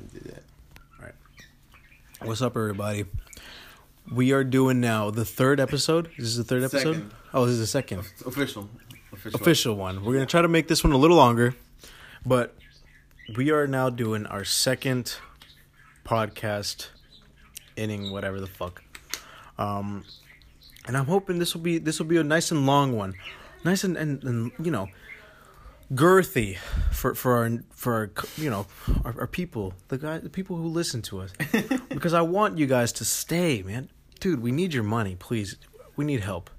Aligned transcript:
gonna 0.00 0.12
do 0.12 0.30
that. 0.30 0.42
What's 2.22 2.42
up, 2.42 2.54
everybody? 2.54 3.06
We 4.12 4.32
are 4.32 4.44
doing 4.44 4.80
now 4.80 5.10
the 5.10 5.24
third 5.24 5.58
episode. 5.58 6.10
This 6.18 6.26
is 6.26 6.36
the 6.36 6.44
third 6.44 6.62
episode. 6.64 6.94
Second. 6.96 7.14
Oh, 7.32 7.46
this 7.46 7.54
is 7.54 7.60
the 7.60 7.66
second 7.66 8.00
Official. 8.26 8.68
Official. 9.12 9.40
official 9.40 9.74
one. 9.74 10.04
We're 10.04 10.14
gonna 10.14 10.26
try 10.26 10.42
to 10.42 10.48
make 10.48 10.68
this 10.68 10.84
one 10.84 10.92
a 10.92 10.98
little 10.98 11.16
longer, 11.16 11.54
but 12.26 12.54
we 13.36 13.50
are 13.50 13.66
now 13.66 13.88
doing 13.88 14.26
our 14.26 14.44
second 14.44 15.16
podcast 16.04 16.88
inning, 17.76 18.12
whatever 18.12 18.38
the 18.38 18.46
fuck. 18.46 18.82
Um, 19.56 20.04
and 20.86 20.96
I'm 20.96 21.06
hoping 21.06 21.38
this 21.38 21.54
will 21.54 21.62
be 21.62 21.78
this 21.78 21.98
will 21.98 22.06
be 22.06 22.18
a 22.18 22.24
nice 22.24 22.50
and 22.50 22.66
long 22.66 22.94
one, 22.96 23.14
nice 23.64 23.82
and 23.82 23.96
and, 23.96 24.22
and 24.24 24.52
you 24.62 24.70
know, 24.70 24.88
girthy 25.92 26.56
for 26.92 27.14
for 27.14 27.36
our 27.36 27.50
for 27.70 27.94
our 27.94 28.10
you 28.36 28.50
know 28.50 28.66
our, 29.04 29.20
our 29.20 29.26
people, 29.26 29.74
the 29.88 29.98
guy, 29.98 30.18
the 30.18 30.30
people 30.30 30.56
who 30.56 30.66
listen 30.68 31.02
to 31.02 31.20
us, 31.20 31.32
because 31.88 32.12
I 32.14 32.20
want 32.22 32.58
you 32.58 32.66
guys 32.66 32.92
to 32.92 33.04
stay, 33.04 33.62
man. 33.62 33.88
Dude, 34.20 34.40
we 34.40 34.52
need 34.52 34.74
your 34.74 34.84
money, 34.84 35.16
please. 35.18 35.56
We 35.96 36.04
need 36.04 36.20
help. 36.20 36.50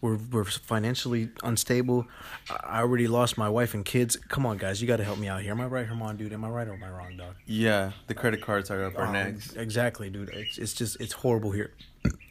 We're 0.00 0.16
we're 0.30 0.44
financially 0.44 1.30
unstable. 1.42 2.06
I 2.50 2.80
already 2.80 3.06
lost 3.08 3.38
my 3.38 3.48
wife 3.48 3.72
and 3.74 3.84
kids. 3.84 4.16
Come 4.16 4.44
on, 4.44 4.58
guys, 4.58 4.80
you 4.82 4.86
got 4.86 4.98
to 4.98 5.04
help 5.04 5.18
me 5.18 5.26
out 5.28 5.40
here. 5.40 5.52
Am 5.52 5.60
I 5.60 5.66
right, 5.66 5.86
Herman, 5.86 6.16
dude? 6.16 6.32
Am 6.34 6.44
I 6.44 6.48
right 6.48 6.68
or 6.68 6.74
am 6.74 6.84
I 6.84 6.90
wrong, 6.90 7.16
dog? 7.16 7.34
Yeah, 7.46 7.92
the 8.06 8.14
credit 8.14 8.42
cards 8.42 8.70
are 8.70 8.84
up 8.84 8.98
our 8.98 9.06
Um, 9.06 9.12
necks. 9.14 9.54
Exactly, 9.54 10.10
dude. 10.10 10.28
It's 10.30 10.58
it's 10.58 10.74
just 10.74 11.00
it's 11.00 11.14
horrible 11.14 11.50
here, 11.52 11.72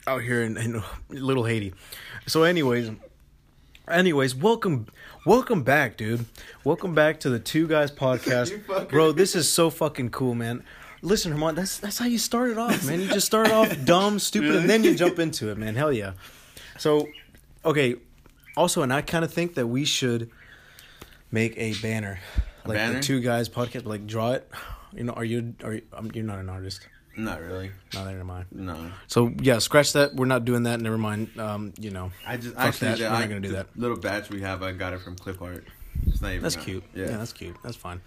out 0.06 0.22
here 0.22 0.44
in, 0.44 0.58
in 0.58 0.84
little 1.10 1.44
Haiti. 1.46 1.74
So, 2.28 2.44
anyways, 2.44 2.92
anyways, 3.88 4.36
welcome, 4.36 4.88
welcome 5.26 5.64
back, 5.64 5.98
dude. 5.98 6.26
Welcome 6.64 6.94
back 6.96 7.20
to 7.22 7.30
the 7.30 7.40
Two 7.40 7.68
Guys 7.68 7.92
podcast, 8.06 8.90
bro. 8.90 9.12
This 9.12 9.36
is 9.36 9.52
so 9.52 9.70
fucking 9.70 10.10
cool, 10.10 10.36
man. 10.36 10.64
Listen, 11.02 11.32
Herman, 11.32 11.56
that's 11.56 11.78
that's 11.78 11.98
how 12.00 12.06
you 12.06 12.18
started 12.18 12.58
off, 12.58 12.86
man. 12.86 13.00
You 13.00 13.08
just 13.08 13.28
start 13.28 13.52
off 13.52 13.76
dumb, 13.86 14.20
stupid, 14.20 14.56
and 14.56 14.70
then 14.70 14.84
you 14.84 14.96
jump 14.96 15.20
into 15.20 15.50
it, 15.50 15.58
man. 15.58 15.76
Hell 15.76 15.92
yeah. 15.92 16.14
So, 16.78 17.08
okay. 17.64 17.96
Also, 18.58 18.82
and 18.82 18.92
I 18.92 19.02
kind 19.02 19.26
of 19.26 19.34
think 19.34 19.56
that 19.56 19.68
we 19.68 19.86
should 19.86 20.32
make 21.32 21.54
a 21.58 21.74
banner, 21.82 22.20
like 22.66 22.78
banner? 22.78 22.96
the 22.96 23.00
Two 23.02 23.20
Guys 23.20 23.50
podcast. 23.50 23.86
Like, 23.86 24.08
draw 24.08 24.32
it. 24.32 24.50
You 24.94 25.04
know, 25.04 25.14
are 25.14 25.26
you 25.26 25.54
are 25.64 25.74
you, 25.74 25.82
um, 25.94 26.10
you're 26.14 26.24
not 26.24 26.40
an 26.40 26.50
artist? 26.50 26.88
Not 27.18 27.42
really. 27.42 27.72
No, 27.94 28.06
never 28.06 28.24
mind. 28.24 28.46
No. 28.52 28.92
So 29.08 29.32
yeah, 29.42 29.60
scratch 29.60 29.94
that. 29.94 30.16
We're 30.16 30.26
not 30.26 30.46
doing 30.46 30.64
that. 30.64 30.80
Never 30.82 30.98
mind. 30.98 31.30
Um, 31.40 31.74
you 31.80 31.92
know, 31.92 32.12
I 32.28 32.38
just 32.38 32.56
Fuck 32.56 32.66
actually 32.66 32.88
that. 32.96 33.00
We're 33.12 33.20
not 33.20 33.30
gonna 33.30 33.40
do 33.42 33.52
that. 33.54 33.68
Little 33.76 33.98
batch 33.98 34.30
we 34.30 34.42
have, 34.42 34.62
I 34.64 34.72
got 34.74 34.94
it 34.94 35.02
from 35.02 35.16
Clip 35.16 35.42
Art. 35.42 35.66
It's 36.08 36.22
not 36.22 36.32
even. 36.32 36.44
that's 36.44 36.56
not- 36.58 36.66
cute. 36.66 36.84
Yeah. 36.94 37.06
Yeah. 37.12 37.18
that's 37.18 37.34
cute. 37.34 37.56
That's 37.64 37.78
fine. 37.78 38.02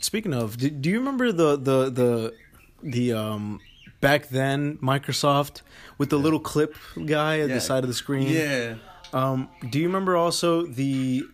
Speaking 0.00 0.34
of, 0.34 0.56
do, 0.58 0.70
do 0.70 0.90
you 0.90 0.98
remember 0.98 1.32
the 1.32 1.56
the 1.56 1.90
the 1.90 2.34
the 2.82 3.12
um 3.12 3.60
back 4.00 4.28
then 4.28 4.78
Microsoft 4.78 5.62
with 5.96 6.10
the 6.10 6.18
little 6.18 6.40
clip 6.40 6.74
guy 7.06 7.40
at 7.40 7.48
Yeah. 7.48 7.54
the 7.54 7.60
side 7.60 7.84
of 7.84 7.88
the 7.88 7.94
screen? 7.94 8.28
yeah. 8.28 8.74
Um, 9.12 9.48
do 9.70 9.78
you 9.78 9.86
remember 9.86 10.16
also 10.16 10.66
the 10.66 11.24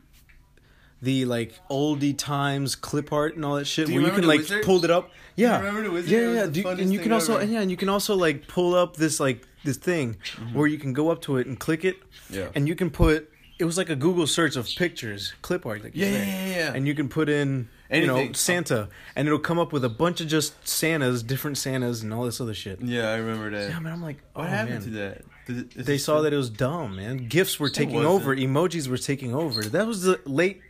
the 1.04 1.24
like 1.26 1.52
oldie 1.70 2.16
times 2.16 2.74
clip 2.74 3.12
art 3.12 3.36
and 3.36 3.44
all 3.44 3.56
that 3.56 3.66
shit 3.66 3.88
you 3.88 4.00
where 4.00 4.10
you 4.10 4.14
can 4.14 4.26
like 4.26 4.40
Wizard? 4.40 4.64
pull 4.64 4.84
it 4.84 4.90
up? 4.90 5.10
Yeah, 5.36 5.58
remember 5.58 5.82
the 5.82 5.90
Wizard? 5.90 6.10
Yeah, 6.10 6.32
yeah. 6.32 6.46
the 6.46 6.52
Do 6.52 6.60
you- 6.60 6.68
and 6.68 6.92
you 6.92 6.98
can 6.98 7.12
also 7.12 7.36
and 7.38 7.52
yeah, 7.52 7.60
and 7.60 7.70
you 7.70 7.76
can 7.76 7.88
also 7.88 8.14
like 8.16 8.48
pull 8.48 8.74
up 8.74 8.96
this 8.96 9.20
like 9.20 9.46
this 9.64 9.76
thing 9.76 10.16
Mm-hmm. 10.36 10.54
where 10.58 10.66
you 10.66 10.78
can 10.78 10.92
go 10.92 11.10
up 11.10 11.22
to 11.22 11.36
it 11.38 11.46
and 11.46 11.58
click 11.58 11.84
it, 11.84 11.96
Yeah. 12.30 12.48
and 12.54 12.66
you 12.68 12.74
can 12.74 12.90
put. 12.90 13.30
It 13.58 13.64
was 13.64 13.78
like 13.78 13.88
a 13.88 13.94
Google 13.96 14.26
search 14.26 14.56
of 14.56 14.66
pictures, 14.76 15.32
clip 15.40 15.64
art. 15.64 15.84
Like 15.84 15.92
Yeah, 15.94 16.08
yeah, 16.10 16.24
yeah, 16.24 16.56
yeah. 16.56 16.72
And 16.74 16.88
you 16.88 16.94
can 16.94 17.08
put 17.08 17.28
in, 17.28 17.68
you 17.90 18.04
know, 18.06 18.32
Santa, 18.32 18.88
and 19.14 19.28
it'll 19.28 19.38
come 19.38 19.60
up 19.60 19.72
with 19.72 19.84
a 19.84 19.88
bunch 19.88 20.20
of 20.20 20.26
just 20.26 20.66
Santas, 20.66 21.22
different 21.22 21.56
Santas, 21.56 22.02
and 22.02 22.12
all 22.12 22.24
this 22.24 22.40
other 22.40 22.52
shit. 22.52 22.80
Yeah, 22.82 23.10
I 23.10 23.16
remember 23.16 23.50
that. 23.56 23.70
Yeah, 23.70 23.78
man. 23.78 23.92
I'm 23.92 24.02
like, 24.02 24.18
what 24.34 24.46
oh, 24.46 24.48
happened 24.48 24.80
man. 24.80 24.82
to 24.84 24.90
that? 24.98 25.24
Did 25.46 25.70
They 25.72 25.98
saw 25.98 26.22
that 26.22 26.32
it 26.32 26.36
was 26.36 26.50
dumb, 26.50 26.96
man. 26.96 27.28
GIFs 27.28 27.60
were 27.60 27.68
taking 27.68 28.04
over. 28.04 28.34
Emojis 28.34 28.88
were 28.88 28.98
taking 28.98 29.34
over. 29.34 29.62
That 29.62 29.86
was 29.86 30.02
the 30.02 30.20
late, 30.24 30.62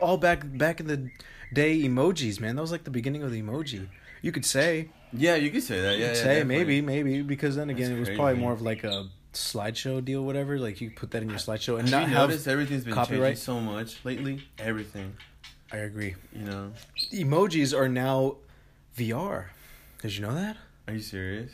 all 0.00 0.16
back 0.16 0.42
back 0.56 0.80
in 0.80 0.86
the 0.86 1.10
day. 1.52 1.82
Emojis, 1.82 2.40
man. 2.40 2.56
That 2.56 2.62
was 2.62 2.72
like 2.72 2.84
the 2.84 2.90
beginning 2.90 3.22
of 3.22 3.30
the 3.30 3.42
emoji. 3.42 3.86
You 4.22 4.32
could 4.32 4.46
say, 4.46 4.88
Yeah, 5.12 5.34
you 5.34 5.50
could 5.50 5.62
say 5.62 5.80
that. 5.80 5.98
you 5.98 6.04
Yeah, 6.04 6.08
could 6.08 6.16
yeah, 6.16 6.22
say 6.22 6.38
definitely. 6.38 6.80
maybe, 6.80 6.80
maybe 6.80 7.22
because 7.22 7.56
then 7.56 7.68
again, 7.70 7.90
That's 7.96 8.08
it 8.08 8.12
was 8.12 8.18
probably 8.18 8.40
more 8.40 8.52
of 8.54 8.62
like 8.62 8.82
a 8.84 9.08
slideshow 9.34 10.02
deal, 10.02 10.24
whatever. 10.24 10.58
Like 10.58 10.80
you 10.80 10.90
put 10.90 11.10
that 11.10 11.22
in 11.22 11.28
your 11.28 11.38
slideshow 11.38 11.78
and 11.78 11.88
Have 11.88 12.08
not 12.10 12.30
you 12.30 12.50
everything's 12.50 12.84
been 12.84 12.94
copyright? 12.94 13.32
changing 13.36 13.44
so 13.44 13.60
much 13.60 14.02
lately? 14.04 14.42
Everything. 14.58 15.14
I 15.72 15.78
agree. 15.78 16.14
You 16.32 16.44
know? 16.46 16.72
Emojis 17.12 17.76
are 17.76 17.88
now 17.88 18.36
VR. 18.96 19.46
Did 20.00 20.16
you 20.16 20.22
know 20.22 20.34
that? 20.34 20.56
Are 20.86 20.94
you 20.94 21.00
serious? 21.00 21.50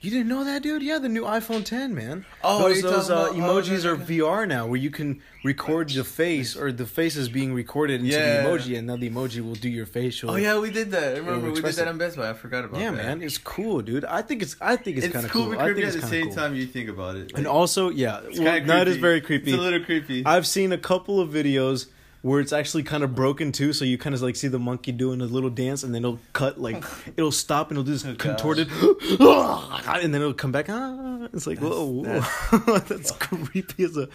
You 0.00 0.12
didn't 0.12 0.28
know 0.28 0.44
that, 0.44 0.62
dude? 0.62 0.80
Yeah, 0.82 1.00
the 1.00 1.08
new 1.08 1.24
iPhone 1.24 1.64
10, 1.64 1.92
man. 1.92 2.24
Oh, 2.44 2.68
those, 2.68 2.82
those 2.82 3.10
uh, 3.10 3.30
oh, 3.30 3.34
emojis 3.34 3.84
okay, 3.84 3.88
are. 3.88 3.96
VR 3.96 4.46
now, 4.46 4.64
where 4.64 4.76
you 4.78 4.90
can 4.90 5.20
record 5.42 5.88
the 5.88 6.04
face 6.04 6.54
or 6.54 6.70
the 6.70 6.86
face 6.86 7.16
is 7.16 7.28
being 7.28 7.52
recorded 7.52 8.00
into 8.02 8.12
Yeah. 8.12 8.42
the 8.42 8.48
emoji, 8.48 8.78
and 8.78 8.86
now 8.86 8.94
the 8.94 9.10
emoji 9.10 9.40
will 9.44 9.56
do 9.56 9.68
your 9.68 9.86
facial. 9.86 10.30
Oh 10.30 10.36
yeah, 10.36 10.56
we 10.60 10.70
did 10.70 10.92
that. 10.92 11.16
I 11.16 11.18
remember 11.18 11.50
we 11.50 11.60
did 11.60 11.74
that 11.74 11.88
on 11.88 11.98
Best 11.98 12.16
Buy. 12.16 12.30
I 12.30 12.34
forgot 12.34 12.64
about 12.64 12.74
that. 12.74 12.80
yeah, 12.80 12.90
that. 12.92 12.96
man, 12.96 13.22
it's 13.22 13.38
cool, 13.38 13.82
dude. 13.82 14.04
I 14.04 14.22
think 14.22 14.42
it's 14.42 14.54
I 14.60 14.76
think 14.76 14.98
it's, 14.98 15.06
It's, 15.06 15.12
kind 15.14 15.26
of 15.26 15.32
cool, 15.32 15.46
cool. 15.46 15.54
but 15.56 15.62
I 15.62 15.64
creepy 15.64 15.80
think 15.82 15.94
at 15.96 16.00
the 16.00 16.06
same 16.06 16.26
cool. 16.26 16.34
time. 16.36 16.54
You 16.54 16.66
think 16.66 16.88
about 16.88 17.16
it, 17.16 17.32
And 17.34 17.48
also, 17.48 17.90
yeah, 17.90 18.20
it's 18.22 18.38
well, 18.38 18.64
that 18.66 18.86
is 18.86 18.98
very 18.98 19.20
creepy. 19.20 19.50
It's 19.50 19.58
a 19.58 19.60
little 19.60 19.84
creepy. 19.84 20.24
I've 20.24 20.46
seen 20.46 20.70
a 20.70 20.78
couple 20.78 21.18
of 21.18 21.30
videos 21.30 21.86
where 22.22 22.40
it's 22.40 22.52
actually 22.52 22.82
kind 22.82 23.02
of 23.04 23.14
broken 23.14 23.52
too, 23.52 23.72
so 23.72 23.84
you 23.84 23.96
kind 23.98 24.14
of 24.14 24.22
like 24.22 24.36
see 24.36 24.48
the 24.48 24.58
monkey 24.58 24.92
doing 24.92 25.20
a 25.20 25.24
little 25.24 25.50
dance, 25.50 25.82
and 25.82 25.94
then 25.94 26.04
it'll 26.04 26.18
cut 26.32 26.60
like 26.60 26.82
it'll 27.16 27.30
stop 27.32 27.70
and 27.70 27.78
it'll 27.78 27.84
do 27.84 27.92
this 27.92 28.04
Oh, 28.04 28.14
contorted, 28.16 28.68
and 29.20 30.14
then 30.14 30.20
it'll 30.20 30.34
come 30.34 30.52
back. 30.52 30.66
Ah, 30.68 31.28
it's 31.32 31.46
like 31.46 31.58
whoa, 31.60 31.84
whoa. 31.86 32.78
that's 32.80 33.10
creepy 33.18 33.84
as 33.84 33.96
a. 33.96 34.08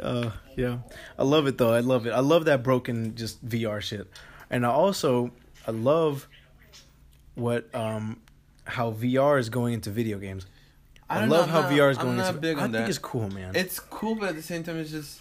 Uh, 0.00 0.30
yeah, 0.56 0.78
I 1.18 1.24
love 1.24 1.46
it 1.46 1.58
though. 1.58 1.72
I 1.74 1.80
love 1.80 2.06
it. 2.06 2.10
I 2.10 2.20
love 2.20 2.46
that 2.46 2.62
broken 2.62 3.14
just 3.16 3.44
VR 3.46 3.80
shit, 3.82 4.08
and 4.48 4.64
I 4.64 4.70
also 4.70 5.30
I 5.66 5.72
love 5.72 6.26
what 7.34 7.72
um 7.74 8.20
how 8.64 8.92
VR 8.92 9.38
is 9.38 9.48
going 9.48 9.74
into 9.74 9.90
video 9.90 10.18
games. 10.18 10.46
I, 11.08 11.26
know, 11.26 11.32
love 11.38 11.50
how 11.50 11.62
not- 11.62 11.72
VR 11.72 11.90
is 11.90 11.98
I'm 11.98 12.04
going 12.04 12.16
not 12.18 12.28
into. 12.28 12.40
big 12.40 12.56
I 12.58 12.62
think 12.62 12.72
that. 12.74 12.88
it's 12.88 12.98
cool, 12.98 13.28
man. 13.30 13.54
It's 13.56 13.80
cool, 13.80 14.14
but 14.14 14.28
at 14.30 14.36
the 14.36 14.42
same 14.42 14.62
time, 14.62 14.76
it's 14.76 14.92
just 14.92 15.20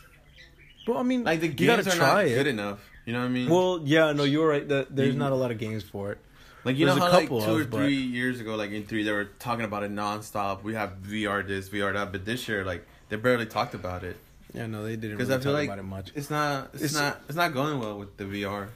well, 0.88 0.98
I 0.98 1.04
mean, 1.04 1.24
like 1.24 1.40
the 1.42 1.48
you 1.48 1.54
games 1.54 1.86
gotta 1.86 1.90
are 1.96 2.00
try 2.00 2.08
not 2.24 2.26
it. 2.26 2.36
good 2.36 2.48
enough. 2.48 2.80
You 3.06 3.14
know 3.14 3.20
what 3.20 3.26
I 3.26 3.30
mean? 3.30 3.50
Well, 3.50 3.82
yeah, 3.84 4.12
no, 4.12 4.24
you're 4.24 4.48
right. 4.48 4.68
That 4.68 4.96
there's 4.96 5.14
You- 5.14 5.20
not 5.20 5.32
a 5.32 5.36
lot 5.36 5.52
of 5.52 5.58
games 5.58 5.84
for 5.84 6.12
it. 6.12 6.18
like 6.66 6.78
you 6.78 6.86
there's 6.86 6.98
know 6.98 7.06
a 7.08 7.12
how 7.12 7.20
couple 7.22 7.38
like 7.40 7.48
two 7.48 7.58
or 7.58 7.62
of, 7.62 7.70
but- 7.70 7.78
three 7.78 7.96
years 7.96 8.40
ago, 8.40 8.56
like 8.56 8.72
in 8.72 8.86
three, 8.86 9.04
they 9.04 9.12
were 9.12 9.26
talking 9.40 9.66
about 9.66 9.84
it 9.84 9.92
nonstop. 9.92 10.64
We 10.64 10.74
have 10.76 11.02
VR 11.02 11.46
this, 11.48 11.70
VR 11.70 11.94
that, 11.94 12.12
but 12.12 12.26
this 12.26 12.48
year, 12.48 12.64
like 12.66 12.86
they 13.10 13.16
barely 13.16 13.46
talked 13.48 13.74
about 13.74 14.04
it 14.04 14.18
Yeah, 14.54 14.68
no, 14.68 14.84
they 14.84 14.96
didn't 14.96 15.18
because 15.18 15.30
really 15.30 15.40
I 15.40 15.44
feel 15.44 15.52
talk 15.54 15.60
like 15.60 15.68
about 15.70 15.80
it 15.80 15.84
much. 15.84 16.12
it's 16.16 16.30
not, 16.30 16.70
it's, 16.74 16.84
It's- 16.84 16.94
not, 16.94 17.22
it's 17.28 17.38
not 17.38 17.54
going 17.54 17.80
well 17.80 17.98
with 17.98 18.16
the 18.18 18.26
VR. 18.26 18.68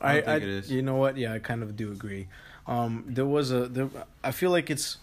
I, 0.00 0.12
I 0.12 0.20
don't 0.20 0.28
I, 0.28 0.32
think 0.32 0.42
it 0.44 0.48
is. 0.48 0.70
you 0.72 0.82
know 0.82 0.96
what? 0.96 1.16
Yeah, 1.16 1.32
I 1.34 1.38
kind 1.40 1.62
of 1.62 1.76
do 1.76 1.90
agree. 1.92 2.28
Um, 2.66 3.04
there 3.08 3.26
was 3.26 3.50
a, 3.50 3.66
there, 3.66 3.88
I 4.22 4.30
feel 4.30 4.50
like 4.50 4.70
it's, 4.70 4.98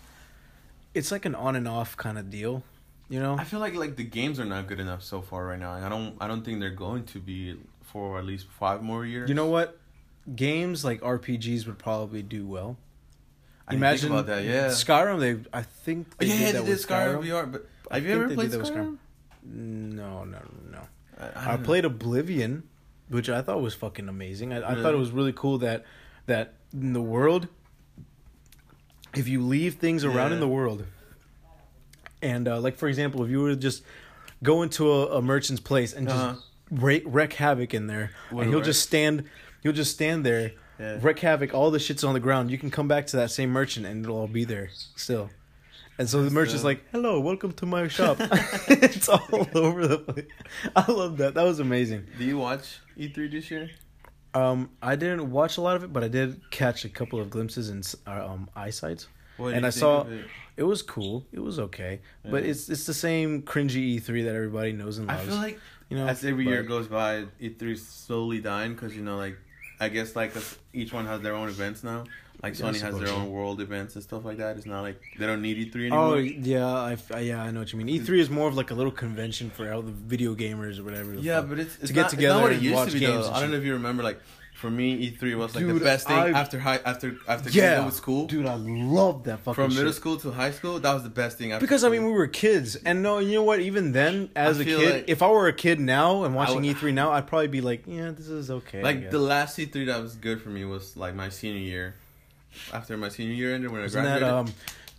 it's 0.94 1.12
like 1.12 1.26
an 1.26 1.36
on 1.36 1.56
and 1.56 1.68
off 1.68 1.98
kind 1.98 2.18
of 2.18 2.30
deal, 2.32 2.64
you 3.10 3.20
know. 3.20 3.38
I 3.38 3.44
feel 3.44 3.60
like 3.60 3.76
like 3.76 3.96
the 3.96 4.04
games 4.04 4.40
are 4.40 4.46
not 4.46 4.68
good 4.68 4.80
enough 4.80 5.04
so 5.04 5.22
far 5.22 5.46
right 5.46 5.60
now. 5.60 5.72
I 5.72 5.90
don't, 5.90 6.16
I 6.20 6.28
don't 6.28 6.44
think 6.44 6.60
they're 6.60 6.70
going 6.70 7.06
to 7.06 7.20
be 7.20 7.58
for 7.82 8.20
at 8.20 8.26
least 8.26 8.48
five 8.60 8.82
more 8.82 9.06
years. 9.06 9.30
You 9.30 9.36
know 9.36 9.48
what? 9.48 9.78
Games 10.36 10.84
like 10.84 11.02
RPGs 11.02 11.66
would 11.68 11.78
probably 11.80 12.22
do 12.22 12.46
well. 12.46 12.78
I 13.68 13.76
Imagine 13.76 14.12
about 14.12 14.28
that. 14.28 14.44
Yeah. 14.44 14.68
Skyrim. 14.68 15.20
They, 15.20 15.50
I 15.52 15.62
think 15.62 16.18
they 16.18 16.28
yeah, 16.28 16.38
did 16.38 16.46
that 16.48 16.52
they 16.54 16.66
did 16.66 16.70
with 16.70 16.88
Skyrim 16.88 17.20
Skyrim. 17.20 17.26
VR, 17.26 17.52
but 17.52 17.68
I 17.92 17.96
have 17.96 18.04
you 18.04 18.10
think 18.10 18.20
ever 18.20 18.30
they 18.30 18.36
played 18.36 18.52
did 18.52 18.60
that 18.60 18.64
with 18.64 18.74
Skyrim? 18.74 18.98
No, 19.44 20.24
no, 20.24 20.40
no. 20.72 20.80
I, 21.20 21.52
I, 21.52 21.58
know. 21.58 21.64
played 21.64 21.86
Oblivion, 21.86 22.64
which 23.10 23.30
I 23.30 23.42
thought 23.42 23.62
was 23.62 23.74
fucking 23.74 24.08
amazing. 24.08 24.54
I, 24.54 24.72
I 24.72 24.76
thought 24.82 24.94
it 24.94 24.98
was 24.98 25.12
really 25.12 25.34
cool 25.34 25.58
that 25.60 25.86
that 26.28 26.54
in 26.74 26.94
the 26.94 27.02
world, 27.02 27.48
if 29.16 29.28
you 29.28 29.42
leave 29.42 29.76
things 29.76 30.04
around 30.04 30.34
in 30.34 30.40
the 30.40 30.48
world, 30.48 30.86
and 32.22 32.48
uh, 32.48 32.60
like 32.60 32.76
for 32.78 32.88
example, 32.88 33.24
if 33.24 33.30
you 33.30 33.42
were 33.42 33.50
to 33.50 33.56
just 33.56 33.84
go 34.44 34.62
into 34.64 34.92
a, 34.92 35.18
a 35.18 35.22
merchant's 35.22 35.62
place 35.62 35.94
and 35.94 36.08
just 36.08 36.20
Uh-huh. 36.20 36.36
wreak, 36.72 37.04
wreck 37.06 37.34
havoc 37.34 37.74
in 37.74 37.88
there, 37.88 38.12
What 38.30 38.42
and 38.42 38.50
he'll 38.50 38.60
wreck? 38.60 38.66
just 38.66 38.82
stand, 38.84 39.24
he'll 39.64 39.74
just 39.74 39.94
stand 39.94 40.26
there, 40.26 40.52
Yeah. 40.80 41.00
wreck 41.02 41.20
havoc. 41.20 41.54
All 41.54 41.72
the 41.72 41.80
shit's 41.80 42.04
on 42.04 42.14
the 42.14 42.20
ground. 42.20 42.52
You 42.52 42.58
can 42.58 42.70
come 42.72 42.88
back 42.88 43.08
to 43.08 43.18
that 43.18 43.32
same 43.32 43.50
merchant, 43.50 43.86
and 43.86 44.04
it'll 44.06 44.18
all 44.20 44.28
be 44.28 44.46
there 44.46 44.70
still. 44.96 45.30
And 46.00 46.08
so 46.08 46.24
the 46.24 46.30
merchant's 46.30 46.64
like, 46.64 46.84
"Hello, 46.92 47.20
welcome 47.20 47.52
to 47.54 47.66
my 47.66 47.88
shop." 47.88 48.18
it's 48.68 49.10
all 49.10 49.48
over 49.56 49.88
the 49.88 49.98
place. 49.98 50.26
I 50.76 50.92
love 50.92 51.18
that. 51.18 51.34
That 51.34 51.44
was 51.44 51.60
amazing. 51.60 52.06
Do 52.20 52.24
you 52.24 52.38
watch 52.38 52.80
E3 52.96 53.32
this 53.32 53.50
year? 53.50 53.72
Um, 54.36 54.70
I 54.84 54.96
didn't 54.96 55.32
watch 55.32 55.58
a 55.58 55.62
lot 55.62 55.76
of 55.76 55.84
it, 55.84 55.92
but 55.92 56.04
I 56.04 56.08
did 56.10 56.40
catch 56.52 56.86
a 56.86 56.90
couple 56.90 57.20
of 57.20 57.32
glimpses 57.32 57.70
in 57.72 57.82
uh, 58.06 58.24
um 58.32 58.48
eyesights. 58.56 59.08
What 59.38 59.54
And 59.54 59.66
I 59.66 59.70
saw- 59.70 60.04
it? 60.08 60.26
It 60.58 60.64
was 60.64 60.82
cool. 60.82 61.26
It 61.32 61.40
was 61.40 61.60
okay, 61.60 62.00
but 62.26 62.44
it's 62.44 62.68
it's 62.68 62.86
the 62.88 62.94
same 62.94 63.44
cringy 63.44 63.96
E3 64.00 64.24
that 64.26 64.34
everybody 64.36 64.72
knows 64.74 64.98
and 64.98 65.08
loves. 65.08 65.22
I 65.22 65.26
feel 65.26 65.36
like 65.36 65.60
you 65.90 65.98
know, 65.98 66.08
as 66.08 66.26
every 66.26 66.46
year 66.46 66.64
but- 66.64 66.70
goes 66.70 66.88
by, 66.88 67.26
E3 67.40 67.62
is 67.74 67.88
slowly 67.88 68.40
dying 68.40 68.74
because 68.74 68.96
you 68.96 69.04
know, 69.04 69.18
like 69.18 69.38
I 69.80 69.90
guess 69.90 70.16
like 70.16 70.34
each 70.74 70.92
one 70.94 71.06
has 71.06 71.22
their 71.22 71.36
own 71.36 71.50
events 71.50 71.84
now. 71.84 72.06
Like 72.42 72.58
Yeah, 72.60 72.68
Sony 72.68 72.82
has 72.82 72.98
their 73.00 73.10
own 73.10 73.32
world 73.32 73.62
events 73.62 73.96
and 73.96 74.04
stuff 74.04 74.24
like 74.26 74.38
that. 74.38 74.58
It's 74.58 74.66
not 74.68 74.82
like 74.82 75.00
they 75.20 75.26
don't 75.28 75.42
need 75.44 75.58
E3 75.72 75.76
anymore. 75.76 76.00
Oh 76.00 76.14
anymore. 76.16 76.40
yeah, 76.44 76.68
I, 76.68 76.98
I- 77.14 77.20
yeah 77.20 77.42
I 77.44 77.52
know 77.52 77.60
what 77.60 77.72
you 77.72 77.78
mean. 77.78 77.90
E 77.90 78.00
three 78.00 78.20
is 78.20 78.30
more 78.32 78.48
of 78.48 78.56
like 78.56 78.72
a 78.72 78.76
little 78.76 78.92
convention 78.92 79.52
for 79.52 79.72
all 79.72 79.84
the 79.84 79.92
video 79.92 80.34
gamers 80.34 80.80
or 80.80 80.84
whatever. 80.84 81.14
yeah, 81.16 81.42
but 81.42 81.60
it's, 81.60 81.76
it's 81.78 81.88
To 81.88 81.94
get 81.94 82.02
not, 82.02 82.10
together 82.10 82.34
It's 82.34 82.38
not 82.40 82.44
what 82.44 82.52
it 82.52 82.56
and 82.56 82.64
used 82.64 82.76
watch 82.76 82.88
to 82.90 82.94
be 82.94 83.00
games 83.02 83.26
though. 83.28 83.34
I 83.34 83.42
don't 83.42 83.52
know 83.52 83.58
if 83.58 83.64
you 83.64 83.74
remember. 83.74 84.02
Like 84.02 84.20
for 84.58 84.72
me, 84.72 85.12
E3 85.12 85.36
was 85.38 85.56
like 85.56 85.68
the 85.68 85.74
best 85.80 86.08
thing 86.08 86.18
I- 86.18 86.32
after 86.32 86.60
high 86.60 86.80
after 86.84 87.16
after 87.28 87.50
yeah, 87.52 87.86
with 87.86 87.94
school. 87.94 88.26
dude, 88.26 88.48
I 88.48 88.56
love 88.56 89.24
that 89.26 89.38
fucking 89.42 89.54
From 89.54 89.70
middle 89.76 89.92
shit. 89.92 89.96
school 90.02 90.18
to 90.18 90.32
high 90.32 90.50
school, 90.52 90.80
that 90.80 90.94
was 90.94 91.04
the 91.04 91.10
best 91.22 91.38
thing. 91.38 91.52
After 91.52 91.64
Because 91.64 91.84
I 91.84 91.90
mean, 91.90 92.04
we 92.06 92.12
were 92.12 92.26
kids, 92.28 92.76
and 92.76 93.04
no, 93.04 93.20
you 93.20 93.34
know 93.36 93.44
what? 93.44 93.60
Even 93.60 93.92
then, 93.92 94.32
as 94.36 94.60
I 94.60 94.64
a 94.64 94.66
kid, 94.66 94.94
like- 94.96 95.06
if 95.08 95.22
I 95.22 95.30
were 95.30 95.48
a 95.48 95.54
kid 95.54 95.80
now 95.80 96.24
and 96.24 96.34
watching 96.34 96.56
would- 96.64 96.66
E3 96.78 96.92
now, 96.94 97.12
I'd 97.12 97.28
probably 97.28 97.50
be 97.50 97.62
like, 97.62 97.84
yeah, 97.86 98.10
this 98.12 98.28
is 98.30 98.50
okay. 98.50 98.82
Like 98.82 99.12
the 99.12 99.20
last 99.20 99.58
E3 99.60 99.86
that 99.86 100.02
was 100.02 100.16
good 100.16 100.42
for 100.42 100.50
me 100.50 100.66
was 100.66 100.98
like 100.98 101.14
my 101.14 101.30
senior 101.30 101.62
year. 101.62 101.96
After 102.74 102.98
my 102.98 103.10
senior 103.10 103.34
year 103.34 103.54
ended, 103.54 103.70
when 103.72 103.82
I 103.82 103.84
Wasn't 103.84 104.04
that 104.06 104.20
graduated. 104.20 104.50
um, 104.50 104.54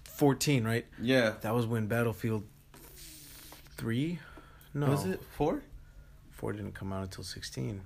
fourteen, 0.05 0.62
right? 0.64 0.87
yeah. 1.02 1.34
That 1.40 1.52
was 1.55 1.66
when 1.66 1.88
Battlefield 1.88 2.44
three. 3.76 4.20
No, 4.75 4.87
Was 4.90 5.05
it 5.06 5.20
four? 5.37 5.62
four 6.31 6.52
didn't 6.52 6.75
come 6.75 6.93
out 6.93 7.02
until 7.02 7.25
sixteen. 7.25 7.81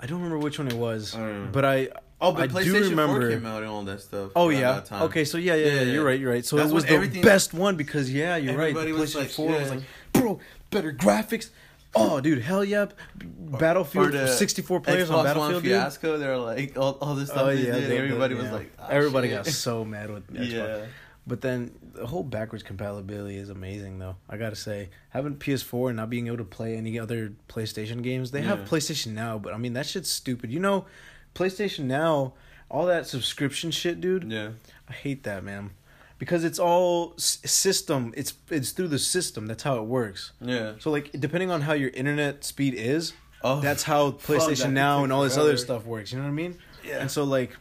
I 0.00 0.06
don't 0.06 0.18
remember 0.22 0.38
which 0.38 0.58
one 0.58 0.68
it 0.68 0.74
was, 0.74 1.14
I 1.14 1.32
but 1.52 1.64
I 1.64 1.88
Oh, 2.20 2.32
but 2.32 2.42
I 2.42 2.46
PlayStation 2.48 2.90
remember- 2.90 3.20
4 3.20 3.30
came 3.30 3.46
out 3.46 3.62
and 3.62 3.70
all 3.70 3.82
that 3.84 4.00
stuff. 4.00 4.32
Oh 4.34 4.48
yeah. 4.48 4.72
that 4.72 4.86
time. 4.86 5.02
Okay, 5.04 5.24
so 5.24 5.38
yeah, 5.38 5.54
yeah, 5.54 5.66
yeah, 5.66 5.72
Yeah, 5.74 5.92
you're 5.92 6.04
right, 6.04 6.18
you're 6.18 6.32
right. 6.32 6.44
So 6.44 6.56
That's 6.56 6.70
it 6.70 6.74
was 6.74 6.84
the 6.84 7.20
best 7.22 7.54
one 7.54 7.76
because 7.76 8.12
yeah, 8.12 8.36
you're 8.36 8.56
right. 8.56 8.70
Everybody 8.76 8.90
The 8.92 8.98
was 8.98 9.14
PlayStation 9.14 9.18
like, 9.20 9.30
4 9.30 9.50
was 9.60 9.70
like, 9.70 9.82
bro, 10.12 10.40
better 10.70 10.92
graphics. 10.92 11.50
Oh, 11.94 12.20
dude, 12.20 12.42
hell 12.42 12.64
yeah! 12.64 12.86
Battlefield, 13.24 14.08
Or 14.08 14.10
the 14.10 14.28
64 14.28 14.80
players 14.80 15.08
Xbox 15.08 15.10
on 15.10 15.14
One 15.16 15.24
Battlefield, 15.24 15.62
dude. 15.62 15.72
fiasco. 15.72 16.18
They're 16.18 16.36
like 16.36 16.76
all, 16.76 16.98
all 17.00 17.14
this 17.14 17.28
stuff 17.30 17.42
Oh 17.42 17.46
they 17.46 17.66
yeah, 17.66 17.72
did. 17.74 17.90
they- 17.90 17.98
everybody 17.98 18.34
yeah. 18.34 18.42
was 18.42 18.50
like, 18.52 18.72
"Ah, 18.78 18.88
everybody 18.90 19.28
shit." 19.28 19.36
got 19.44 19.46
so 19.46 19.84
mad 19.84 20.10
with 20.10 20.26
Xbox. 20.32 20.50
yeah. 20.52 20.84
But 21.26 21.40
then 21.40 21.70
the 21.98 22.06
whole 22.06 22.22
backwards 22.22 22.62
compatibility 22.62 23.36
is 23.36 23.48
amazing, 23.50 23.98
though. 23.98 24.16
I 24.28 24.36
gotta 24.36 24.56
say, 24.56 24.90
having 25.10 25.36
PS4 25.36 25.88
and 25.88 25.96
not 25.96 26.10
being 26.10 26.26
able 26.26 26.38
to 26.38 26.44
play 26.44 26.76
any 26.76 26.98
other 26.98 27.32
PlayStation 27.48 28.02
games. 28.02 28.30
They 28.30 28.42
have 28.42 28.60
PlayStation 28.60 29.12
Now, 29.12 29.38
but 29.38 29.52
I 29.54 29.56
mean 29.58 29.72
that 29.74 29.86
shit's 29.86 30.10
stupid. 30.10 30.50
You 30.50 30.60
know, 30.60 30.86
PlayStation 31.34 31.84
Now, 31.84 32.34
all 32.70 32.86
that 32.86 33.06
subscription 33.06 33.70
shit, 33.70 34.00
dude. 34.00 34.30
Yeah. 34.30 34.50
I 34.88 34.92
hate 34.92 35.22
that, 35.24 35.44
man, 35.44 35.70
because 36.18 36.44
it's 36.44 36.58
all 36.58 37.14
s- 37.18 37.38
system. 37.44 38.12
It's 38.16 38.34
it's 38.50 38.70
through 38.70 38.88
the 38.88 38.98
system. 38.98 39.46
That's 39.46 39.62
how 39.62 39.76
it 39.78 39.84
works. 39.84 40.32
Yeah. 40.40 40.74
So 40.78 40.90
like, 40.90 41.10
depending 41.12 41.50
on 41.50 41.60
how 41.62 41.74
your 41.74 41.90
internet 41.90 42.44
speed 42.44 42.74
is, 42.74 43.12
Oh, 43.42 43.60
that's 43.60 43.82
how 43.84 44.10
that 44.10 44.20
PlayStation 44.20 44.72
Now 44.72 45.04
and 45.04 45.12
all 45.12 45.22
this 45.22 45.36
other 45.36 45.56
stuff 45.56 45.84
works. 45.86 46.10
You 46.12 46.18
know 46.18 46.24
what 46.24 46.30
I 46.30 46.34
mean? 46.34 46.58
Yeah. 46.84 46.98
And 47.00 47.10
so 47.10 47.24
like, 47.24 47.56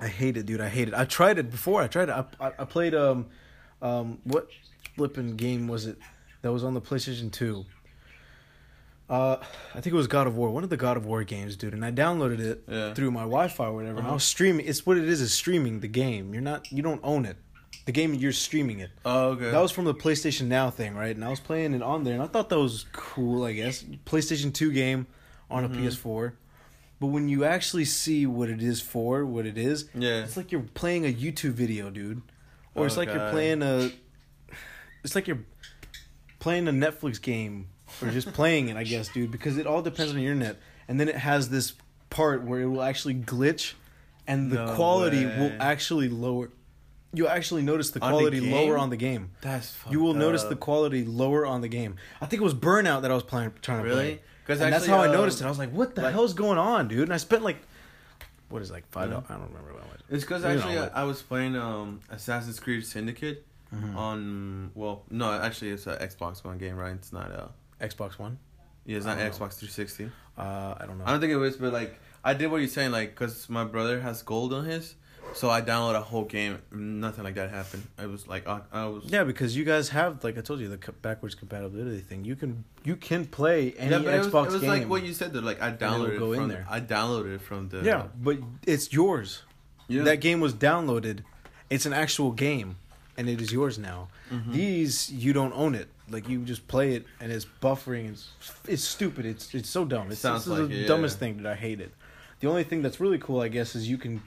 I 0.00 0.08
hate 0.08 0.36
it, 0.36 0.44
dude. 0.46 0.60
I 0.60 0.68
hate 0.68 0.88
it. 0.88 0.94
I 0.94 1.04
tried 1.04 1.38
it 1.38 1.50
before. 1.50 1.80
I 1.82 1.86
tried 1.88 2.08
it. 2.08 2.12
I 2.12 2.24
I, 2.48 2.52
I 2.60 2.64
played 2.64 2.94
um, 2.94 3.26
um, 3.84 4.18
what 4.24 4.48
flipping 4.96 5.36
game 5.36 5.68
was 5.68 5.86
it 5.86 5.98
that 6.42 6.52
was 6.52 6.64
on 6.64 6.74
the 6.74 6.80
PlayStation 6.80 7.30
Two? 7.30 7.64
Uh, 9.08 9.36
I 9.74 9.80
think 9.80 9.88
it 9.92 9.96
was 9.96 10.06
God 10.06 10.26
of 10.26 10.36
War. 10.36 10.50
One 10.50 10.64
of 10.64 10.70
the 10.70 10.78
God 10.78 10.96
of 10.96 11.04
War 11.04 11.22
games, 11.24 11.56
dude. 11.56 11.74
And 11.74 11.84
I 11.84 11.92
downloaded 11.92 12.40
it 12.40 12.64
Yeah. 12.66 12.94
through 12.94 13.10
my 13.10 13.20
Wi-Fi 13.20 13.66
or 13.66 13.74
whatever. 13.74 13.98
And 13.98 14.06
I 14.06 14.08
Uh-huh. 14.08 14.14
was 14.14 14.24
streaming. 14.24 14.66
It's 14.66 14.86
what 14.86 14.96
it 14.96 15.04
is. 15.04 15.20
Is 15.20 15.32
streaming 15.34 15.80
the 15.80 15.88
game. 15.88 16.32
You're 16.32 16.42
not. 16.42 16.72
You 16.72 16.82
don't 16.82 17.00
own 17.04 17.26
it. 17.26 17.36
The 17.84 17.92
game 17.92 18.14
you're 18.14 18.32
streaming 18.32 18.80
it. 18.80 18.90
Oh, 19.04 19.30
okay. 19.32 19.50
That 19.50 19.60
was 19.60 19.70
from 19.70 19.84
the 19.84 19.94
PlayStation 19.94 20.46
Now 20.46 20.70
thing, 20.70 20.94
right? 20.94 21.14
And 21.14 21.22
I 21.22 21.28
was 21.28 21.38
playing 21.38 21.74
it 21.74 21.82
on 21.82 22.04
there, 22.04 22.14
and 22.14 22.22
I 22.22 22.26
thought 22.26 22.48
that 22.48 22.58
was 22.58 22.86
cool. 22.92 23.44
I 23.44 23.52
guess 23.52 23.84
PlayStation 24.06 24.54
Two 24.54 24.72
game 24.72 25.06
on 25.50 25.64
a 25.64 25.68
Mhm. 25.68 25.76
PS4. 25.82 26.32
But 26.98 27.08
when 27.08 27.28
you 27.28 27.44
actually 27.44 27.84
see 27.84 28.24
what 28.24 28.48
it 28.48 28.62
is 28.62 28.80
for, 28.80 29.26
what 29.26 29.44
it 29.44 29.58
is, 29.58 29.84
Yeah. 29.94 30.22
it's 30.24 30.38
like 30.38 30.50
you're 30.50 30.62
playing 30.62 31.04
a 31.04 31.12
YouTube 31.12 31.52
video, 31.52 31.90
dude, 31.90 32.22
or 32.74 32.86
it's 32.86 32.96
Oh, 32.96 33.00
like 33.00 33.08
you're 33.12 33.30
playing 33.30 33.62
a. 33.62 33.90
It's 35.02 35.14
like 35.14 35.26
you're 35.28 35.44
playing 36.38 36.68
a 36.68 36.72
Netflix 36.72 37.20
game, 37.20 37.68
or 38.02 38.10
just 38.10 38.32
playing 38.32 38.68
it, 38.68 38.76
I 38.76 38.84
guess, 38.84 39.08
dude. 39.08 39.30
Because 39.30 39.56
it 39.58 39.66
all 39.66 39.82
depends 39.82 40.12
on 40.12 40.18
your 40.20 40.32
internet, 40.32 40.58
and 40.88 40.98
then 40.98 41.08
it 41.08 41.16
has 41.16 41.48
this 41.50 41.74
part 42.10 42.42
where 42.44 42.60
it 42.60 42.66
will 42.66 42.82
actually 42.82 43.14
glitch, 43.14 43.74
and 44.26 44.50
the 44.50 44.64
No 44.66 44.74
quality 44.74 45.24
way. 45.26 45.38
will 45.38 45.52
actually 45.60 46.08
lower. 46.08 46.50
You'll 47.12 47.28
actually 47.28 47.62
notice 47.62 47.90
the 47.90 48.00
On 48.00 48.10
the 48.12 48.18
quality 48.18 48.40
lower 48.40 48.76
on 48.76 48.90
the 48.90 48.96
game 48.96 49.30
That's 49.40 49.76
you 49.88 50.00
will 50.00 50.14
fucked 50.14 50.18
notice 50.18 50.42
the 50.42 50.56
quality 50.56 51.04
lower 51.04 51.46
on 51.46 51.60
the 51.60 51.68
game. 51.68 51.94
I 52.20 52.26
think 52.26 52.40
it 52.40 52.44
was 52.44 52.54
Burnout 52.54 53.02
that 53.02 53.10
I 53.12 53.14
was 53.14 53.22
playing, 53.22 53.52
trying 53.62 53.84
to 53.84 53.88
Really? 53.88 54.02
play. 54.16 54.20
'Cause 54.48 54.60
and 54.60 54.72
that's 54.72 54.84
how 54.86 54.98
I 54.98 55.06
um, 55.06 55.12
noticed 55.12 55.40
it. 55.40 55.44
I 55.44 55.48
was 55.48 55.58
like, 55.58 55.70
"What 55.70 55.94
the 55.94 56.02
like- 56.02 56.12
hell's 56.12 56.34
going 56.34 56.58
on, 56.58 56.88
dude?" 56.88 57.02
And 57.02 57.12
I 57.14 57.18
spent 57.18 57.44
like, 57.44 57.58
what 58.54 58.62
is 58.62 58.70
it, 58.70 58.74
like 58.74 58.86
five? 58.88 59.08
Yeah. 59.08 59.14
dollars 59.14 59.26
I 59.30 59.34
don't 59.34 59.48
remember 59.48 59.70
how 59.72 59.88
much. 59.92 60.00
It's 60.08 60.22
because 60.24 60.42
You 60.42 60.48
know, 60.50 60.54
actually 60.54 60.78
like- 60.78 60.94
I, 60.94 61.04
was 61.04 61.20
playing 61.22 61.56
um 61.56 62.00
Assassin's 62.08 62.60
Creed 62.60 62.86
Syndicate 62.86 63.44
Mhm. 63.74 63.96
on 63.96 64.70
well 64.74 65.02
no 65.10 65.32
actually 65.32 65.70
it's 65.72 65.86
an 65.88 65.96
Xbox 65.98 66.44
One 66.44 66.58
game 66.58 66.76
right 66.76 66.94
it's 66.94 67.12
not 67.12 67.28
uh 67.32 67.48
Xbox 67.80 68.16
One. 68.18 68.38
yeah 68.86 68.96
it's 68.98 69.06
not. 69.06 69.18
Xbox 69.18 69.58
360 69.58 70.10
Uh, 70.38 70.74
I 70.80 70.84
don't 70.86 70.98
know. 70.98 71.04
I 71.06 71.10
don't 71.10 71.20
think 71.20 71.32
it 71.32 71.36
was 71.48 71.56
but 71.56 71.72
like 71.72 71.98
I 72.22 72.34
did 72.34 72.46
what 72.52 72.58
you're 72.58 72.68
saying 72.78 72.92
like 72.92 73.10
because 73.10 73.48
my 73.48 73.64
brother 73.64 74.00
has 74.00 74.22
gold 74.22 74.52
on 74.52 74.64
his 74.64 74.94
so 75.32 75.50
I 75.50 75.60
downloaded 75.62 75.96
a 75.96 76.00
whole 76.00 76.24
game 76.24 76.58
nothing 76.70 77.24
like 77.24 77.34
that 77.34 77.50
happened 77.50 77.86
I 77.98 78.06
was 78.06 78.28
like 78.28 78.46
I, 78.46 78.60
I 78.72 78.86
was 78.86 79.04
yeah, 79.06 79.24
because 79.24 79.56
you 79.56 79.64
guys 79.64 79.88
have 79.88 80.22
like 80.22 80.38
I 80.38 80.40
told 80.42 80.60
you 80.60 80.68
the 80.68 80.76
co- 80.78 80.92
backwards 81.02 81.34
compatibility 81.34 82.00
thing. 82.00 82.24
You 82.24 82.36
can 82.36 82.64
you 82.84 82.96
can 82.96 83.26
play 83.26 83.72
any 83.78 83.90
yeah, 83.90 83.98
but 83.98 84.14
it 84.14 84.18
was, 84.18 84.26
it 84.26 84.32
was 84.52 84.60
game. 84.60 84.70
like 84.70 84.88
what 84.88 85.02
you 85.04 85.12
said 85.12 85.32
though 85.32 85.40
like 85.40 85.60
I 85.60 85.70
downloaded 85.72 86.18
go 86.18 86.32
it 86.32 86.36
in 86.36 86.40
from 86.42 86.48
there. 86.48 86.66
I 86.68 86.80
downloaded 86.80 87.34
it 87.36 87.40
from 87.40 87.68
the 87.68 87.82
yeah, 87.82 88.06
but 88.20 88.38
it's 88.66 88.92
yours. 88.92 89.42
yeah. 89.88 90.02
That 90.02 90.20
game 90.20 90.40
was 90.40 90.54
downloaded. 90.54 91.20
It's 91.70 91.86
an 91.86 91.92
actual 91.92 92.30
game, 92.30 92.76
and 93.16 93.28
it 93.28 93.40
is 93.40 93.52
yours 93.52 93.78
now. 93.78 94.08
Mhm. 94.30 94.52
These 94.52 95.10
you 95.10 95.32
don't 95.32 95.52
own 95.54 95.74
it. 95.74 95.88
Like 96.10 96.28
you 96.28 96.44
just 96.44 96.68
play 96.68 96.94
it, 96.94 97.06
and 97.20 97.32
it's 97.32 97.46
buffering. 97.62 98.10
It's 98.12 98.28
it's 98.68 98.84
stupid. 98.84 99.24
It's 99.26 99.54
it's 99.54 99.70
so 99.70 99.84
dumb. 99.84 100.10
It's, 100.12 100.20
Sounds 100.20 100.44
this 100.44 100.52
is 100.52 100.60
like 100.60 100.68
the 100.68 100.74
it, 100.74 100.80
yeah. 100.82 100.86
dumbest 100.88 101.18
thing 101.18 101.42
that 101.42 101.50
I 101.50 101.54
hate 101.56 101.80
it. 101.80 101.92
The 102.40 102.48
only 102.48 102.62
thing 102.64 102.82
that's 102.82 103.00
really 103.00 103.18
cool, 103.18 103.40
I 103.40 103.48
guess, 103.48 103.74
is 103.74 103.88
you 103.88 103.96
can, 103.96 104.22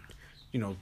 you 0.51 0.59
know, 0.59 0.75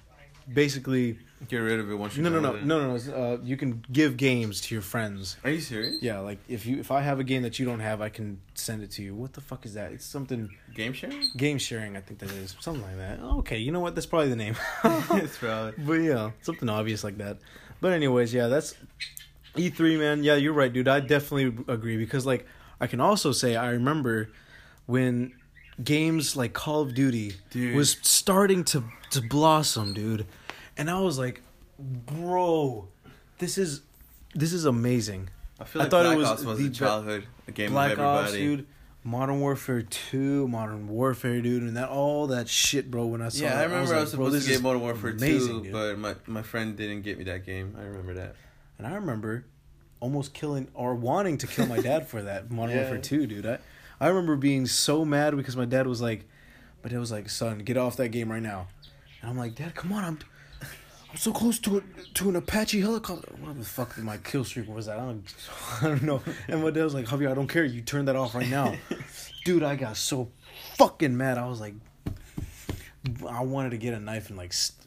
basically 0.52 1.18
get 1.48 1.58
rid 1.58 1.80
of 1.80 1.92
it 1.92 1.96
once 1.96 2.16
you 2.16 2.24
no 2.24 2.30
no 2.30 2.40
no 2.40 2.54
no 2.54 2.88
no 2.88 2.98
no. 2.98 3.14
Uh, 3.14 3.38
you 3.44 3.58
can 3.58 3.84
give 3.92 4.18
games 4.18 4.62
to 4.62 4.74
your 4.74 4.82
friends. 4.82 5.38
are 5.44 5.50
you 5.52 5.60
serious 5.60 6.02
Yeah, 6.02 6.20
like 6.20 6.40
if 6.48 6.66
you 6.66 6.80
if 6.80 6.92
I 6.92 7.02
have 7.02 7.20
a 7.20 7.24
game 7.24 7.42
that 7.44 7.60
you 7.60 7.66
don't 7.66 7.80
have, 7.80 8.02
I 8.02 8.10
can 8.10 8.40
send 8.54 8.84
it 8.84 8.92
to 8.92 9.04
you. 9.04 9.14
What 9.16 9.34
the 9.34 9.42
fuck 9.42 9.66
is 9.66 9.74
that? 9.74 9.92
It's 9.92 10.06
something 10.06 10.50
game 10.74 10.94
sharing 10.94 11.22
game 11.38 11.58
sharing. 11.58 11.98
I 11.98 12.02
think 12.02 12.20
that 12.20 12.32
is 12.32 12.56
something 12.60 12.84
like 12.84 12.98
that. 12.98 13.20
Okay, 13.40 13.58
you 13.58 13.72
know 13.72 13.80
what? 13.80 13.96
That's 13.96 14.08
probably 14.08 14.30
the 14.30 14.36
name. 14.36 14.56
it's 14.84 15.38
probably 15.38 15.74
But 15.86 15.94
yeah, 15.94 16.32
something 16.42 16.70
obvious 16.70 17.04
like 17.04 17.18
that. 17.18 17.38
But 17.82 17.92
anyways, 17.94 18.34
yeah, 18.34 18.48
that's 18.48 18.76
E3, 19.56 20.00
man. 20.00 20.24
Yeah, 20.24 20.36
you're 20.36 20.54
right, 20.54 20.72
dude. 20.72 20.88
I 20.88 21.00
definitely 21.00 21.64
agree 21.72 21.98
because 21.98 22.26
like 22.26 22.46
I 22.80 22.88
can 22.88 23.00
also 23.00 23.32
say 23.32 23.56
I 23.56 23.70
remember 23.72 24.30
when 24.86 25.34
games 25.84 26.36
like 26.36 26.54
Call 26.54 26.82
of 26.82 26.94
Duty 26.94 27.34
Dude. 27.52 27.76
was 27.76 27.98
starting 28.02 28.64
to 28.66 28.84
to 29.12 29.22
blossom, 29.22 29.94
dude. 29.94 30.26
And 30.78 30.90
I 30.90 31.00
was 31.00 31.18
like, 31.18 31.42
"Bro, 31.80 32.88
this 33.40 33.58
is 33.58 33.82
this 34.34 34.54
is 34.54 34.66
amazing." 34.66 35.30
I 35.60 35.64
feel 35.64 35.82
I 35.82 35.86
like 35.86 35.92
thought 35.92 36.06
it 36.06 36.18
was 36.18 36.28
Ops 36.28 36.44
was 36.44 36.60
the 36.60 36.70
childhood 36.70 37.26
game 37.54 37.72
Black 37.72 37.94
of 37.94 38.00
everybody 38.00 38.24
Ops, 38.28 38.34
dude. 38.34 38.66
Modern 39.08 39.40
Warfare 39.40 39.84
2, 39.84 40.48
Modern 40.48 40.88
Warfare, 40.88 41.40
dude, 41.40 41.62
and 41.62 41.78
that 41.78 41.90
all 41.90 42.26
that 42.28 42.50
shit, 42.50 42.90
bro. 42.90 43.06
When 43.06 43.22
I 43.22 43.30
saw, 43.30 43.44
Yeah, 43.44 43.50
that, 43.52 43.60
I 43.60 43.64
remember 43.66 43.96
I 43.96 44.00
was, 44.00 44.12
like, 44.14 44.18
bro, 44.18 44.26
supposed 44.30 44.36
this 44.36 44.46
to 44.46 44.52
get 44.54 44.62
Modern 44.64 44.82
Warfare 44.82 45.12
amazing, 45.12 45.58
2, 45.60 45.64
dude. 45.66 45.72
but 45.74 46.00
my, 46.00 46.16
my 46.26 46.42
friend 46.42 46.76
didn't 46.76 47.04
get 47.04 47.20
me 47.20 47.24
that 47.26 47.46
game. 47.46 47.76
I 47.80 47.84
remember 47.84 48.16
that. 48.16 48.36
And 48.80 48.88
I 48.88 48.96
remember 48.96 49.46
almost 50.00 50.34
killing 50.34 50.70
or 50.74 50.96
wanting 50.96 51.38
to 51.38 51.46
kill 51.48 51.68
my 51.68 51.80
dad 51.80 52.08
for 52.08 52.24
that 52.24 52.50
Modern 52.50 52.76
Yeah. 52.76 52.82
Warfare 52.82 52.98
2, 53.02 53.28
dude. 53.28 53.46
I, 53.46 53.60
I 54.00 54.08
remember 54.08 54.36
being 54.36 54.66
so 54.66 55.06
mad 55.06 55.36
because 55.36 55.56
my 55.56 55.66
dad 55.66 55.88
was 55.88 56.02
like, 56.02 56.26
my 56.84 56.90
dad 56.90 57.00
was 57.00 57.12
like, 57.12 57.30
son, 57.30 57.60
get 57.60 57.78
off 57.78 57.98
that 57.98 58.10
game 58.10 58.32
right 58.32 58.42
now. 58.42 58.68
And 59.22 59.32
I'm 59.32 59.38
like, 59.38 59.56
Dad, 59.56 59.74
come 59.74 59.92
on, 59.92 60.04
I'm, 60.04 60.20
I'm 61.10 61.18
so 61.18 61.32
close 61.32 61.58
to 61.60 61.78
a, 61.78 61.82
to 62.14 62.30
an 62.30 62.36
Apache 62.36 62.82
helicopter. 62.82 63.34
What 63.40 63.58
the 63.58 63.66
fuck 63.66 63.98
my 63.98 64.18
kill 64.18 64.44
streak 64.44 64.68
was 64.68 64.86
that? 64.86 65.00
I 65.00 65.06
don't, 65.06 65.24
I 65.82 65.88
don't 65.88 66.04
know. 66.04 66.22
And 66.48 66.62
my 66.62 66.70
dad 66.70 66.84
was 66.84 66.94
like, 66.94 67.06
Javier, 67.06 67.32
I 67.32 67.34
don't 67.34 67.48
care. 67.48 67.64
You 67.64 67.82
turn 67.82 68.06
that 68.06 68.16
off 68.16 68.36
right 68.36 68.50
now. 68.50 68.76
dude, 69.46 69.64
I 69.64 69.76
got 69.76 69.98
so 69.98 70.30
fucking 70.76 71.16
mad. 71.16 71.38
I 71.38 71.48
was 71.48 71.60
like, 71.60 71.74
I 73.30 73.44
wanted 73.44 73.72
to 73.72 73.78
get 73.78 73.94
a 73.94 74.00
knife 74.00 74.30
and 74.30 74.38
like. 74.38 74.54
St- 74.54 74.80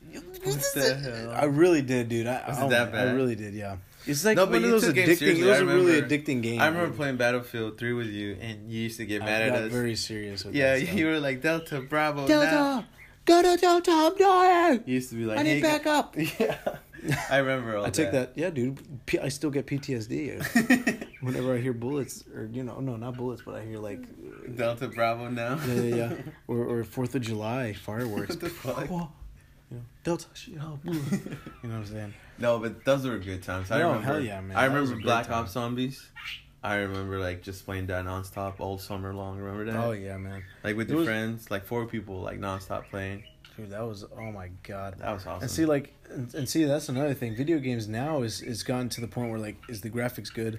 the 0.74 0.94
hell? 0.94 1.32
I 1.32 1.44
really 1.44 1.82
did, 1.82 2.08
dude. 2.08 2.26
I, 2.26 2.42
Was 2.48 2.58
it 2.62 2.70
that 2.70 2.92
my- 2.92 2.98
I 3.00 3.02
really 3.12 3.34
did, 3.34 3.52
yeah. 3.54 3.76
It's 4.06 4.24
like 4.24 4.36
No, 4.36 4.44
one 4.44 4.52
but 4.52 4.64
of 4.64 4.70
those 4.70 4.84
addicting. 4.84 5.36
It 5.38 5.44
was 5.44 5.58
I 5.58 5.60
a 5.60 5.64
really 5.66 6.00
addicting 6.00 6.40
game. 6.42 6.60
I 6.62 6.66
remember 6.68 6.86
dude. 6.88 6.96
playing 6.96 7.16
Battlefield 7.18 7.76
3 7.78 7.92
with 7.92 8.06
you, 8.06 8.38
and 8.40 8.70
you 8.72 8.84
used 8.84 8.96
to 8.98 9.04
get 9.06 9.20
I 9.22 9.26
mad 9.26 9.42
at 9.42 9.48
got 9.50 9.62
us. 9.64 9.72
very 9.72 9.96
serious 9.96 10.44
with 10.44 10.54
yeah, 10.54 10.76
that 10.78 10.82
stuff. 10.86 10.96
you 10.96 11.06
were 11.06 11.20
like, 11.20 11.42
Delta, 11.42 11.80
Bravo, 11.82 12.22
now. 12.22 12.26
Delta, 12.26 12.86
go 13.26 13.42
to 13.42 13.56
Delta, 13.60 13.90
I'm 13.92 14.16
dying. 14.16 14.82
You 14.86 14.94
used 14.94 15.10
to 15.10 15.16
be 15.16 15.24
like, 15.26 15.38
I 15.38 15.42
need 15.42 15.56
hey, 15.56 15.60
backup. 15.62 16.16
Yeah. 16.40 17.14
I 17.30 17.36
remember 17.38 17.76
all 17.76 17.82
that. 17.84 17.88
I 17.88 17.90
take 17.90 18.10
that. 18.10 18.32
Yeah, 18.34 18.50
dude. 18.50 18.80
P- 19.06 19.20
I 19.20 19.28
still 19.28 19.50
get 19.50 19.66
PTSD. 19.68 21.06
whenever 21.20 21.54
I 21.54 21.58
hear 21.58 21.72
bullets, 21.72 22.24
or 22.34 22.48
you 22.52 22.62
know, 22.64 22.80
no, 22.80 22.96
not 22.96 23.16
bullets, 23.16 23.42
but 23.44 23.54
I 23.56 23.64
hear 23.64 23.78
like 23.78 24.00
uh, 24.02 24.50
Delta 24.54 24.88
Bravo 24.88 25.28
now. 25.28 25.58
yeah, 25.66 25.74
yeah, 25.74 25.94
yeah. 25.96 26.14
or 26.46 26.64
or 26.64 26.84
Fourth 26.84 27.14
of 27.14 27.22
July 27.22 27.72
fireworks. 27.72 28.30
What 28.30 28.40
the 28.40 28.48
fuck? 28.50 28.88
You 28.90 29.76
know, 29.76 29.82
Delta, 30.02 30.26
you 30.46 30.56
know 30.56 30.78
what 30.82 31.72
I'm 31.72 31.86
saying? 31.86 32.14
No, 32.38 32.58
but 32.58 32.84
those 32.84 33.06
were 33.06 33.18
good 33.18 33.42
times. 33.42 33.70
I 33.70 33.78
No, 33.80 33.88
remember. 33.88 34.06
hell 34.06 34.20
yeah, 34.20 34.40
man. 34.40 34.56
I 34.56 34.68
That 34.68 34.74
remember 34.74 35.00
Black. 35.02 35.30
Ops 35.30 35.52
Zombies. 35.52 36.08
I 36.62 36.76
remember 36.76 37.18
like 37.20 37.42
just 37.42 37.64
playing 37.66 37.86
that 37.86 38.04
nonstop 38.04 38.54
all 38.60 38.78
summer 38.78 39.12
long. 39.14 39.38
Remember 39.38 39.64
that? 39.70 39.76
Oh 39.84 39.92
yeah, 39.92 40.16
man, 40.16 40.42
Like 40.64 40.76
with 40.76 40.88
It 40.88 40.92
your 40.92 40.98
was- 41.00 41.06
friends, 41.08 41.50
like 41.50 41.64
four 41.64 41.86
people, 41.86 42.20
like 42.20 42.40
nonstop 42.40 42.84
playing. 42.90 43.24
dude, 43.56 43.70
that 43.70 43.82
was 43.82 44.04
oh 44.16 44.32
my 44.32 44.48
god. 44.62 44.96
That 44.98 45.12
was 45.12 45.26
awesome. 45.26 45.42
And 45.42 45.50
see, 45.50 45.66
like, 45.66 45.92
and, 46.10 46.34
and 46.34 46.48
see, 46.48 46.64
that's 46.64 46.88
another 46.88 47.12
thing. 47.14 47.36
Video 47.36 47.58
games 47.58 47.86
now 47.88 48.22
is 48.22 48.40
is 48.40 48.62
gotten 48.62 48.88
to 48.90 49.00
the 49.00 49.06
point 49.08 49.30
where 49.30 49.38
like, 49.38 49.56
is 49.68 49.82
the 49.82 49.90
graphics 49.90 50.32
good? 50.32 50.58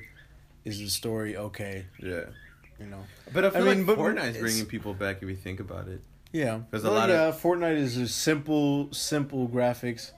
Is 0.69 0.79
the 0.79 0.89
story 0.89 1.35
okay? 1.38 1.85
yeah, 2.01 2.25
You 2.79 2.85
know. 2.88 3.03
but 3.33 3.45
I 3.45 3.49
feel 3.49 3.65
mean, 3.65 3.77
like 3.85 3.88
but 3.88 3.97
Fortnite's 3.97 4.38
bringing 4.39 4.65
people 4.65 4.93
back 4.93 5.21
if 5.21 5.29
you 5.29 5.35
think 5.35 5.59
about 5.59 5.88
it. 5.88 6.01
Yeah, 6.31 6.61
'Cause 6.71 6.83
a 6.83 6.91
lot 6.91 7.09
of- 7.09 7.15
yeah, 7.15 7.39
Fortnite 7.39 7.77
is 7.77 7.97
a 7.97 8.07
simple, 8.07 8.93
simple 8.93 9.47
graphics, 9.49 10.11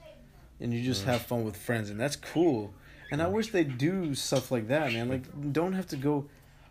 and 0.60 0.72
you 0.74 0.82
just 0.82 1.02
Mm. 1.02 1.06
have 1.06 1.22
fun 1.22 1.44
with 1.44 1.56
friends, 1.56 1.88
and 1.90 1.98
that's 1.98 2.16
cool. 2.16 2.74
And 3.10 3.20
I 3.22 3.26
wish 3.28 3.50
they 3.50 3.64
do 3.64 4.14
stuff 4.14 4.50
like 4.50 4.68
that, 4.68 4.92
man. 4.92 5.08
Like, 5.08 5.52
don't 5.52 5.72
have 5.74 5.86
to 5.88 5.96
go. 5.96 6.26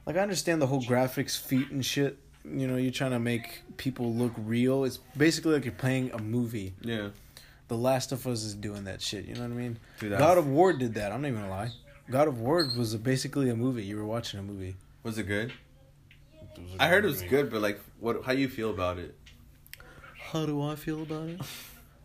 Like, 0.05 0.15
I 0.17 0.19
understand 0.21 0.61
the 0.61 0.67
whole 0.67 0.81
graphics 0.81 1.39
feat 1.39 1.69
and 1.71 1.85
shit. 1.85 2.17
You 2.43 2.67
know, 2.67 2.75
you're 2.77 2.91
trying 2.91 3.11
to 3.11 3.19
make 3.19 3.61
people 3.77 4.11
look 4.13 4.33
real. 4.37 4.83
It's 4.83 4.97
basically 5.15 5.53
like 5.53 5.65
you're 5.65 5.73
playing 5.73 6.11
a 6.13 6.17
movie. 6.19 6.73
Yeah, 6.81 7.09
The 7.67 7.77
Last 7.77 8.11
of 8.11 8.25
Us 8.27 8.43
is 8.43 8.53
doing 8.55 8.83
that 8.85 9.01
shit. 9.01 9.25
You 9.25 9.35
know 9.35 9.41
what 9.41 9.51
I 9.51 9.55
mean? 9.55 9.77
Dude, 9.99 10.17
God 10.17 10.37
of 10.37 10.47
War 10.47 10.73
did 10.73 10.95
that. 10.95 11.11
I'm 11.11 11.21
not 11.21 11.27
even 11.29 11.41
gonna 11.41 11.51
lie. 11.51 11.71
God 12.09 12.27
of 12.27 12.39
War 12.39 12.67
was 12.77 12.95
basically 12.95 13.49
a 13.49 13.55
movie. 13.55 13.83
You 13.83 13.97
were 13.97 14.05
watching 14.05 14.39
a 14.39 14.43
movie. 14.43 14.75
was 15.03 15.17
it 15.17 15.23
good? 15.23 15.53
I 16.79 16.87
heard 16.87 17.05
it 17.05 17.07
was 17.07 17.21
good, 17.21 17.49
but 17.49 17.61
like, 17.61 17.79
what? 17.99 18.23
How 18.25 18.33
you 18.33 18.49
feel 18.49 18.69
about 18.69 18.97
it? 18.97 19.15
How 20.19 20.45
do 20.45 20.61
I 20.61 20.75
feel 20.75 21.01
about 21.01 21.29
it? 21.29 21.41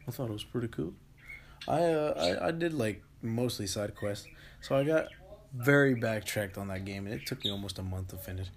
I 0.07 0.11
thought 0.11 0.29
it 0.29 0.33
was 0.33 0.45
pretty 0.45 0.69
cool. 0.69 0.95
I 1.67 1.83
uh, 1.83 2.37
I, 2.41 2.49
I 2.49 2.50
did 2.53 2.73
like 2.73 3.03
mostly 3.23 3.67
side 3.67 3.95
quests, 3.97 4.26
so 4.61 4.76
I 4.76 4.85
got 4.85 5.09
very 5.53 5.95
backtracked 5.95 6.59
on 6.59 6.69
that 6.69 6.85
game, 6.85 7.07
and 7.07 7.15
it 7.15 7.26
took 7.26 7.45
me 7.45 7.50
almost 7.50 7.79
a 7.79 7.83
month 7.83 8.09
to 8.09 8.17
finish. 8.17 8.49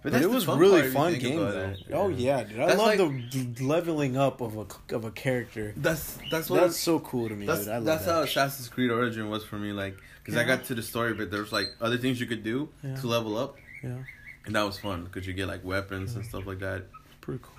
But, 0.00 0.12
that's 0.12 0.24
it 0.24 0.30
was 0.30 0.44
fun 0.44 0.58
really 0.60 0.92
part 0.92 1.12
if 1.14 1.22
you 1.22 1.28
fun 1.30 1.30
game 1.30 1.38
though. 1.40 1.68
it. 1.70 1.82
Oh 1.92 2.08
yeah, 2.08 2.44
dude! 2.44 2.60
I 2.60 2.66
That's 2.66 2.78
love 2.78 2.98
like- 2.98 3.30
the 3.32 3.64
leveling 3.64 4.16
up 4.16 4.40
of 4.40 4.56
a 4.56 4.94
of 4.94 5.04
a 5.04 5.10
character. 5.10 5.72
That's 5.76 6.16
that's 6.30 6.48
what 6.48 6.60
That's 6.60 6.76
so 6.76 7.00
cool 7.00 7.28
to 7.28 7.34
me, 7.34 7.46
That's 7.46 7.60
dude. 7.64 7.68
I 7.70 7.76
love 7.76 7.84
that's 7.84 8.04
that. 8.04 8.12
how 8.12 8.22
Assassin's 8.22 8.68
Creed 8.68 8.90
Origin 8.92 9.28
was 9.28 9.44
for 9.44 9.56
me. 9.58 9.72
Like, 9.72 9.96
because 10.22 10.38
I 10.38 10.44
got 10.44 10.64
to 10.66 10.74
the 10.76 10.82
story, 10.82 11.14
but 11.14 11.30
there's 11.32 11.50
like 11.52 11.66
other 11.80 11.98
things 11.98 12.20
you 12.20 12.26
could 12.26 12.44
do 12.44 12.68
Yeah. 12.84 12.94
to 12.96 13.06
level 13.08 13.36
up, 13.36 13.56
yeah, 13.82 13.96
and 14.46 14.54
that 14.54 14.62
was 14.62 14.78
fun 14.78 15.02
because 15.04 15.26
you 15.26 15.32
get 15.32 15.48
like 15.48 15.64
weapons 15.64 16.14
and 16.14 16.24
stuff 16.24 16.46
like 16.46 16.60
that. 16.60 16.84
pretty 17.20 17.40
cool. 17.42 17.54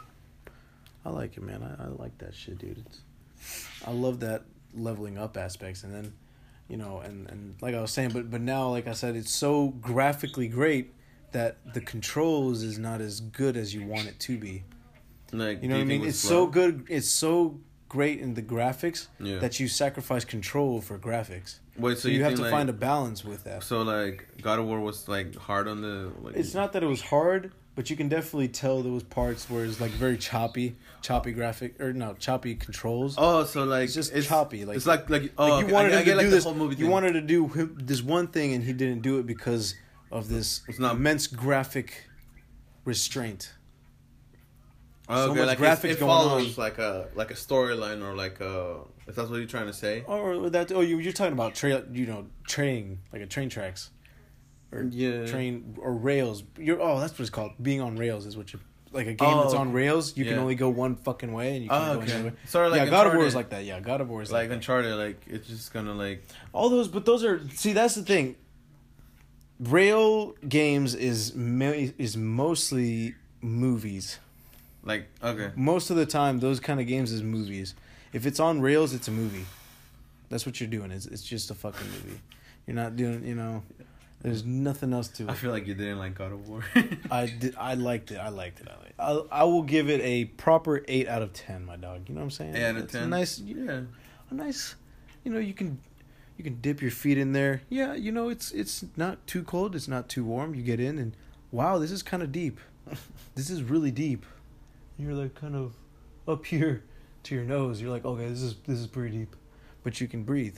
I 1.06 1.10
like 1.10 1.36
it, 1.38 1.44
man. 1.44 1.62
I, 1.64 1.84
I 1.84 1.88
like 1.88 2.18
that 2.20 2.34
shit, 2.36 2.58
dude. 2.58 2.84
It's, 2.86 3.02
I 3.86 3.92
love 3.92 4.20
that 4.22 4.44
leveling 4.74 5.18
up 5.18 5.36
aspects, 5.38 5.84
and 5.84 5.94
then, 5.94 6.14
you 6.70 6.78
know, 6.78 7.00
and 7.00 7.30
and 7.30 7.56
like 7.62 7.76
I 7.76 7.82
was 7.82 7.92
saying, 7.92 8.12
but 8.12 8.32
but 8.32 8.40
now, 8.42 8.70
like 8.70 8.88
I 8.88 8.94
said, 8.94 9.16
it's 9.18 9.32
so 9.32 9.70
graphically 9.70 10.48
great 10.48 10.94
that 11.32 11.74
the 11.74 11.82
controls 11.82 12.64
is 12.64 12.78
not 12.78 13.02
as 13.02 13.20
good 13.20 13.56
as 13.58 13.74
you 13.74 13.86
want 13.86 14.08
it 14.08 14.20
to 14.22 14.38
be. 14.38 14.64
Like, 15.32 15.62
You 15.62 15.70
know 15.70 15.76
what 15.76 15.82
I 15.82 15.86
mean? 15.86 16.02
It's 16.02 16.08
was 16.08 16.20
so 16.20 16.48
good. 16.48 16.86
It's 16.90 17.10
so 17.10 17.60
great 17.88 18.20
in 18.20 18.34
the 18.36 18.42
graphics 18.42 19.08
Yeah. 19.20 19.40
that 19.40 19.60
you 19.60 19.68
sacrifice 19.68 20.26
control 20.26 20.82
for 20.82 20.98
graphics. 20.98 21.60
Wait, 21.78 21.98
So, 21.98 22.04
so, 22.04 22.08
you, 22.10 22.18
you, 22.18 22.24
have 22.24 22.36
to 22.36 22.42
like, 22.42 22.52
find 22.52 22.70
a 22.70 22.74
balance 22.74 23.24
with 23.24 23.44
that. 23.46 23.64
So 23.64 23.82
like 23.84 24.28
God 24.42 24.60
of 24.60 24.66
War 24.66 24.80
was 24.80 25.08
like 25.08 25.36
hard 25.36 25.68
on 25.68 25.82
the. 25.82 26.12
Like, 26.22 26.36
It's 26.36 26.54
not 26.54 26.74
that 26.74 26.84
it 26.84 26.88
was 26.88 27.02
hard, 27.02 27.52
but 27.76 27.90
you 27.90 27.96
can 27.96 28.10
definitely 28.10 28.50
tell 28.50 28.82
there 28.82 28.92
was 28.92 29.04
parts 29.04 29.50
where 29.50 29.64
it's 29.66 29.80
like 29.80 29.92
very 29.92 30.18
choppy, 30.18 30.76
choppy 31.02 31.32
graphic 31.32 31.80
or 31.80 31.94
no 31.94 32.14
choppy 32.20 32.56
controls. 32.56 33.16
Oh, 33.18 33.44
so 33.46 33.64
like 33.64 33.86
It's 33.86 33.94
just 33.94 34.14
choppy, 34.28 34.66
like- 34.66 34.78
it's 34.78 34.86
like 34.86 35.10
like 35.10 35.32
oh, 35.38 35.48
like 35.48 35.68
you 35.68 35.74
wanted 35.74 35.94
I, 35.94 36.00
I 36.00 36.04
get 36.04 36.12
to 36.12 36.18
like 36.18 36.26
do 36.26 36.30
the 36.32 36.36
this. 36.36 36.44
whole 36.44 36.54
movie. 36.56 36.76
You 36.76 36.86
thing. 36.86 36.92
wanted 36.92 37.14
to 37.14 37.22
do 37.22 37.50
this 37.78 38.02
one 38.02 38.28
thing, 38.28 38.54
and 38.54 38.64
he 38.64 38.74
didn't 38.74 39.02
do 39.02 39.20
it 39.20 39.26
because 39.26 39.76
of 40.12 40.28
this 40.30 40.62
It's 40.68 40.80
not- 40.80 40.96
immense 40.96 41.28
graphic 41.28 42.06
restraint. 42.86 43.54
Oh, 45.12 45.26
so 45.28 45.32
okay, 45.32 45.46
like 45.46 45.58
graphics 45.58 45.92
it, 45.94 46.00
follows 46.00 46.58
on. 46.58 46.64
like 46.64 46.78
a 46.78 47.08
like 47.16 47.32
a 47.32 47.36
storyline 47.36 48.04
or 48.04 48.16
like 48.16 48.40
a. 48.42 48.82
If 49.08 49.16
that's 49.16 49.28
what 49.30 49.38
you're 49.38 49.48
trying 49.48 49.66
to 49.66 49.74
say. 49.74 50.04
Or 50.06 50.50
that. 50.52 50.72
Oh, 50.72 50.82
you 50.82 51.00
you're 51.00 51.14
talking 51.14 51.34
about 51.34 51.56
trail. 51.56 51.84
You 51.92 52.06
know, 52.06 52.28
train 52.48 53.00
like 53.12 53.24
a 53.24 53.26
train 53.26 53.50
tracks, 53.50 53.90
or 54.72 54.84
Yeah. 54.84 55.26
train 55.26 55.76
or 55.80 55.94
rails. 55.94 56.44
You're 56.60 56.80
oh, 56.80 57.00
that's 57.00 57.14
what 57.14 57.22
it's 57.22 57.32
called. 57.32 57.54
Being 57.60 57.82
on 57.82 57.96
rails 57.98 58.28
is 58.28 58.38
what 58.38 58.54
you 58.54 58.60
like 58.92 59.08
a 59.08 59.14
game 59.16 59.28
Oh, 59.28 59.42
that's 59.42 59.56
on 59.56 59.72
rails. 59.74 60.16
You 60.16 60.26
can 60.26 60.38
only 60.38 60.54
go 60.54 60.70
one 60.70 60.96
fucking 60.96 61.32
way, 61.34 61.56
and 61.56 61.64
you 61.64 61.70
can't 61.70 61.84
Oh, 61.90 61.94
go 61.96 62.02
okay. 62.02 62.12
another 62.12 62.30
way. 62.30 62.36
Sort 62.46 62.66
of 62.68 62.72
like 62.74 62.82
yeah, 62.82 62.90
God 62.92 63.08
of 63.08 63.14
War 63.14 63.24
Uncharted. 63.24 63.28
is 63.28 63.36
like 63.36 63.50
that. 63.50 63.66
Yeah, 63.66 63.80
God 63.80 64.02
of 64.02 64.10
War 64.10 64.22
is 64.22 64.32
like 64.32 64.42
like, 64.42 64.50
that. 64.50 64.56
Uncharted, 64.56 64.94
like 64.94 65.24
it's 65.26 65.48
just 65.48 65.74
gonna 65.74 65.94
like 65.96 66.24
all 66.54 66.70
those. 66.70 66.88
But 66.88 67.06
those 67.08 67.24
are 67.24 67.42
see. 67.50 67.74
That's 67.74 67.96
the 67.96 68.04
thing. 68.04 68.36
Rail 69.60 70.36
games 70.48 70.96
is 70.96 71.36
mo- 71.36 71.92
is 71.98 72.16
mostly 72.16 73.16
movies. 73.42 74.20
like 74.84 75.10
okay. 75.22 75.52
Most 75.56 75.90
of 75.90 75.98
the 75.98 76.06
time, 76.06 76.40
those 76.40 76.60
kind 76.60 76.80
of 76.80 76.88
games 76.88 77.12
is 77.12 77.24
movies. 77.24 77.76
If 78.14 78.26
it's 78.26 78.40
on 78.40 78.62
rails, 78.62 78.94
it's 78.94 79.08
a 79.08 79.12
movie. 79.12 79.46
That's 80.30 80.46
what 80.46 80.60
you're 80.60 80.70
doing. 80.70 80.92
It's 80.92 81.06
it's 81.06 81.24
just 81.24 81.52
a 81.52 81.56
fucking 81.56 81.88
movie. 81.88 82.20
You're 82.68 82.76
not 82.76 82.96
doing. 82.96 83.26
You 83.26 83.36
know, 83.36 83.64
there's 84.22 84.46
nothing 84.46 84.94
else 84.94 85.08
to 85.10 85.24
it. 85.24 85.30
I 85.30 85.34
feel 85.34 85.52
like 85.52 85.68
you 85.68 85.74
didn't 85.74 85.98
like 85.98 86.16
God 86.16 86.32
of 86.32 86.48
War. 86.48 86.64
I 87.12 87.26
did. 87.26 87.56
I 87.58 87.74
liked 87.74 88.12
it. 88.12 88.18
I 88.18 88.30
liked 88.30 88.62
it. 88.62 88.68
I 88.70 88.76
liked 88.76 88.90
it. 88.90 88.96
I, 89.32 89.42
I 89.42 89.44
will 89.44 89.64
give 89.64 89.90
it 89.90 90.02
a 90.02 90.26
proper 90.26 90.84
eight 90.88 91.08
out 91.08 91.22
of 91.22 91.34
ten, 91.34 91.66
my 91.66 91.76
dog. 91.78 92.08
You 92.08 92.16
know 92.16 92.20
what 92.20 92.26
I'm 92.26 92.32
saying? 92.32 92.56
Eight 92.56 92.66
out 92.66 92.76
of 92.78 92.92
10? 92.92 93.10
nice, 93.10 93.40
yeah. 93.40 93.82
a 94.30 94.34
nice. 94.34 94.76
You 95.24 95.32
know, 95.34 95.40
you 95.40 95.54
can, 95.54 95.80
you 96.40 96.44
can 96.46 96.62
dip 96.62 96.82
your 96.82 96.90
feet 96.90 97.18
in 97.18 97.34
there. 97.34 97.64
Yeah, 97.68 97.96
you 97.96 98.14
know, 98.14 98.30
it's 98.30 98.54
it's 98.54 98.86
not 98.96 99.28
too 99.28 99.44
cold. 99.44 99.76
It's 99.76 99.90
not 99.90 100.08
too 100.08 100.24
warm. 100.24 100.56
You 100.56 100.64
get 100.64 100.80
in 100.80 100.98
and, 100.98 101.14
wow, 101.52 101.78
this 101.78 101.92
is 101.92 102.02
kind 102.02 102.24
of 102.24 102.32
deep. 102.32 102.62
this 103.36 103.50
is 103.50 103.62
really 103.62 103.92
deep. 103.92 104.26
You're 104.98 105.14
like 105.14 105.36
kind 105.36 105.54
of, 105.54 105.74
up 106.30 106.46
here, 106.46 106.86
to 107.24 107.36
your 107.36 107.44
nose. 107.44 107.82
You're 107.82 107.92
like, 107.92 108.06
okay, 108.06 108.30
this 108.30 108.42
is 108.42 108.56
this 108.66 108.80
is 108.80 108.88
pretty 108.88 109.18
deep, 109.18 109.36
but 109.84 110.00
you 110.00 110.08
can 110.08 110.24
breathe, 110.24 110.56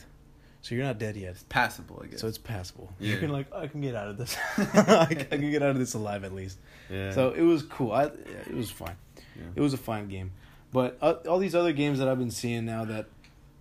so 0.61 0.75
you're 0.75 0.83
not 0.83 0.99
dead 0.99 1.15
yet. 1.17 1.31
It's 1.31 1.45
passable, 1.49 1.99
I 2.03 2.07
guess. 2.09 2.21
So 2.21 2.27
it's 2.27 2.37
passable. 2.37 2.93
Yeah. 2.99 3.13
You 3.13 3.19
can 3.19 3.29
like, 3.31 3.51
I 3.51 3.65
can 3.65 3.81
get 3.81 3.95
out 3.95 4.07
of 4.07 4.17
this. 4.17 4.37
I, 4.57 5.07
can, 5.09 5.27
I 5.31 5.37
can 5.37 5.49
get 5.49 5.63
out 5.63 5.71
of 5.71 5.79
this 5.79 5.95
alive 5.95 6.23
at 6.23 6.35
least. 6.35 6.59
yeah. 6.91 7.11
So 7.11 7.31
it 7.31 7.41
was 7.41 7.63
cool. 7.63 7.91
I 7.91 8.03
yeah, 8.03 8.11
it 8.47 8.55
was 8.55 8.69
fine. 8.69 8.97
Yeah. 9.17 9.45
It 9.55 9.61
was 9.61 9.73
a 9.73 9.77
fine 9.77 10.09
game. 10.09 10.31
But 10.71 10.99
uh, 11.01 11.15
all 11.27 11.39
these 11.39 11.55
other 11.55 11.73
games 11.73 11.97
that 11.97 12.07
I've 12.07 12.19
been 12.19 12.29
seeing 12.29 12.65
now 12.65 12.85
that 12.85 13.07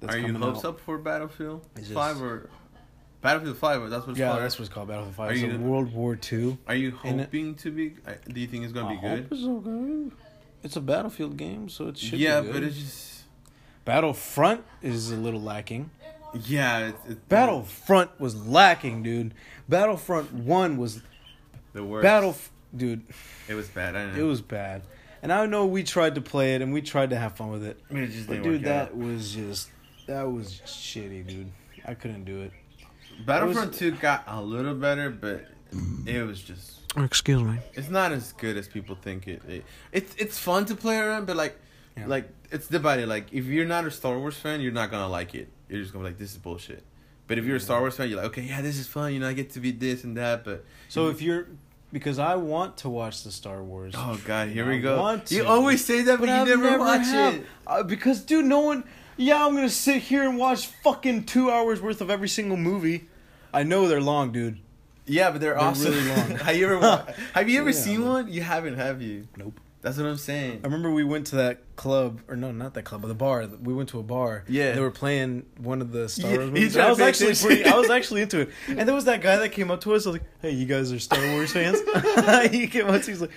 that's 0.01 0.15
are 0.15 0.19
you 0.19 0.35
hopes 0.35 0.61
out, 0.61 0.65
up 0.67 0.81
for 0.81 0.99
Battlefield 0.99 1.65
just- 1.77 1.93
Five 1.93 2.21
or 2.23 2.49
Battlefield 3.21 3.57
Five? 3.59 3.89
That's 3.91 4.07
what 4.07 4.11
it's 4.13 4.19
Yeah, 4.19 4.29
called. 4.31 4.43
that's 4.43 4.59
what's 4.59 4.69
it's 4.69 4.75
called. 4.75 4.89
Battlefield 4.89 5.15
Five. 5.15 5.31
Are 5.31 5.33
It's 5.33 5.43
you- 5.43 5.53
a 5.55 5.59
World 5.59 5.93
War 5.93 6.17
Two. 6.17 6.59
Are 6.67 6.75
you 6.75 6.93
hoping 6.93 7.55
to 7.57 7.71
be? 7.71 7.95
Uh, 8.07 8.13
do 8.29 8.41
you 8.41 8.47
think 8.47 8.65
it's 8.65 8.73
gonna 8.73 8.99
be 9.01 9.07
I 9.07 9.17
good? 9.17 9.29
it's 9.31 9.45
okay. 9.45 10.17
It's 10.63 10.77
a 10.77 10.81
Battlefield 10.81 11.37
game, 11.37 11.69
so 11.69 11.89
it 11.89 11.99
should. 11.99 12.19
Yeah, 12.19 12.41
be 12.41 12.47
good. 12.49 12.53
but 12.55 12.63
it's 12.65 12.77
just 12.77 13.23
Battlefront 13.85 14.63
is 14.83 15.11
a 15.11 15.17
little 15.17 15.41
lacking. 15.41 15.91
yeah. 16.45 16.89
It's, 16.89 16.99
it's 17.09 17.21
Battlefront 17.29 18.19
was 18.21 18.35
lacking, 18.47 19.03
dude. 19.03 19.35
Battlefront 19.69 20.33
One 20.33 20.77
was 20.77 21.03
the 21.73 21.83
worst. 21.85 22.03
battle, 22.03 22.37
dude. 22.77 23.03
It 23.49 23.55
was 23.55 23.69
bad. 23.69 23.97
I 23.97 24.07
know. 24.13 24.19
It 24.19 24.23
was 24.23 24.41
bad. 24.41 24.83
And 25.23 25.33
I 25.33 25.45
know 25.47 25.67
we 25.67 25.83
tried 25.83 26.15
to 26.15 26.21
play 26.21 26.55
it 26.55 26.63
and 26.63 26.73
we 26.73 26.81
tried 26.83 27.11
to 27.11 27.17
have 27.19 27.37
fun 27.37 27.51
with 27.51 27.65
it. 27.65 27.79
I 27.91 27.95
mean, 27.95 28.05
it 28.05 28.09
just 28.11 28.27
But 28.29 28.43
dude, 28.43 28.65
that 28.65 28.89
out. 28.89 28.97
was 28.97 29.33
just 29.35 29.71
that 30.11 30.31
was 30.31 30.61
shitty, 30.67 31.27
dude. 31.27 31.51
I 31.87 31.95
couldn't 31.95 32.25
do 32.25 32.43
it. 32.43 32.53
Battlefront 33.27 33.71
was- 33.71 33.79
Two 33.79 33.93
got 33.93 34.25
a 34.27 34.41
little 34.43 34.75
better, 34.75 35.11
but 35.11 35.47
it 36.07 36.27
was 36.27 36.41
just. 36.43 36.79
Excuse 36.97 37.43
me. 37.43 37.59
It's 37.75 37.89
not 37.89 38.11
as 38.13 38.33
good 38.33 38.57
as 38.57 38.67
people 38.67 38.97
think 38.97 39.29
it. 39.29 39.43
it 39.49 39.65
it's 39.93 40.15
it's 40.19 40.39
fun 40.39 40.65
to 40.67 40.75
play 40.75 40.99
around, 40.99 41.27
but 41.27 41.37
like, 41.37 41.57
Yeah. 41.97 42.07
like 42.07 42.29
it's 42.51 42.67
divided. 42.67 43.09
Like 43.09 43.33
if 43.33 43.45
you're 43.47 43.65
not 43.67 43.85
a 43.87 43.91
Star 43.91 44.19
Wars 44.19 44.37
fan, 44.37 44.61
you're 44.61 44.73
not 44.73 44.91
gonna 44.91 45.09
like 45.09 45.35
it. 45.35 45.49
You're 45.69 45.81
just 45.81 45.93
gonna 45.93 46.05
be 46.05 46.11
like, 46.11 46.19
this 46.19 46.33
is 46.33 46.39
bullshit. 46.39 46.83
But 47.29 47.39
if 47.39 47.45
you're 47.45 47.57
a 47.57 47.61
Star 47.61 47.79
Wars 47.81 47.95
fan, 47.97 48.09
you're 48.09 48.17
like, 48.17 48.27
okay, 48.33 48.43
yeah, 48.43 48.61
this 48.61 48.77
is 48.77 48.89
fun. 48.89 49.13
You 49.15 49.21
know, 49.21 49.29
I 49.29 49.35
get 49.35 49.51
to 49.51 49.61
be 49.61 49.71
this 49.71 50.03
and 50.03 50.17
that. 50.17 50.43
But 50.45 50.65
So 50.89 51.09
if 51.11 51.23
you're 51.23 51.47
because 51.93 52.19
I 52.19 52.37
want 52.37 52.77
to 52.79 52.89
watch 52.89 53.25
the 53.25 53.31
Star 53.31 53.63
Wars. 53.63 53.95
oh 53.97 54.21
god, 54.25 54.49
here 54.49 54.65
I 54.67 54.69
we 54.69 54.81
go. 54.81 55.21
You 55.29 55.45
always 55.47 55.85
say 55.85 56.03
that, 56.03 56.19
but, 56.21 56.29
you 56.29 56.35
I've 56.35 56.49
never, 56.49 56.79
watch 56.79 57.07
have. 57.07 57.35
it. 57.35 57.47
Uh, 57.67 57.83
because 57.83 58.21
dude, 58.23 58.45
no 58.45 58.61
one. 58.61 58.85
Yeah, 59.17 59.45
I'm 59.45 59.55
gonna 59.55 59.69
sit 59.69 60.03
here 60.03 60.23
and 60.29 60.39
watch 60.39 60.67
fucking 60.83 61.25
two 61.25 61.51
hours 61.51 61.81
worth 61.83 62.01
of 62.01 62.11
every 62.11 62.29
single 62.29 62.57
movie. 62.57 63.09
I 63.53 63.65
know 63.65 63.89
they're 63.89 64.01
long, 64.01 64.33
dude. 64.33 64.59
Yeah, 65.07 65.31
but 65.31 65.41
they're, 65.41 65.55
They're 65.55 65.61
awesome. 65.63 65.93
really 65.93 66.09
long. 66.09 66.31
have 66.47 66.57
you 66.57 66.67
ever 66.75 67.15
have 67.35 67.49
you 67.49 67.61
ever 67.61 67.71
Yeah, 67.71 67.77
seen 67.77 68.01
but- 68.03 68.07
one? 68.09 68.33
You 68.33 68.43
haven't, 68.43 68.77
have 68.77 69.03
you? 69.03 69.27
Nope. 69.37 69.59
That's 69.83 69.97
what 69.97 70.07
I'm 70.07 70.17
saying. 70.19 70.61
I 70.63 70.67
remember 70.67 70.91
we 70.91 71.05
went 71.05 71.29
to 71.29 71.37
that 71.37 71.77
club, 71.77 72.21
or 72.29 72.37
no, 72.37 72.53
not 72.53 72.75
that 72.75 72.83
club, 72.83 73.01
but 73.01 73.09
the 73.09 73.15
bar. 73.15 73.47
We 73.63 73.73
went 73.73 73.89
to 73.91 73.99
a 73.99 74.03
bar. 74.03 74.45
Yeah. 74.47 74.73
they 74.73 74.81
were 74.81 74.91
playing 74.91 75.47
one 75.57 75.81
of 75.81 75.91
the 75.91 76.09
Star 76.09 76.31
Wars 76.31 76.45
you 76.45 76.47
movies. 76.53 76.77
I 76.77 76.91
was 76.91 77.01
actually 77.01 77.35
pretty. 77.35 77.65
I 77.65 77.77
was 77.79 77.89
actually 77.99 78.21
into 78.21 78.41
it. 78.41 78.51
And 78.69 78.87
there 78.87 78.95
was 78.95 79.07
that 79.07 79.23
guy 79.23 79.37
that 79.37 79.51
came 79.51 79.71
up 79.71 79.81
to 79.83 79.95
us. 79.95 80.07
I 80.07 80.11
was 80.11 80.21
like, 80.21 80.29
"Hey, 80.43 80.51
you 80.51 80.67
guys 80.67 80.93
are 80.93 80.99
Star 80.99 81.21
Wars 81.33 81.53
fans?" 81.53 81.81
he 82.51 82.67
came 82.67 82.85
up 82.87 82.91
to. 82.91 82.99
us, 82.99 83.07
He's 83.07 83.21
like, 83.23 83.31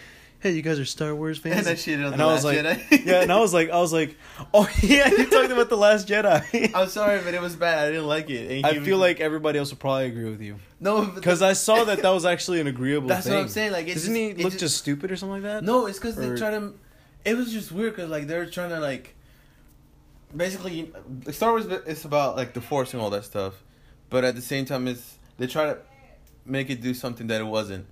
"Hey, 0.43 0.51
you 0.51 0.61
guys 0.61 0.77
are 0.79 0.85
Star 0.85 1.15
Wars 1.15 1.39
fans?" 1.39 1.57
And 1.57 1.65
that 1.65 1.79
shit 1.79 1.99
on 1.99 2.11
and 2.13 2.19
The 2.19 2.23
I 2.23 2.33
was 2.33 2.43
Last 2.45 2.55
like, 2.63 2.77
Jedi. 2.89 3.05
"Yeah," 3.05 3.21
and 3.21 3.31
I 3.31 3.39
was 3.39 3.53
like, 3.53 3.69
"I 3.71 3.79
was 3.79 3.91
like, 3.93 4.15
oh 4.53 4.69
yeah, 4.83 5.09
you 5.09 5.25
talked 5.29 5.51
about 5.51 5.69
the 5.69 5.77
Last 5.77 6.07
Jedi." 6.07 6.71
I'm 6.75 6.89
sorry, 6.89 7.21
but 7.23 7.33
it 7.33 7.41
was 7.41 7.55
bad. 7.55 7.87
I 7.87 7.91
didn't 7.91 8.07
like 8.07 8.29
it. 8.29 8.51
And 8.51 8.65
I 8.65 8.79
feel 8.79 8.97
like 8.99 9.19
everybody 9.19 9.57
else 9.57 9.71
would 9.71 9.79
probably 9.79 10.05
agree 10.07 10.29
with 10.29 10.41
you 10.41 10.57
no, 10.79 11.05
because 11.05 11.41
I 11.41 11.53
saw 11.53 11.85
that 11.85 12.01
that 12.01 12.09
was 12.09 12.25
actually 12.25 12.59
an 12.59 12.67
agreeable. 12.67 13.07
That's 13.07 13.25
thing. 13.25 13.35
what 13.35 13.41
I'm 13.43 13.47
saying. 13.49 13.71
Like, 13.71 13.87
it's 13.87 14.01
doesn't 14.01 14.13
just- 14.13 14.37
he 14.37 14.43
look 14.43 14.51
just- 14.53 14.59
just 14.61 14.77
stupid 14.77 15.11
or 15.11 15.15
something 15.15 15.41
like 15.41 15.43
that? 15.43 15.63
No, 15.63 15.85
it's 15.87 15.97
because 15.97 16.15
they 16.17 16.27
Or- 16.27 16.37
try 16.37 16.51
to. 16.51 16.73
It 17.25 17.37
was 17.37 17.53
just 17.53 17.71
weird 17.71 17.95
because 17.95 18.09
like 18.11 18.27
they're 18.27 18.45
trying 18.45 18.69
to 18.71 18.79
like. 18.79 19.15
Basically, 20.35 20.91
Star 21.31 21.51
Wars 21.51 21.65
is 21.67 22.05
about 22.05 22.35
like 22.35 22.53
the 22.53 22.61
Force 22.61 22.93
and 22.93 23.01
all 23.01 23.11
that 23.11 23.23
stuff, 23.23 23.53
but 24.09 24.23
at 24.23 24.33
the 24.35 24.41
same 24.41 24.65
time, 24.65 24.87
it's 24.87 25.17
they 25.37 25.45
try 25.45 25.65
to 25.67 25.77
make 26.45 26.69
it 26.71 26.81
do 26.81 26.93
something 26.95 27.27
that 27.27 27.39
it 27.39 27.43
wasn't, 27.45 27.85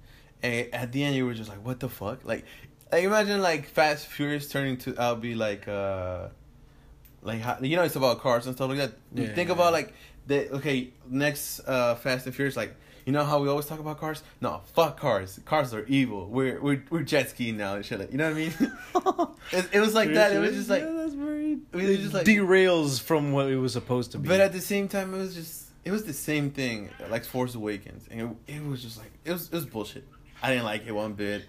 and 0.44 0.74
at 0.74 0.92
the 0.92 1.04
end, 1.04 1.16
you 1.16 1.26
were 1.26 1.34
just 1.34 1.50
like, 1.50 1.64
"What 1.66 1.80
the 1.80 1.90
fuck?" 1.90 2.26
Like, 2.26 2.46
like 2.92 3.04
imagine 3.04 3.42
like 3.42 3.68
Fast 3.68 4.08
Furious 4.08 4.48
turning 4.50 4.78
to 4.78 4.96
I'll 4.98 5.16
be 5.16 5.36
like, 5.36 5.68
uh 5.68 6.30
like 7.24 7.40
how, 7.42 7.58
you 7.62 7.76
know, 7.76 7.84
it's 7.84 7.96
about 7.96 8.20
cars 8.22 8.48
and 8.48 8.56
stuff 8.56 8.70
like 8.70 8.78
that. 8.80 8.94
Yeah, 9.14 9.28
Think 9.34 9.50
yeah, 9.50 9.56
about 9.56 9.74
like 9.74 9.94
the 10.28 10.50
okay 10.54 10.90
next 11.10 11.62
uh 11.68 11.96
Fast 11.96 12.26
and 12.26 12.36
Furious 12.36 12.56
like. 12.58 12.76
You 13.04 13.14
know 13.14 13.24
how 13.26 13.40
we 13.42 13.50
always 13.50 13.66
talk 13.66 13.80
about 13.80 14.00
cars? 14.00 14.22
No, 14.42 14.62
fuck 14.76 15.00
cars. 15.00 15.40
Cars 15.44 15.74
are 15.74 15.84
evil. 15.88 16.28
We're 16.28 16.62
we're 16.62 16.84
we're 16.92 17.02
jet 17.02 17.32
skiing 17.32 17.58
now 17.58 17.74
and 17.74 17.84
shit. 17.84 18.00
Like, 18.00 18.12
you 18.12 18.20
know 18.20 18.26
what 18.32 18.38
I 18.38 18.40
mean? 18.40 18.54
it, 19.52 19.70
it 19.74 19.80
was 19.80 19.96
like 19.96 20.14
that. 20.14 20.32
It 20.34 20.38
was 20.38 20.54
just 20.54 20.70
like, 20.70 20.84
yeah, 20.84 20.92
that's 20.92 21.16
very. 21.16 21.54
it 21.74 21.76
was 21.76 21.98
just 21.98 22.14
like- 22.14 22.28
derails 22.28 23.02
from 23.02 23.32
what 23.32 23.48
it 23.50 23.58
was 23.58 23.74
supposed 23.74 24.12
to 24.12 24.20
be. 24.20 24.28
but 24.30 24.40
at 24.40 24.54
the 24.54 24.62
same 24.62 24.88
time, 24.88 25.16
it 25.16 25.18
was 25.18 25.34
just 25.34 25.70
it 25.84 25.90
was 25.90 26.04
the 26.04 26.14
same 26.14 26.52
thing 26.52 26.92
like 27.10 27.26
Force 27.26 27.56
Awakens, 27.56 28.08
and 28.12 28.38
it, 28.48 28.54
it 28.58 28.64
was 28.64 28.84
just 28.84 29.00
like 29.00 29.12
it 29.26 29.32
was 29.32 29.48
it 29.48 29.54
was 29.54 29.66
bullshit. 29.66 30.08
I 30.42 30.50
didn't 30.52 30.66
like 30.66 30.86
it 30.88 30.92
one 30.94 31.14
bit. 31.14 31.44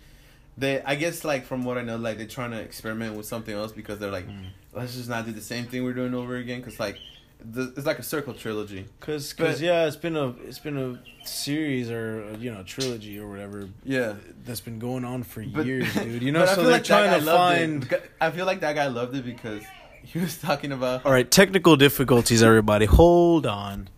They 0.59 0.83
I 0.83 0.95
guess 0.97 1.25
like 1.25 1.47
from 1.47 1.65
what 1.65 1.79
I 1.79 1.83
know, 1.83 1.97
like 1.97 2.19
they're 2.19 2.27
trying 2.27 2.51
to 2.51 2.61
experiment 2.61 3.17
with 3.17 3.27
something 3.27 3.55
else 3.55 3.73
because 3.73 3.99
they're 3.99 4.11
like, 4.11 4.29
Mm. 4.29 4.47
let's 4.75 4.95
just 4.95 5.09
not 5.09 5.25
do 5.27 5.33
the 5.33 5.41
same 5.41 5.65
thing 5.67 5.83
we're 5.85 5.95
doing 5.95 6.15
over 6.15 6.37
again. 6.37 6.61
Because 6.61 6.79
like, 6.79 6.99
the, 7.45 7.73
it's 7.77 7.87
like 7.87 7.99
a 7.99 8.03
circle 8.03 8.35
trilogy. 8.35 8.85
Cause, 9.01 9.33
But- 9.33 9.47
cause 9.47 9.63
yeah, 9.63 9.87
it's 9.87 9.97
been 9.97 10.17
a 10.17 10.29
it's 10.47 10.59
been 10.59 10.77
a 10.77 11.01
series 11.27 11.91
or 11.91 12.37
you 12.39 12.53
know 12.53 12.63
trilogy 12.65 13.19
or 13.19 13.29
whatever 13.31 13.69
Yeah. 13.85 14.15
that's 14.45 14.61
been 14.61 14.79
going 14.79 15.05
on 15.05 15.23
for 15.23 15.43
But- 15.43 15.65
years, 15.67 15.93
dude. 15.95 16.23
You 16.23 16.33
know, 16.37 16.45
so 16.47 16.63
they're 16.63 16.73
like 16.73 16.85
trying 16.85 17.11
to 17.11 17.17
it. 17.17 17.25
find. 17.25 17.99
I 18.21 18.31
feel 18.31 18.45
like 18.47 18.61
that 18.61 18.75
guy 18.75 18.89
loved 18.89 19.17
it 19.17 19.25
because 19.25 19.63
he 20.05 20.19
was 20.19 20.37
talking 20.37 20.71
about. 20.73 21.07
All 21.07 21.13
right, 21.13 21.29
technical 21.31 21.77
difficulties, 21.77 22.43
everybody. 22.43 22.85
Hold 22.87 23.47
on. 23.47 23.89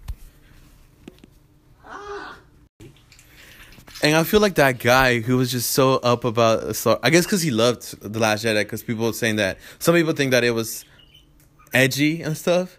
And 4.04 4.14
I 4.14 4.23
feel 4.23 4.40
like 4.40 4.56
that 4.56 4.80
guy 4.80 5.20
who 5.20 5.38
was 5.38 5.50
just 5.50 5.70
so 5.70 5.94
up 5.94 6.25
about 6.25 6.76
Star. 6.76 6.99
I 7.02 7.08
guess 7.08 7.25
because 7.25 7.40
he 7.40 7.50
loved 7.50 7.99
the 8.02 8.18
Last 8.18 8.44
Jedi. 8.44 8.61
Because 8.61 8.82
people 8.82 9.06
were 9.06 9.14
saying 9.14 9.37
that 9.37 9.56
some 9.78 9.94
people 9.94 10.12
think 10.12 10.30
that 10.32 10.44
it 10.44 10.50
was 10.50 10.84
edgy 11.73 12.20
and 12.20 12.37
stuff. 12.37 12.78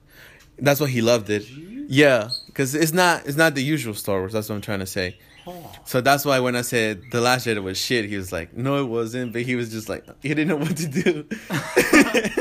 That's 0.60 0.80
why 0.80 0.88
he 0.88 1.02
loved 1.02 1.32
it. 1.32 1.44
Yeah, 1.88 2.30
because 2.46 2.76
it's 2.76 2.94
not 2.94 3.26
it's 3.26 3.38
not 3.38 3.56
the 3.56 3.64
usual 3.64 3.96
Star 3.96 4.20
Wars. 4.20 4.34
That's 4.34 4.50
what 4.50 4.56
I'm 4.56 4.62
trying 4.62 4.82
to 4.82 4.86
say. 4.86 5.18
So 5.86 6.02
that's 6.02 6.26
why 6.26 6.40
when 6.40 6.56
I 6.56 6.62
said 6.62 7.04
the 7.12 7.22
Last 7.22 7.46
Jedi 7.48 7.62
was 7.62 7.78
shit, 7.78 8.06
he 8.06 8.18
was 8.18 8.32
like, 8.32 8.56
"No, 8.56 8.78
it 8.82 8.86
wasn't." 8.88 9.34
But 9.34 9.44
he 9.44 9.56
was 9.56 9.70
just 9.72 9.88
like, 9.90 10.04
he 10.22 10.30
didn't 10.30 10.48
know 10.48 10.56
what 10.58 10.76
to 10.78 10.88
do. 10.88 11.26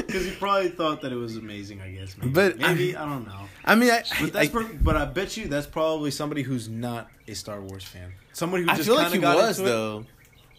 Because 0.04 0.26
he 0.26 0.30
probably 0.36 0.68
thought 0.70 1.02
that 1.02 1.12
it 1.12 1.16
was 1.16 1.36
amazing. 1.36 1.80
I 1.80 1.90
guess. 1.90 2.16
Maybe. 2.16 2.30
But 2.32 2.58
maybe 2.58 2.94
I- 2.96 3.02
I, 3.04 3.08
don't 3.08 3.26
know. 3.26 3.40
I 3.64 3.74
mean, 3.74 3.90
I, 3.90 4.02
But 4.20 4.36
I, 4.36 4.48
per- 4.48 4.72
but 4.74 4.96
I 4.96 5.04
bet 5.06 5.36
you 5.36 5.48
that's 5.48 5.66
probably 5.66 6.10
somebody 6.12 6.42
who's 6.42 6.68
not 6.68 7.08
a 7.26 7.34
Star 7.34 7.60
Wars 7.60 7.82
fan. 7.84 8.12
Somebody 8.32 8.62
who 8.64 8.70
I 8.70 8.76
just 8.76 8.86
feel 8.88 8.96
like 8.96 9.12
he 9.12 9.18
got 9.18 9.36
was 9.36 9.58
it. 9.58 9.64
though. 9.64 10.04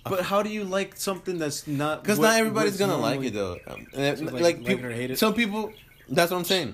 But 0.04 0.24
how 0.24 0.44
do 0.44 0.50
you 0.50 0.66
like 0.66 0.98
something 0.98 1.38
that's 1.40 1.66
not? 1.68 2.04
Because 2.04 2.20
not 2.20 2.38
everybody's 2.38 2.78
gonna 2.78 2.94
normally- 2.94 3.18
like 3.18 3.28
it 3.28 3.34
though. 3.34 3.58
Um, 3.68 3.88
So, 3.94 4.02
like, 4.02 4.34
like- 4.34 4.42
like 4.42 4.66
peop- 4.66 4.80
it 4.80 4.86
or 4.86 4.92
hate 4.92 5.12
it? 5.12 5.20
some 5.20 5.34
people. 5.34 5.72
That's 6.10 6.32
what 6.32 6.38
I'm 6.38 6.44
saying. 6.46 6.74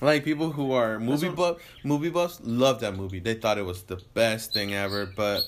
Like 0.00 0.24
people 0.24 0.52
who 0.52 0.72
are 0.72 0.98
movie 0.98 1.28
buff, 1.28 1.58
movie 1.84 2.10
buffs 2.10 2.40
love 2.42 2.80
that 2.80 2.96
movie. 2.96 3.20
They 3.20 3.34
thought 3.34 3.58
it 3.58 3.64
was 3.64 3.82
the 3.84 4.00
best 4.14 4.52
thing 4.52 4.74
ever. 4.74 5.06
But 5.06 5.42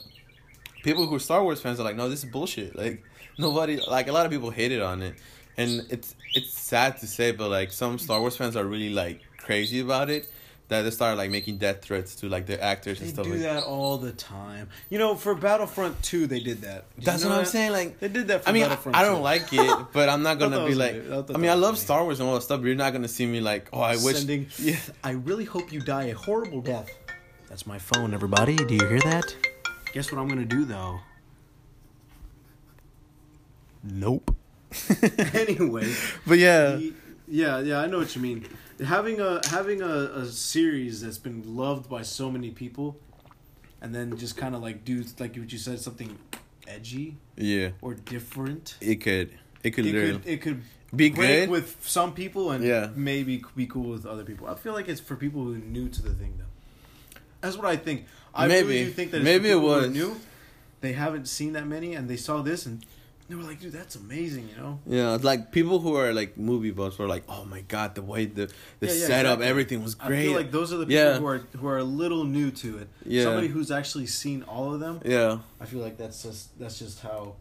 people 0.82 1.06
who 1.06 1.14
are 1.16 1.20
Star 1.20 1.42
Wars 1.42 1.60
fans 1.60 1.78
are 1.80 1.84
like, 1.84 1.96
no, 1.96 2.08
this 2.08 2.24
is 2.24 2.30
bullshit. 2.30 2.76
Like 2.76 3.02
nobody, 3.38 3.80
like 3.88 4.08
a 4.08 4.12
lot 4.12 4.26
of 4.26 4.32
people 4.32 4.50
hated 4.50 4.82
on 4.82 5.02
it, 5.02 5.16
and 5.56 5.86
it's 5.90 6.14
it's 6.34 6.52
sad 6.52 6.98
to 6.98 7.06
say, 7.06 7.32
but 7.32 7.50
like 7.50 7.72
some 7.72 7.98
Star 7.98 8.20
Wars 8.20 8.36
fans 8.36 8.56
are 8.56 8.64
really 8.64 8.90
like 8.90 9.20
crazy 9.36 9.80
about 9.80 10.10
it. 10.10 10.28
That 10.68 10.82
they 10.82 10.90
start 10.90 11.16
like 11.16 11.30
making 11.30 11.56
death 11.56 11.80
threats 11.80 12.14
to 12.16 12.28
like 12.28 12.44
the 12.44 12.62
actors 12.62 13.00
and 13.00 13.08
They 13.08 13.12
stuff. 13.14 13.24
They 13.24 13.32
do 13.32 13.36
like 13.38 13.54
that 13.54 13.64
all 13.64 13.96
the 13.96 14.12
time. 14.12 14.68
You 14.90 14.98
know, 14.98 15.14
for 15.14 15.34
Battlefront 15.34 16.02
Two, 16.02 16.26
they 16.26 16.40
did 16.40 16.60
that. 16.60 16.84
Did 16.94 16.98
you 17.00 17.04
That's 17.06 17.24
know 17.24 17.30
what 17.30 17.38
I'm 17.38 17.44
saying. 17.46 17.72
Like 17.72 17.98
They 18.00 18.08
did 18.08 18.28
that. 18.28 18.44
For 18.44 18.50
I 18.50 18.52
mean, 18.52 18.64
I, 18.64 19.02
don't 19.02 19.16
2. 19.16 19.22
like 19.22 19.50
it, 19.52 19.86
but 19.94 20.10
I'm 20.10 20.22
not 20.22 20.38
gonna 20.38 20.66
be 20.66 20.74
like. 20.74 20.94
I 21.10 21.24
I, 21.34 21.38
mean, 21.38 21.50
I 21.50 21.54
love 21.54 21.76
funny. 21.76 21.84
Star 21.84 22.04
Wars 22.04 22.20
and 22.20 22.28
all 22.28 22.34
that 22.34 22.42
stuff, 22.42 22.60
but 22.60 22.66
you're 22.66 22.76
not 22.76 22.92
gonna 22.92 23.08
see 23.08 23.24
me 23.24 23.40
like, 23.40 23.68
oh, 23.72 23.80
I 23.80 23.96
wish. 23.96 24.16
Sending, 24.18 24.46
Yeah. 24.58 24.76
I 25.02 25.12
really 25.12 25.44
hope 25.44 25.72
you 25.72 25.80
die 25.80 26.04
a 26.04 26.14
horrible 26.14 26.60
death. 26.60 26.90
That's 27.48 27.66
my 27.66 27.78
phone, 27.78 28.12
everybody. 28.12 28.56
Do 28.56 28.74
you 28.74 28.86
hear 28.86 29.00
that? 29.00 29.34
Guess 29.94 30.12
what 30.12 30.20
I'm 30.20 30.28
gonna 30.28 30.44
do 30.44 30.66
though. 30.66 31.00
Nope. 33.82 34.34
anyway, 35.32 35.90
But 36.26 36.38
yeah, 36.38 36.78
yeah, 37.26 37.60
yeah, 37.60 37.80
I 37.80 37.86
know 37.86 37.98
what 37.98 38.14
you 38.14 38.20
mean. 38.20 38.46
Having 38.84 39.20
a 39.20 39.40
having 39.48 39.82
a, 39.82 39.88
a 40.22 40.26
series 40.26 41.00
that's 41.02 41.18
been 41.18 41.56
loved 41.56 41.88
by 41.90 42.02
so 42.02 42.30
many 42.30 42.50
people, 42.50 42.96
and 43.80 43.92
then 43.94 44.16
just 44.16 44.36
kind 44.36 44.54
of 44.54 44.62
like 44.62 44.84
do 44.84 45.02
like 45.18 45.36
what 45.36 45.52
you 45.52 45.58
said, 45.58 45.80
something 45.80 46.16
edgy 46.68 47.16
yeah, 47.36 47.70
or 47.82 47.94
different. 47.94 48.76
it 48.80 48.96
could, 48.96 49.30
it 49.64 49.70
could 49.72 49.86
It 49.86 49.92
could 49.92 50.26
it 50.26 50.36
could 50.42 50.62
be 50.94 51.10
good. 51.10 51.50
with 51.50 51.76
some 51.82 52.12
people 52.14 52.50
and 52.52 52.62
Yeah. 52.64 52.90
maybe 52.94 53.42
be 53.56 53.66
cool 53.66 53.90
with 53.90 54.06
other 54.06 54.22
people. 54.24 54.46
I 54.46 54.54
feel 54.54 54.74
like 54.74 54.88
it's 54.88 55.00
for 55.00 55.16
people 55.16 55.42
who 55.44 55.54
are 55.54 55.58
new 55.58 55.88
to 55.88 56.02
the 56.02 56.10
thing 56.14 56.34
though. 56.38 56.44
That's 57.40 57.56
what 57.56 57.66
I 57.66 57.76
think. 57.76 58.04
I 58.34 58.46
Maybe. 58.46 58.68
really 58.68 58.84
do 58.84 58.90
think 58.92 59.10
that 59.10 59.22
Maybe 59.22 59.48
it 59.50 59.54
people 59.54 59.68
who 59.68 59.74
are 59.74 59.80
was. 59.82 59.90
new. 59.90 60.20
They 60.82 60.92
haven't 60.92 61.26
seen 61.26 61.52
that 61.54 61.66
many 61.66 61.94
and 61.94 62.08
they 62.08 62.16
saw 62.16 62.42
this 62.42 62.64
and 62.66 62.84
they 63.28 63.34
were 63.34 63.42
like, 63.42 63.60
dude, 63.60 63.72
that's 63.72 63.94
amazing, 63.96 64.48
you 64.48 64.56
know? 64.56 64.78
yeah, 64.86 65.14
it's 65.14 65.24
like 65.24 65.52
people 65.52 65.80
who 65.80 65.96
are 65.96 66.12
like 66.14 66.38
movie 66.38 66.70
buffs 66.70 66.98
were 66.98 67.06
like, 67.06 67.24
oh 67.28 67.44
my 67.44 67.60
god, 67.62 67.94
the 67.94 68.02
way 68.02 68.24
the 68.24 68.46
the 68.80 68.86
Yeah, 68.86 68.92
yeah, 68.92 69.06
setup, 69.06 69.16
exactly. 69.38 69.46
everything 69.46 69.82
was 69.82 69.94
great. 69.94 70.20
I 70.20 70.22
feel 70.24 70.32
like 70.36 70.50
those 70.50 70.72
are 70.72 70.78
the 70.78 70.86
people 70.86 71.02
Yeah. 71.04 71.18
who 71.18 71.26
are 71.26 71.38
who 71.56 71.66
are 71.68 71.78
a 71.78 71.84
little 71.84 72.24
new 72.24 72.50
to 72.52 72.78
it. 72.78 72.88
Yeah. 73.04 73.24
Somebody 73.24 73.48
who's 73.48 73.70
actually 73.70 74.06
seen 74.06 74.42
all 74.44 74.72
of 74.74 74.80
them. 74.80 75.00
yeah, 75.04 75.38
I 75.60 75.66
feel 75.66 75.80
like 75.80 75.96
that's 75.98 76.22
just 76.22 76.58
that's 76.58 76.78
just 76.78 77.00
how, 77.02 77.34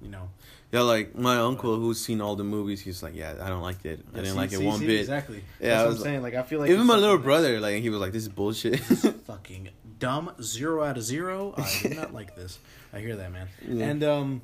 you 0.00 0.08
know. 0.08 0.30
yeah, 0.72 0.80
like 0.80 1.14
my 1.16 1.36
uncle 1.36 1.76
who's 1.76 2.00
seen 2.00 2.20
all 2.20 2.34
the 2.36 2.44
movies, 2.44 2.80
he's 2.80 3.02
like, 3.02 3.14
yeah, 3.14 3.34
I 3.42 3.48
don't 3.48 3.62
like 3.62 3.84
it. 3.84 4.00
I 4.12 4.16
didn't 4.16 4.30
See- 4.32 4.36
like 4.38 4.52
it 4.52 4.58
see- 4.58 4.66
one 4.66 4.78
see, 4.80 4.86
bit. 4.86 5.00
Exactly. 5.00 5.44
Yeah, 5.60 5.68
that's 5.68 5.80
I 5.80 5.82
what 5.82 5.88
was 5.90 5.98
I'm 5.98 6.04
saying. 6.04 6.22
Like 6.22 6.34
I 6.34 6.42
feel 6.44 6.60
like 6.60 6.70
Even 6.70 6.86
my 6.86 6.96
little 6.96 7.18
brother, 7.18 7.60
like 7.60 7.82
he 7.82 7.90
was 7.90 8.00
like, 8.00 8.12
this 8.12 8.22
is 8.22 8.28
bullshit. 8.30 8.80
fucking 9.26 9.68
dumb. 9.98 10.30
Zero 10.42 10.82
out 10.82 10.96
of 10.96 11.02
zero. 11.04 11.54
I 11.58 11.78
did 11.82 11.96
not 11.96 12.12
like 12.20 12.34
this. 12.36 12.58
I 12.92 13.00
hear 13.00 13.16
that, 13.16 13.30
man. 13.32 13.48
And 13.68 14.02
um, 14.04 14.40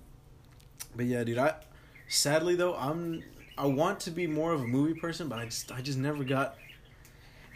but 0.97 1.07
yeah, 1.07 1.25
dude. 1.25 1.39
I 1.39 1.55
sadly 2.09 2.55
though, 2.57 2.75
I'm 2.75 3.23
I 3.59 3.67
want 3.67 4.01
to 4.01 4.11
be 4.11 4.27
more 4.27 4.53
of 4.53 4.61
a 4.63 4.67
movie 4.67 4.95
person, 4.99 5.29
but 5.29 5.39
I 5.39 5.45
just 5.47 5.71
I 5.73 5.81
just 5.81 5.99
never 5.99 6.25
got. 6.25 6.57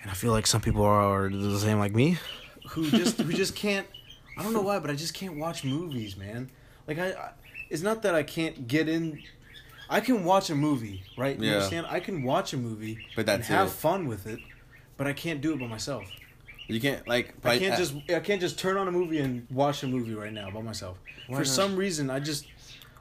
And 0.02 0.10
I 0.10 0.14
feel 0.14 0.30
like 0.32 0.46
some 0.46 0.60
people 0.60 0.82
are 0.84 1.24
are 1.24 1.28
the 1.30 1.58
same 1.58 1.78
like 1.78 1.94
me, 1.94 2.18
who 2.70 2.90
just 2.90 3.20
who 3.20 3.32
just 3.32 3.54
can't. 3.56 3.86
I 4.38 4.42
don't 4.42 4.52
know 4.52 4.60
why, 4.62 4.78
but 4.78 4.90
I 4.90 4.94
just 4.94 5.14
can't 5.14 5.36
watch 5.36 5.64
movies, 5.64 6.16
man. 6.16 6.50
Like 6.86 6.98
I, 6.98 7.10
I 7.12 7.30
it's 7.70 7.82
not 7.82 8.02
that 8.02 8.14
I 8.14 8.22
can't 8.22 8.68
get 8.68 8.88
in. 8.88 9.22
I 9.88 10.00
can 10.00 10.24
watch 10.24 10.50
a 10.50 10.54
movie, 10.54 11.02
right? 11.16 11.38
You 11.38 11.46
Yeah. 11.48 11.54
understand? 11.56 11.86
I 11.88 12.00
can 12.00 12.22
watch 12.22 12.52
a 12.52 12.56
movie 12.56 12.98
But 13.14 13.26
that's 13.26 13.48
and 13.48 13.56
have 13.56 13.68
it. 13.68 13.70
fun 13.70 14.06
with 14.08 14.26
it, 14.26 14.40
but 14.96 15.06
I 15.06 15.12
can't 15.12 15.40
do 15.40 15.52
it 15.52 15.58
by 15.60 15.66
myself. 15.66 16.10
you 16.68 16.80
can't 16.80 17.06
like. 17.08 17.34
I 17.44 17.58
can't 17.58 17.76
just 17.76 17.94
I 18.10 18.20
can't 18.20 18.40
just 18.40 18.58
turn 18.58 18.76
on 18.76 18.86
a 18.88 18.92
movie 18.92 19.18
and 19.18 19.46
watch 19.50 19.82
a 19.82 19.86
movie 19.86 20.14
right 20.14 20.32
now 20.32 20.50
by 20.50 20.60
myself. 20.60 20.98
Why 21.28 21.36
For 21.38 21.42
not? 21.44 21.48
some 21.48 21.76
reason, 21.76 22.10
I 22.10 22.20
just 22.20 22.46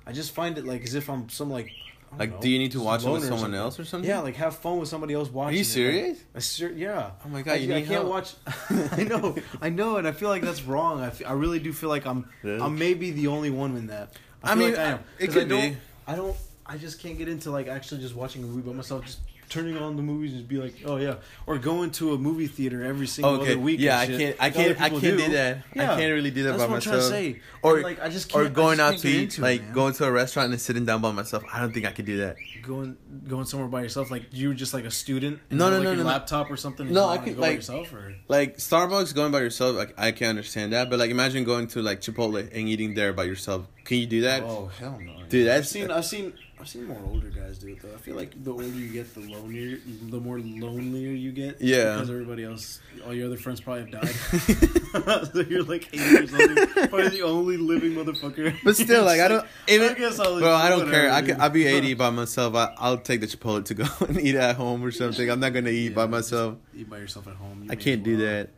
I 0.05 0.11
just 0.11 0.31
find 0.33 0.57
it 0.57 0.65
like 0.65 0.83
as 0.83 0.93
if 0.95 1.09
I'm 1.09 1.29
some 1.29 1.49
like 1.49 1.71
like. 2.17 2.31
know, 2.31 2.39
Do 2.41 2.49
you 2.49 2.59
need 2.59 2.71
to 2.73 2.81
watch 2.81 3.03
it 3.03 3.09
with 3.09 3.25
someone 3.25 3.53
else 3.53 3.79
or 3.79 3.85
something? 3.85 4.09
Yeah, 4.09 4.19
like 4.19 4.35
have 4.35 4.55
fun 4.57 4.79
with 4.79 4.87
somebody 4.89 5.13
else 5.13 5.29
watching. 5.29 5.49
Are 5.49 5.53
you 5.55 5.61
it. 5.61 5.65
serious? 5.65 6.23
I 6.35 6.39
ser- 6.39 6.73
yeah. 6.75 7.11
Oh 7.25 7.29
my 7.29 7.41
God, 7.41 7.53
I, 7.53 7.55
you 7.55 7.73
I 7.73 7.77
need 7.79 7.87
can't 7.87 8.03
help. 8.03 8.07
watch. 8.09 8.33
I 8.91 9.03
know, 9.03 9.35
I 9.61 9.69
know, 9.69 9.97
and 9.97 10.07
I 10.07 10.11
feel 10.11 10.29
like 10.29 10.41
that's 10.43 10.63
wrong. 10.63 11.01
I, 11.01 11.09
fe- 11.09 11.25
I 11.25 11.33
really 11.33 11.59
do 11.59 11.73
feel 11.73 11.89
like 11.89 12.05
I'm 12.05 12.29
Really? 12.43 12.61
I'm 12.61 12.77
maybe 12.77 13.11
the 13.11 13.27
only 13.27 13.49
one 13.49 13.75
in 13.77 13.87
that. 13.87 14.13
I, 14.43 14.51
I 14.51 14.55
mean, 14.55 14.69
like 14.71 14.79
I 14.79 14.83
am. 14.91 14.99
it 15.19 15.31
could 15.31 15.45
I 15.45 15.47
don't, 15.49 15.71
be. 15.71 15.77
I 16.07 16.15
don't. 16.15 16.37
I 16.67 16.77
just 16.77 16.99
can't 16.99 17.17
get 17.17 17.27
into 17.27 17.51
like 17.51 17.67
actually 17.67 18.01
just 18.01 18.15
watching 18.15 18.43
a 18.43 18.47
movie 18.47 18.61
by 18.67 18.73
myself 18.73 19.03
just 19.05 19.19
turning 19.49 19.77
on 19.77 19.95
the 19.95 20.01
movies 20.01 20.31
and 20.31 20.39
just 20.41 20.47
be 20.49 20.57
like, 20.57 20.75
oh 20.85 20.97
yeah, 20.97 21.15
or 21.47 21.57
going 21.57 21.91
to 21.91 22.13
a 22.13 22.17
movie 22.17 22.47
theater 22.47 22.83
every 22.83 23.07
single 23.07 23.35
Okay, 23.41 23.51
other 23.53 23.59
week. 23.59 23.79
yeah, 23.79 23.99
I 23.99 24.07
can't, 24.07 24.35
I 24.39 24.43
like 24.45 24.53
can't, 24.53 24.81
I 24.81 24.89
can't 24.89 25.01
do 25.01 25.29
that. 25.31 25.63
I 25.73 25.77
can't 25.77 25.99
really 26.13 26.31
do 26.31 26.43
that 26.43 26.51
That's 26.57 26.63
by 26.63 26.67
what 26.69 26.75
I'm 26.75 26.81
trying 26.81 26.95
myself. 26.97 27.11
to 27.13 27.17
say. 27.17 27.41
Or, 27.61 27.75
And, 27.75 27.83
like, 27.83 28.01
I 28.01 28.09
just 28.09 28.33
or 28.35 28.43
can't- 28.43 28.51
I 28.51 28.53
going 28.53 28.77
just 28.77 28.93
out 28.95 28.99
to 29.01 29.07
eat, 29.09 29.21
into 29.23 29.41
it, 29.41 29.43
like 29.43 29.73
going 29.73 29.93
to 29.93 30.05
a 30.05 30.11
restaurant 30.11 30.51
and 30.51 30.59
sitting 30.61 30.85
down 30.85 31.01
by 31.01 31.11
myself. 31.11 31.43
I 31.53 31.59
don't 31.59 31.73
think 31.73 31.85
I 31.85 31.91
could 31.91 32.05
do 32.05 32.17
that. 32.17 32.35
going 32.63 32.97
going 33.27 33.45
somewhere 33.45 33.69
by 33.69 33.81
yourself, 33.83 34.09
like 34.11 34.23
you 34.31 34.49
were 34.49 34.53
just 34.55 34.73
like 34.73 34.85
a 34.85 34.91
student. 34.91 35.39
And 35.49 35.59
No, 35.59 35.65
no, 35.69 35.71
no, 35.71 35.77
like, 35.77 35.83
no, 35.85 35.91
your 35.91 36.03
no. 36.03 36.09
laptop 36.09 36.49
or 36.49 36.57
something. 36.57 36.91
No, 36.91 37.07
I 37.07 37.17
could, 37.19 37.35
go 37.35 37.41
by 37.41 37.47
like- 37.49 37.55
yourself 37.57 37.93
or 37.93 38.15
Like 38.27 38.57
Starbucks 38.57 39.13
going 39.13 39.31
by 39.31 39.41
yourself, 39.41 39.75
like 39.75 39.93
I 39.97 40.11
can 40.11 40.29
understand 40.29 40.73
that. 40.73 40.89
But 40.89 40.99
like 40.99 41.11
imagine 41.11 41.43
going 41.43 41.67
to 41.67 41.81
like 41.81 42.01
Chipotle 42.01 42.39
and 42.39 42.67
eating 42.69 42.93
there 42.95 43.13
by 43.13 43.23
yourself. 43.23 43.67
Can 43.83 43.97
you 43.97 44.07
do 44.07 44.21
that? 44.21 44.41
oh 44.43 44.71
hell 44.79 44.99
no, 44.99 45.13
Dude, 45.29 45.47
I've 45.47 45.67
seen 45.67 45.91
I've 45.91 46.05
seen 46.05 46.33
I've 46.59 46.69
seen 46.69 46.85
more 46.85 47.01
older 47.05 47.29
guys 47.29 47.57
do 47.57 47.67
it 47.67 47.81
though. 47.81 47.93
I 47.93 47.97
feel 47.97 48.15
like 48.15 48.41
the 48.43 48.51
older 48.51 48.65
you 48.65 48.91
get, 48.91 49.13
the 49.13 49.19
lonelier, 49.19 49.77
the 50.09 50.19
more 50.19 50.39
lonelier 50.39 51.11
you 51.11 51.31
get. 51.31 51.61
Yeah. 51.61 51.93
because 51.93 52.09
everybody 52.09 52.45
else, 52.45 52.79
all 53.05 53.13
your 53.13 53.27
other 53.27 53.37
friends 53.37 53.59
probably 53.59 53.81
have 53.81 53.91
died. 53.91 54.09
so 55.33 55.41
you're 55.41 55.63
like 55.63 55.93
eighty 55.93 55.97
years 55.97 56.33
old, 56.33 56.89
probably 56.89 57.09
the 57.09 57.23
only 57.23 57.57
living 57.57 57.91
motherfucker. 57.91 58.55
But 58.63 58.77
still, 58.77 59.03
like 59.03 59.19
I 59.19 59.27
don't 59.27 59.45
even. 59.67 59.91
I 59.91 59.93
guess 59.95 60.19
I'll 60.19 60.39
bro, 60.39 60.53
I 60.53 60.69
don't 60.69 60.89
care. 60.89 61.11
I 61.11 61.21
can. 61.21 61.41
I'll 61.41 61.49
be 61.49 61.67
eighty 61.67 61.93
by 61.93 62.09
myself. 62.09 62.55
I, 62.55 62.73
I'll 62.77 62.97
take 62.97 63.19
the 63.19 63.27
Chipotle 63.27 63.65
to 63.65 63.73
go 63.73 63.85
and 64.07 64.19
eat 64.19 64.35
at 64.35 64.55
home 64.55 64.83
or 64.83 64.91
something. 64.91 65.29
I'm 65.29 65.41
not 65.41 65.53
gonna 65.53 65.71
eat 65.71 65.93
by 65.93 66.05
myself. 66.05 66.55
Eat 66.73 66.89
by 66.89 66.97
yourself 66.97 67.27
at 67.27 67.35
home. 67.35 67.63
You 67.63 67.71
I 67.71 67.75
can't 67.75 68.03
do 68.03 68.17
that. 68.17 68.49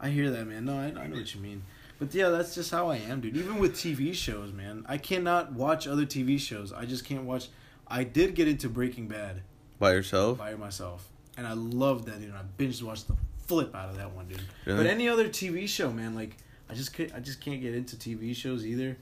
I 0.00 0.10
hear 0.10 0.30
that, 0.30 0.46
man. 0.46 0.66
No, 0.66 0.78
I, 0.78 0.86
I 0.86 1.06
know 1.06 1.16
what 1.16 1.34
you 1.34 1.40
mean. 1.40 1.62
But 1.98 2.14
yeah, 2.14 2.28
that's 2.28 2.54
just 2.54 2.70
how 2.70 2.88
I 2.90 2.96
am, 2.96 3.20
dude. 3.20 3.36
Even 3.36 3.58
with 3.58 3.74
TV 3.74 4.14
shows, 4.14 4.52
man, 4.52 4.84
I 4.88 4.98
cannot 4.98 5.52
watch 5.52 5.86
other 5.88 6.06
TV 6.06 6.38
shows. 6.38 6.72
I 6.72 6.84
just 6.84 7.04
can't 7.04 7.24
watch. 7.24 7.48
I 7.88 8.04
did 8.04 8.34
get 8.34 8.46
into 8.46 8.68
Breaking 8.68 9.08
Bad 9.08 9.42
By 9.78 9.92
yourself. 9.92 10.38
by 10.38 10.54
myself, 10.54 11.08
and 11.36 11.46
I 11.46 11.54
loved 11.54 12.06
that, 12.06 12.20
dude. 12.20 12.32
I 12.34 12.42
binge 12.56 12.82
watched 12.82 13.08
the 13.08 13.16
flip 13.46 13.74
out 13.74 13.88
of 13.88 13.96
that 13.96 14.12
one, 14.14 14.28
dude. 14.28 14.42
Really? 14.64 14.78
But 14.78 14.86
any 14.86 15.08
other 15.08 15.28
TV 15.28 15.66
show, 15.68 15.90
man, 15.90 16.14
like 16.14 16.36
I 16.70 16.74
just 16.74 16.92
can't, 16.92 17.12
I 17.14 17.20
just 17.20 17.40
can't 17.40 17.60
get 17.60 17.74
into 17.74 17.96
TV 17.96 18.34
shows 18.36 18.64
either. 18.64 18.96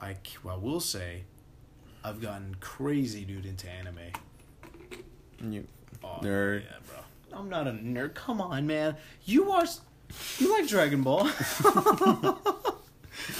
I 0.00 0.14
I 0.48 0.54
will 0.56 0.78
say, 0.80 1.24
I've 2.04 2.20
gotten 2.20 2.54
crazy, 2.60 3.24
dude, 3.24 3.46
into 3.46 3.68
anime. 3.68 3.98
You- 5.42 5.66
Oh, 6.04 6.20
Nerd. 6.22 6.62
yeah, 6.62 6.76
bro. 6.86 7.38
I'm 7.38 7.48
not 7.48 7.66
a 7.66 7.72
nerd. 7.72 8.14
Come 8.14 8.40
on, 8.40 8.66
man. 8.68 8.96
You 9.24 9.44
watch. 9.44 9.70
You 10.38 10.50
like 10.52 10.68
Dragon 10.68 11.02
Ball? 11.02 11.26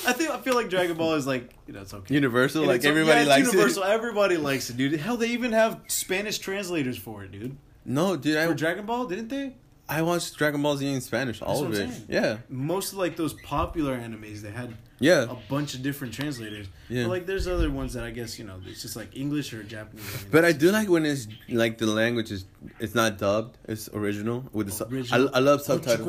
I 0.06 0.12
think 0.12 0.30
I 0.30 0.38
feel 0.40 0.54
like 0.54 0.68
Dragon 0.70 0.96
Ball 0.96 1.14
is 1.14 1.26
like 1.26 1.50
you 1.66 1.72
know 1.72 1.80
it's 1.82 1.94
okay. 1.94 2.14
Universal, 2.14 2.62
And 2.62 2.68
like 2.68 2.84
everybody 2.84 3.20
yeah, 3.20 3.26
likes 3.26 3.46
universal. 3.52 3.58
it. 3.58 3.62
Universal, 3.62 3.84
everybody 3.84 4.36
likes 4.36 4.70
it, 4.70 4.76
dude. 4.76 4.98
Hell, 5.00 5.16
they 5.16 5.28
even 5.28 5.52
have 5.52 5.80
Spanish 5.88 6.38
translators 6.38 6.98
for 6.98 7.24
it, 7.24 7.32
dude. 7.32 7.56
No, 7.84 8.16
dude. 8.16 8.34
For 8.44 8.50
I 8.50 8.54
Dragon 8.54 8.86
Ball, 8.86 9.06
didn't 9.06 9.28
they? 9.28 9.54
I 9.88 10.02
watched 10.02 10.36
Dragon 10.36 10.62
Ball 10.62 10.76
Z 10.76 10.86
in 10.86 11.00
Spanish, 11.00 11.40
all 11.40 11.64
of 11.64 11.72
it. 11.72 11.90
Yeah, 12.08 12.38
Most 12.48 12.92
of 12.92 12.98
like 12.98 13.16
those 13.16 13.32
popular 13.32 13.96
animes, 13.96 14.42
they 14.42 14.50
had 14.50 14.74
yeah. 15.00 15.22
a 15.22 15.36
bunch 15.48 15.74
of 15.74 15.82
different 15.82 16.12
translators. 16.12 16.66
Yeah. 16.88 17.04
But 17.04 17.10
like, 17.10 17.26
there's 17.26 17.46
other 17.48 17.70
ones 17.70 17.94
that 17.94 18.04
I 18.04 18.10
guess 18.10 18.38
you 18.38 18.44
know 18.44 18.60
it's 18.66 18.82
just 18.82 18.96
like 18.96 19.16
English 19.16 19.52
or 19.54 19.62
Japanese. 19.62 20.04
I 20.14 20.22
mean, 20.22 20.28
But 20.30 20.44
I 20.44 20.52
do 20.52 20.70
like 20.70 20.88
when 20.88 21.06
it's 21.06 21.26
like 21.48 21.78
the 21.78 21.86
language 21.86 22.30
is 22.30 22.44
it's 22.78 22.94
not 22.94 23.18
dubbed, 23.18 23.56
it's 23.66 23.88
original 23.94 24.44
with 24.52 24.66
the 24.66 24.72
sub- 24.72 24.92
Original. 24.92 25.30
I, 25.30 25.38
I 25.38 25.40
love 25.40 25.60
oh, 25.60 25.64
subtitles. 25.64 26.06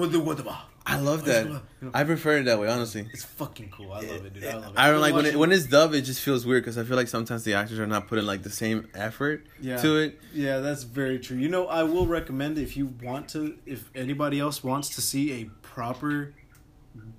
I 0.89 0.99
love 0.99 1.25
that. 1.25 1.61
I 1.93 2.03
prefer 2.03 2.37
it 2.37 2.43
that 2.45 2.59
way, 2.59 2.67
honestly. 2.67 3.07
It's 3.13 3.23
fucking 3.23 3.69
cool. 3.69 3.91
I 3.93 4.01
love 4.01 4.25
it, 4.25 4.33
dude. 4.33 4.43
I 4.43 4.55
love 4.55 4.73
it. 4.73 4.79
I 4.79 4.89
don't 4.89 5.01
like 5.01 5.13
when 5.13 5.25
it, 5.25 5.35
when 5.37 5.51
it's 5.51 5.65
dubbed. 5.65 5.93
It 5.95 6.01
just 6.01 6.21
feels 6.21 6.45
weird 6.45 6.63
because 6.63 6.77
I 6.77 6.83
feel 6.83 6.95
like 6.97 7.07
sometimes 7.07 7.43
the 7.43 7.53
actors 7.53 7.79
are 7.79 7.87
not 7.87 8.07
putting 8.07 8.25
like 8.25 8.43
the 8.43 8.49
same 8.49 8.87
effort 8.93 9.45
yeah. 9.61 9.77
to 9.77 9.97
it. 9.97 10.19
Yeah, 10.33 10.59
that's 10.59 10.83
very 10.83 11.19
true. 11.19 11.37
You 11.37 11.49
know, 11.49 11.67
I 11.67 11.83
will 11.83 12.07
recommend 12.07 12.57
if 12.57 12.75
you 12.75 12.87
want 13.01 13.29
to, 13.29 13.57
if 13.65 13.89
anybody 13.95 14.39
else 14.39 14.63
wants 14.63 14.89
to 14.95 15.01
see 15.01 15.41
a 15.41 15.45
proper 15.61 16.33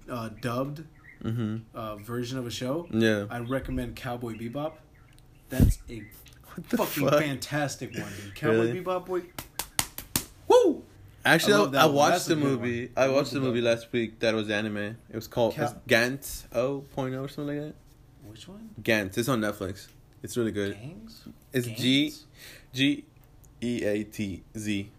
uh, 0.09 0.31
dubbed 0.41 0.85
Mm-hmm. 1.23 1.57
uh, 1.77 1.97
version 1.97 2.39
of 2.39 2.47
a 2.47 2.51
show, 2.51 2.89
Yeah. 2.91 3.27
I 3.29 3.41
recommend 3.41 3.95
Cowboy 3.95 4.37
Bebop. 4.39 4.73
That's 5.51 5.79
a 5.91 6.03
fucking 6.69 7.09
fuck? 7.11 7.21
fantastic 7.21 7.93
one, 7.93 8.11
dude. 8.25 8.35
Cowboy 8.35 8.55
Really? 8.55 8.81
Bebop, 8.81 9.05
boy. 9.05 9.23
Actually, 11.25 11.77
I 11.77 11.83
I, 11.83 11.87
watched 11.87 12.27
the 12.27 12.37
movie. 12.37 12.87
one. 12.95 13.05
I 13.05 13.09
watched 13.11 13.33
the 13.33 13.41
movie 13.41 13.61
last 13.61 13.93
week. 13.93 14.21
That 14.21 14.35
was 14.35 14.49
anime. 14.51 14.77
It 14.79 14.97
was 15.15 15.27
called 15.29 15.55
Ca- 15.55 15.63
it's 15.65 15.73
Gantz 15.87 16.45
O 16.55 16.81
point 16.81 17.15
O 17.15 17.25
or 17.25 17.29
something 17.29 17.57
like 17.59 17.67
that. 17.69 17.75
Which 18.31 18.49
one? 18.49 18.71
Gantz. 18.83 19.19
It's 19.19 19.29
on 19.29 19.41
Netflix. 19.41 19.89
It's 20.23 20.37
really 20.37 20.53
good. 20.53 20.75
Gangs? 20.75 21.25
It's 21.53 21.67
G? 21.67 22.15
G 22.73 23.05
E 23.61 23.85
A 23.85 24.05
T 24.05 24.43
Z 24.57 24.91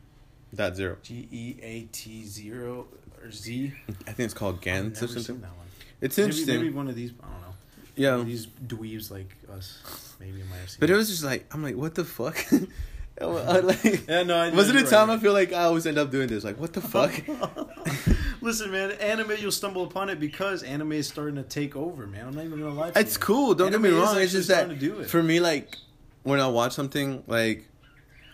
dot 0.54 0.76
zero. 0.76 0.98
G 1.02 1.28
E 1.32 1.56
A 1.62 1.82
T 1.92 2.24
zero 2.26 2.88
or 3.24 3.32
Z. 3.32 3.74
I 4.08 4.12
think 4.12 4.26
it's 4.26 4.34
called 4.34 4.62
Gantz 4.62 4.96
never 4.96 5.06
or 5.06 5.08
seen 5.08 5.20
something. 5.24 5.42
that 5.42 5.58
one. 5.58 5.68
It's 6.02 6.18
Maybe, 6.18 6.26
interesting. 6.26 6.56
maybe 6.58 6.70
one 6.72 6.88
of 6.88 6.96
these. 6.96 7.12
I 7.24 7.28
don't 7.32 7.42
know. 7.42 7.54
yeah. 7.96 8.24
These 8.24 8.48
dweebs 8.68 9.10
like 9.12 9.36
us. 9.52 10.16
Maybe 10.20 10.44
might 10.50 10.58
have 10.58 10.70
seen. 10.70 10.78
But 10.82 10.90
it 10.92 10.96
was 10.96 11.10
just 11.10 11.24
like 11.24 11.46
I'm 11.54 11.64
like, 11.64 11.76
what 11.78 11.96
the 11.96 12.06
fuck? 12.06 12.38
Like, 13.62 14.08
Yeah, 14.08 14.24
no. 14.24 14.36
I, 14.36 14.50
was 14.50 14.70
it 14.70 14.76
a 14.76 14.84
time 14.84 15.10
right. 15.10 15.18
I 15.18 15.22
feel 15.22 15.34
like 15.34 15.54
I 15.54 15.64
always 15.64 15.86
end 15.86 15.98
up 15.98 16.12
doing 16.12 16.28
this? 16.28 16.44
Like, 16.44 16.60
what 16.60 16.74
the 16.74 16.82
fuck? 16.82 17.12
Listen, 18.42 18.72
man, 18.72 18.92
anime 18.94 19.34
you'll 19.40 19.52
stumble 19.52 19.84
upon 19.84 20.10
it 20.10 20.20
because 20.20 20.64
anime 20.64 20.94
is 20.94 21.08
starting 21.08 21.36
to 21.36 21.44
take 21.44 21.76
over, 21.76 22.08
man. 22.08 22.28
I'm 22.28 22.34
not 22.34 22.46
even 22.46 22.60
gonna 22.60 22.74
lie. 22.74 22.92
To 22.92 23.00
it's 23.00 23.14
you. 23.16 23.20
cool. 23.20 23.54
Don't 23.54 23.68
Anime 23.68 23.84
get 23.84 23.92
me 23.92 23.98
wrong. 23.98 24.18
It's 24.18 24.32
just 24.32 24.48
that 24.48 24.66
starting 24.66 24.80
to 24.80 24.86
do 24.86 25.00
it. 25.02 25.10
for 25.10 25.22
me, 25.22 25.40
like 25.40 25.78
when 26.24 26.40
I 26.40 26.48
watch 26.48 26.74
something 26.74 27.24
like, 27.28 27.68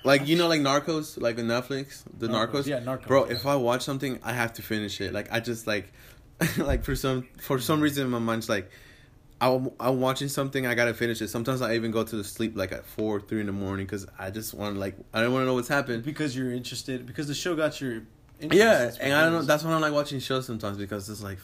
like 0.06 0.26
you 0.28 0.38
know, 0.38 0.48
like 0.48 0.62
Narcos, 0.62 1.22
like 1.22 1.38
on 1.38 1.46
Netflix, 1.46 2.04
the 2.18 2.28
Narcos, 2.28 2.52
Narcos. 2.52 2.68
yeah, 2.68 2.80
Narcos, 2.80 3.08
Bro, 3.08 3.26
yeah. 3.26 3.34
if 3.34 3.46
I 3.46 3.56
watch 3.58 3.82
something, 3.82 4.20
I 4.24 4.32
have 4.32 4.54
to 4.54 4.62
finish 4.62 5.02
it. 5.02 5.12
Like 5.14 5.28
I 5.32 5.42
just 5.42 5.68
like, 5.68 5.92
like 6.58 6.86
for 6.86 6.96
some 6.96 7.28
for 7.40 7.60
some 7.60 7.80
mm. 7.80 7.84
reason, 7.84 8.10
my 8.10 8.20
mind's 8.20 8.50
like. 8.50 8.72
I'm, 9.40 9.70
I'm 9.80 10.02
watching 10.02 10.30
something. 10.30 10.66
I 10.66 10.74
gotta 10.74 10.94
finish 10.96 11.22
it. 11.22 11.28
Sometimes 11.30 11.62
I 11.62 11.76
even 11.76 11.92
go 11.92 12.04
to 12.04 12.24
sleep 12.24 12.58
like 12.58 12.72
at 12.72 12.86
four, 12.86 13.20
three 13.22 13.40
in 13.42 13.46
the 13.46 13.52
morning 13.52 13.86
because 13.86 14.08
I 14.18 14.32
just 14.32 14.54
want 14.54 14.76
to 14.76 14.80
like 14.80 14.96
I 15.14 15.22
don't 15.22 15.32
want 15.32 15.44
to 15.44 15.46
know 15.46 15.54
what's 15.54 15.68
happened. 15.68 16.04
because 16.04 16.36
you're 16.36 16.52
interested 16.52 17.06
because 17.06 17.28
the 17.28 17.36
show 17.36 17.56
got 17.56 17.80
your 17.80 18.04
interest. 18.40 18.54
Yeah, 18.60 18.92
and 19.00 19.14
I 19.14 19.24
don't 19.24 19.34
know. 19.34 19.42
That's 19.44 19.64
why 19.64 19.70
I 19.70 19.74
don't 19.74 19.82
like 19.82 19.94
watching 19.94 20.20
shows 20.20 20.46
sometimes 20.48 20.78
because 20.78 21.08
it's 21.10 21.22
like, 21.22 21.38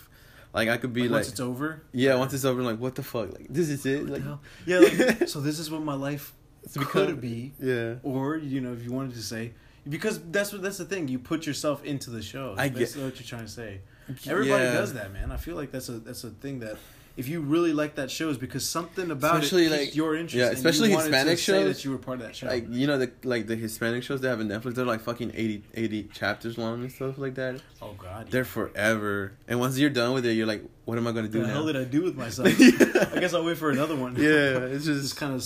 like 0.53 0.69
I 0.69 0.77
could 0.77 0.91
be 0.93 1.01
Like, 1.03 1.10
like, 1.12 1.17
once 1.19 1.29
it's 1.29 1.39
over. 1.39 1.84
yeah, 1.91 2.15
once 2.15 2.34
it's 2.34 2.45
over, 2.45 2.60
I'm 2.62 2.65
like 2.65 2.79
what 2.79 2.95
the 2.95 3.03
fuck, 3.03 3.32
like 3.34 3.47
this 3.49 3.69
is 3.69 3.86
it, 3.86 4.08
like, 4.10 4.23
Yeah, 4.65 4.79
like, 4.79 5.27
so 5.27 5.39
this 5.39 5.60
is 5.60 5.69
what 5.69 5.82
my 5.84 5.93
life 5.95 6.34
It's 6.63 6.75
could 6.77 7.21
be, 7.21 7.53
yeah, 7.60 7.95
or 8.03 8.38
you 8.38 8.60
know, 8.62 8.73
if 8.73 8.84
you 8.84 8.91
wanted 8.91 9.13
to 9.15 9.21
say, 9.21 9.53
because 9.88 10.19
that's 10.32 10.51
what 10.51 10.62
that's 10.63 10.77
the 10.79 10.86
thing. 10.86 11.08
You 11.10 11.19
put 11.19 11.45
yourself 11.45 11.84
into 11.84 12.10
the 12.10 12.21
show. 12.23 12.56
I 12.58 12.69
That's 12.69 12.95
get- 12.95 13.03
what 13.03 13.15
you're 13.19 13.27
trying 13.27 13.45
to 13.45 13.51
say. 13.51 13.82
Everybody 14.27 14.63
Yeah. 14.63 14.73
does 14.73 14.93
that, 14.95 15.13
man. 15.13 15.32
I 15.32 15.38
feel 15.38 15.56
like 15.56 15.71
that's 15.71 15.89
a 15.89 15.93
that's 15.99 16.23
a 16.23 16.29
thing 16.32 16.60
that 16.60 16.77
if 17.15 17.28
you 17.28 17.41
really 17.41 17.73
like 17.73 17.95
that 17.95 18.10
show 18.10 18.30
is 18.30 18.38
because 18.39 18.67
something 18.67 19.12
about 19.12 19.36
Especially, 19.36 19.65
it 19.65 19.71
like- 19.71 19.95
your 19.95 20.15
interest. 20.15 20.34
yeah, 20.36 20.45
and 20.47 20.54
you 20.54 20.58
especially 20.58 20.89
Hispanic 20.91 21.38
say 21.38 21.43
shows. 21.43 21.76
that 21.78 21.86
you 21.86 21.91
were 21.91 21.97
part 21.99 22.19
of 22.21 22.26
that 22.26 22.36
show. 22.36 22.47
like 22.47 22.65
you 22.69 22.88
know 22.88 22.97
the 22.97 23.12
like 23.23 23.45
the 23.47 23.56
Hispanic 23.56 24.04
shows 24.04 24.21
they 24.21 24.28
have 24.30 24.39
on 24.39 24.47
Netflix, 24.47 24.73
they're 24.76 24.86
like 24.86 25.02
fucking 25.02 25.32
80, 25.36 25.63
80 25.76 26.04
chapters 26.06 26.58
long 26.58 26.82
and 26.82 26.91
stuff 26.91 27.17
like 27.19 27.36
that. 27.36 27.62
oh 27.82 27.93
God, 27.97 28.30
They're 28.32 28.45
forever, 28.45 29.34
and 29.47 29.60
once 29.60 29.78
you're 29.78 29.89
done 29.91 30.13
with 30.13 30.26
it, 30.26 30.34
you're 30.34 30.47
like, 30.47 30.63
what 30.86 30.97
am 30.97 31.06
I 31.08 31.12
gonna 31.12 31.28
do 31.28 31.39
what 31.39 31.47
the 31.47 31.54
hell 31.54 31.65
now? 31.65 31.71
did 31.73 31.82
I 31.82 31.86
do 31.86 32.02
with 32.04 32.15
myself? 32.17 32.47
Yeah. 32.60 33.10
I 33.13 33.19
guess 33.19 33.34
I'll 33.34 33.45
wait 33.45 33.58
for 33.58 33.69
another 33.69 33.95
one. 33.95 34.15
Yeah, 34.15 34.23
it's 34.73 34.86
just 34.86 35.02
just 35.04 35.15
kind 35.17 35.34
of 35.36 35.45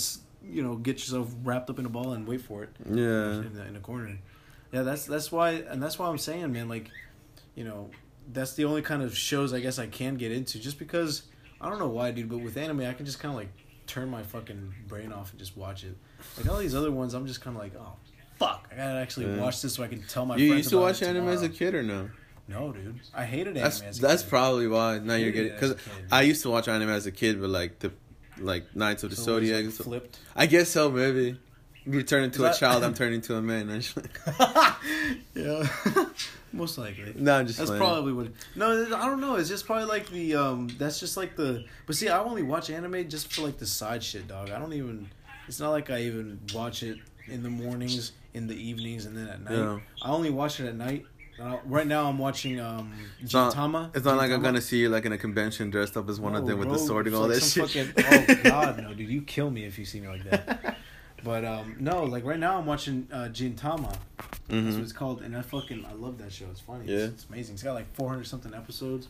you 0.50 0.62
know 0.62 0.76
get 0.76 0.96
yourself 1.00 1.30
wrapped 1.44 1.68
up 1.68 1.78
in 1.78 1.84
a 1.84 1.90
ball 1.90 2.12
and 2.14 2.26
wait 2.26 2.40
for 2.40 2.62
it. 2.62 2.70
yeah, 2.86 2.94
in 3.42 3.52
the, 3.54 3.66
in 3.66 3.74
the 3.74 3.80
corner. 3.80 4.18
Yeah, 4.72 4.82
that's 4.82 5.04
that's 5.04 5.30
why, 5.30 5.50
and 5.50 5.82
that's 5.82 5.98
why 5.98 6.08
I'm 6.08 6.18
saying, 6.18 6.50
man, 6.52 6.68
like, 6.68 6.90
you 7.54 7.64
know, 7.64 7.90
that's 8.32 8.54
the 8.54 8.64
only 8.64 8.82
kind 8.82 9.02
of 9.02 9.16
shows 9.16 9.52
I 9.54 9.60
guess 9.60 9.78
I 9.78 9.86
can 9.86 10.16
get 10.16 10.30
into, 10.32 10.58
just 10.58 10.78
because 10.78 11.22
I 11.60 11.68
don't 11.68 11.78
know 11.78 11.88
why, 11.88 12.10
dude, 12.12 12.28
but 12.28 12.38
with 12.38 12.56
anime, 12.56 12.80
I 12.82 12.92
can 12.92 13.04
just 13.06 13.18
kind 13.20 13.32
of 13.32 13.38
like 13.40 13.48
turn 13.86 14.08
my 14.08 14.22
fucking 14.22 14.74
brain 14.86 15.12
off 15.12 15.30
and 15.30 15.38
just 15.38 15.56
watch 15.56 15.84
it. 15.84 15.96
Like 16.36 16.48
all 16.48 16.58
these 16.58 16.74
other 16.74 16.90
ones, 16.92 17.14
I'm 17.14 17.26
just 17.26 17.40
kind 17.40 17.56
of 17.56 17.62
like, 17.62 17.72
oh, 17.78 17.94
fuck, 18.38 18.68
I 18.72 18.76
gotta 18.76 18.98
actually 19.00 19.26
Yeah. 19.26 19.40
watch 19.40 19.60
this 19.62 19.74
so 19.74 19.82
I 19.82 19.88
can 19.88 20.02
tell 20.04 20.24
my. 20.26 20.36
you 20.36 20.48
friends 20.48 20.58
used 20.66 20.70
to 20.70 20.78
watch 20.78 21.02
anime 21.02 21.28
as 21.28 21.42
a 21.42 21.48
kid 21.48 21.74
or 21.74 21.82
no? 21.82 22.10
No, 22.46 22.72
dude, 22.72 23.00
I 23.14 23.24
hated 23.24 23.56
anime. 23.56 23.62
That's 23.62 23.80
as 23.82 23.98
a 23.98 24.02
that's 24.02 24.22
probably 24.22 24.68
why 24.68 24.98
now 25.00 25.14
you're 25.16 25.32
getting 25.32 25.52
it 25.52 25.62
as 25.62 25.70
a 25.70 25.74
because. 25.74 25.92
I 26.12 26.22
used 26.22 26.42
to 26.42 26.50
watch 26.50 26.66
anime 26.68 26.90
as 26.90 27.06
a 27.06 27.12
kid, 27.12 27.40
but 27.40 27.50
like 27.50 27.78
the 27.80 27.92
like 28.38 28.74
Knights 28.76 29.02
of 29.02 29.10
the 29.10 29.16
So 29.16 29.24
Zodiac. 29.24 29.64
like, 29.64 29.74
flipped. 29.74 30.18
I 30.36 30.46
guess 30.46 30.68
so, 30.70 30.90
maybe. 30.90 31.38
You 31.88 32.02
turn 32.02 32.24
into 32.24 32.44
Is 32.46 32.56
a 32.56 32.60
child, 32.60 32.84
I'm 32.84 32.94
turning 33.00 33.14
into 33.14 33.34
a 33.36 33.42
man. 33.42 33.70
Actually. 33.70 34.04
yeah, 35.34 35.66
most 36.52 36.76
likely. 36.78 37.14
no, 37.16 37.36
I'm 37.38 37.46
just 37.46 37.58
That's 37.58 37.70
playing. 37.70 37.82
probably 37.82 38.12
what. 38.12 38.28
No, 38.56 38.84
I 38.94 39.06
don't 39.06 39.20
know. 39.20 39.36
It's 39.36 39.48
just 39.48 39.64
probably 39.66 39.86
like 39.86 40.08
the 40.10 40.34
um. 40.36 40.68
That's 40.78 41.00
just 41.00 41.16
like 41.16 41.36
the. 41.36 41.64
But 41.86 41.96
see, 41.96 42.08
I 42.08 42.18
only 42.20 42.42
watch 42.42 42.68
anime 42.70 43.08
just 43.08 43.32
for 43.32 43.42
like 43.42 43.58
the 43.58 43.66
side 43.66 44.02
shit, 44.02 44.28
dog. 44.28 44.50
I 44.50 44.58
don't 44.58 44.72
even. 44.74 45.08
It's 45.46 45.60
not 45.60 45.70
like 45.70 45.88
I 45.90 46.02
even 46.02 46.40
watch 46.54 46.82
it 46.82 46.98
in 47.26 47.42
the 47.42 47.48
mornings, 47.50 48.12
in 48.34 48.46
the 48.46 48.54
evenings, 48.54 49.06
and 49.06 49.16
then 49.16 49.28
at 49.28 49.40
night. 49.42 49.54
Yeah. 49.56 49.78
I 50.02 50.10
only 50.10 50.30
watch 50.30 50.60
it 50.60 50.66
at 50.66 50.74
night. 50.74 51.06
Uh, 51.40 51.56
right 51.66 51.86
now, 51.86 52.08
I'm 52.08 52.18
watching 52.18 52.60
um. 52.60 52.92
It's 53.22 53.32
not, 53.32 53.54
Gintama. 53.54 53.94
it's 53.96 54.04
not 54.04 54.16
like 54.16 54.30
I'm 54.32 54.42
gonna 54.42 54.60
see 54.60 54.78
you 54.78 54.88
like 54.88 55.04
in 55.06 55.12
a 55.12 55.18
convention 55.18 55.70
dressed 55.70 55.96
up 55.96 56.08
as 56.08 56.18
one 56.20 56.34
of 56.34 56.46
them 56.46 56.58
with 56.58 56.68
the 56.68 56.74
bro, 56.74 56.84
sword 56.86 57.06
and 57.06 57.14
all 57.16 57.28
like 57.28 57.38
that 57.38 57.44
shit. 57.44 57.86
fucking- 57.86 58.38
oh 58.40 58.42
god, 58.42 58.82
no, 58.82 58.92
dude! 58.92 59.08
You 59.08 59.22
kill 59.22 59.48
me 59.50 59.64
if 59.64 59.78
you 59.78 59.84
see 59.84 60.00
me 60.00 60.08
like 60.08 60.24
that. 60.28 60.76
But 61.24 61.44
um, 61.44 61.76
no, 61.80 62.04
like 62.04 62.24
right 62.24 62.38
now 62.38 62.58
I'm 62.58 62.66
watching 62.66 63.08
uh, 63.12 63.28
Gintama. 63.32 63.92
That's 64.16 64.32
hmm 64.50 64.70
what 64.72 64.82
it's 64.82 64.92
called, 64.92 65.22
and 65.22 65.36
I 65.36 65.42
fucking 65.42 65.84
I 65.84 65.92
love 65.94 66.18
that 66.18 66.32
show. 66.32 66.46
It's 66.50 66.60
funny. 66.60 66.84
Yeah. 66.86 66.96
It's, 66.98 67.14
it's 67.14 67.26
amazing. 67.28 67.54
It's 67.54 67.62
got 67.62 67.74
like 67.74 67.92
400 67.94 68.24
something 68.26 68.54
episodes. 68.54 69.08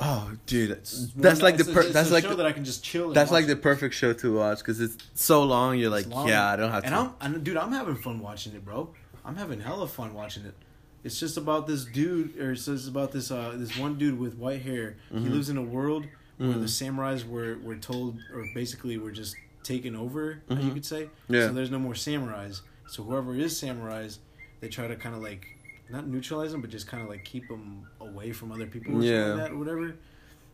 Oh, 0.00 0.30
dude, 0.46 0.70
It's 0.70 1.08
that's 1.16 1.42
like 1.42 1.56
the 1.56 1.68
it's 1.68 1.88
a- 1.88 1.92
that's 1.92 2.10
a 2.10 2.12
like 2.12 2.22
show 2.22 2.30
the, 2.30 2.36
that 2.36 2.46
I 2.46 2.52
can 2.52 2.64
just 2.64 2.84
chill. 2.84 3.06
And 3.06 3.16
that's 3.16 3.32
like 3.32 3.46
the 3.48 3.56
perfect 3.56 3.94
show 3.96 4.12
to 4.12 4.36
watch 4.36 4.58
because 4.58 4.80
it's 4.80 4.96
so 5.14 5.42
long. 5.42 5.76
You're 5.76 5.90
like, 5.90 6.06
long. 6.06 6.28
yeah, 6.28 6.46
I 6.46 6.54
don't 6.54 6.70
have 6.70 6.84
And 6.84 6.94
to. 6.94 7.00
I'm, 7.00 7.34
I'm, 7.34 7.42
dude, 7.42 7.56
I'm 7.56 7.72
having 7.72 7.96
fun 7.96 8.20
watching 8.20 8.54
it, 8.54 8.64
bro. 8.64 8.90
I'm 9.24 9.34
having 9.34 9.58
hella 9.60 9.88
fun 9.88 10.14
watching 10.14 10.44
it. 10.44 10.54
It's 11.02 11.18
just 11.18 11.36
about 11.36 11.66
this 11.66 11.84
dude, 11.84 12.36
or 12.38 12.52
it's 12.52 12.66
just 12.66 12.86
about 12.88 13.10
this 13.10 13.30
uh 13.32 13.54
this 13.56 13.76
one 13.76 13.98
dude 13.98 14.18
with 14.20 14.36
white 14.36 14.62
hair. 14.62 14.96
He 15.10 15.16
Mhm. 15.16 15.30
lives 15.32 15.48
in 15.48 15.56
a 15.56 15.62
world 15.62 16.06
where 16.36 16.50
Mhm. 16.50 16.60
the 16.60 16.66
samurais 16.66 17.26
were 17.28 17.58
were 17.64 17.76
told, 17.76 18.18
or 18.32 18.46
basically 18.54 18.98
were 18.98 19.10
just 19.10 19.34
taken 19.68 19.94
over. 19.94 20.42
You 20.48 20.56
Mhm. 20.56 20.74
could 20.74 20.84
say. 20.86 21.08
Yeah. 21.28 21.46
So 21.48 21.52
there's 21.52 21.70
no 21.70 21.78
more 21.78 21.92
samurais. 21.94 22.62
So 22.88 23.02
whoever 23.04 23.34
is 23.34 23.52
samurais, 23.60 24.18
they 24.60 24.68
try 24.68 24.86
to 24.88 24.96
kind 24.96 25.14
of 25.14 25.22
like 25.22 25.46
not 25.90 26.06
neutralize 26.06 26.52
them, 26.52 26.60
but 26.60 26.70
just 26.70 26.86
kind 26.86 27.02
of 27.02 27.08
like 27.08 27.24
keep 27.24 27.48
them 27.48 27.86
away 28.00 28.32
from 28.32 28.50
other 28.52 28.66
people 28.66 28.96
or 28.96 29.02
Yeah. 29.02 29.10
something 29.10 29.38
like 29.38 29.48
that, 29.50 29.54
or 29.54 29.58
whatever. 29.58 29.94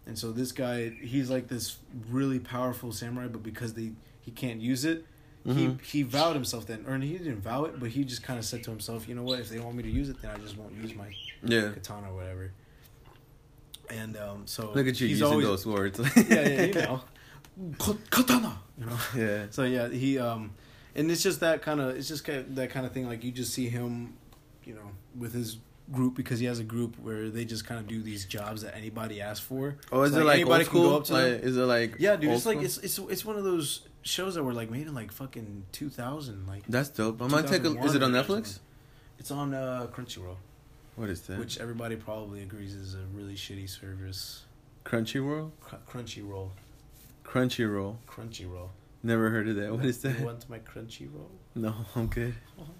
And 0.07 0.19
so 0.19 0.33
this 0.33 0.53
guy, 0.53 0.91
he's 0.91 1.31
like 1.31 1.49
this 1.49 1.79
really 2.11 2.39
powerful 2.39 2.93
samurai, 2.93 3.29
but 3.29 3.43
because 3.43 3.73
they 3.75 3.93
he 4.21 4.31
can't 4.31 4.61
use 4.61 4.85
it, 4.85 5.05
Mhm. 5.47 5.57
he 5.57 5.99
he 5.99 6.03
vowed 6.03 6.35
himself 6.35 6.67
then, 6.67 6.85
or 6.87 6.99
he 6.99 7.17
didn't 7.19 7.41
vow 7.41 7.65
it, 7.65 7.79
but 7.81 7.91
he 7.91 8.05
just 8.05 8.23
kind 8.23 8.39
of 8.39 8.45
said 8.45 8.63
to 8.65 8.71
himself, 8.71 9.09
you 9.09 9.15
know 9.15 9.23
what, 9.23 9.39
if 9.41 9.49
they 9.49 9.59
want 9.61 9.77
me 9.77 9.83
to 9.83 9.91
use 9.91 10.09
it, 10.09 10.21
then 10.23 10.31
I 10.31 10.39
just 10.39 10.57
won't 10.57 10.75
use 10.75 10.95
my 10.95 11.09
yeah. 11.45 11.71
katana 11.73 12.11
or 12.13 12.17
whatever. 12.17 12.53
And 13.91 14.17
um, 14.17 14.43
so 14.47 14.73
Look 14.75 14.87
at 14.89 14.99
you 15.01 15.09
he's 15.09 15.21
using 15.21 15.27
always, 15.27 15.47
those 15.47 15.67
words. 15.67 15.99
yeah, 16.17 16.23
yeah, 16.49 16.63
you 16.65 16.73
know, 16.75 17.03
katana, 17.79 18.59
you 18.79 18.87
know. 18.87 18.99
yeah. 19.17 19.47
So 19.51 19.65
yeah, 19.65 19.89
he 19.89 20.19
um, 20.19 20.53
and 20.95 21.11
it's 21.11 21.23
just 21.23 21.41
that 21.41 21.63
kind 21.63 21.81
of 21.81 21.97
it's 21.97 22.09
just 22.09 22.25
kind 22.25 22.39
of 22.41 22.55
that 22.57 22.71
kind 22.71 22.87
of 22.87 22.93
thing. 22.93 23.07
Like 23.07 23.25
you 23.25 23.31
just 23.33 23.53
see 23.53 23.69
him, 23.69 24.15
you 24.65 24.75
know, 24.75 24.91
with 25.19 25.33
his 25.35 25.59
group 25.93 26.15
because 26.17 26.39
he 26.41 26.47
has 26.47 26.59
a 26.59 26.65
group 26.65 26.99
where 26.99 27.29
they 27.29 27.45
just 27.45 27.67
kind 27.67 27.79
of 27.79 27.87
do 27.87 28.03
these 28.03 28.25
jobs 28.25 28.63
that 28.63 28.75
anybody 28.75 29.21
asks 29.21 29.45
for. 29.45 29.77
Oh, 29.93 30.03
is 30.03 30.13
So, 30.13 30.21
it 30.21 30.25
like 30.25 30.35
anybody 30.37 30.65
old 30.65 30.71
can 30.73 30.81
go 30.83 30.97
up 30.97 31.05
to 31.05 31.13
Like, 31.13 31.23
them? 31.25 31.41
is 31.43 31.57
it 31.57 31.61
like 31.63 31.97
Yeah, 31.99 32.17
dude, 32.17 32.31
it's 32.31 32.47
like 32.47 32.63
it's 32.63 32.79
it's 32.79 32.99
it's 32.99 33.25
one 33.25 33.37
of 33.37 33.45
those 33.45 33.83
shows 34.03 34.35
that 34.35 34.43
were 34.43 34.55
like 34.55 34.71
made 34.71 34.87
in 34.87 34.95
like 34.95 35.13
fucking 35.13 35.65
two 35.73 35.91
thousand. 35.91 36.47
Like 36.47 36.63
That's 36.69 36.89
dope. 36.89 37.21
I'm 37.21 37.29
gonna 37.29 37.47
take 37.47 37.65
a. 37.65 37.79
Is 37.85 37.95
it 37.95 38.03
on 38.03 38.13
Netflix? 38.13 38.61
it's 39.19 39.31
on 39.31 39.55
uh, 39.55 39.87
Crunchyroll, 39.95 40.37
What 40.97 41.09
is 41.09 41.21
that? 41.23 41.39
which 41.39 41.59
everybody 41.61 41.95
probably 41.97 42.43
agrees 42.43 42.75
is 42.75 42.95
a 42.95 43.05
really 43.15 43.35
shitty 43.37 43.69
service. 43.71 44.43
Crunchyroll. 44.85 45.51
Cr- 45.61 45.77
Crunchyroll, 45.89 46.49
Crunchyroll. 47.25 47.97
Crunchyroll. 48.07 48.69
Never 49.03 49.31
heard 49.31 49.49
of 49.49 49.57
that. 49.57 49.73
What 49.75 49.85
is 49.85 49.99
that? 50.03 50.19
You 50.19 50.27
want 50.27 50.49
my 50.49 50.59
Crunchyroll? 50.61 51.29
No, 51.55 51.75
I'm 51.95 52.07
good. 52.07 52.35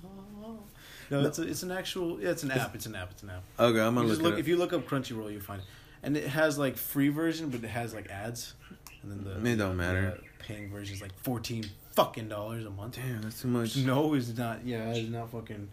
No, 1.11 1.21
it's 1.27 1.39
a, 1.39 1.43
it's 1.43 1.63
an 1.63 1.71
actual. 1.71 2.19
Yeah, 2.21 2.31
it's 2.31 2.43
an 2.45 2.51
app. 2.51 2.75
It's 2.75 2.87
an 2.87 2.95
app. 2.95 3.11
It's 3.11 3.23
an 3.23 3.31
app. 3.31 3.43
Okay, 3.59 3.79
I'm 3.79 3.95
gonna 3.95 4.09
look, 4.09 4.23
look 4.23 4.35
it 4.35 4.41
if 4.41 4.49
you 4.49 4.57
look 4.57 4.73
up 4.73 4.87
Crunchyroll, 4.89 5.31
you 5.31 5.39
find 5.41 5.61
it, 5.61 5.67
and 6.03 6.17
it 6.17 6.27
has 6.29 6.57
like 6.59 6.77
free 6.79 7.11
version, 7.11 7.51
but 7.51 7.63
it 7.63 7.69
has 7.69 7.93
like 7.95 8.09
ads, 8.11 8.55
and 9.03 9.13
then 9.13 9.43
the 9.43 9.51
It 9.51 9.57
don't 9.57 9.77
matter. 9.77 10.19
the 10.19 10.45
paying 10.45 10.71
version 10.71 10.95
is 10.95 11.03
like 11.03 11.13
fourteen 11.23 11.67
fucking 11.93 12.29
dollars 12.29 12.65
a 12.65 12.71
month. 12.71 12.97
Damn, 12.97 13.21
that's 13.21 13.43
too 13.43 13.49
much. 13.49 13.77
No, 13.77 14.15
it's 14.15 14.35
not. 14.37 14.65
Yeah, 14.65 14.93
it's 14.95 15.11
not 15.11 15.31
fucking 15.31 15.69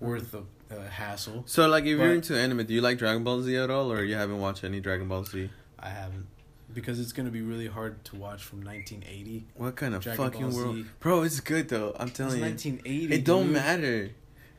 worth 0.00 0.32
the 0.32 0.42
uh, 0.70 0.86
hassle. 0.88 1.44
So, 1.46 1.66
like, 1.66 1.84
if 1.84 1.98
you're 1.98 2.12
into 2.12 2.36
anime, 2.36 2.66
do 2.66 2.74
you 2.74 2.82
like 2.82 2.98
Dragon 2.98 3.24
Ball 3.24 3.40
Z 3.40 3.56
at 3.56 3.70
all, 3.70 3.90
or 3.90 4.02
you 4.02 4.16
haven't 4.16 4.38
watched 4.38 4.64
any 4.64 4.80
Dragon 4.80 5.08
Ball 5.08 5.24
Z? 5.24 5.48
I 5.78 5.88
haven't 5.88 6.26
because 6.74 6.98
it's 7.00 7.12
gonna 7.12 7.30
be 7.30 7.42
really 7.42 7.66
hard 7.68 8.04
to 8.06 8.16
watch 8.16 8.42
from 8.42 8.62
1980. 8.64 9.46
What 9.56 9.76
kind 9.76 9.94
of 9.94 10.02
Dragon 10.02 10.24
fucking 10.24 10.50
Ball 10.50 10.56
world, 10.58 10.76
Z. 10.76 10.84
bro? 11.00 11.22
It's 11.22 11.40
good 11.40 11.68
though. 11.68 11.94
I'm 11.98 12.08
It's 12.08 12.16
telling 12.16 12.36
you, 12.38 12.42
1980. 12.44 13.14
it 13.14 13.24
don't 13.24 13.52
matter. 13.52 14.10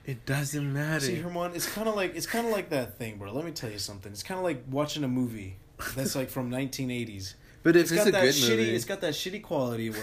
It 0.06 0.26
doesn't 0.26 0.72
matter. 0.72 1.06
See, 1.06 1.16
Herman, 1.16 1.54
it's 1.56 1.68
kind 1.68 1.88
of 1.90 1.96
like 1.96 2.16
it's 2.16 2.28
kind 2.28 2.46
of 2.46 2.52
like 2.54 2.70
that 2.70 2.98
thing, 2.98 3.18
bro. 3.18 3.34
Let 3.34 3.44
me 3.46 3.52
tell 3.52 3.70
you 3.72 3.80
something. 3.80 4.12
It's 4.12 4.24
kind 4.24 4.38
of 4.38 4.44
like 4.44 4.64
watching 4.70 5.04
a 5.04 5.08
movie 5.08 5.58
that's 5.96 6.16
like 6.16 6.30
from 6.30 6.50
1980s. 6.52 7.34
but 7.64 7.76
if 7.76 7.84
It's 7.84 7.92
it's, 7.92 8.00
got 8.02 8.08
a 8.10 8.12
that 8.12 8.22
good 8.22 8.34
shitty. 8.36 8.50
movie, 8.58 8.76
It's 8.76 8.86
got 8.86 9.02
that 9.02 9.14
shitty 9.14 9.42
quality. 9.42 9.88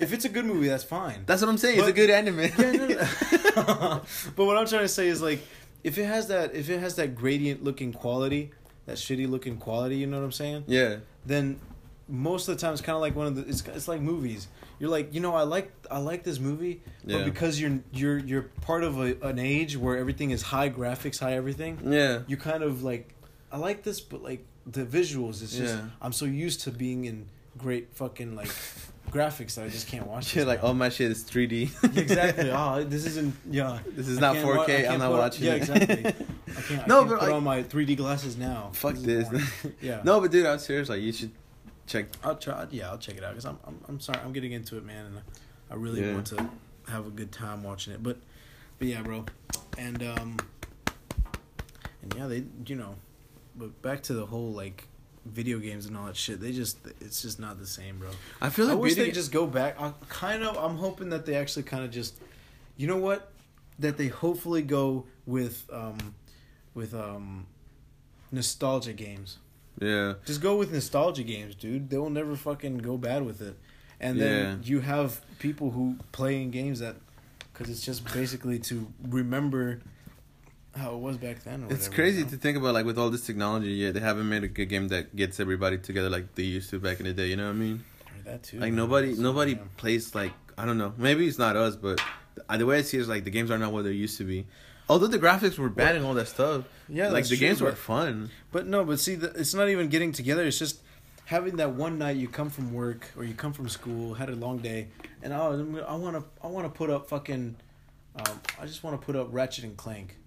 if 0.00 0.12
it's 0.12 0.24
a 0.24 0.28
good 0.28 0.44
movie, 0.44 0.68
that's 0.68 0.82
fine. 0.84 1.22
that's 1.26 1.40
what 1.40 1.48
I'm 1.48 1.58
saying. 1.58 1.78
it's 1.78 1.88
a 1.88 1.92
good 1.92 2.10
anime. 2.10 2.38
Yeah, 2.58 2.72
no, 2.72 2.86
no. 2.88 4.00
but 4.36 4.44
what 4.44 4.56
I'm 4.58 4.66
trying 4.66 4.82
to 4.82 4.88
say 4.88 5.06
is 5.08 5.22
like, 5.22 5.38
if 5.84 5.98
it 5.98 6.04
has 6.06 6.26
that, 6.28 6.54
if 6.54 6.68
it 6.68 6.80
has 6.80 6.96
that 6.96 7.14
gradient 7.14 7.62
looking 7.62 7.92
quality, 7.92 8.50
that 8.86 8.96
shitty 8.96 9.28
looking 9.28 9.56
quality, 9.56 9.96
you 9.96 10.06
know 10.06 10.18
what 10.18 10.24
I'm 10.24 10.32
saying? 10.32 10.64
yeah, 10.66 10.96
Then 11.26 11.58
most 12.08 12.48
of 12.48 12.54
the 12.56 12.60
time 12.60 12.72
it's 12.74 12.82
kind 12.82 12.94
of 12.96 13.00
like 13.00 13.16
one 13.16 13.26
of 13.26 13.34
the. 13.36 13.42
It's 13.48 13.62
it's 13.66 13.88
like 13.88 14.00
movies. 14.02 14.46
You're 14.78 14.90
like, 14.90 15.14
you 15.14 15.20
know, 15.20 15.34
I 15.34 15.42
like 15.42 15.72
I 15.90 15.98
like 15.98 16.22
this 16.22 16.38
movie, 16.38 16.82
but 17.04 17.18
Yeah. 17.18 17.24
because 17.24 17.58
you're 17.60 17.78
you're 17.92 18.18
you're 18.18 18.42
part 18.60 18.84
of 18.84 18.98
a, 18.98 19.16
an 19.26 19.38
age 19.38 19.76
where 19.76 19.96
everything 19.96 20.30
is 20.30 20.42
high 20.42 20.68
graphics, 20.68 21.18
high 21.20 21.32
everything. 21.34 21.78
yeah. 21.84 22.20
You 22.26 22.36
kind 22.36 22.62
of 22.62 22.82
like, 22.82 23.14
I 23.50 23.56
like 23.56 23.84
this, 23.84 24.00
but 24.00 24.22
like 24.22 24.44
the 24.66 24.84
visuals, 24.84 25.42
it's 25.42 25.56
just 25.56 25.74
Yeah. 25.76 25.86
I'm 26.02 26.12
so 26.12 26.26
used 26.26 26.60
to 26.62 26.70
being 26.70 27.04
in 27.06 27.26
great 27.56 27.94
fucking 27.94 28.34
like 28.36 28.50
graphics 29.14 29.54
that 29.54 29.64
I 29.64 29.68
just 29.68 29.86
can't 29.88 30.06
watch. 30.06 30.34
This 30.34 30.44
like 30.44 30.60
now. 30.62 30.68
all 30.68 30.74
my 30.74 30.88
shit 30.88 31.10
is 31.10 31.22
3D. 31.24 31.96
exactly. 31.96 32.50
Oh, 32.60 32.82
this 32.84 33.06
isn't. 33.06 33.34
Yeah. 33.50 33.78
This 33.86 34.08
is 34.08 34.18
I 34.18 34.20
not 34.20 34.34
can't 34.34 34.46
wa- 34.46 34.52
I 34.52 34.66
4K. 34.66 34.66
can't 34.66 34.88
I'm 34.92 34.98
not 34.98 35.12
watching 35.12 35.44
Yeah, 35.44 35.52
it. 35.54 35.56
exactly. 35.58 36.06
I 36.06 36.60
can't. 36.60 36.82
I 36.82 36.86
No, 36.86 36.98
can't 36.98 37.08
but, 37.10 37.18
put 37.20 37.26
like- 37.28 37.32
on 37.34 37.44
my 37.44 37.62
3D 37.62 37.96
glasses 37.96 38.36
now. 38.36 38.70
Fuck 38.72 38.96
is 38.96 39.02
this. 39.04 39.28
Yeah. 39.80 40.00
no, 40.04 40.20
but 40.20 40.30
dude, 40.30 40.46
I'm 40.46 40.58
serious. 40.58 40.88
Like, 40.88 41.00
you 41.00 41.12
should 41.12 41.30
check. 41.86 42.06
I'll 42.24 42.36
try. 42.36 42.66
Yeah, 42.70 42.90
I'll 42.90 42.98
check 42.98 43.16
it 43.16 43.24
out 43.24 43.30
because 43.30 43.44
I'm, 43.46 43.58
I'm. 43.66 43.78
I'm 43.88 44.00
sorry. 44.00 44.18
I'm 44.24 44.32
getting 44.32 44.52
into 44.52 44.76
it, 44.76 44.84
man, 44.84 45.06
and 45.06 45.20
I 45.70 45.74
really 45.76 46.00
Yeah. 46.04 46.14
want 46.14 46.26
to 46.28 46.48
have 46.88 47.06
a 47.06 47.10
good 47.10 47.30
time 47.32 47.62
watching 47.62 47.92
it. 47.94 48.02
But, 48.02 48.18
but 48.78 48.88
yeah, 48.88 49.02
bro, 49.02 49.24
and 49.78 50.02
um, 50.02 50.36
and 52.02 52.14
yeah, 52.16 52.26
they, 52.26 52.44
you 52.66 52.76
know, 52.76 52.96
but 53.56 53.80
back 53.82 54.02
to 54.04 54.14
the 54.14 54.26
whole 54.26 54.52
like 54.52 54.86
video 55.24 55.58
games 55.58 55.86
and 55.86 55.96
all 55.96 56.06
that 56.06 56.16
shit. 56.16 56.40
They 56.40 56.52
just, 56.52 56.78
it's 57.00 57.22
just 57.22 57.38
not 57.40 57.58
the 57.58 57.66
same, 57.66 57.98
bro. 57.98 58.10
I 58.40 58.50
feel 58.50 58.66
I 58.68 58.72
like 58.72 58.82
wish 58.82 58.92
video 58.94 59.06
they 59.06 59.12
just 59.12 59.32
go 59.32 59.46
back. 59.46 59.80
I 59.80 59.92
kind 60.08 60.42
of. 60.42 60.56
I'm 60.56 60.76
hoping 60.76 61.10
that 61.10 61.26
they 61.26 61.34
actually 61.34 61.62
kind 61.64 61.84
of 61.84 61.90
just, 61.90 62.16
you 62.76 62.86
know 62.86 62.98
what, 62.98 63.30
that 63.78 63.96
they 63.96 64.08
hopefully 64.08 64.62
go 64.62 65.06
with 65.26 65.64
um, 65.72 66.14
with 66.74 66.94
um, 66.94 67.46
nostalgia 68.32 68.92
games. 68.92 69.38
Yeah. 69.80 70.14
Just 70.24 70.40
go 70.40 70.56
with 70.56 70.72
nostalgia 70.72 71.22
games, 71.24 71.54
dude. 71.54 71.90
They 71.90 71.98
will 71.98 72.10
never 72.10 72.36
fucking 72.36 72.78
go 72.78 72.96
bad 72.96 73.24
with 73.24 73.40
it. 73.42 73.56
And 74.00 74.20
then 74.20 74.60
Yeah. 74.62 74.68
you 74.68 74.80
have 74.80 75.20
people 75.38 75.70
who 75.70 75.96
play 76.12 76.40
in 76.42 76.50
games 76.50 76.78
that, 76.80 76.96
because 77.52 77.70
it's 77.70 77.84
just 77.84 78.04
basically 78.12 78.58
to 78.60 78.92
remember 79.08 79.80
how 80.76 80.94
it 80.94 80.98
was 80.98 81.16
back 81.16 81.42
then. 81.44 81.64
Or 81.64 81.72
It's 81.72 81.88
crazy 81.88 82.18
you 82.18 82.24
know? 82.24 82.30
to 82.30 82.36
think 82.36 82.56
about, 82.56 82.74
like, 82.74 82.86
with 82.86 82.98
all 82.98 83.10
this 83.10 83.26
technology, 83.26 83.70
yeah, 83.72 83.90
they 83.90 84.00
haven't 84.00 84.28
made 84.28 84.44
a 84.44 84.48
good 84.48 84.66
game 84.66 84.88
that 84.88 85.14
gets 85.14 85.40
everybody 85.40 85.78
together 85.78 86.10
like 86.10 86.34
they 86.34 86.42
used 86.42 86.70
to 86.70 86.78
back 86.78 87.00
in 87.00 87.06
the 87.06 87.12
day. 87.12 87.26
You 87.26 87.36
know 87.36 87.46
what 87.46 87.56
I 87.56 87.58
mean? 87.58 87.84
Or 88.06 88.30
that 88.30 88.42
too. 88.42 88.58
Like 88.58 88.72
man. 88.72 88.76
nobody, 88.76 89.14
nobody 89.14 89.52
yeah. 89.52 89.58
plays 89.76 90.14
like 90.14 90.32
I 90.56 90.66
don't 90.66 90.78
know. 90.78 90.92
Maybe 90.96 91.26
it's 91.26 91.38
not 91.38 91.56
us, 91.56 91.76
but 91.76 92.00
the, 92.34 92.58
the 92.58 92.66
way 92.66 92.78
I 92.78 92.82
see 92.82 92.98
it 92.98 93.02
is 93.02 93.08
like 93.08 93.24
the 93.24 93.30
games 93.30 93.50
are 93.50 93.58
not 93.58 93.72
what 93.72 93.84
they 93.84 93.92
used 93.92 94.18
to 94.18 94.24
be. 94.24 94.46
Although 94.88 95.06
the 95.06 95.18
graphics 95.18 95.58
were 95.58 95.70
bad 95.70 95.96
and 95.96 96.04
all 96.04 96.14
that 96.14 96.28
stuff, 96.28 96.64
Yeah, 96.88 97.08
like 97.08 97.24
the 97.24 97.36
true, 97.36 97.38
games 97.38 97.60
were 97.62 97.72
fun. 97.72 98.30
But 98.52 98.66
no, 98.66 98.84
but 98.84 99.00
see, 99.00 99.14
the, 99.14 99.28
it's 99.30 99.54
not 99.54 99.68
even 99.68 99.88
getting 99.88 100.12
together. 100.12 100.44
It's 100.44 100.58
just 100.58 100.80
having 101.24 101.56
that 101.56 101.72
one 101.72 101.98
night 101.98 102.16
you 102.16 102.28
come 102.28 102.50
from 102.50 102.72
work 102.74 103.10
or 103.16 103.24
you 103.24 103.34
come 103.34 103.54
from 103.54 103.68
school, 103.68 104.12
had 104.14 104.28
a 104.28 104.36
long 104.36 104.58
day, 104.58 104.88
and 105.22 105.32
oh, 105.32 105.84
I 105.88 105.94
want 105.94 106.16
to, 106.16 106.24
I 106.42 106.48
want 106.48 106.66
to 106.66 106.70
put 106.70 106.90
up 106.90 107.08
fucking, 107.08 107.56
um, 108.16 108.40
I 108.60 108.66
just 108.66 108.84
want 108.84 109.00
to 109.00 109.04
put 109.04 109.16
up 109.16 109.28
Ratchet 109.30 109.64
and 109.64 109.76
Clank. 109.76 110.18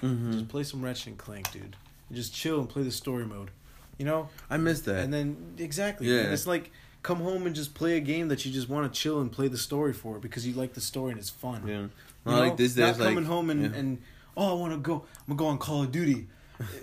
Hmm 0.00 0.32
Just 0.32 0.48
play 0.48 0.62
some 0.64 0.82
Ratchet 0.82 1.06
and 1.08 1.18
Clank, 1.18 1.50
dude. 1.52 1.76
And 2.08 2.16
just 2.16 2.34
chill 2.34 2.60
and 2.60 2.68
play 2.68 2.82
the 2.82 2.90
story 2.92 3.24
mode. 3.26 3.50
You 3.98 4.04
know, 4.04 4.28
I 4.48 4.56
miss 4.58 4.80
that. 4.82 5.00
and 5.04 5.12
then 5.12 5.54
exactly, 5.58 6.06
Yeah. 6.08 6.22
man, 6.24 6.32
it's 6.32 6.46
like 6.46 6.70
come 7.02 7.18
home 7.18 7.46
and 7.46 7.54
just 7.56 7.74
play 7.74 7.96
a 7.96 8.00
game 8.00 8.28
that 8.28 8.44
you 8.44 8.52
just 8.52 8.68
want 8.68 8.92
to 8.92 9.00
chill 9.00 9.20
and 9.20 9.30
play 9.32 9.48
the 9.48 9.58
story 9.58 9.92
for 9.92 10.18
because 10.18 10.46
you 10.46 10.52
like 10.54 10.74
the 10.74 10.80
story 10.80 11.10
and 11.12 11.18
it's 11.20 11.30
fun. 11.30 11.62
yeah, 11.66 11.74
You 11.80 11.90
know? 12.26 12.38
like 12.38 12.56
this 12.56 12.76
Not 12.76 12.86
days, 12.86 12.98
like 12.98 13.08
coming 13.08 13.24
home 13.24 13.50
and, 13.50 13.62
yeah. 13.62 13.78
and 13.78 13.98
oh, 14.36 14.50
I 14.56 14.60
want 14.60 14.72
to 14.72 14.78
go. 14.78 15.04
I'm 15.28 15.36
gonna 15.36 15.38
go 15.38 15.46
on 15.46 15.58
Call 15.58 15.82
of 15.82 15.92
Duty. 15.92 16.26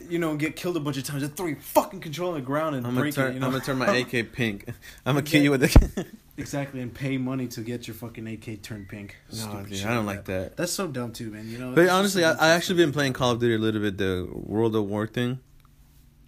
You 0.10 0.20
know, 0.20 0.36
get 0.36 0.56
killed 0.56 0.78
a 0.78 0.80
bunch 0.80 0.98
of 0.98 1.04
times. 1.04 1.24
And 1.24 1.36
throw 1.36 1.48
your 1.48 1.58
fucking 1.58 2.00
control 2.00 2.30
on 2.30 2.36
the 2.36 2.42
ground 2.42 2.76
and 2.76 2.88
I'm 2.88 2.96
break 2.96 3.14
turn. 3.14 3.32
it. 3.32 3.34
You 3.36 3.40
know? 3.40 3.48
I'm 3.48 3.52
gonna 3.52 3.64
turn 3.64 3.78
my 3.78 3.96
AK 3.98 4.32
pink. 4.32 4.68
I'm 5.06 5.16
gonna 5.16 5.22
kill 5.24 5.42
you 5.42 5.52
with 5.52 5.64
a. 5.64 6.06
exactly, 6.38 6.82
and 6.82 6.94
pay 6.94 7.18
money 7.18 7.48
to 7.48 7.62
get 7.62 7.88
your 7.88 7.96
fucking 7.96 8.28
AK 8.28 8.62
turned 8.62 8.88
pink. 8.88 9.18
no, 9.34 9.66
dude, 9.68 9.86
I 9.86 9.94
don't 9.94 10.06
like 10.06 10.26
that. 10.26 10.58
That's 10.58 10.72
so 10.72 10.88
dumb 10.88 11.12
too, 11.12 11.32
man. 11.32 11.50
You 11.50 11.58
know. 11.58 11.74
But 11.74 11.90
honestly, 11.90 12.24
I. 12.24 12.34
I 12.34 12.50
actually 12.50 12.78
been 12.78 12.92
playing 12.94 13.14
Call 13.14 13.32
of 13.32 13.40
Duty 13.40 13.56
a 13.56 13.60
little 13.60 13.82
bit. 13.82 13.98
The 13.98 14.30
World 14.32 14.76
of 14.76 14.86
War 14.86 15.08
thing. 15.08 15.40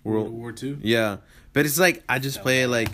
World 0.04 0.32
War 0.32 0.52
Two. 0.52 0.80
Yeah, 0.82 1.18
but 1.54 1.66
it's 1.66 1.80
like 1.80 2.04
I 2.08 2.20
just 2.20 2.42
play 2.42 2.64
it 2.64 2.68
like, 2.68 2.90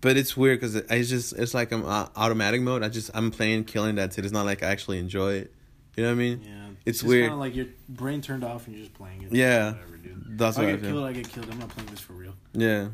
but 0.00 0.16
it's 0.16 0.36
weird 0.36 0.60
because 0.60 0.74
it, 0.74 0.86
it's 0.90 1.08
just 1.08 1.32
it's 1.34 1.54
like 1.54 1.72
I'm 1.72 1.84
uh, 1.84 2.08
automatic 2.16 2.62
mode. 2.62 2.82
I 2.82 2.88
just 2.88 3.10
I'm 3.14 3.30
playing, 3.30 3.64
killing. 3.64 3.94
That's 3.94 4.18
it. 4.18 4.24
It's 4.24 4.32
not 4.32 4.46
like 4.46 4.62
I 4.62 4.66
actually 4.66 4.98
enjoy 4.98 5.34
it. 5.34 5.52
You 5.96 6.04
know 6.04 6.10
what 6.10 6.14
I 6.14 6.18
mean? 6.18 6.42
Yeah, 6.44 6.63
It's 6.86 7.02
weird. 7.02 7.24
Kind 7.24 7.32
of 7.34 7.38
like 7.40 7.56
your 7.56 7.66
brain 7.88 8.20
turned 8.20 8.44
off 8.44 8.66
and 8.66 8.76
you're 8.76 8.84
just 8.84 8.94
playing 8.94 9.22
it. 9.22 9.32
Yeah. 9.32 9.72
Whatever, 9.72 9.96
dude. 9.96 10.38
That's 10.38 10.58
I 10.58 10.60
what 10.60 10.68
I 10.68 10.72
get 10.72 10.80
feel. 10.82 10.90
killed. 10.92 11.04
I 11.04 11.12
get 11.12 11.28
killed. 11.30 11.48
I'm 11.50 11.58
not 11.58 11.68
playing 11.70 11.90
this 11.90 12.00
for 12.00 12.12
real. 12.12 12.34
Yeah, 12.52 12.88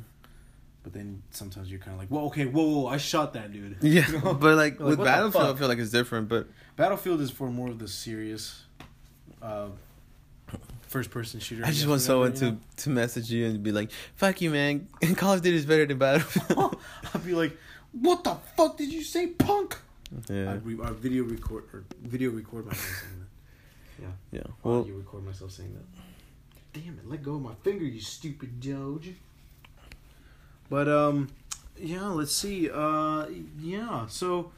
but 0.83 0.93
then 0.93 1.23
sometimes 1.31 1.71
you're 1.71 1.81
kind 1.81 1.93
of 1.93 1.99
like, 1.99 2.11
well, 2.11 2.27
okay, 2.27 2.47
whoa, 2.47 2.65
whoa, 2.83 2.87
I 2.87 2.97
shot 2.99 3.33
that 3.35 3.53
dude. 3.53 3.77
Yeah, 3.83 4.07
You 4.11 4.21
know? 4.21 4.35
but 4.35 4.57
like 4.57 4.79
Like, 4.81 4.89
with 4.91 4.99
Battlefield, 5.05 5.57
I 5.57 5.59
feel 5.59 5.69
like 5.69 5.79
it's 5.79 5.91
different. 5.91 6.29
But 6.29 6.49
Battlefield 6.77 7.21
is 7.21 7.31
for 7.31 7.51
more 7.51 7.69
of 7.69 7.79
the 7.79 7.89
serious, 7.89 8.63
uh, 9.43 9.69
first 10.83 11.11
person 11.11 11.41
shooter. 11.41 11.65
I 11.65 11.71
just 11.71 11.87
want 11.87 12.01
someone 12.01 12.33
you 12.33 12.39
to 12.39 12.57
to 12.85 12.91
message 12.91 13.31
you 13.31 13.47
and 13.47 13.63
be 13.63 13.73
like, 13.73 13.91
"Fuck 14.17 14.41
you, 14.41 14.51
man! 14.51 14.89
Call 15.17 15.35
of 15.35 15.43
Duty 15.43 15.57
is 15.57 15.67
better 15.67 15.87
than 15.87 15.99
Battlefield." 15.99 16.77
I'd 17.15 17.25
be 17.25 17.35
like, 17.35 17.57
what 17.93 18.23
the 18.25 18.37
fuck 18.57 18.77
did 18.77 18.93
you 18.93 19.03
say, 19.03 19.27
punk? 19.29 19.77
yeah, 20.29 20.53
I'd, 20.53 20.65
re- 20.67 20.79
I'd 20.83 20.97
video 20.97 21.25
record 21.25 21.65
or 21.73 21.85
video 22.03 22.31
record 22.31 22.65
saying 22.75 23.19
that. 23.20 23.20
Yeah. 24.01 24.09
yeah. 24.33 24.43
Well, 24.63 24.85
you 24.87 24.97
record 24.97 25.25
myself 25.25 25.51
saying 25.53 25.75
that. 25.75 26.81
Damn 26.81 26.95
it! 26.99 27.09
Let 27.09 27.23
go 27.23 27.35
of 27.35 27.43
my 27.43 27.55
finger, 27.63 27.85
you 27.85 28.01
stupid 28.01 28.61
Doge. 28.61 29.15
But 30.69 30.89
um, 30.89 31.29
yeah. 31.79 32.07
Let's 32.09 32.33
see. 32.35 32.71
Uh, 32.71 33.27
yeah. 33.59 34.07
So, 34.07 34.53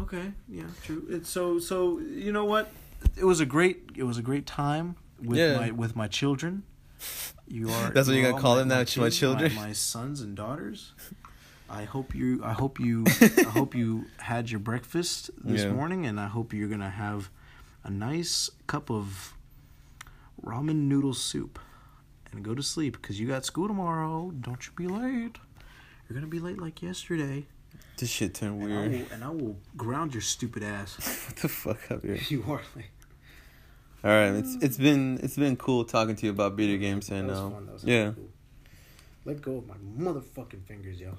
okay. 0.00 0.32
Yeah. 0.48 0.64
True. 0.82 1.06
It's 1.10 1.28
so 1.28 1.58
so. 1.58 1.98
You 1.98 2.32
know 2.32 2.44
what? 2.44 2.70
It 3.16 3.24
was 3.24 3.40
a 3.40 3.46
great. 3.46 3.90
It 3.96 4.04
was 4.04 4.18
a 4.18 4.22
great 4.22 4.46
time 4.46 4.96
with 5.22 5.38
Yeah. 5.38 5.56
my 5.58 5.70
with 5.70 5.94
my 5.96 6.08
children. 6.08 6.62
You 7.46 7.68
are. 7.68 7.90
That's 7.90 8.08
what 8.08 8.14
you 8.14 8.22
you're 8.22 8.30
gonna 8.30 8.40
call 8.42 8.56
them 8.56 8.68
now, 8.68 8.84
my 8.96 9.10
children? 9.10 9.54
My, 9.54 9.66
my 9.66 9.72
sons 9.72 10.20
and 10.22 10.34
daughters. 10.36 10.92
I 11.68 11.84
hope 11.84 12.14
you. 12.14 12.40
I 12.44 12.52
hope 12.52 12.80
you. 12.80 13.04
I 13.20 13.42
hope 13.42 13.74
you 13.74 14.06
had 14.18 14.50
your 14.50 14.60
breakfast 14.60 15.30
this 15.42 15.62
Yeah. 15.64 15.72
morning, 15.72 16.06
and 16.06 16.18
I 16.18 16.28
hope 16.28 16.52
you're 16.54 16.68
gonna 16.68 16.90
have 16.90 17.28
a 17.84 17.90
nice 17.90 18.50
cup 18.66 18.90
of 18.90 19.34
ramen 20.44 20.86
noodle 20.88 21.14
soup 21.14 21.58
and 22.32 22.44
go 22.44 22.54
to 22.54 22.62
sleep 22.62 23.00
because 23.00 23.20
you 23.20 23.28
got 23.28 23.44
school 23.44 23.68
tomorrow. 23.68 24.32
Don't 24.40 24.64
you 24.66 24.72
be 24.76 24.86
late. 24.86 25.36
You're 26.08 26.14
gonna 26.14 26.26
be 26.26 26.38
late 26.38 26.60
like 26.60 26.82
yesterday. 26.82 27.46
this 27.96 28.10
shit 28.10 28.34
turned 28.34 28.62
And 28.62 28.72
I, 28.72 28.76
weird. 28.76 28.92
will, 28.92 29.06
and 29.12 29.24
I 29.24 29.28
will 29.30 29.56
ground 29.76 30.14
your 30.14 30.20
stupid 30.22 30.62
ass. 30.62 30.96
what 31.28 31.36
the 31.36 31.48
fuck 31.48 31.90
up 31.90 32.04
here? 32.04 32.18
you 32.28 32.44
are 32.48 32.60
like. 32.76 32.90
All 34.04 34.10
right, 34.10 34.34
it's 34.34 34.56
it's 34.60 34.78
been 34.78 35.20
it's 35.22 35.36
been 35.36 35.56
cool 35.56 35.84
talking 35.84 36.16
to 36.16 36.26
you 36.26 36.32
about 36.32 36.54
video 36.56 36.76
games 36.76 37.08
and 37.10 37.30
um, 37.30 37.52
fun. 37.52 37.66
That 37.66 37.72
was 37.72 37.84
yeah. 37.84 38.12
cool. 38.14 38.28
Let 39.24 39.40
go 39.40 39.58
of 39.58 39.66
my 39.68 39.76
motherfucking 39.76 40.64
fingers, 40.66 41.00
yo. 41.00 41.14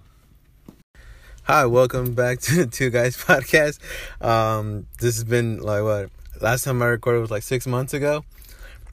Hi, 1.44 1.66
welcome 1.66 2.14
back 2.14 2.40
to 2.42 2.56
the 2.56 2.66
Two 2.66 2.90
Guys 2.90 3.16
podcast. 3.18 3.80
Um, 4.22 4.88
this 5.00 5.16
has 5.16 5.24
been 5.24 5.60
like 5.60 5.84
what 5.84 6.10
last 6.44 6.64
time 6.64 6.82
I 6.82 6.86
recorded 6.88 7.20
was 7.20 7.32
like 7.32 7.44
six 7.44 7.66
months 7.66 7.94
ago. 7.94 8.24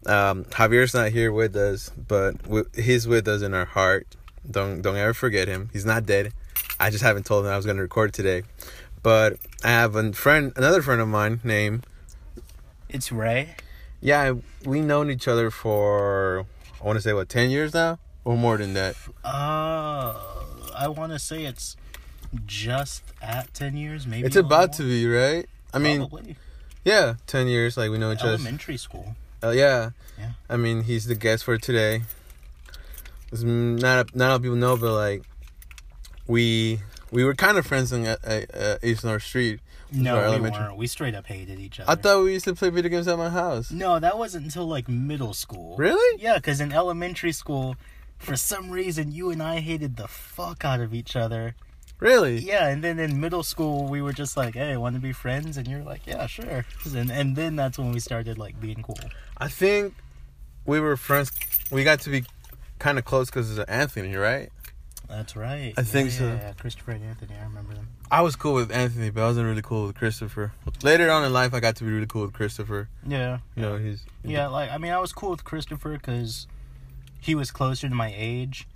Um, 0.07 0.45
Javier's 0.45 0.95
not 0.95 1.11
here 1.11 1.31
with 1.33 1.55
us, 1.57 1.91
but 1.91 2.37
he's 2.75 3.07
with 3.07 3.29
us 3.29 3.43
in 3.43 3.53
our 3.53 3.67
heart. 3.67 4.17
Don't 4.51 4.81
don't 4.81 4.97
ever 4.97 5.13
forget 5.13 5.49
him. 5.49 5.69
He's 5.73 5.85
not 5.85 6.07
dead. 6.07 6.33
I 6.79 6.89
just 6.89 7.03
haven't 7.03 7.27
told 7.27 7.45
him 7.45 7.53
I 7.53 7.57
was 7.57 7.67
going 7.67 7.77
to 7.77 7.83
record 7.83 8.15
today. 8.15 8.43
But 9.03 9.39
I 9.63 9.69
have 9.69 9.97
a 9.97 10.13
friend, 10.13 10.53
another 10.57 10.81
friend 10.81 11.01
of 11.01 11.09
mine 11.09 11.41
named 11.45 11.87
It's 12.89 13.13
Ray. 13.13 13.57
yeah. 14.01 14.35
We 14.65 14.81
known 14.81 15.11
each 15.11 15.29
other 15.29 15.51
for 15.51 16.47
I 16.81 16.87
want 16.87 16.97
to 16.97 17.03
say 17.03 17.13
what 17.13 17.29
ten 17.29 17.51
years 17.51 17.75
now 17.75 17.99
or 18.25 18.37
more 18.37 18.57
than 18.57 18.75
that. 18.75 18.97
Uh, 19.25 20.19
I 20.77 20.89
want 20.89 21.13
to 21.13 21.19
say 21.19 21.45
it's 21.45 21.77
just 22.47 23.03
at 23.21 23.53
10 23.55 23.77
years, 23.77 24.07
maybe. 24.07 24.27
It's 24.27 24.37
about 24.37 24.73
to 24.75 24.83
be 24.83 25.07
right. 25.07 25.47
I 25.73 25.79
mean, 25.79 26.01
Probably. 26.01 26.37
Yeah, 26.85 27.15
ten 27.27 27.47
years. 27.47 27.77
Like 27.77 27.91
we 27.91 27.99
know 27.99 28.13
each 28.13 28.21
other. 28.21 28.35
elementary 28.35 28.77
school. 28.77 29.17
Uh, 29.43 29.51
yeah. 29.51 29.91
Yeah. 30.19 30.33
I 30.49 30.57
mean, 30.57 30.83
he's 30.83 31.07
the 31.07 31.15
guest 31.15 31.45
for 31.45 31.57
today. 31.57 32.03
It's 33.33 33.43
not 33.43 34.15
not 34.15 34.27
a 34.27 34.29
lot 34.29 34.37
of 34.37 34.43
people 34.43 34.57
know, 34.57 34.77
but 34.77 34.93
like, 34.95 35.23
we 36.27 36.81
we 37.11 37.25
were 37.25 37.35
kind 37.35 37.59
of 37.59 37.67
friends 37.67 37.93
in 37.93 38.07
uh, 38.07 38.17
uh, 38.25 38.77
East 38.83 39.05
North 39.05 39.23
Street. 39.23 39.61
No, 39.93 40.17
we 40.17 40.21
elementary. 40.23 40.63
weren't. 40.63 40.77
We 40.77 40.87
straight 40.87 41.15
up 41.15 41.27
hated 41.27 41.59
each 41.59 41.81
other. 41.81 41.91
I 41.91 41.95
thought 41.97 42.23
we 42.23 42.33
used 42.33 42.45
to 42.45 42.55
play 42.55 42.71
video 42.71 42.91
games 42.91 43.09
at 43.09 43.19
my 43.19 43.29
house. 43.29 43.71
No, 43.73 43.99
that 43.99 44.19
wasn't 44.19 44.45
until 44.45 44.67
like 44.67 44.89
middle 44.89 45.35
school. 45.35 45.77
Really? 45.77 46.23
Yeah, 46.23 46.37
because 46.37 46.61
in 46.61 46.73
elementary 46.73 47.33
school, 47.33 47.77
for 48.19 48.37
some 48.37 48.71
reason, 48.71 49.11
you 49.11 49.31
and 49.31 49.43
I 49.43 49.61
hated 49.61 49.97
the 49.97 50.07
fuck 50.07 50.65
out 50.65 50.81
of 50.81 50.95
each 50.95 51.17
other. 51.17 51.57
Really? 52.01 52.39
Yeah, 52.39 52.69
and 52.69 52.83
then 52.83 52.99
in 52.99 53.21
middle 53.21 53.43
school, 53.43 53.87
we 53.87 54.01
were 54.01 54.13
just 54.15 54.37
like, 54.37 54.55
"Hey, 54.55 54.77
want 54.77 54.95
to 54.97 55.01
be 55.01 55.13
friends?" 55.13 55.57
And 55.57 55.69
you're 55.69 55.83
like, 55.83 56.07
"Yeah, 56.07 56.27
sure." 56.27 56.65
And 56.95 57.11
and 57.11 57.37
then 57.37 57.57
that's 57.57 57.79
when 57.79 57.93
we 57.93 58.01
started 58.01 58.39
like 58.39 58.59
being 58.61 58.83
cool. 58.83 58.99
I 59.37 59.49
think 59.49 59.95
we 60.65 60.81
were 60.81 60.97
friends. 60.97 61.31
We 61.71 61.85
got 61.85 62.01
to 62.01 62.11
be 62.11 62.25
kind 62.79 62.99
of 62.99 63.05
close 63.05 63.29
because 63.29 63.57
of 63.59 63.65
Anthony, 63.69 64.17
right? 64.17 64.51
That's 65.09 65.35
right. 65.37 65.75
I 65.77 65.83
think 65.83 66.11
Yeah, 66.11 66.17
so. 66.19 66.25
Yeah, 66.27 66.35
yeah, 66.37 66.53
Christopher 66.53 66.93
and 66.93 67.05
Anthony, 67.05 67.35
I 67.39 67.45
remember 67.45 67.75
them. 67.75 67.89
I 68.13 68.23
was 68.23 68.37
cool 68.37 68.55
with 68.55 68.71
Anthony, 68.71 69.11
but 69.11 69.23
I 69.23 69.27
wasn't 69.27 69.47
really 69.47 69.63
cool 69.63 69.87
with 69.87 69.97
Christopher. 69.97 70.53
Later 70.83 71.11
on 71.11 71.25
in 71.25 71.33
life, 71.33 71.53
I 71.53 71.61
got 71.61 71.77
to 71.77 71.85
be 71.85 71.91
really 71.91 72.07
cool 72.07 72.23
with 72.23 72.33
Christopher. 72.33 72.89
Yeah. 73.07 73.39
You 73.57 73.63
know, 73.63 73.77
he's 73.77 74.05
Yeah, 74.25 74.47
like 74.47 74.71
I 74.71 74.79
mean, 74.79 74.93
I 74.93 74.99
was 74.99 75.13
cool 75.13 75.31
with 75.31 75.45
Christopher 75.45 75.95
because 75.95 76.47
he 77.21 77.35
was 77.35 77.51
closer 77.51 77.89
to 77.89 77.95
my 77.95 78.13
age, 78.17 78.67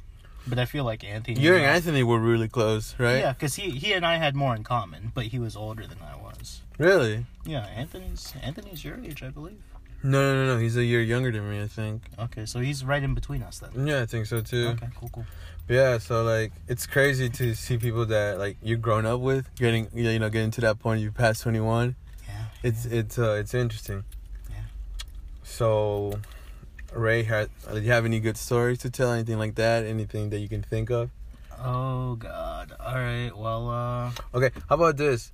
but 0.47 0.59
I 0.59 0.65
feel 0.65 0.85
like 0.85 1.05
Anthony. 1.05 1.41
You 1.41 1.55
and 1.55 1.65
Anthony 1.65 2.03
were 2.03 2.19
really 2.19 2.49
close, 2.49 2.95
right? 2.99 3.19
Yeah, 3.19 3.33
because 3.33 3.55
he 3.57 3.71
he 3.71 3.93
and 3.93 4.05
I 4.05 4.17
had 4.17 4.35
more 4.35 4.55
in 4.55 4.65
common, 4.65 5.13
but 5.15 5.27
he 5.27 5.39
was 5.39 5.57
older 5.57 5.87
than 5.87 5.99
I 6.03 6.17
was. 6.17 6.61
Really? 6.79 7.27
Yeah, 7.45 7.67
Anthony's 7.67 8.35
Anthony's 8.43 8.85
your 8.85 8.99
age, 9.03 9.23
I 9.23 9.31
believe. 9.31 9.63
No, 10.03 10.21
no, 10.21 10.45
no, 10.45 10.55
no. 10.55 10.61
He's 10.61 10.77
a 10.77 10.85
year 10.85 11.01
younger 11.01 11.33
than 11.33 11.49
me, 11.49 11.63
I 11.63 11.67
think. 11.67 12.03
Okay, 12.19 12.45
so 12.45 12.61
he's 12.61 12.85
right 12.85 13.03
in 13.03 13.15
between 13.15 13.43
us 13.43 13.61
then. 13.61 13.87
Yeah, 13.87 14.03
I 14.03 14.07
think 14.07 14.27
so 14.27 14.43
too. 14.43 14.69
Okay, 14.69 14.89
cool, 15.01 15.09
cool. 15.11 15.25
Yeah, 15.69 15.97
so 15.97 16.23
like 16.23 16.53
it's 16.69 16.87
crazy 16.87 17.31
to 17.31 17.55
see 17.55 17.79
people 17.79 18.05
that 18.07 18.39
like 18.39 18.59
you've 18.63 18.83
grown 18.83 19.07
up 19.07 19.21
with 19.21 19.55
getting 19.55 19.89
you 19.95 20.19
know 20.19 20.29
getting 20.29 20.51
to 20.53 20.61
that 20.61 20.79
point 20.79 21.01
you 21.01 21.11
passed 21.11 21.43
twenty 21.43 21.61
one. 21.61 21.97
Yeah. 22.29 22.45
It's 22.63 22.85
it's 22.85 23.19
uh 23.19 23.33
it's 23.41 23.55
interesting. 23.55 24.05
Yeah. 24.51 24.57
So, 25.43 26.21
Ray, 26.95 27.25
had 27.25 27.51
do 27.73 27.81
you 27.81 27.91
have 27.91 28.05
any 28.05 28.21
good 28.21 28.37
stories 28.37 28.79
to 28.79 28.91
tell? 28.91 29.13
Anything 29.13 29.39
like 29.39 29.57
that? 29.57 29.85
Anything 29.85 30.31
that 30.31 30.39
you 30.39 30.49
can 30.49 30.63
think 30.63 30.91
of? 30.91 31.11
Oh 31.59 32.15
God. 32.17 32.73
All 32.79 32.95
right. 32.95 33.31
Well, 33.35 33.71
uh, 33.71 34.11
Okay, 34.35 34.51
how 34.69 34.77
about 34.77 34.97
this? 34.97 35.33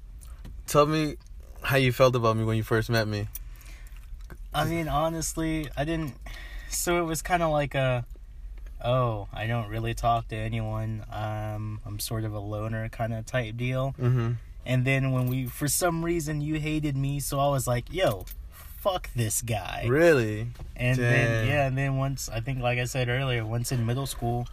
Tell 0.67 0.87
me 0.87 1.17
how 1.63 1.77
you 1.77 1.93
felt 1.93 2.15
about 2.17 2.37
me 2.37 2.45
when 2.45 2.57
you 2.57 2.63
first 2.63 2.89
met 2.91 3.07
me. 3.07 3.29
I 4.53 4.65
mean, 4.65 4.89
honestly, 4.89 5.69
I 5.77 5.85
didn't. 5.85 6.15
So 6.69 6.99
it 6.99 7.05
was 7.05 7.23
kind 7.23 7.43
of 7.43 7.51
like 7.51 7.75
a, 7.75 8.05
oh, 8.85 9.29
I 9.33 9.47
don't 9.47 9.69
really 9.69 9.95
talk 9.95 10.29
to 10.29 10.37
anyone. 10.37 11.05
Um, 11.13 11.81
I'm 11.85 11.99
sort 11.99 12.25
of 12.25 12.33
a 12.33 12.39
loner 12.39 12.89
kind 12.89 13.13
of 13.13 13.27
type 13.27 13.57
deal. 13.57 13.95
Mm-hmm. 14.01 14.33
And 14.67 14.85
then 14.85 15.13
when 15.13 15.27
we, 15.27 15.47
for 15.47 15.69
some 15.69 16.05
reason, 16.05 16.41
you 16.41 16.57
hated 16.61 16.97
me, 16.97 17.21
so 17.21 17.39
I 17.39 17.49
was 17.49 17.67
like, 17.67 17.93
yo, 17.93 18.27
fuck 18.81 19.11
this 19.15 19.43
guy. 19.43 19.85
Really? 19.89 20.49
And 20.77 20.97
Damn. 20.99 20.99
then 20.99 21.47
yeah, 21.47 21.67
and 21.67 21.77
then 21.79 21.97
once 21.97 22.29
I 22.29 22.41
think, 22.41 22.61
like 22.61 22.79
I 22.79 22.85
said 22.85 23.09
earlier, 23.09 23.45
once 23.45 23.71
in 23.73 23.85
middle 23.87 24.07
school, 24.07 24.49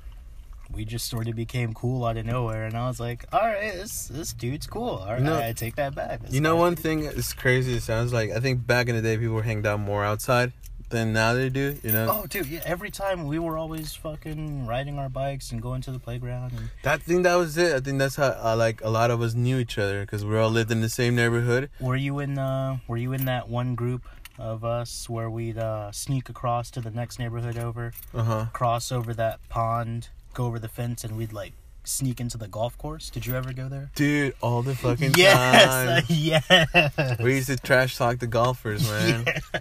we 0.72 0.84
just 0.84 1.10
sort 1.10 1.28
of 1.30 1.36
became 1.36 1.74
cool 1.74 2.04
out 2.06 2.18
of 2.18 2.26
nowhere, 2.26 2.66
and 2.66 2.76
I 2.76 2.88
was 2.88 3.00
like, 3.00 3.26
all 3.32 3.40
right, 3.40 3.74
this 3.74 4.08
this 4.08 4.34
dude's 4.34 4.68
cool. 4.68 4.90
All 4.90 5.08
right, 5.12 5.20
You 5.20 5.24
know- 5.26 5.40
I 5.40 5.54
take 5.54 5.76
that 5.78 5.96
back. 5.96 6.22
This 6.24 6.34
You 6.34 6.42
know 6.42 6.58
one 6.58 6.76
thing 6.76 7.04
is 7.06 7.34
crazy. 7.34 7.76
It 7.76 7.84
sounds 7.84 8.12
like 8.12 8.32
I 8.32 8.40
think 8.42 8.68
back 8.68 8.90
in 8.90 8.96
the 8.96 9.02
day 9.02 9.18
people 9.18 9.36
were 9.36 9.44
hanged 9.44 9.66
out 9.66 9.80
more 9.80 10.04
outside 10.04 10.52
than 10.90 11.14
now 11.14 11.34
they 11.34 11.50
do. 11.50 11.78
You 11.84 11.92
know. 11.92 12.08
Oh, 12.10 12.26
dude, 12.28 12.48
yeah, 12.48 12.62
every 12.66 12.90
time 12.92 13.28
we 13.28 13.40
were 13.40 13.58
always 13.58 13.94
fucking 13.96 14.66
riding 14.66 14.98
our 15.00 15.10
bikes 15.10 15.52
and 15.52 15.62
going 15.62 15.82
to 15.82 15.92
the 15.92 16.00
playground. 16.00 16.54
And 16.54 16.70
That 16.84 17.02
thing 17.02 17.24
that 17.24 17.36
was 17.36 17.58
it. 17.58 17.76
I 17.76 17.80
think 17.80 18.00
that's 18.00 18.16
how 18.16 18.36
uh, 18.44 18.56
like 18.58 18.82
a 18.84 18.90
lot 18.90 19.12
of 19.12 19.22
us 19.22 19.34
knew 19.34 19.58
each 19.58 19.78
other 19.78 20.02
because 20.02 20.24
we 20.26 20.38
all 20.38 20.50
lived 20.50 20.72
in 20.72 20.82
the 20.82 20.90
same 20.90 21.16
neighborhood. 21.16 21.70
were 21.80 21.96
you 21.96 22.20
in 22.20 22.38
uh 22.38 22.78
were 22.88 22.98
you 22.98 23.14
in 23.14 23.26
that 23.26 23.50
one 23.50 23.76
group 23.76 24.04
of 24.40 24.64
us 24.64 25.10
where 25.10 25.30
we'd 25.30 25.58
uh 25.58 25.92
sneak 25.92 26.30
across 26.30 26.70
to 26.72 26.80
the 26.82 26.92
next 26.92 27.18
neighborhood 27.20 27.58
over, 27.58 27.92
Uh 28.14 28.24
huh. 28.24 28.46
cross 28.54 28.92
over 28.92 29.14
that 29.16 29.40
pond, 29.50 30.10
go 30.34 30.46
over 30.46 30.60
the 30.60 30.68
fence, 30.70 31.04
and 31.04 31.18
we'd 31.18 31.34
like 31.34 31.54
sneak 31.88 32.20
into 32.20 32.38
the 32.38 32.48
golf 32.48 32.78
course? 32.78 33.10
Did 33.10 33.26
you 33.26 33.36
ever 33.36 33.54
go 33.54 33.68
there? 33.70 33.90
Dude, 33.96 34.34
all 34.42 34.62
the 34.62 34.76
fucking 34.76 35.14
Yes, 35.18 35.66
time. 35.66 36.04
yes. 36.10 37.20
We 37.20 37.36
used 37.36 37.48
to 37.48 37.58
trash 37.58 37.98
talk 37.98 38.20
the 38.20 38.28
golfers, 38.28 38.88
man. 38.90 39.26
Yeah. 39.26 39.60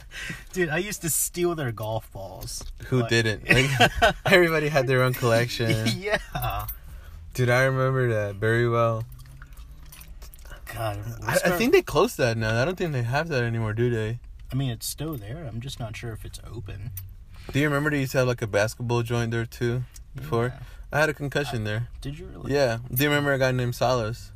Dude, 0.53 0.69
I 0.69 0.79
used 0.79 1.03
to 1.03 1.11
steal 1.11 1.55
their 1.55 1.73
golf 1.73 2.11
balls. 2.13 2.65
Who 2.89 3.01
Like- 3.01 3.09
didn't? 3.11 3.49
Like 3.49 3.71
everybody 4.27 4.69
had 4.69 4.87
their 4.87 5.03
own 5.03 5.15
collection. 5.15 5.87
yeah. 5.97 6.67
Dude, 7.35 7.51
I 7.51 7.65
remember 7.65 8.09
that 8.13 8.37
very 8.37 8.69
well. 8.69 9.05
God, 10.75 10.99
I, 11.23 11.33
I 11.45 11.51
think 11.57 11.73
they 11.73 11.83
closed 11.83 12.17
that 12.19 12.37
now. 12.37 12.61
I 12.61 12.65
don't 12.65 12.77
think 12.77 12.93
they 12.93 13.03
have 13.03 13.29
that 13.29 13.45
anymore, 13.45 13.73
do 13.73 13.89
they? 13.89 14.19
I 14.51 14.55
mean, 14.57 14.71
it's 14.71 14.87
still 14.87 15.17
there. 15.17 15.45
I'm 15.49 15.61
just 15.61 15.79
not 15.79 15.97
sure 15.97 16.13
if 16.13 16.25
it's 16.25 16.41
open. 16.51 16.91
Do 17.53 17.61
you 17.61 17.67
remember 17.67 17.91
they 17.91 18.01
used 18.01 18.13
to 18.13 18.19
have 18.19 18.27
like 18.27 18.43
a 18.43 18.47
basketball 18.47 19.03
joint 19.03 19.31
there 19.31 19.47
too? 19.47 19.85
Before 20.15 20.47
Yeah. 20.47 20.59
I 20.93 21.01
had 21.01 21.09
a 21.09 21.15
concussion 21.15 21.65
there. 21.65 21.77
Uh, 21.77 21.97
did 22.01 22.19
you 22.19 22.27
really? 22.27 22.53
Yeah. 22.55 22.79
Do 22.93 23.03
you 23.03 23.09
remember 23.09 23.33
a 23.33 23.39
guy 23.39 23.51
named 23.53 23.75
Salas? 23.75 24.33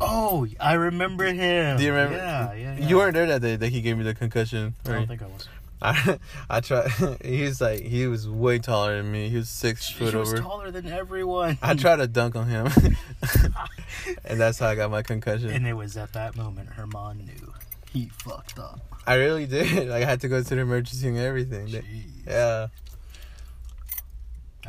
Oh, 0.00 0.46
I 0.58 0.74
remember 0.74 1.24
him. 1.26 1.76
Do 1.78 1.84
you 1.84 1.90
remember? 1.92 2.16
Yeah, 2.16 2.52
yeah. 2.54 2.76
yeah. 2.78 2.88
You 2.88 2.96
weren't 2.96 3.14
there 3.14 3.26
that 3.26 3.40
day 3.42 3.56
that 3.56 3.68
he 3.68 3.80
gave 3.80 3.96
me 3.98 4.04
the 4.04 4.14
concussion. 4.14 4.74
I 4.86 4.92
don't 4.92 5.06
think 5.06 5.22
I 5.22 5.26
was. 5.26 5.48
I 5.82 6.18
I 6.50 6.60
try. 6.60 6.88
He's 7.24 7.60
like 7.60 7.80
he 7.80 8.06
was 8.06 8.28
way 8.28 8.58
taller 8.58 8.96
than 9.00 9.10
me. 9.12 9.28
He 9.28 9.36
was 9.36 9.48
six 9.48 9.84
She 9.86 9.94
foot 9.94 10.14
was 10.14 10.28
over. 10.32 10.42
taller 10.42 10.70
than 10.70 10.86
everyone. 10.88 11.58
I 11.62 11.74
tried 11.74 11.96
to 11.96 12.06
dunk 12.06 12.36
on 12.36 12.48
him, 12.48 12.66
and 14.24 14.40
that's 14.40 14.58
how 14.58 14.68
I 14.68 14.74
got 14.74 14.90
my 14.90 15.02
concussion. 15.02 15.50
And 15.50 15.66
it 15.66 15.74
was 15.74 15.96
at 15.96 16.12
that 16.14 16.36
moment 16.36 16.70
Herman 16.70 17.18
knew 17.26 17.52
he 17.92 18.10
fucked 18.24 18.58
up. 18.58 18.80
I 19.06 19.14
really 19.14 19.46
did. 19.46 19.88
Like, 19.88 20.02
I 20.02 20.06
had 20.06 20.20
to 20.20 20.28
go 20.28 20.42
to 20.42 20.54
the 20.54 20.60
emergency 20.60 21.08
and 21.08 21.16
everything. 21.18 21.68
Jeez. 21.68 21.82
Yeah. 22.26 22.66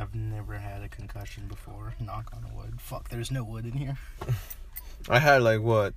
I've 0.02 0.16
never 0.16 0.56
had 0.58 0.82
a 0.82 0.90
concussion 0.90 1.48
before. 1.48 1.94
Knock 2.00 2.32
on 2.36 2.56
wood. 2.56 2.82
Fuck, 2.82 3.10
there's 3.10 3.30
no 3.32 3.44
wood 3.44 3.66
in 3.66 3.74
here. 3.74 3.98
I 5.08 5.20
had 5.20 5.44
like 5.44 5.62
what? 5.62 5.94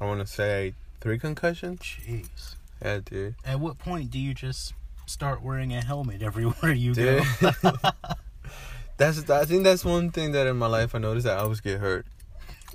I 0.00 0.04
want 0.06 0.20
to 0.20 0.26
say 0.26 0.74
three 1.00 1.18
concussions. 1.18 1.80
Jeez. 1.80 2.56
Yeah, 2.82 3.00
dude. 3.04 3.34
At 3.44 3.60
what 3.60 3.78
point 3.78 4.10
do 4.10 4.18
you 4.18 4.34
just 4.34 4.74
start 5.06 5.42
wearing 5.42 5.72
a 5.74 5.80
helmet 5.84 6.22
everywhere 6.30 6.72
you 6.72 6.94
Dude. 6.94 7.22
go? 7.40 7.52
that's 8.96 9.30
I 9.30 9.44
think 9.44 9.64
that's 9.64 9.84
one 9.84 10.10
thing 10.10 10.32
that 10.32 10.46
in 10.46 10.56
my 10.56 10.66
life 10.66 10.94
I 10.94 10.98
noticed 10.98 11.26
that 11.26 11.38
I 11.38 11.42
always 11.42 11.60
get 11.60 11.80
hurt. 11.80 12.06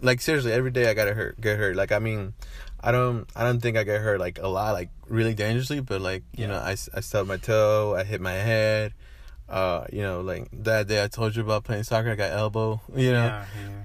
Like 0.01 0.21
seriously, 0.21 0.51
every 0.51 0.71
day 0.71 0.89
I 0.89 0.93
gotta 0.93 1.13
hurt, 1.13 1.39
get 1.39 1.57
hurt. 1.57 1.75
Like 1.75 1.91
I 1.91 1.99
mean, 1.99 2.33
I 2.81 2.91
don't, 2.91 3.27
I 3.35 3.43
don't 3.43 3.59
think 3.61 3.77
I 3.77 3.83
get 3.83 4.01
hurt 4.01 4.19
like 4.19 4.39
a 4.39 4.47
lot, 4.47 4.73
like 4.73 4.89
really 5.07 5.33
dangerously. 5.33 5.79
But 5.79 6.01
like 6.01 6.23
you 6.35 6.43
Yeah. 6.43 6.47
know, 6.51 6.57
I, 6.59 6.71
I 6.93 6.99
stubbed 7.01 7.27
my 7.27 7.37
toe, 7.37 7.95
I 7.97 8.03
hit 8.03 8.21
my 8.21 8.33
head. 8.33 8.93
Uh, 9.47 9.85
you 9.91 10.01
know, 10.01 10.21
like 10.21 10.47
that 10.63 10.87
day 10.87 11.03
I 11.03 11.07
told 11.07 11.35
you 11.35 11.43
about 11.43 11.63
playing 11.63 11.83
soccer, 11.83 12.11
I 12.11 12.15
got 12.15 12.31
elbow. 12.31 12.81
You 12.95 13.11
know, 13.13 13.25
Yeah, 13.25 13.45
yeah. 13.61 13.83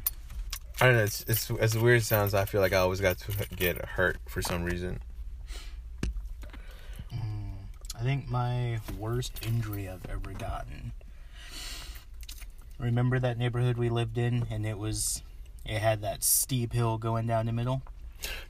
I 0.80 0.86
don't 0.86 0.96
know. 0.96 1.02
It's, 1.02 1.24
it's 1.28 1.50
as 1.50 1.76
weird 1.76 1.98
as 1.98 2.02
it 2.04 2.06
sounds. 2.06 2.32
I 2.32 2.46
feel 2.46 2.61
like 2.62 2.72
I 2.72 2.78
always 2.78 3.00
got 3.00 3.18
to 3.18 3.32
get 3.54 3.76
hurt 3.84 4.16
for 4.26 4.40
some 4.40 4.64
reason. 4.64 5.00
Mm, 7.14 7.52
I 7.98 8.02
think 8.02 8.28
my 8.28 8.80
worst 8.98 9.46
injury 9.46 9.88
I've 9.88 10.06
ever 10.08 10.32
gotten. 10.32 10.92
Remember 12.78 13.18
that 13.18 13.36
neighborhood 13.36 13.76
we 13.76 13.90
lived 13.90 14.16
in, 14.16 14.46
and 14.50 14.64
it 14.64 14.78
was, 14.78 15.22
it 15.66 15.80
had 15.80 16.00
that 16.00 16.24
steep 16.24 16.72
hill 16.72 16.96
going 16.96 17.26
down 17.26 17.44
the 17.44 17.52
middle. 17.52 17.82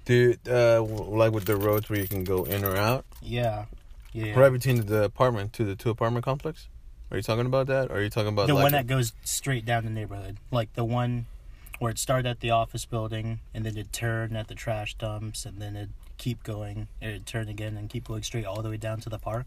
Dude, 0.04 0.38
uh, 0.48 0.80
like 0.82 1.32
with 1.32 1.46
the 1.46 1.56
roads 1.56 1.90
where 1.90 1.98
you 1.98 2.06
can 2.06 2.22
go 2.22 2.44
in 2.44 2.64
or 2.64 2.76
out, 2.76 3.04
Yeah, 3.20 3.64
yeah. 4.12 4.38
right 4.38 4.50
between 4.52 4.86
the 4.86 5.02
apartment 5.04 5.52
to 5.54 5.64
the 5.64 5.74
two 5.74 5.90
apartment 5.90 6.24
complex. 6.24 6.68
Are 7.10 7.16
you 7.16 7.22
talking 7.22 7.46
about 7.46 7.66
that? 7.66 7.90
Or 7.90 7.96
are 7.96 8.02
you 8.02 8.10
talking 8.10 8.28
about 8.28 8.46
the 8.46 8.54
like 8.54 8.62
one 8.62 8.72
that 8.72 8.86
goes 8.86 9.12
straight 9.24 9.64
down 9.64 9.84
the 9.84 9.90
neighborhood, 9.90 10.36
like 10.50 10.72
the 10.74 10.84
one 10.84 11.26
where 11.78 11.90
it 11.90 11.98
started 11.98 12.28
at 12.28 12.40
the 12.40 12.50
office 12.50 12.84
building, 12.84 13.40
and 13.54 13.64
then 13.64 13.76
it 13.76 13.92
turned 13.92 14.36
at 14.36 14.48
the 14.48 14.54
trash 14.54 14.94
dumps, 14.94 15.46
and 15.46 15.60
then 15.60 15.76
it 15.76 15.88
keep 16.18 16.42
going, 16.42 16.88
and 17.00 17.10
it 17.10 17.26
turn 17.26 17.48
again, 17.48 17.76
and 17.76 17.88
keep 17.88 18.06
going 18.06 18.22
straight 18.22 18.44
all 18.44 18.62
the 18.62 18.68
way 18.70 18.76
down 18.76 19.00
to 19.00 19.08
the 19.08 19.18
park. 19.18 19.46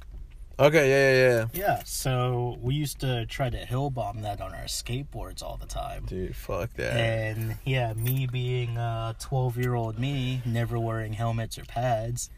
Okay, 0.59 0.89
yeah, 0.89 1.11
yeah, 1.11 1.47
yeah. 1.53 1.67
Yeah, 1.67 1.83
so 1.83 2.59
we 2.61 2.75
used 2.75 2.99
to 2.99 3.25
try 3.25 3.49
to 3.49 3.57
hill 3.57 3.89
bomb 3.89 4.21
that 4.21 4.39
on 4.39 4.53
our 4.53 4.65
skateboards 4.65 5.41
all 5.41 5.57
the 5.57 5.65
time. 5.65 6.05
Dude, 6.05 6.35
fuck 6.35 6.73
that. 6.73 6.95
And 6.95 7.57
yeah, 7.65 7.93
me 7.93 8.27
being 8.31 8.77
a 8.77 9.15
12 9.19 9.57
year 9.57 9.73
old 9.73 9.97
me, 9.97 10.41
never 10.45 10.79
wearing 10.79 11.13
helmets 11.13 11.57
or 11.57 11.65
pads, 11.65 12.29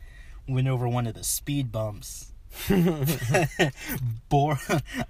went 0.48 0.68
over 0.68 0.88
one 0.88 1.08
of 1.08 1.14
the 1.14 1.26
speed 1.26 1.74
bumps. 1.74 2.32
Board, 4.30 4.58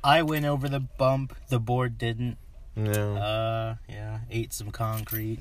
I 0.03 0.21
went 0.23 0.45
over 0.45 0.67
the 0.69 0.79
bump. 0.79 1.35
The 1.49 1.59
board 1.59 1.97
didn't. 1.97 2.37
no. 2.75 3.15
Uh, 3.15 3.75
yeah, 3.89 4.19
ate 4.29 4.53
some 4.53 4.71
concrete. 4.71 5.39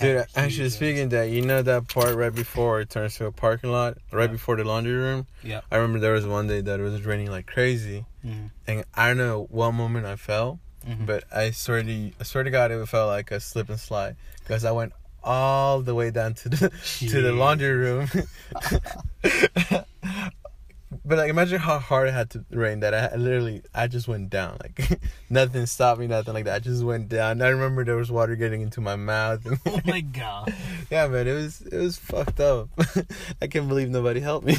Dude, 0.00 0.24
actually 0.34 0.70
speaking 0.70 1.02
of 1.04 1.10
that, 1.10 1.30
you 1.30 1.40
know 1.42 1.62
that 1.62 1.86
part 1.88 2.16
right 2.16 2.34
before 2.34 2.80
it 2.80 2.90
turns 2.90 3.14
to 3.16 3.26
a 3.26 3.32
parking 3.32 3.70
lot, 3.70 3.98
right 4.10 4.24
Yeah. 4.24 4.32
before 4.32 4.56
the 4.56 4.64
laundry 4.64 4.92
room? 4.94 5.26
Yeah. 5.42 5.60
I 5.70 5.76
remember 5.76 6.00
there 6.00 6.14
was 6.14 6.26
one 6.26 6.46
day 6.48 6.60
that 6.62 6.80
it 6.80 6.82
was 6.82 7.02
raining 7.06 7.30
like 7.30 7.46
crazy, 7.46 8.04
Mhm, 8.26 8.50
and 8.66 8.84
I 8.94 9.08
don't 9.08 9.18
know 9.18 9.46
what 9.50 9.70
moment 9.72 10.04
I 10.06 10.16
fell, 10.16 10.58
mhm. 10.86 11.06
but 11.06 11.24
I 11.32 11.52
swear 11.52 11.82
to, 11.84 12.10
I 12.18 12.22
swear 12.24 12.42
to 12.44 12.50
God, 12.50 12.72
it 12.72 12.88
felt 12.88 13.08
like 13.08 13.30
a 13.30 13.38
slip 13.38 13.68
and 13.68 13.78
slide 13.78 14.16
because 14.40 14.64
I 14.64 14.72
went 14.72 14.92
all 15.22 15.80
the 15.80 15.94
way 15.94 16.10
down 16.10 16.34
to 16.34 16.48
the 16.48 16.70
to 16.98 17.22
the 17.22 17.32
laundry 17.32 17.72
room. 17.72 18.08
but 21.04 21.18
like, 21.18 21.28
imagine 21.30 21.58
how 21.58 21.78
hard 21.78 22.08
it 22.08 22.12
had 22.12 22.30
to 22.30 22.44
rain 22.50 22.80
that 22.80 22.94
I 22.94 23.14
literally 23.16 23.62
I 23.74 23.88
just 23.88 24.08
went 24.08 24.30
down. 24.30 24.58
Like 24.62 25.00
nothing 25.30 25.66
stopped 25.66 26.00
me, 26.00 26.06
nothing 26.06 26.34
like 26.34 26.44
that. 26.46 26.54
I 26.54 26.58
just 26.60 26.82
went 26.82 27.08
down. 27.08 27.42
I 27.42 27.48
remember 27.48 27.84
there 27.84 27.96
was 27.96 28.10
water 28.10 28.36
getting 28.36 28.62
into 28.62 28.80
my 28.80 28.96
mouth. 28.96 29.46
oh 29.66 29.80
my 29.84 30.00
god. 30.00 30.54
yeah, 30.90 31.06
man, 31.08 31.28
it 31.28 31.34
was 31.34 31.60
it 31.60 31.76
was 31.78 31.98
fucked 31.98 32.40
up. 32.40 32.68
I 33.42 33.46
can't 33.46 33.68
believe 33.68 33.90
nobody 33.90 34.20
helped 34.20 34.46
me. 34.46 34.54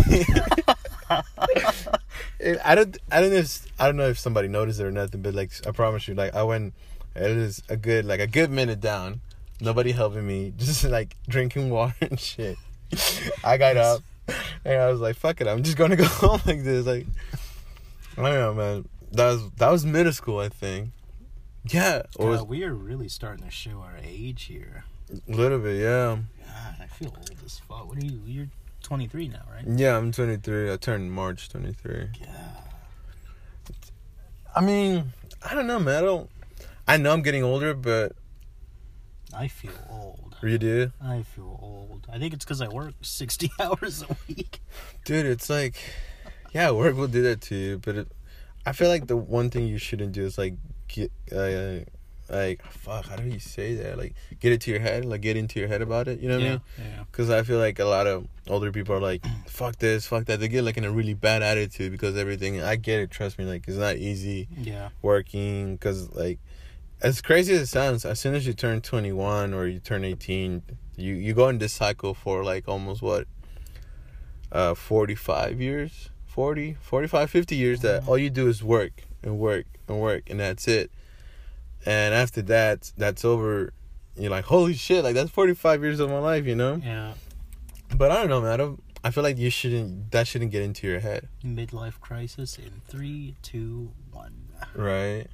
It- 2.39 2.59
I 2.63 2.75
don't 2.75 2.97
I 3.11 3.21
don't 3.21 3.31
know 3.31 3.37
if 3.37 3.65
I 3.79 3.85
don't 3.87 3.95
know 3.95 4.09
if 4.09 4.19
somebody 4.19 4.47
noticed 4.47 4.79
it 4.79 4.85
or 4.85 4.91
nothing, 4.91 5.21
but 5.21 5.33
like 5.33 5.51
I 5.65 5.71
promise 5.71 6.07
you, 6.07 6.13
like 6.13 6.35
I 6.35 6.43
went 6.43 6.73
it 7.15 7.35
was 7.35 7.63
a 7.69 7.77
good 7.77 8.05
like 8.05 8.19
a 8.19 8.27
good 8.27 8.51
minute 8.51 8.81
down. 8.81 9.21
Nobody 9.61 9.93
helping 9.93 10.27
me, 10.27 10.53
just 10.57 10.83
like 10.83 11.15
drinking 11.27 11.69
water 11.69 11.95
and 12.01 12.19
shit. 12.19 12.57
I 13.43 13.57
got 13.57 13.77
up 13.77 14.01
and 14.65 14.81
I 14.81 14.91
was 14.91 14.99
like, 14.99 15.15
"Fuck 15.15 15.41
it, 15.41 15.47
I'm 15.47 15.63
just 15.63 15.77
gonna 15.77 15.95
go 16.05 16.05
home 16.05 16.41
like 16.45 16.63
this." 16.63 16.85
Like, 16.85 17.05
I 18.17 18.21
don't 18.21 18.33
know, 18.33 18.53
man. 18.53 18.89
That 19.11 19.31
was 19.31 19.51
that 19.57 19.71
was 19.71 19.85
middle 19.85 20.13
school, 20.13 20.39
I 20.39 20.49
think. 20.49 20.89
Yeah, 21.67 22.03
or 22.17 22.29
was 22.29 22.43
we 22.43 22.63
are 22.63 22.73
really 22.73 23.09
starting 23.09 23.43
to 23.45 23.51
show 23.51 23.79
our 23.79 23.97
age 24.03 24.43
here. 24.43 24.85
a 25.11 25.31
little 25.31 25.59
bit, 25.59 25.81
yeah. 25.81 26.17
God, 26.45 26.75
I 26.79 26.87
feel 26.87 27.13
old 27.15 27.31
as 27.43 27.59
fuck. 27.59 27.87
What 27.87 27.97
are 27.97 28.05
you? 28.05 28.19
You're 28.25 28.47
23 28.83 29.29
now, 29.29 29.41
right? 29.51 29.65
Yeah, 29.67 29.97
I'm 29.97 30.11
23. 30.11 30.71
I 30.71 30.77
turned 30.77 31.11
March 31.11 31.49
23. 31.49 32.09
Yeah. 32.21 32.27
I 34.55 34.61
mean, 34.61 35.11
I 35.43 35.55
don't 35.55 35.67
know, 35.67 35.79
man. 35.79 35.95
I 35.95 36.05
don't. 36.05 36.29
I 36.87 36.97
know 36.97 37.11
I'm 37.11 37.23
getting 37.23 37.43
older, 37.43 37.73
but 37.73 38.13
I 39.33 39.47
feel 39.47 39.71
old. 39.89 40.35
you 40.43 40.57
do, 40.59 40.91
I 41.03 41.23
feel 41.23 41.59
old. 41.61 41.84
I 42.11 42.19
think 42.19 42.33
it's 42.33 42.45
because 42.45 42.61
I 42.61 42.67
work 42.67 42.93
60 43.01 43.51
hours 43.59 44.03
a 44.03 44.15
week. 44.27 44.59
dude. 45.05 45.25
It's 45.25 45.49
like, 45.49 45.75
yeah, 46.53 46.71
work 46.71 46.95
will 46.95 47.07
do 47.07 47.21
that 47.23 47.41
to 47.41 47.55
you, 47.55 47.77
but 47.79 47.95
it, 47.95 48.07
I 48.65 48.71
feel 48.71 48.89
like 48.89 49.07
the 49.07 49.17
one 49.17 49.49
thing 49.49 49.67
you 49.67 49.77
shouldn't 49.77 50.13
do 50.13 50.23
is 50.23 50.37
like 50.37 50.55
get, 50.87 51.11
uh, 51.31 51.79
like, 52.27 52.63
fuck. 52.71 53.05
How 53.05 53.17
do 53.17 53.27
you 53.29 53.39
say 53.39 53.75
that? 53.75 53.99
Like, 53.99 54.15
get 54.39 54.51
it 54.51 54.61
to 54.61 54.71
your 54.71 54.79
head. 54.79 55.05
Like, 55.05 55.21
get 55.21 55.37
into 55.37 55.59
your 55.59 55.67
head 55.67 55.83
about 55.83 56.07
it. 56.07 56.19
You 56.21 56.29
know 56.29 56.37
what 56.37 56.45
I 56.45 56.49
mean? 56.49 56.61
Yeah. 56.79 57.03
Because 57.11 57.29
I 57.29 57.43
feel 57.43 57.59
like 57.59 57.77
a 57.77 57.85
lot 57.85 58.07
of 58.07 58.27
older 58.49 58.71
people 58.71 58.95
are 58.95 58.99
like, 58.99 59.23
fuck 59.47 59.75
this, 59.77 60.07
fuck 60.07 60.25
that. 60.25 60.39
They 60.39 60.47
get 60.47 60.63
like 60.63 60.77
in 60.77 60.85
a 60.85 60.91
really 60.91 61.13
bad 61.13 61.43
attitude 61.43 61.91
because 61.91 62.17
everything. 62.17 62.63
I 62.63 62.77
get 62.77 62.99
it. 62.99 63.11
Trust 63.11 63.37
me. 63.37 63.45
Like, 63.45 63.67
it's 63.67 63.77
not 63.77 63.97
easy. 63.97 64.47
Yeah. 64.57 64.89
working 65.03 65.75
because 65.75 66.09
like 66.15 66.39
as 67.01 67.21
crazy 67.21 67.53
as 67.53 67.61
it 67.61 67.67
sounds 67.67 68.05
as 68.05 68.19
soon 68.19 68.35
as 68.35 68.47
you 68.47 68.53
turn 68.53 68.81
21 68.81 69.53
or 69.53 69.67
you 69.67 69.79
turn 69.79 70.03
18 70.03 70.63
you 70.95 71.13
you 71.13 71.33
go 71.33 71.49
in 71.49 71.57
this 71.57 71.73
cycle 71.73 72.13
for 72.13 72.43
like 72.43 72.67
almost 72.67 73.01
what? 73.01 73.27
Uh 74.51 74.73
45 74.73 75.59
years? 75.61 76.09
40 76.27 76.77
45 76.81 77.29
50 77.29 77.55
years 77.55 77.81
that 77.81 78.07
all 78.07 78.17
you 78.17 78.29
do 78.29 78.47
is 78.47 78.63
work 78.63 79.03
and 79.23 79.37
work 79.39 79.65
and 79.87 79.99
work 79.99 80.29
and 80.29 80.39
that's 80.39 80.67
it. 80.67 80.91
And 81.85 82.13
after 82.13 82.41
that 82.43 82.91
that's 82.97 83.23
over. 83.25 83.73
You're 84.17 84.31
like 84.31 84.45
holy 84.45 84.73
shit 84.75 85.03
like 85.03 85.13
that's 85.15 85.29
45 85.31 85.83
years 85.83 85.99
of 85.99 86.09
my 86.09 86.19
life 86.19 86.45
you 86.45 86.55
know? 86.55 86.81
Yeah. 86.83 87.13
but 87.97 88.11
i 88.11 88.15
don't 88.15 88.29
know 88.29 88.39
man. 88.41 88.51
I 88.51 88.57
don't 88.57 88.81
i 89.03 89.11
feel 89.11 89.23
like 89.23 89.37
you 89.37 89.49
shouldn't 89.49 90.11
that 90.11 90.25
shouldn't 90.25 90.51
get 90.51 90.61
into 90.63 90.87
your 90.87 91.01
head. 91.01 91.27
Midlife 91.43 91.99
crisis 91.99 92.57
in 92.57 92.81
three, 92.87 93.35
two, 93.41 93.91
one. 94.11 94.47
Right. 94.73 95.27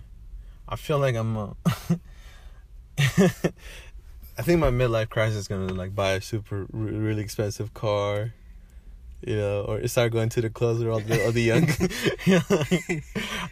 I 0.71 0.77
feel 0.77 0.99
like 0.99 1.15
I'm. 1.15 1.35
Uh, 1.37 1.49
I 4.37 4.41
think 4.43 4.59
my 4.59 4.71
midlife 4.71 5.09
crisis 5.09 5.35
is 5.39 5.47
gonna 5.47 5.73
like 5.73 5.93
buy 5.93 6.13
a 6.13 6.21
super 6.21 6.65
re- 6.71 6.91
really 6.97 7.21
expensive 7.21 7.73
car, 7.73 8.33
you 9.21 9.35
know, 9.35 9.63
or 9.67 9.85
start 9.87 10.13
going 10.13 10.29
to 10.29 10.41
the 10.41 10.49
clubs 10.49 10.79
with 10.79 10.87
all 10.87 11.01
the 11.01 11.25
all 11.25 11.31
the 11.33 11.41
young. 11.41 11.67
you 12.25 12.35
know, 12.39 12.63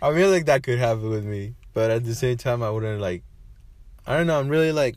I 0.01 0.13
feel 0.13 0.29
like 0.29 0.45
that 0.45 0.63
could 0.63 0.79
happen 0.79 1.09
with 1.09 1.25
me, 1.25 1.55
but 1.73 1.91
at 1.91 2.05
the 2.05 2.15
same 2.15 2.37
time, 2.37 2.63
I 2.63 2.69
wouldn't 2.69 3.01
like. 3.01 3.23
I 4.07 4.15
don't 4.17 4.25
know. 4.27 4.39
I'm 4.39 4.47
really 4.47 4.71
like. 4.71 4.95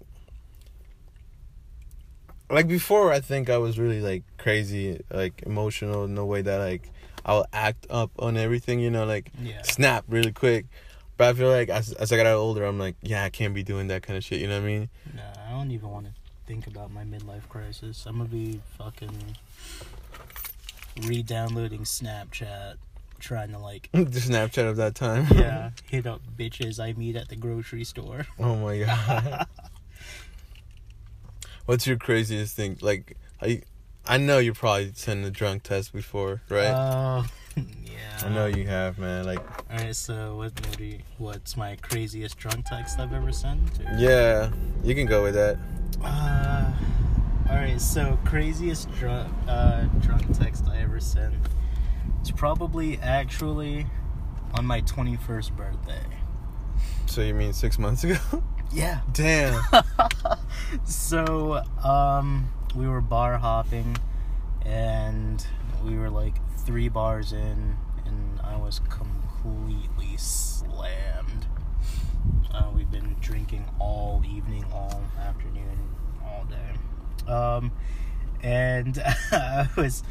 Like 2.48 2.68
before, 2.68 3.10
I 3.12 3.20
think 3.20 3.50
I 3.50 3.58
was 3.58 3.78
really 3.78 4.00
like 4.00 4.22
crazy, 4.38 5.00
like 5.10 5.42
emotional 5.44 6.04
in 6.04 6.14
the 6.14 6.24
way 6.24 6.42
that 6.42 6.58
like 6.58 6.88
I'll 7.26 7.46
act 7.52 7.86
up 7.90 8.10
on 8.18 8.36
everything, 8.36 8.78
you 8.78 8.90
know, 8.90 9.06
like 9.06 9.32
Yeah. 9.42 9.62
snap 9.62 10.04
really 10.08 10.32
quick. 10.32 10.66
But 11.16 11.28
I 11.28 11.32
feel 11.34 11.50
like 11.50 11.68
as, 11.68 11.92
as 11.92 12.10
I 12.12 12.16
got 12.16 12.26
older, 12.26 12.64
I'm 12.64 12.78
like, 12.78 12.96
yeah, 13.02 13.22
I 13.24 13.30
can't 13.30 13.54
be 13.54 13.62
doing 13.62 13.88
that 13.88 14.02
kind 14.02 14.16
of 14.16 14.24
shit. 14.24 14.40
You 14.40 14.48
know 14.48 14.58
what 14.58 14.64
I 14.64 14.66
mean? 14.66 14.88
Nah, 15.14 15.22
I 15.46 15.50
don't 15.50 15.70
even 15.70 15.90
want 15.90 16.06
to 16.06 16.12
think 16.46 16.66
about 16.66 16.90
my 16.90 17.04
midlife 17.04 17.48
crisis. 17.48 18.04
I'm 18.06 18.18
gonna 18.18 18.28
be 18.28 18.60
fucking 18.78 19.36
re-downloading 21.02 21.82
Snapchat, 21.82 22.74
trying 23.18 23.52
to 23.52 23.58
like, 23.58 23.88
the 23.92 24.04
Snapchat 24.04 24.68
of 24.68 24.76
that 24.76 24.94
time. 24.94 25.26
yeah, 25.34 25.70
hit 25.90 26.06
up 26.06 26.20
bitches 26.36 26.80
I 26.80 26.92
meet 26.94 27.16
at 27.16 27.28
the 27.28 27.36
grocery 27.36 27.84
store. 27.84 28.26
oh 28.38 28.56
my 28.56 28.78
god. 28.80 29.46
What's 31.66 31.86
your 31.86 31.96
craziest 31.96 32.56
thing? 32.56 32.78
Like, 32.80 33.16
I, 33.40 33.62
I 34.04 34.16
know 34.16 34.38
you 34.38 34.52
probably 34.52 34.92
sent 34.94 35.24
a 35.24 35.30
drunk 35.30 35.62
test 35.62 35.92
before, 35.92 36.42
right? 36.48 36.66
Uh, 36.66 37.22
yeah. 37.56 38.20
I 38.24 38.28
know 38.28 38.46
you 38.46 38.66
have, 38.66 38.98
man. 38.98 39.24
Like, 39.24 39.40
All 39.70 39.78
right. 39.78 39.94
So 39.96 40.36
what? 40.36 40.52
You, 40.80 40.98
what's 41.18 41.56
my 41.56 41.76
craziest 41.76 42.36
drunk 42.38 42.66
text 42.66 42.98
I've 42.98 43.12
ever 43.12 43.32
sent? 43.32 43.80
Or- 43.80 43.96
yeah, 43.98 44.50
you 44.84 44.94
can 44.94 45.06
go 45.06 45.22
with 45.22 45.34
that. 45.34 45.58
Uh, 46.02 46.72
all 47.50 47.56
right. 47.56 47.80
So 47.80 48.18
craziest 48.24 48.90
drunk 48.94 49.32
uh, 49.48 49.82
drunk 50.00 50.36
text 50.38 50.66
I 50.68 50.78
ever 50.78 51.00
sent. 51.00 51.34
It's 52.20 52.30
probably 52.30 52.98
actually 52.98 53.86
on 54.54 54.64
my 54.66 54.80
twenty 54.80 55.16
first 55.16 55.56
birthday. 55.56 56.04
So 57.06 57.20
you 57.20 57.34
mean 57.34 57.52
six 57.52 57.78
months 57.78 58.04
ago? 58.04 58.16
Yeah. 58.74 59.00
Damn. 59.12 59.62
so 60.84 61.62
um 61.84 62.48
we 62.74 62.88
were 62.88 63.02
bar 63.02 63.36
hopping 63.36 63.98
and 64.64 65.46
we 65.84 65.94
were 65.98 66.08
like 66.08 66.36
three 66.64 66.88
bars 66.88 67.32
in 67.32 67.76
and 68.06 68.40
i 68.44 68.56
was 68.56 68.80
completely 68.88 70.16
slammed. 70.16 71.46
Uh, 72.52 72.70
we've 72.74 72.90
been 72.90 73.16
drinking 73.20 73.64
all 73.80 74.22
evening 74.24 74.64
all 74.72 75.02
afternoon 75.18 75.78
all 76.24 76.44
day. 76.44 77.32
Um 77.32 77.72
and 78.42 78.98
i 79.32 79.68
was 79.76 80.02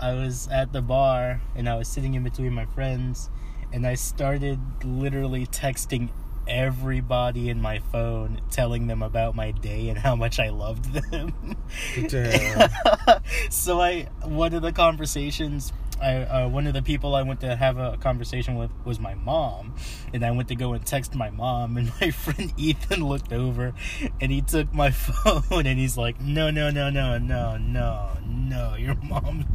i 0.00 0.12
was 0.12 0.48
at 0.48 0.72
the 0.72 0.80
bar 0.82 1.40
and 1.54 1.68
i 1.68 1.74
was 1.74 1.88
sitting 1.88 2.14
in 2.14 2.22
between 2.22 2.52
my 2.52 2.64
friends 2.66 3.30
and 3.72 3.86
i 3.86 3.94
started 3.94 4.58
literally 4.84 5.46
texting 5.46 6.08
everybody 6.48 7.48
in 7.48 7.60
my 7.60 7.78
phone 7.78 8.40
telling 8.50 8.86
them 8.86 9.02
about 9.02 9.34
my 9.34 9.50
day 9.50 9.88
and 9.88 9.98
how 9.98 10.16
much 10.16 10.38
I 10.38 10.48
loved 10.48 10.92
them. 11.10 11.56
So 13.50 13.80
I 13.80 14.08
one 14.22 14.54
of 14.54 14.62
the 14.62 14.72
conversations 14.72 15.72
I 16.00 16.16
uh, 16.22 16.48
one 16.48 16.66
of 16.66 16.74
the 16.74 16.82
people 16.82 17.14
I 17.14 17.22
went 17.22 17.40
to 17.40 17.56
have 17.56 17.78
a 17.78 17.96
conversation 17.98 18.56
with 18.56 18.70
was 18.84 18.98
my 18.98 19.14
mom, 19.14 19.74
and 20.12 20.24
I 20.24 20.30
went 20.30 20.48
to 20.48 20.54
go 20.54 20.72
and 20.72 20.84
text 20.84 21.14
my 21.14 21.30
mom, 21.30 21.76
and 21.76 21.92
my 22.00 22.10
friend 22.10 22.52
Ethan 22.56 23.04
looked 23.04 23.32
over, 23.32 23.74
and 24.20 24.32
he 24.32 24.40
took 24.40 24.72
my 24.72 24.90
phone, 24.92 25.66
and 25.66 25.78
he's 25.78 25.96
like, 25.96 26.20
"No, 26.20 26.50
no, 26.50 26.70
no, 26.70 26.90
no, 26.90 27.18
no, 27.18 27.56
no, 27.56 28.10
no, 28.26 28.74
your 28.76 28.94
mom, 28.96 29.46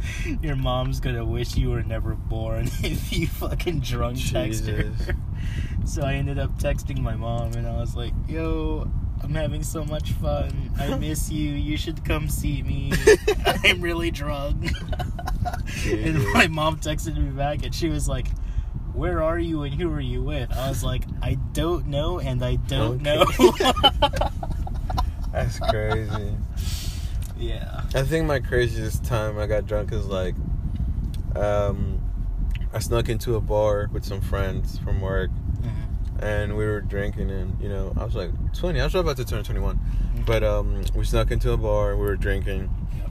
your 0.42 0.56
mom's 0.56 1.00
gonna 1.00 1.24
wish 1.24 1.56
you 1.56 1.70
were 1.70 1.82
never 1.82 2.14
born 2.14 2.68
if 2.82 3.12
you 3.12 3.26
fucking 3.26 3.80
drunk 3.80 4.18
text 4.30 4.66
her." 4.66 4.92
So 5.84 6.02
I 6.02 6.14
ended 6.14 6.38
up 6.38 6.58
texting 6.58 7.00
my 7.00 7.14
mom 7.14 7.52
and 7.52 7.66
I 7.66 7.76
was 7.78 7.94
like, 7.94 8.12
"Yo, 8.28 8.90
I'm 9.24 9.34
having 9.34 9.62
so 9.62 9.84
much 9.84 10.12
fun. 10.12 10.70
I 10.78 10.96
miss 10.98 11.30
you. 11.30 11.50
You 11.52 11.76
should 11.76 12.04
come 12.04 12.28
see 12.28 12.62
me. 12.62 12.92
I'm 13.64 13.80
really 13.80 14.10
drunk." 14.10 14.70
and 15.86 16.22
my 16.32 16.46
mom 16.46 16.78
texted 16.78 17.16
me 17.16 17.30
back 17.30 17.64
and 17.64 17.74
she 17.74 17.88
was 17.88 18.06
like, 18.08 18.28
"Where 18.92 19.22
are 19.22 19.38
you 19.38 19.62
and 19.62 19.74
who 19.74 19.90
are 19.92 20.00
you 20.00 20.22
with?" 20.22 20.52
I 20.52 20.68
was 20.68 20.84
like, 20.84 21.04
"I 21.22 21.34
don't 21.52 21.86
know 21.88 22.18
and 22.20 22.44
I 22.44 22.56
don't 22.56 23.06
Okay. 23.06 23.72
know." 23.72 24.08
That's 25.32 25.58
crazy. 25.58 26.36
yeah. 27.36 27.82
I 27.94 28.02
think 28.02 28.26
my 28.26 28.38
craziest 28.40 29.04
time 29.04 29.38
I 29.38 29.46
got 29.46 29.66
drunk 29.66 29.90
is 29.92 30.06
like, 30.06 30.34
um, 31.34 32.00
I 32.72 32.78
snuck 32.78 33.08
into 33.08 33.34
a 33.36 33.40
bar 33.40 33.88
with 33.92 34.04
some 34.04 34.20
friends 34.20 34.78
from 34.78 35.00
work. 35.00 35.30
And 36.20 36.56
we 36.56 36.64
were 36.64 36.80
drinking, 36.80 37.30
and 37.30 37.60
you 37.60 37.68
know, 37.68 37.92
I 37.96 38.04
was 38.04 38.14
like 38.14 38.30
20. 38.54 38.80
I 38.80 38.84
was 38.84 38.94
about 38.94 39.16
to 39.18 39.24
turn 39.24 39.42
21, 39.44 39.76
Mhm. 40.16 40.26
but 40.26 40.42
um, 40.44 40.84
we 40.94 41.04
snuck 41.04 41.30
into 41.30 41.52
a 41.52 41.56
bar. 41.56 41.90
and 41.92 42.00
We 42.00 42.06
were 42.06 42.16
drinking, 42.16 42.70
Yep. 42.98 43.10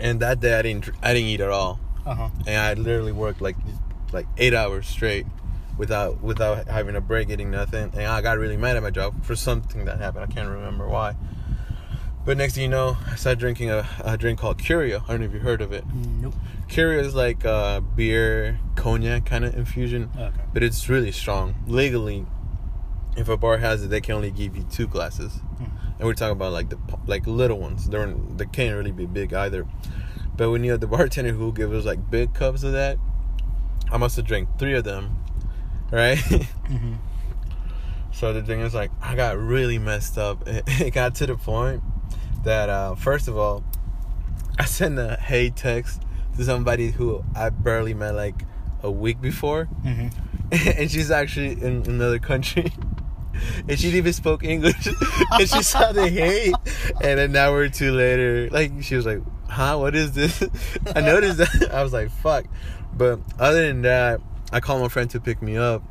and 0.00 0.20
that 0.20 0.40
day 0.40 0.58
I 0.58 0.62
didn't, 0.62 0.90
I 1.02 1.12
didn't 1.14 1.28
eat 1.28 1.40
at 1.40 1.50
all, 1.50 1.80
Uh 2.06 2.14
huh. 2.14 2.28
and 2.46 2.56
I 2.60 2.74
literally 2.74 3.12
worked 3.12 3.40
like, 3.40 3.56
like 4.12 4.26
eight 4.38 4.54
hours 4.54 4.86
straight. 4.86 5.26
Without 5.78 6.20
without 6.22 6.66
having 6.68 6.94
a 6.94 7.00
break, 7.00 7.30
eating 7.30 7.50
nothing, 7.50 7.90
and 7.94 8.02
I 8.06 8.20
got 8.20 8.36
really 8.36 8.58
mad 8.58 8.76
at 8.76 8.82
my 8.82 8.90
job 8.90 9.24
for 9.24 9.34
something 9.34 9.86
that 9.86 9.98
happened. 9.98 10.24
I 10.24 10.26
can't 10.26 10.50
remember 10.50 10.86
why. 10.86 11.14
But 12.24 12.36
next 12.36 12.54
thing 12.54 12.64
you 12.64 12.68
know, 12.68 12.96
I 13.06 13.14
started 13.16 13.38
drinking 13.40 13.70
a, 13.70 13.88
a 14.04 14.16
drink 14.16 14.38
called 14.38 14.58
Curio. 14.58 15.02
I 15.08 15.12
don't 15.12 15.20
know 15.20 15.26
if 15.26 15.32
you 15.32 15.40
heard 15.40 15.62
of 15.62 15.72
it. 15.72 15.84
Nope. 15.86 16.34
Curio 16.68 17.00
is 17.00 17.14
like 17.14 17.44
a 17.44 17.82
beer, 17.96 18.60
cognac 18.76 19.24
kind 19.24 19.44
of 19.44 19.54
infusion, 19.56 20.10
Okay. 20.16 20.30
but 20.52 20.62
it's 20.62 20.88
really 20.88 21.12
strong. 21.12 21.54
Legally, 21.66 22.26
if 23.16 23.28
a 23.28 23.36
bar 23.36 23.58
has 23.58 23.82
it, 23.84 23.88
they 23.88 24.00
can 24.00 24.14
only 24.16 24.30
give 24.30 24.54
you 24.56 24.64
two 24.70 24.86
glasses, 24.86 25.40
Mhm. 25.60 25.70
and 25.98 26.06
we're 26.06 26.14
talking 26.14 26.32
about 26.32 26.52
like 26.52 26.68
the 26.68 26.78
like 27.06 27.26
little 27.26 27.58
ones. 27.58 27.86
They're 27.88 28.06
they 28.36 28.46
can't 28.46 28.76
really 28.76 28.92
be 28.92 29.06
big 29.06 29.32
either. 29.34 29.66
But 30.36 30.50
when 30.50 30.62
you 30.62 30.70
have 30.72 30.80
the 30.80 30.86
bartender 30.86 31.32
who 31.32 31.52
gives 31.52 31.72
us 31.74 31.84
like 31.84 32.10
big 32.10 32.34
cups 32.34 32.62
of 32.62 32.72
that, 32.72 32.98
I 33.90 33.96
must 33.96 34.14
have 34.16 34.26
drank 34.26 34.48
three 34.58 34.74
of 34.74 34.84
them, 34.84 35.16
right? 35.90 36.18
Mhm. 36.70 36.98
So 38.12 38.32
the 38.32 38.42
thing 38.42 38.60
is, 38.60 38.74
like, 38.74 38.90
I 39.00 39.14
got 39.16 39.38
really 39.38 39.78
messed 39.78 40.18
up. 40.18 40.46
It, 40.46 40.62
it 40.80 40.90
got 40.94 41.14
to 41.16 41.26
the 41.26 41.36
point 41.36 41.82
that, 42.44 42.68
uh, 42.68 42.94
first 42.94 43.28
of 43.28 43.36
all, 43.36 43.62
I 44.58 44.64
sent 44.64 44.98
a 44.98 45.16
hey 45.20 45.50
text 45.50 46.02
to 46.36 46.44
somebody 46.44 46.90
who 46.90 47.24
I 47.34 47.50
barely 47.50 47.94
met 47.94 48.14
like 48.14 48.44
a 48.82 48.90
week 48.90 49.20
before, 49.20 49.68
Mhm. 49.84 50.12
and 50.78 50.90
she's 50.90 51.10
actually 51.10 51.52
in 51.62 51.82
another 51.86 52.18
country. 52.18 52.72
And 53.68 53.78
she 53.78 53.86
didn't 53.86 53.98
even 53.98 54.12
spoke 54.12 54.44
English, 54.44 54.86
and 55.32 55.48
she 55.48 55.62
saw 55.62 55.92
the 55.92 56.08
hate. 56.08 56.52
And 57.00 57.18
an 57.20 57.34
hour 57.36 57.56
or 57.58 57.68
two 57.70 57.92
later, 57.92 58.50
like 58.50 58.72
she 58.82 58.96
was 58.96 59.06
like, 59.06 59.20
"Huh? 59.48 59.78
What 59.78 59.94
is 59.94 60.12
this?" 60.12 60.42
I 60.94 61.00
noticed 61.00 61.38
that. 61.38 61.70
I 61.72 61.82
was 61.82 61.92
like, 61.92 62.10
"Fuck!" 62.10 62.44
But 62.92 63.20
other 63.38 63.66
than 63.66 63.80
that, 63.82 64.20
I 64.52 64.60
called 64.60 64.82
my 64.82 64.88
friend 64.88 65.08
to 65.10 65.20
pick 65.20 65.40
me 65.40 65.56
up, 65.56 65.82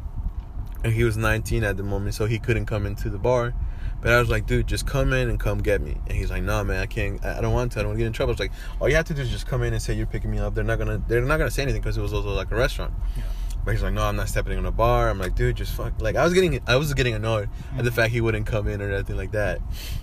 and 0.84 0.94
he 0.94 1.04
was 1.04 1.18
19 1.18 1.64
at 1.64 1.78
the 1.78 1.82
moment, 1.84 2.14
so 2.14 2.26
he 2.28 2.38
couldn't 2.38 2.66
come 2.68 2.86
into 2.86 3.10
the 3.10 3.18
bar. 3.18 3.54
But 4.02 4.14
I 4.14 4.20
was 4.20 4.30
like, 4.30 4.46
dude, 4.48 4.66
just 4.68 4.86
come 4.88 5.12
in 5.14 5.30
and 5.30 5.40
come 5.40 5.60
get 5.60 5.82
me. 5.82 5.98
And 6.08 6.12
he's 6.18 6.32
like, 6.32 6.44
nah, 6.44 6.64
man, 6.64 6.80
I 6.82 6.86
can't. 6.86 7.24
I 7.26 7.42
don't 7.42 7.54
want 7.54 7.74
to. 7.74 7.80
I 7.80 7.82
don't 7.84 7.90
want 7.90 7.98
to 7.98 8.02
get 8.04 8.08
in 8.08 8.14
trouble. 8.14 8.32
It's 8.32 8.40
like, 8.40 8.52
all 8.80 8.88
you 8.90 8.96
have 8.96 9.06
to 9.06 9.14
do 9.14 9.22
is 9.22 9.30
just 9.30 9.46
come 9.48 9.62
in 9.64 9.74
and 9.74 9.82
say 9.82 9.94
you're 9.94 10.06
picking 10.08 10.32
me 10.32 10.40
up. 10.40 10.56
They're 10.56 10.64
not 10.64 10.78
gonna. 10.80 11.02
They're 11.08 11.22
not 11.22 11.38
gonna 11.38 11.52
say 11.52 11.64
anything 11.64 11.82
because 11.82 11.98
it 11.98 12.02
was 12.02 12.14
also 12.14 12.30
like 12.30 12.52
a 12.52 12.56
restaurant. 12.56 12.94
Yeah. 13.18 13.24
But 13.66 13.72
he's 13.72 13.84
like, 13.84 13.94
no, 13.94 14.04
I'm 14.04 14.16
not 14.16 14.30
stepping 14.30 14.58
in 14.58 14.66
a 14.66 14.72
bar. 14.72 15.10
I'm 15.10 15.20
like, 15.20 15.36
dude, 15.36 15.58
just 15.58 15.74
fuck. 15.76 16.02
Like 16.02 16.16
I 16.16 16.24
was 16.24 16.34
getting, 16.34 16.62
I 16.66 16.78
was 16.78 16.94
getting 16.94 17.14
annoyed 17.14 17.50
at 17.78 17.84
the 17.84 17.90
Mhm. 17.92 17.94
fact 17.94 18.14
he 18.14 18.22
wouldn't 18.22 18.46
come 18.46 18.70
in 18.70 18.82
or 18.82 18.90
anything 18.90 19.18
like 19.18 19.32
that. 19.34 19.60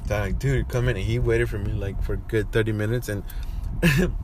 So 0.07 0.15
I'm 0.15 0.21
like, 0.21 0.39
dude, 0.39 0.69
come 0.69 0.89
in. 0.91 0.97
And 0.97 1.05
he 1.07 1.19
waited 1.19 1.49
for 1.49 1.59
me 1.59 1.73
like 1.73 2.03
for 2.03 2.13
a 2.13 2.19
good 2.19 2.53
30 2.53 2.73
minutes 2.73 3.09
and. 3.09 3.23
And 3.83 4.15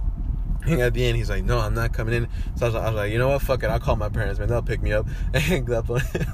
at 0.81 0.95
the 0.95 1.05
end, 1.05 1.17
he's 1.17 1.29
like, 1.31 1.45
"No, 1.45 1.59
I'm 1.59 1.75
not 1.75 1.93
coming 1.93 2.15
in." 2.15 2.29
So 2.57 2.67
I 2.67 2.69
was, 2.69 2.75
like, 2.75 2.83
I 2.85 2.87
was 2.87 2.97
like, 2.97 3.13
"You 3.13 3.19
know 3.19 3.29
what? 3.31 3.43
Fuck 3.43 3.63
it. 3.65 3.67
I'll 3.67 3.81
call 3.81 3.97
my 3.97 4.09
parents, 4.09 4.39
man. 4.39 4.49
They'll 4.49 4.63
pick 4.63 4.83
me 4.83 4.93
up." 4.93 5.07
And 5.35 5.43
hang 5.43 5.73
up 5.73 5.91
on 5.91 6.01
him. 6.01 6.33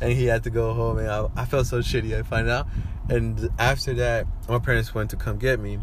And 0.00 0.12
he 0.12 0.26
had 0.26 0.44
to 0.44 0.50
go 0.50 0.72
home, 0.72 0.98
and 0.98 1.10
I, 1.10 1.26
I 1.36 1.44
felt 1.44 1.66
so 1.66 1.80
shitty. 1.80 2.18
I 2.18 2.22
find 2.22 2.48
out, 2.48 2.66
and 3.08 3.50
after 3.58 3.92
that, 3.94 4.26
my 4.48 4.58
parents 4.58 4.94
went 4.94 5.10
to 5.10 5.16
come 5.16 5.38
get 5.38 5.60
me, 5.60 5.78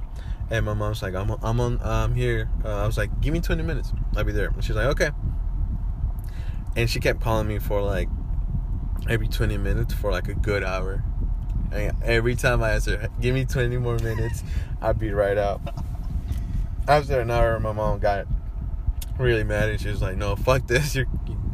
and 0.49 0.65
my 0.65 0.74
mom's 0.74 1.03
like, 1.03 1.13
"I'm, 1.13 1.32
I'm 1.43 1.59
on, 1.59 1.80
I'm 1.84 2.15
here." 2.15 2.49
Uh, 2.65 2.84
I 2.84 2.86
was 2.86 2.97
like, 2.97 3.22
"Give 3.22 3.32
me 3.32 3.41
20 3.41 3.61
minutes. 3.63 3.93
I'll 4.15 4.24
be 4.24 4.32
there." 4.32 4.47
And 4.47 4.63
she's 4.63 4.76
like, 4.76 4.88
"Okay." 4.88 5.11
And 6.76 6.89
she 6.89 6.99
kept 6.99 7.22
calling 7.22 7.47
me 7.47 7.59
for 7.59 7.82
like 7.82 8.09
every 9.09 9.28
20 9.28 9.57
minutes 9.57 9.93
for 9.93 10.11
like 10.11 10.28
a 10.28 10.34
good 10.36 10.63
hour. 10.63 11.03
And 11.72 11.91
every 12.03 12.36
time 12.36 12.63
I 12.63 12.72
answer, 12.72 13.09
"Give 13.22 13.36
me 13.36 13.45
20 13.45 13.78
more 13.78 13.97
minutes," 13.99 14.43
I'd 14.82 14.97
be 14.97 15.11
right 15.11 15.38
out 15.38 15.61
after 16.88 17.20
an 17.20 17.30
hour, 17.30 17.59
my 17.59 17.74
mom 17.74 17.99
got 17.99 18.28
really 19.20 19.43
mad 19.43 19.70
and 19.70 19.80
she 19.80 19.89
was 19.89 20.01
like, 20.01 20.15
"No, 20.15 20.36
fuck 20.36 20.65
this! 20.68 20.95
You 20.95 21.05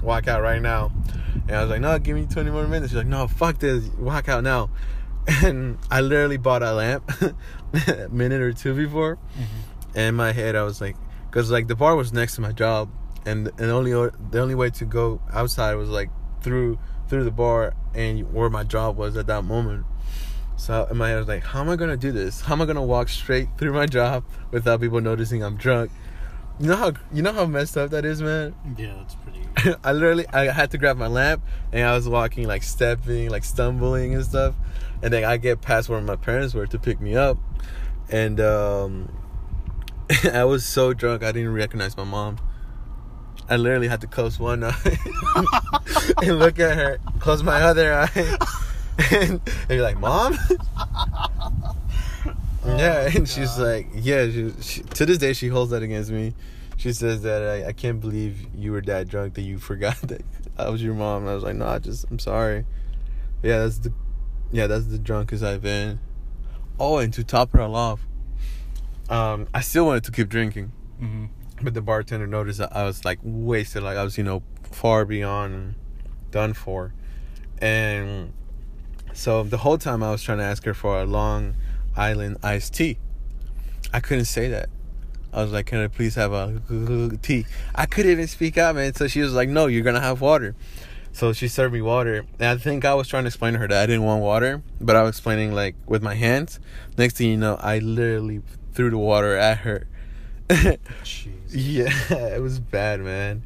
walk 0.01 0.28
out 0.28 0.41
right 0.41 0.61
now." 0.61 0.91
And 1.48 1.56
I 1.56 1.62
was 1.62 1.70
like, 1.70 1.82
"No, 1.82 1.98
give 2.00 2.16
me 2.16 2.26
20 2.26 2.52
more 2.52 2.68
minutes." 2.68 2.91
She's 2.91 2.98
like, 2.98 3.08
"No, 3.08 3.28
fuck 3.28 3.60
this! 3.60 3.89
Walk 3.98 4.30
out 4.30 4.44
now!" 4.44 4.70
And 5.44 5.78
I 5.89 6.02
literally 6.02 6.38
bought 6.38 6.64
a 6.64 6.74
lamp 6.74 7.10
a 7.88 8.10
minute 8.10 8.41
or 8.41 8.54
two 8.54 8.74
before. 8.74 9.16
Mhm. 9.38 9.46
And 9.96 10.08
in 10.10 10.16
my 10.16 10.32
head, 10.32 10.56
I 10.56 10.64
was 10.64 10.82
like, 10.82 10.96
because 11.30 11.50
like 11.52 11.68
the 11.68 11.76
bar 11.76 11.96
was 11.96 12.12
next 12.14 12.36
to 12.36 12.41
my 12.41 12.52
job, 12.52 12.89
and 13.26 13.48
and 13.58 13.72
only 13.72 13.91
the 13.91 14.39
only 14.39 14.56
way 14.56 14.70
to 14.72 14.86
go 14.86 15.22
outside 15.32 15.76
was 15.76 15.89
like 15.89 16.10
through 16.41 16.78
through 17.08 17.24
the 17.24 17.32
bar 17.32 17.74
and 17.94 18.34
where 18.34 18.50
my 18.50 18.64
job 18.64 18.98
was 18.98 19.16
at 19.18 19.28
that 19.28 19.44
moment. 19.44 19.86
So 20.56 20.88
in 20.89 20.98
my 20.98 21.10
head, 21.10 21.18
I 21.18 21.20
was 21.20 21.28
like, 21.28 21.44
how 21.44 21.62
am 21.62 21.70
I 21.70 21.76
gonna 21.76 21.98
do 21.98 22.12
this? 22.12 22.41
How 22.41 22.54
am 22.54 22.62
I 22.62 22.66
gonna 22.66 22.84
walk 22.84 23.10
straight 23.10 23.50
through 23.58 23.74
my 23.74 23.86
job 23.86 24.24
without 24.52 24.82
people 24.82 25.02
noticing 25.02 25.44
I'm 25.44 25.58
drunk? 25.58 25.91
You 26.60 26.68
know 26.68 26.76
how 26.76 26.93
you 27.12 27.22
know 27.22 27.34
how 27.34 27.45
messed 27.45 27.78
up 27.78 27.89
that 27.91 28.06
is, 28.06 28.22
man. 28.22 28.56
Yeah, 28.78 28.93
that's 28.97 29.16
pretty. 29.16 29.76
I 29.84 29.91
literally 29.91 30.28
I 30.32 30.51
had 30.51 30.72
to 30.72 30.78
grab 30.78 30.97
my 30.97 31.08
lamp 31.08 31.43
and 31.72 31.86
I 31.86 31.93
was 31.93 32.08
walking 32.08 32.47
like 32.47 32.64
stepping, 32.64 33.30
like 33.30 33.43
stumbling 33.43 34.14
and 34.14 34.24
stuff. 34.24 34.56
And 35.01 35.12
then 35.12 35.24
I 35.24 35.38
get 35.38 35.62
past 35.62 35.89
where 35.89 35.99
my 35.99 36.16
parents 36.16 36.54
were 36.54 36.68
to 36.68 36.80
pick 36.80 37.01
me 37.01 37.16
up. 37.16 37.38
And 38.10 38.39
um 38.39 39.12
I 40.32 40.43
was 40.43 40.66
so 40.66 40.93
drunk 40.93 41.24
I 41.24 41.32
didn't 41.32 41.54
recognize 41.54 41.97
my 41.97 42.04
mom. 42.04 42.38
I 43.49 43.58
literally 43.58 43.88
had 43.88 44.01
to 44.01 44.08
close 44.08 44.39
one 44.39 44.64
eye 44.64 44.97
and 46.24 46.39
look 46.39 46.60
at 46.60 46.78
her, 46.78 46.99
close 47.20 47.43
my 47.43 47.62
other 47.62 47.93
eye, 47.93 48.38
and, 49.12 49.41
and 49.41 49.68
be 49.68 49.82
like, 49.82 49.99
"Mom." 49.99 50.38
Yeah, 52.66 53.09
Oh, 53.14 53.18
and 53.18 53.28
she's 53.28 53.57
like, 53.57 53.88
yeah, 53.93 54.26
she, 54.30 54.51
she, 54.61 54.82
to 54.84 55.05
this 55.05 55.18
day 55.18 55.34
she 55.34 55.47
holds 55.47 55.72
that 55.72 55.84
against 55.84 56.11
me. 56.11 56.34
She 56.78 56.91
says 56.93 57.22
that 57.22 57.43
I, 57.43 57.68
I 57.68 57.72
can't 57.74 57.99
believe 57.99 58.47
you 58.55 58.72
were 58.72 58.82
that 58.82 59.07
drunk 59.07 59.36
that 59.36 59.41
you 59.43 59.57
forgot 59.70 59.97
that 60.03 60.22
I 60.57 60.70
was 60.70 60.82
your 60.82 60.93
mom. 60.95 61.24
And 61.24 61.30
I 61.32 61.36
was 61.36 61.43
like, 61.43 61.55
no, 61.55 61.68
I 61.68 61.80
just 61.80 62.05
I'm 62.09 62.20
sorry. 62.20 62.66
Yeah, 63.41 63.59
that's 63.59 63.80
the 63.80 63.93
yeah 64.51 64.68
that's 64.68 64.88
the 64.88 64.97
drunkest 64.99 65.43
I've 65.43 65.61
been. 65.61 65.99
Oh, 66.80 66.97
and 66.97 67.14
to 67.14 67.24
top 67.24 67.53
it 67.53 67.61
all 67.61 67.76
off, 67.76 68.01
um, 69.09 69.47
I 69.53 69.61
still 69.61 69.86
wanted 69.86 70.03
to 70.05 70.11
keep 70.11 70.30
drinking, 70.30 70.72
Mhm. 71.01 71.30
but 71.61 71.74
the 71.74 71.82
bartender 71.82 72.26
noticed 72.28 72.59
that 72.59 72.76
I 72.76 72.84
was 72.84 73.05
like 73.05 73.20
wasted, 73.22 73.84
like 73.84 73.97
I 73.97 74.03
was 74.03 74.18
you 74.18 74.24
know 74.24 74.41
far 74.72 75.05
beyond 75.05 75.76
done 76.32 76.53
for, 76.53 76.93
and 77.59 78.34
so 79.14 79.43
the 79.43 79.57
whole 79.57 79.78
time 79.78 80.01
I 80.01 80.09
was 80.11 80.24
trying 80.24 80.39
to 80.39 80.43
ask 80.43 80.64
her 80.66 80.74
for 80.74 80.99
a 80.99 81.05
Long 81.05 81.55
Island 81.96 82.38
iced 82.44 82.74
tea. 82.74 82.98
I 83.94 84.00
couldn't 84.00 84.26
say 84.26 84.50
that. 84.50 84.70
I 85.32 85.41
was 85.41 85.52
like, 85.52 85.66
"Can 85.66 85.80
I 85.80 85.88
please 85.88 86.16
have 86.16 86.32
a 86.34 86.60
tea?" 87.22 87.46
I 87.74 87.86
couldn't 87.86 88.12
even 88.12 88.28
speak 88.28 88.58
out, 88.58 88.76
man. 88.76 88.94
So 88.94 89.08
she 89.08 89.22
was 89.22 89.34
like, 89.34 89.50
"No, 89.50 89.68
you're 89.68 89.84
gonna 89.84 90.02
have 90.02 90.22
water." 90.22 90.56
So 91.12 91.32
she 91.32 91.48
served 91.48 91.74
me 91.74 91.82
water, 91.82 92.26
and 92.39 92.48
I 92.50 92.58
think 92.58 92.86
I 92.86 92.96
was 92.96 93.08
trying 93.08 93.24
to 93.24 93.28
explain 93.28 93.54
to 93.54 93.60
her 93.60 93.68
that 93.68 93.84
I 93.84 93.86
didn't 93.86 94.04
want 94.04 94.24
water, 94.24 94.64
but 94.82 94.96
I 94.96 95.04
was 95.04 95.10
explaining 95.10 95.54
like 95.54 95.76
with 95.86 96.02
my 96.02 96.16
hands. 96.16 96.60
Next 96.98 97.18
thing 97.18 97.30
you 97.30 97.38
know, 97.38 97.56
I 97.56 97.80
literally 97.80 98.41
threw 98.74 98.89
the 98.89 98.98
water 98.98 99.36
at 99.36 99.60
her. 99.60 99.88
Jesus. 101.04 101.54
Yeah, 101.54 101.91
it 102.10 102.41
was 102.41 102.60
bad, 102.60 103.00
man. 103.02 103.44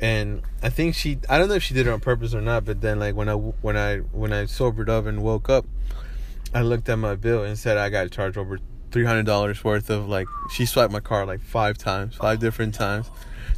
And 0.00 0.42
I 0.62 0.70
think 0.70 0.94
she 0.94 1.18
I 1.28 1.38
don't 1.38 1.48
know 1.48 1.54
if 1.54 1.62
she 1.62 1.74
did 1.74 1.86
it 1.86 1.90
on 1.90 2.00
purpose 2.00 2.34
or 2.34 2.40
not, 2.40 2.64
but 2.64 2.80
then 2.80 2.98
like 2.98 3.14
when 3.14 3.28
I 3.28 3.34
when 3.34 3.76
I 3.76 3.98
when 3.98 4.32
I 4.32 4.46
sobered 4.46 4.90
up 4.90 5.06
and 5.06 5.22
woke 5.22 5.48
up, 5.48 5.66
I 6.54 6.62
looked 6.62 6.88
at 6.88 6.96
my 6.96 7.14
bill 7.14 7.44
and 7.44 7.58
said 7.58 7.76
I 7.78 7.88
got 7.90 8.10
charged 8.10 8.36
over 8.36 8.58
$300 8.90 9.62
worth 9.64 9.88
of 9.90 10.08
like 10.08 10.26
she 10.52 10.66
swiped 10.66 10.92
my 10.92 11.00
car 11.00 11.24
like 11.26 11.40
5 11.40 11.78
times, 11.78 12.16
5 12.16 12.38
different 12.40 12.74
times. 12.74 13.10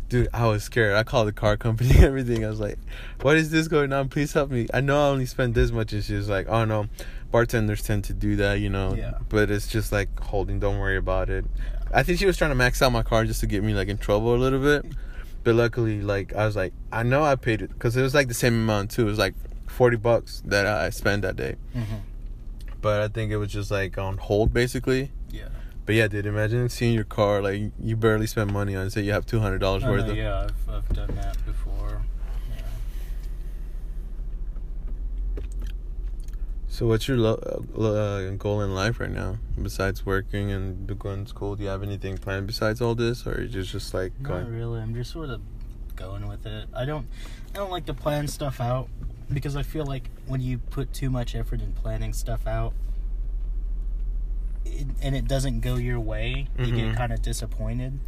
Dude, 0.09 0.29
I 0.35 0.47
was 0.47 0.63
scared. 0.63 0.95
I 0.95 1.05
called 1.05 1.29
the 1.29 1.33
car 1.33 1.57
company 1.57 1.95
everything. 1.99 2.45
I 2.45 2.51
was 2.51 2.61
like, 2.61 2.79
"What 3.23 3.37
is 3.39 3.51
this 3.51 3.67
going 3.67 3.95
on? 3.95 4.11
Please 4.11 4.35
help 4.35 4.51
me. 4.51 4.67
I 4.75 4.83
know 4.83 5.07
I 5.07 5.09
only 5.09 5.25
spent 5.25 5.55
this 5.55 5.71
much." 5.71 5.95
And 5.95 6.05
she 6.05 6.13
was 6.13 6.29
like, 6.29 6.47
"Oh 6.51 6.67
no, 6.67 6.87
bartenders 7.31 7.83
tend 7.83 8.05
to 8.05 8.13
do 8.13 8.37
that, 8.37 8.61
you 8.61 8.69
know. 8.69 8.93
Yeah. 8.95 9.13
But 9.31 9.51
it's 9.51 9.69
just 9.69 9.91
like 9.91 10.09
holding. 10.21 10.61
Don't 10.61 10.79
worry 10.79 10.99
about 10.99 11.31
it." 11.31 11.47
I 11.95 12.03
think 12.03 12.19
she 12.19 12.27
was 12.27 12.37
trying 12.37 12.51
to 12.51 12.55
max 12.55 12.83
out 12.83 12.93
my 12.93 13.03
car 13.03 13.25
just 13.25 13.41
to 13.41 13.47
get 13.47 13.63
me 13.65 13.73
like 13.73 13.89
in 13.89 13.97
trouble 13.97 14.35
a 14.35 14.37
little 14.37 14.61
bit. 14.61 14.85
But 15.45 15.55
luckily, 15.55 16.03
like 16.03 16.35
I 16.37 16.45
was 16.45 16.57
like, 16.57 16.75
I 16.93 17.03
know 17.05 17.23
I 17.23 17.37
paid 17.37 17.63
it 17.63 17.71
because 17.73 17.97
it 17.97 18.03
was 18.03 18.15
like 18.15 18.29
the 18.29 18.35
same 18.35 18.53
amount 18.55 18.91
too. 18.91 19.03
It 19.03 19.07
was 19.07 19.19
like 19.19 19.35
forty 19.67 19.97
bucks 19.97 20.43
that 20.45 20.67
I 20.67 20.91
spent 20.91 21.23
that 21.23 21.37
day. 21.37 21.57
Mhm. 21.75 22.01
But 22.83 23.01
I 23.01 23.09
think 23.09 23.33
it 23.33 23.39
was 23.39 23.51
just 23.53 23.71
like 23.71 23.97
on 23.97 24.19
hold 24.19 24.53
basically. 24.53 25.11
Yeah. 25.31 25.49
But 25.87 25.95
yeah, 25.95 26.09
dude, 26.09 26.27
imagine 26.27 26.69
seeing 26.69 26.95
your 26.95 27.05
car 27.05 27.41
like 27.41 27.73
you 27.81 27.97
barely 27.97 28.27
spend 28.27 28.53
money 28.53 28.77
on. 28.77 28.87
it, 28.87 28.91
Say 28.93 29.03
you 29.03 29.13
have 29.13 29.25
two 29.25 29.41
hundred 29.41 29.59
dollars 29.61 29.85
worth 29.85 30.05
no, 30.07 30.13
of. 30.13 30.17
yeah, 30.19 30.41
I've 30.69 30.69
I've 30.69 30.89
done 30.91 31.15
that 31.17 31.37
before. 31.47 32.03
Yeah. 32.51 32.63
So 36.69 36.87
what's 36.87 37.07
your 37.07 37.19
lo- 37.19 37.35
uh, 37.79 38.31
goal 38.37 38.63
in 38.63 38.75
life 38.75 38.99
right 38.99 39.11
now 39.11 39.39
besides 39.61 40.07
working 40.07 40.51
and 40.51 40.99
going 40.99 41.25
to 41.25 41.29
school? 41.31 41.55
Do 41.57 41.63
you 41.65 41.69
have 41.69 41.83
anything 41.83 42.17
planned 42.19 42.47
besides 42.47 42.81
all 42.81 42.95
this, 42.95 43.27
or 43.27 43.43
you 43.43 43.49
just 43.49 43.71
just 43.73 43.93
like 43.95 44.13
Not 44.21 44.29
going? 44.29 44.53
really. 44.53 44.81
I'm 44.81 44.95
just 44.95 45.13
sort 45.13 45.31
of 45.31 45.41
going 45.97 46.27
with 46.29 46.47
it. 46.47 46.69
I 46.75 46.85
don't 46.85 47.07
I 47.55 47.59
don't 47.59 47.71
like 47.71 47.87
to 47.87 47.95
plan 47.95 48.27
stuff 48.29 48.61
out 48.61 48.89
because 49.33 49.57
I 49.57 49.63
feel 49.63 49.85
like 49.87 50.09
when 50.27 50.41
you 50.41 50.59
put 50.59 50.93
too 50.93 51.11
much 51.11 51.35
effort 51.35 51.61
in 51.61 51.73
planning 51.73 52.13
stuff 52.13 52.47
out 52.47 52.75
it, 54.65 54.87
and 55.03 55.15
it 55.17 55.27
doesn't 55.27 55.61
go 55.61 55.77
your 55.77 55.99
way, 56.01 56.47
you 56.59 56.67
Mhm. 56.67 56.77
get 56.77 56.97
kind 56.97 57.13
of 57.13 57.21
disappointed. 57.23 57.99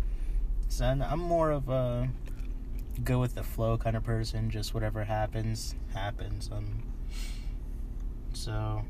So 0.69 0.85
I'm- 0.87 1.19
more 1.19 1.51
of 1.51 1.69
a 1.69 2.09
go 3.03 3.19
with 3.21 3.35
the 3.35 3.43
flow 3.43 3.77
kind 3.77 3.97
of 3.97 4.05
person. 4.05 4.51
Just 4.51 4.73
whatever 4.73 5.05
happens, 5.05 5.75
happens. 5.93 6.49
Um, 6.53 6.85
so, 8.33 8.85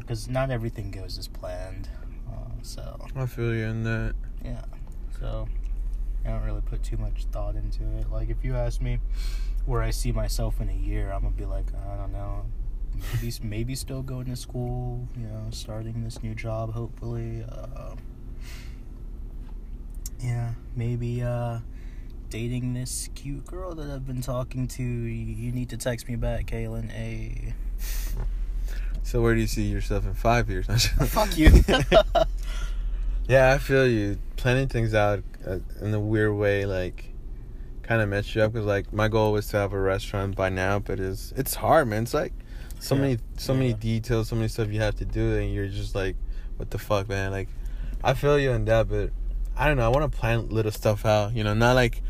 because 0.00 0.28
not 0.28 0.50
everything 0.50 0.90
goes 0.90 1.18
as 1.18 1.28
planned. 1.28 1.88
Uh, 2.28 2.50
so 2.62 2.98
I 3.14 3.26
feel 3.26 3.54
you 3.54 3.64
in 3.64 3.84
that. 3.84 4.14
yeah. 4.44 4.64
So 5.20 5.48
I 6.24 6.30
don't 6.30 6.42
really 6.44 6.60
put 6.62 6.82
too 6.82 6.96
much 6.96 7.24
thought 7.26 7.54
into 7.56 7.84
it. 7.98 8.10
Like 8.10 8.28
if 8.28 8.44
you 8.44 8.56
ask 8.56 8.80
me 8.80 8.98
where 9.68 9.82
I 9.82 9.90
see 9.90 10.12
myself 10.12 10.60
in 10.60 10.70
a 10.70 10.74
year, 10.74 11.12
I'm 11.12 11.22
gonna 11.22 11.34
be 11.34 11.44
like, 11.44 11.66
I 11.74 11.96
don't 11.96 12.12
know. 12.12 12.46
Maybe 13.14 13.32
maybe 13.42 13.74
still 13.74 14.02
going 14.02 14.26
to 14.26 14.36
school, 14.36 15.06
you 15.16 15.26
know, 15.26 15.46
starting 15.50 16.02
this 16.02 16.22
new 16.22 16.34
job 16.34 16.72
hopefully. 16.72 17.44
Uh, 17.48 17.94
yeah, 20.20 20.52
maybe 20.74 21.22
uh 21.22 21.58
dating 22.30 22.74
this 22.74 23.08
cute 23.14 23.46
girl 23.46 23.74
that 23.74 23.90
I've 23.90 24.06
been 24.06 24.22
talking 24.22 24.66
to. 24.68 24.82
You, 24.82 25.52
need 25.52 25.70
to 25.70 25.76
text 25.76 26.08
me 26.08 26.16
back, 26.16 26.46
Kaylin. 26.46 26.90
A 26.92 27.54
So 29.02 29.22
where 29.22 29.34
do 29.34 29.40
you 29.40 29.46
see 29.46 29.64
yourself 29.64 30.04
in 30.06 30.14
five 30.14 30.50
years? 30.50 30.66
fuck 31.06 31.36
you. 31.38 31.50
yeah, 33.28 33.52
I 33.52 33.58
feel 33.58 33.86
you. 33.86 34.18
Planning 34.36 34.68
things 34.68 34.94
out 34.94 35.22
uh, 35.46 35.58
in 35.80 35.94
a 35.94 36.00
weird 36.00 36.34
way, 36.34 36.66
like, 36.66 37.07
kind 37.88 38.02
of 38.02 38.08
messed 38.08 38.34
you 38.34 38.42
up. 38.42 38.52
Cause 38.52 38.64
like 38.64 38.92
my 38.92 39.08
goal 39.08 39.32
was 39.32 39.46
to 39.48 39.56
have 39.56 39.72
a 39.72 39.80
restaurant 39.80 40.36
by 40.36 40.48
now, 40.50 40.78
but 40.78 41.00
it's 41.00 41.32
it's 41.36 41.54
hard, 41.54 41.88
man. 41.88 42.02
It's 42.04 42.14
like 42.14 42.32
so 42.78 42.94
Yeah. 42.94 43.00
many 43.00 43.18
so 43.36 43.54
many 43.54 43.72
details, 43.72 44.28
so 44.28 44.36
many 44.36 44.48
stuff 44.48 44.68
you 44.70 44.80
have 44.80 44.96
to 44.96 45.04
do, 45.04 45.36
and 45.38 45.52
you're 45.52 45.68
just 45.68 45.94
like, 45.94 46.16
what 46.58 46.70
the 46.70 46.78
fuck, 46.78 47.08
man? 47.08 47.30
Like, 47.32 47.48
I 48.04 48.14
feel 48.14 48.38
you 48.38 48.50
in 48.52 48.64
that, 48.66 48.88
but 48.88 49.10
I 49.56 49.66
don't 49.66 49.76
know. 49.76 49.84
I 49.84 49.88
want 49.88 50.10
to 50.12 50.16
plan 50.18 50.48
little 50.50 50.70
stuff 50.70 51.04
out. 51.06 51.34
You 51.34 51.42
know, 51.44 51.54
not 51.54 51.74
like. 51.74 52.02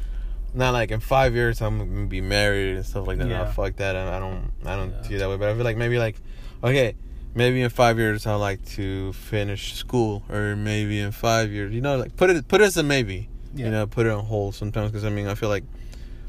Not 0.55 0.73
like 0.73 0.91
in 0.91 1.01
five 1.01 1.35
years 1.35 1.61
I'm 1.61 1.79
gonna 1.79 2.07
be 2.07 2.23
married 2.23 2.77
and 2.77 2.85
stuff 2.85 3.07
like 3.07 3.19
that. 3.19 3.27
No, 3.27 3.45
fuck 3.45 3.77
that. 3.77 3.95
I, 3.95 4.17
I 4.17 4.19
don't. 4.19 4.51
I 4.65 4.77
don't 4.77 4.91
Yeah. 4.93 5.03
see 5.03 5.15
it 5.17 5.19
that 5.19 5.29
way. 5.29 5.37
But 5.37 5.51
I 5.51 5.55
feel 5.55 5.63
like 5.63 5.77
maybe 5.77 5.99
like, 5.99 6.17
okay, 6.65 6.95
maybe 7.35 7.61
in 7.61 7.69
five 7.69 7.99
years 7.99 8.27
I'd 8.27 8.37
like 8.37 8.65
to 8.77 9.13
finish 9.13 9.75
school, 9.75 10.23
or 10.31 10.57
maybe 10.57 11.01
in 11.01 11.13
five 11.13 11.53
years, 11.53 11.75
you 11.75 11.83
know, 11.83 11.99
like 11.99 12.17
put 12.17 12.31
it 12.31 12.49
put 12.49 12.63
it 12.63 12.65
as 12.65 12.79
a 12.79 12.83
maybe. 12.83 13.29
Yeah. 13.59 13.67
You 13.67 13.71
know, 13.73 13.87
put 13.87 14.07
it 14.07 14.11
on 14.13 14.25
hold 14.25 14.55
sometimes 14.55 14.91
because 14.91 15.05
I 15.05 15.11
mean 15.11 15.27
I 15.27 15.35
feel 15.35 15.49
like 15.51 15.65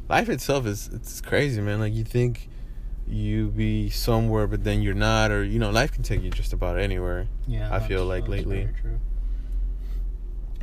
life 0.10 0.28
itself 0.30 0.66
is 0.66 0.90
it's 0.94 1.22
crazy, 1.22 1.62
man. 1.62 1.80
Like 1.80 1.94
you 1.94 2.04
think 2.04 2.50
you 3.08 3.48
be 3.50 3.90
somewhere, 3.90 4.46
but 4.48 4.64
then 4.64 4.82
you're 4.82 4.94
not, 4.94 5.32
or 5.32 5.44
you 5.44 5.58
know, 5.60 5.72
life 5.72 5.92
can 5.92 6.04
take 6.04 6.22
you 6.22 6.30
just 6.30 6.54
about 6.54 6.78
anywhere. 6.78 7.28
yeah, 7.48 7.74
I 7.74 7.80
feel 7.80 8.06
like 8.06 8.28
lately. 8.28 8.68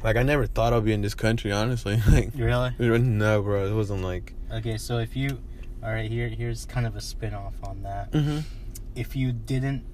Like 0.05 0.17
I 0.17 0.23
never 0.23 0.47
thought 0.47 0.73
I'd 0.73 0.85
be 0.85 0.93
in 0.93 1.01
this 1.03 1.15
country, 1.15 1.51
honestly. 1.53 2.01
Like 2.11 2.31
Really? 2.37 2.73
no, 2.99 3.43
bro, 3.43 3.67
it 3.67 3.75
wasn't 3.75 4.03
like. 4.03 4.35
Okay, 4.53 4.77
so 4.79 4.99
if 4.99 5.17
you, 5.17 5.39
all 5.83 5.91
right, 5.91 6.09
here 6.11 6.29
here's 6.29 6.67
kind 6.67 6.87
of 6.87 6.95
a 6.97 7.01
spin 7.01 7.35
off 7.35 7.55
on 7.65 7.83
that. 7.83 8.13
Mm-hmm. 8.13 8.39
If 8.95 9.17
you 9.17 9.33
didn't, 9.33 9.85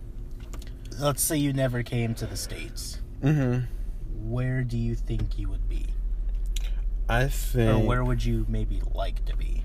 let's 0.99 1.23
say 1.23 1.37
you 1.37 1.53
never 1.53 1.83
came 1.83 2.14
to 2.16 2.27
the 2.27 2.37
states, 2.37 2.99
Mm-hmm. 3.23 3.64
where 4.31 4.62
do 4.64 4.77
you 4.77 4.95
think 4.97 5.39
you 5.39 5.49
would 5.49 5.68
be, 5.68 5.87
I 7.21 7.31
or 7.59 7.79
where 7.79 8.05
would 8.05 8.25
you 8.25 8.47
maybe 8.49 8.81
like 8.95 9.25
to 9.27 9.37
be? 9.37 9.63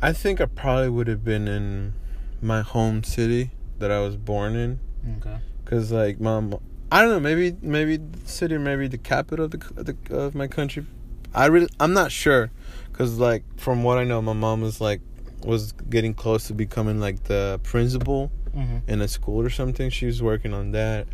I 0.00 0.12
think 0.12 0.40
I 0.40 0.46
probably 0.46 0.90
would 0.90 1.08
have 1.08 1.24
been 1.24 1.48
in 1.48 1.94
my 2.40 2.60
home 2.62 3.02
city 3.02 3.50
that 3.78 3.90
I 3.90 4.00
was 4.00 4.16
born 4.16 4.54
in. 4.54 4.78
Okay. 5.18 5.36
Cause 5.64 5.90
like 5.90 6.20
mom, 6.20 6.58
I 6.92 7.00
don't 7.00 7.10
know, 7.10 7.20
maybe 7.20 7.56
maybe 7.62 7.96
the 7.96 8.28
city, 8.28 8.58
maybe 8.58 8.86
the 8.88 8.98
capital 8.98 9.46
of 9.46 9.50
the, 9.52 9.62
of 9.76 9.86
the 9.86 10.16
of 10.16 10.34
my 10.34 10.46
country. 10.46 10.86
I 11.34 11.46
really, 11.46 11.68
I'm 11.80 11.92
not 11.94 12.12
sure, 12.12 12.50
cause 12.92 13.18
like 13.18 13.42
from 13.58 13.82
what 13.82 13.98
I 13.98 14.04
know, 14.04 14.22
my 14.22 14.34
mom 14.34 14.60
was 14.60 14.80
like 14.80 15.00
was 15.42 15.72
getting 15.72 16.14
close 16.14 16.46
to 16.48 16.54
becoming 16.54 17.00
like 17.00 17.24
the 17.24 17.60
principal 17.62 18.30
Mm-hmm. 18.54 18.88
in 18.88 19.00
a 19.00 19.08
school 19.08 19.44
or 19.44 19.50
something. 19.50 19.90
She 19.90 20.06
was 20.06 20.22
working 20.22 20.54
on 20.54 20.70
that. 20.70 21.08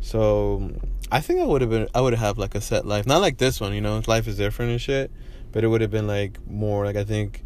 So 0.00 0.72
I 1.10 1.20
think 1.20 1.40
I 1.40 1.44
would 1.44 1.60
have 1.60 1.70
been, 1.70 1.88
I 1.94 2.00
would 2.00 2.14
have 2.14 2.36
like 2.38 2.54
a 2.54 2.60
set 2.60 2.84
life, 2.86 3.06
not 3.06 3.20
like 3.20 3.38
this 3.38 3.60
one, 3.60 3.72
you 3.74 3.80
know. 3.80 4.02
Life 4.06 4.26
is 4.26 4.36
different 4.36 4.72
and 4.72 4.80
shit, 4.80 5.10
but 5.52 5.62
it 5.64 5.68
would 5.68 5.80
have 5.80 5.90
been 5.90 6.06
like 6.06 6.38
more 6.48 6.84
like 6.84 6.96
I 6.96 7.04
think 7.04 7.42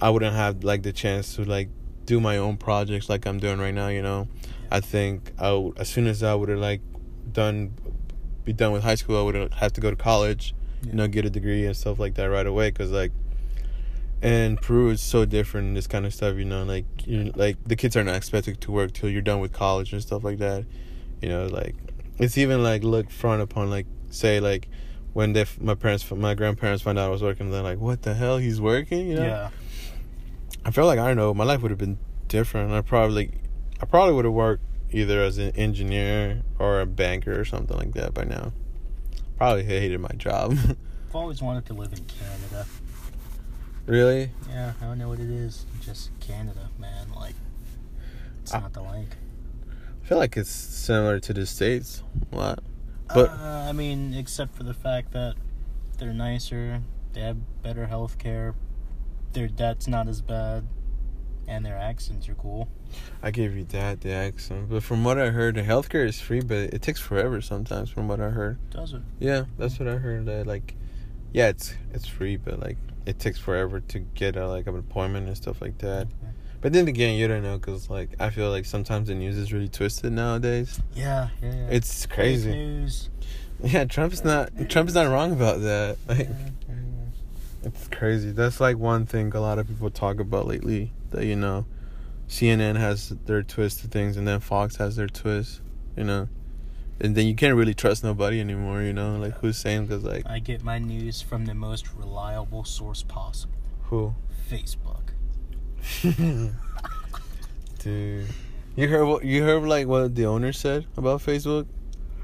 I 0.00 0.10
wouldn't 0.10 0.34
have 0.34 0.62
like 0.64 0.82
the 0.82 0.92
chance 0.92 1.34
to 1.36 1.44
like 1.44 1.68
do 2.04 2.20
my 2.20 2.36
own 2.36 2.56
projects 2.56 3.08
like 3.08 3.26
I'm 3.26 3.38
doing 3.40 3.58
right 3.58 3.74
now, 3.74 3.88
you 3.88 4.02
know. 4.02 4.28
I 4.70 4.80
think 4.80 5.32
I 5.38 5.52
would, 5.52 5.78
as 5.78 5.88
soon 5.88 6.06
as 6.06 6.22
I 6.22 6.34
would 6.34 6.48
have 6.48 6.58
like 6.58 6.80
done 7.32 7.74
be 8.44 8.52
done 8.52 8.72
with 8.72 8.82
high 8.82 8.94
school, 8.94 9.18
I 9.18 9.22
would 9.22 9.54
have 9.54 9.72
to 9.72 9.80
go 9.80 9.90
to 9.90 9.96
college, 9.96 10.54
Yeah. 10.82 10.90
you 10.90 10.96
know, 10.96 11.08
get 11.08 11.24
a 11.24 11.30
degree 11.30 11.64
and 11.66 11.76
stuff 11.76 11.98
like 11.98 12.14
that 12.14 12.26
right 12.26 12.46
away 12.46 12.70
cuz 12.70 12.90
like 12.90 13.12
and 14.22 14.60
Peru 14.60 14.90
is 14.90 15.02
so 15.02 15.24
different 15.24 15.74
this 15.74 15.86
kind 15.86 16.06
of 16.06 16.14
stuff, 16.14 16.36
you 16.36 16.44
know, 16.44 16.62
like 16.62 16.84
you 17.06 17.32
like 17.34 17.56
the 17.66 17.76
kids 17.76 17.96
are 17.96 18.04
not 18.04 18.14
expected 18.16 18.60
to 18.60 18.72
work 18.72 18.92
till 18.92 19.10
you're 19.10 19.20
done 19.22 19.40
with 19.40 19.52
college 19.52 19.92
and 19.92 20.00
stuff 20.00 20.22
like 20.24 20.38
that. 20.38 20.64
You 21.20 21.28
know, 21.28 21.46
like 21.46 21.74
it's 22.18 22.38
even 22.38 22.62
like 22.62 22.82
looked 22.84 23.12
frowned 23.12 23.42
upon 23.42 23.70
like 23.70 23.86
say 24.10 24.40
like 24.40 24.68
when 25.12 25.32
they 25.32 25.44
my 25.60 25.74
parents 25.74 26.08
my 26.10 26.34
grandparents 26.34 26.82
found 26.82 26.98
out 26.98 27.06
I 27.06 27.08
was 27.10 27.22
working 27.22 27.50
they're 27.50 27.62
like 27.62 27.78
what 27.78 28.02
the 28.02 28.14
hell 28.14 28.38
he's 28.38 28.60
working, 28.60 29.08
you 29.08 29.16
know? 29.16 29.22
Yeah. 29.26 29.50
I 30.64 30.70
feel 30.70 30.86
like 30.86 30.98
I 30.98 31.06
don't 31.06 31.16
know, 31.16 31.34
my 31.34 31.44
life 31.44 31.60
would 31.62 31.70
have 31.70 31.78
been 31.78 31.98
different. 32.28 32.72
I 32.72 32.80
probably 32.80 33.30
I 33.80 33.86
probably 33.86 34.14
would 34.14 34.24
have 34.24 34.34
worked 34.34 34.62
either 34.90 35.20
as 35.20 35.38
an 35.38 35.50
engineer 35.56 36.42
or 36.58 36.80
a 36.80 36.86
banker 36.86 37.38
or 37.38 37.44
something 37.44 37.76
like 37.76 37.92
that 37.94 38.14
by 38.14 38.24
now. 38.24 38.52
Probably 39.36 39.64
hated 39.64 40.00
my 40.00 40.10
job. 40.16 40.52
I've 41.08 41.14
always 41.14 41.42
wanted 41.42 41.66
to 41.66 41.74
live 41.74 41.92
in 41.92 42.04
Canada. 42.04 42.66
really? 43.86 44.30
Yeah, 44.48 44.72
I 44.80 44.84
don't 44.84 44.98
know 44.98 45.08
what 45.08 45.18
it 45.20 45.28
is. 45.30 45.66
Just 45.80 46.10
Canada, 46.20 46.70
man. 46.78 47.08
Like, 47.14 47.34
it's 48.42 48.54
I- 48.54 48.60
not 48.60 48.72
the 48.72 48.82
like. 48.82 49.16
I 50.04 50.06
feel 50.06 50.18
like 50.18 50.36
it's 50.36 50.50
similar 50.50 51.18
to 51.20 51.32
the 51.32 51.46
states 51.46 52.02
a 52.30 52.36
lot. 52.36 52.62
But- 53.08 53.30
uh, 53.30 53.66
I 53.68 53.72
mean, 53.72 54.12
except 54.12 54.54
for 54.54 54.62
the 54.62 54.74
fact 54.74 55.12
that 55.12 55.34
they're 55.96 56.12
nicer, 56.12 56.82
they 57.14 57.22
have 57.22 57.38
better 57.62 57.86
health 57.86 58.18
care, 58.18 58.54
their 59.32 59.48
debt's 59.48 59.88
not 59.88 60.06
as 60.06 60.20
bad, 60.20 60.66
and 61.48 61.64
their 61.64 61.78
accents 61.78 62.28
are 62.28 62.34
cool. 62.34 62.68
I 63.22 63.30
gave 63.30 63.56
you 63.56 63.64
that 63.64 64.02
the 64.02 64.12
accent, 64.12 64.68
but 64.68 64.82
from 64.82 65.04
what 65.04 65.18
I 65.18 65.30
heard, 65.30 65.54
the 65.54 65.62
healthcare 65.62 66.06
is 66.06 66.20
free, 66.20 66.40
but 66.42 66.58
it 66.74 66.82
takes 66.82 67.00
forever 67.00 67.40
sometimes. 67.40 67.88
From 67.88 68.06
what 68.06 68.20
I 68.20 68.28
heard, 68.28 68.58
Does 68.70 68.92
it? 68.92 69.00
yeah, 69.20 69.44
that's 69.56 69.78
what 69.78 69.88
I 69.88 69.96
heard. 69.96 70.26
That 70.26 70.46
like, 70.46 70.74
yeah, 71.32 71.48
it's 71.48 71.74
it's 71.94 72.06
free, 72.06 72.36
but 72.36 72.60
like 72.60 72.76
it 73.06 73.18
takes 73.18 73.38
forever 73.38 73.80
to 73.80 73.98
get 74.00 74.36
a, 74.36 74.46
like 74.46 74.66
an 74.66 74.76
appointment 74.78 75.28
and 75.28 75.36
stuff 75.36 75.60
like 75.62 75.78
that. 75.78 76.08
But 76.64 76.72
then 76.72 76.88
again, 76.88 77.18
you 77.18 77.28
don't 77.28 77.42
know 77.42 77.58
because 77.58 77.90
like 77.90 78.14
I 78.18 78.30
feel 78.30 78.48
like 78.48 78.64
sometimes 78.64 79.08
the 79.08 79.14
news 79.14 79.36
is 79.36 79.52
really 79.52 79.68
twisted 79.68 80.14
nowadays. 80.14 80.80
Yeah, 80.94 81.28
yeah, 81.42 81.54
yeah. 81.54 81.66
It's 81.68 82.06
Fake 82.06 82.14
crazy. 82.14 82.52
news. 82.52 83.10
Yeah, 83.62 83.84
Trump's 83.84 84.24
not 84.24 84.48
Trump's 84.70 84.94
not 84.94 85.08
wrong 85.08 85.32
about 85.32 85.60
that. 85.60 85.98
Like 86.08 86.30
it's 87.64 87.88
crazy. 87.88 88.30
That's 88.30 88.60
like 88.60 88.78
one 88.78 89.04
thing 89.04 89.30
a 89.34 89.40
lot 89.42 89.58
of 89.58 89.68
people 89.68 89.90
talk 89.90 90.20
about 90.20 90.46
lately. 90.46 90.90
That 91.10 91.26
you 91.26 91.36
know, 91.36 91.66
CNN 92.28 92.76
has 92.76 93.10
their 93.26 93.42
twist 93.42 93.80
to 93.80 93.88
things, 93.88 94.16
and 94.16 94.26
then 94.26 94.40
Fox 94.40 94.76
has 94.76 94.96
their 94.96 95.06
twist. 95.06 95.60
You 95.98 96.04
know, 96.04 96.28
and 96.98 97.14
then 97.14 97.26
you 97.26 97.34
can't 97.34 97.56
really 97.56 97.74
trust 97.74 98.02
nobody 98.02 98.40
anymore. 98.40 98.80
You 98.80 98.94
know, 98.94 99.16
like 99.16 99.34
who's 99.40 99.58
saying 99.58 99.84
because 99.84 100.02
like 100.02 100.26
I 100.26 100.38
get 100.38 100.64
my 100.64 100.78
news 100.78 101.20
from 101.20 101.44
the 101.44 101.54
most 101.54 101.92
reliable 101.94 102.64
source 102.64 103.02
possible 103.02 103.52
who. 103.82 104.14
Facebook. 104.50 105.00
Dude, 107.78 108.26
you 108.76 108.88
heard 108.88 109.06
what 109.06 109.24
you 109.24 109.42
heard 109.42 109.62
like 109.64 109.86
what 109.86 110.14
the 110.14 110.26
owner 110.26 110.52
said 110.52 110.86
about 110.96 111.20
Facebook? 111.20 111.66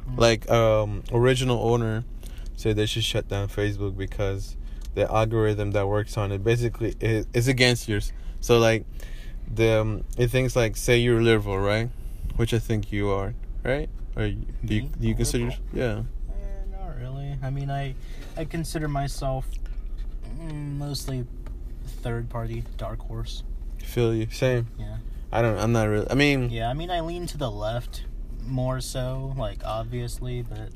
Mm. 0.09 0.19
Like 0.19 0.51
um 0.51 1.03
original 1.13 1.61
owner 1.63 2.05
said 2.57 2.77
they 2.77 2.87
should 2.87 3.05
shut 3.05 3.29
down 3.29 3.49
Facebook 3.49 3.97
because 3.97 4.57
the 4.95 5.11
algorithm 5.11 5.71
that 5.73 5.87
works 5.87 6.17
on 6.17 6.33
it 6.33 6.43
basically 6.45 6.95
is, 7.01 7.27
is 7.33 7.49
against 7.49 7.89
yours. 7.89 8.13
So 8.41 8.59
like 8.59 8.85
the 9.53 9.81
um, 9.81 10.05
it 10.17 10.29
thinks 10.29 10.57
like 10.57 10.77
say 10.77 10.99
you're 10.99 11.23
liberal, 11.23 11.59
right? 11.59 11.89
Which 12.37 12.55
I 12.55 12.59
think 12.59 12.93
you 12.93 13.11
are, 13.11 13.35
right? 13.65 13.89
Or 14.17 14.29
do 14.29 14.75
you 14.75 14.83
do 14.83 15.09
you 15.09 15.15
consider 15.15 15.45
liberal? 15.45 15.63
yeah. 15.73 16.03
Eh, 16.33 16.77
not 16.79 16.97
really. 16.99 17.37
I 17.43 17.51
mean, 17.51 17.71
I 17.71 17.95
I 18.37 18.45
consider 18.45 18.89
myself 18.89 19.47
mm, 20.41 20.79
mostly 20.79 21.27
third 22.03 22.29
party, 22.29 22.65
dark 22.77 23.01
horse. 23.01 23.43
Feel 23.91 24.15
you. 24.15 24.29
Same. 24.31 24.69
Yeah. 24.79 24.97
I 25.33 25.43
don't 25.43 25.59
I'm 25.59 25.73
not 25.73 25.89
really 25.89 26.07
I 26.11 26.15
mean 26.15 26.51
Yeah, 26.51 26.69
I 26.71 26.75
mean, 26.75 26.91
I 26.91 27.01
lean 27.01 27.27
to 27.29 27.39
the 27.39 27.51
left 27.51 28.05
more 28.47 28.81
so, 28.81 29.35
like 29.37 29.65
obviously, 29.65 30.43
but 30.43 30.71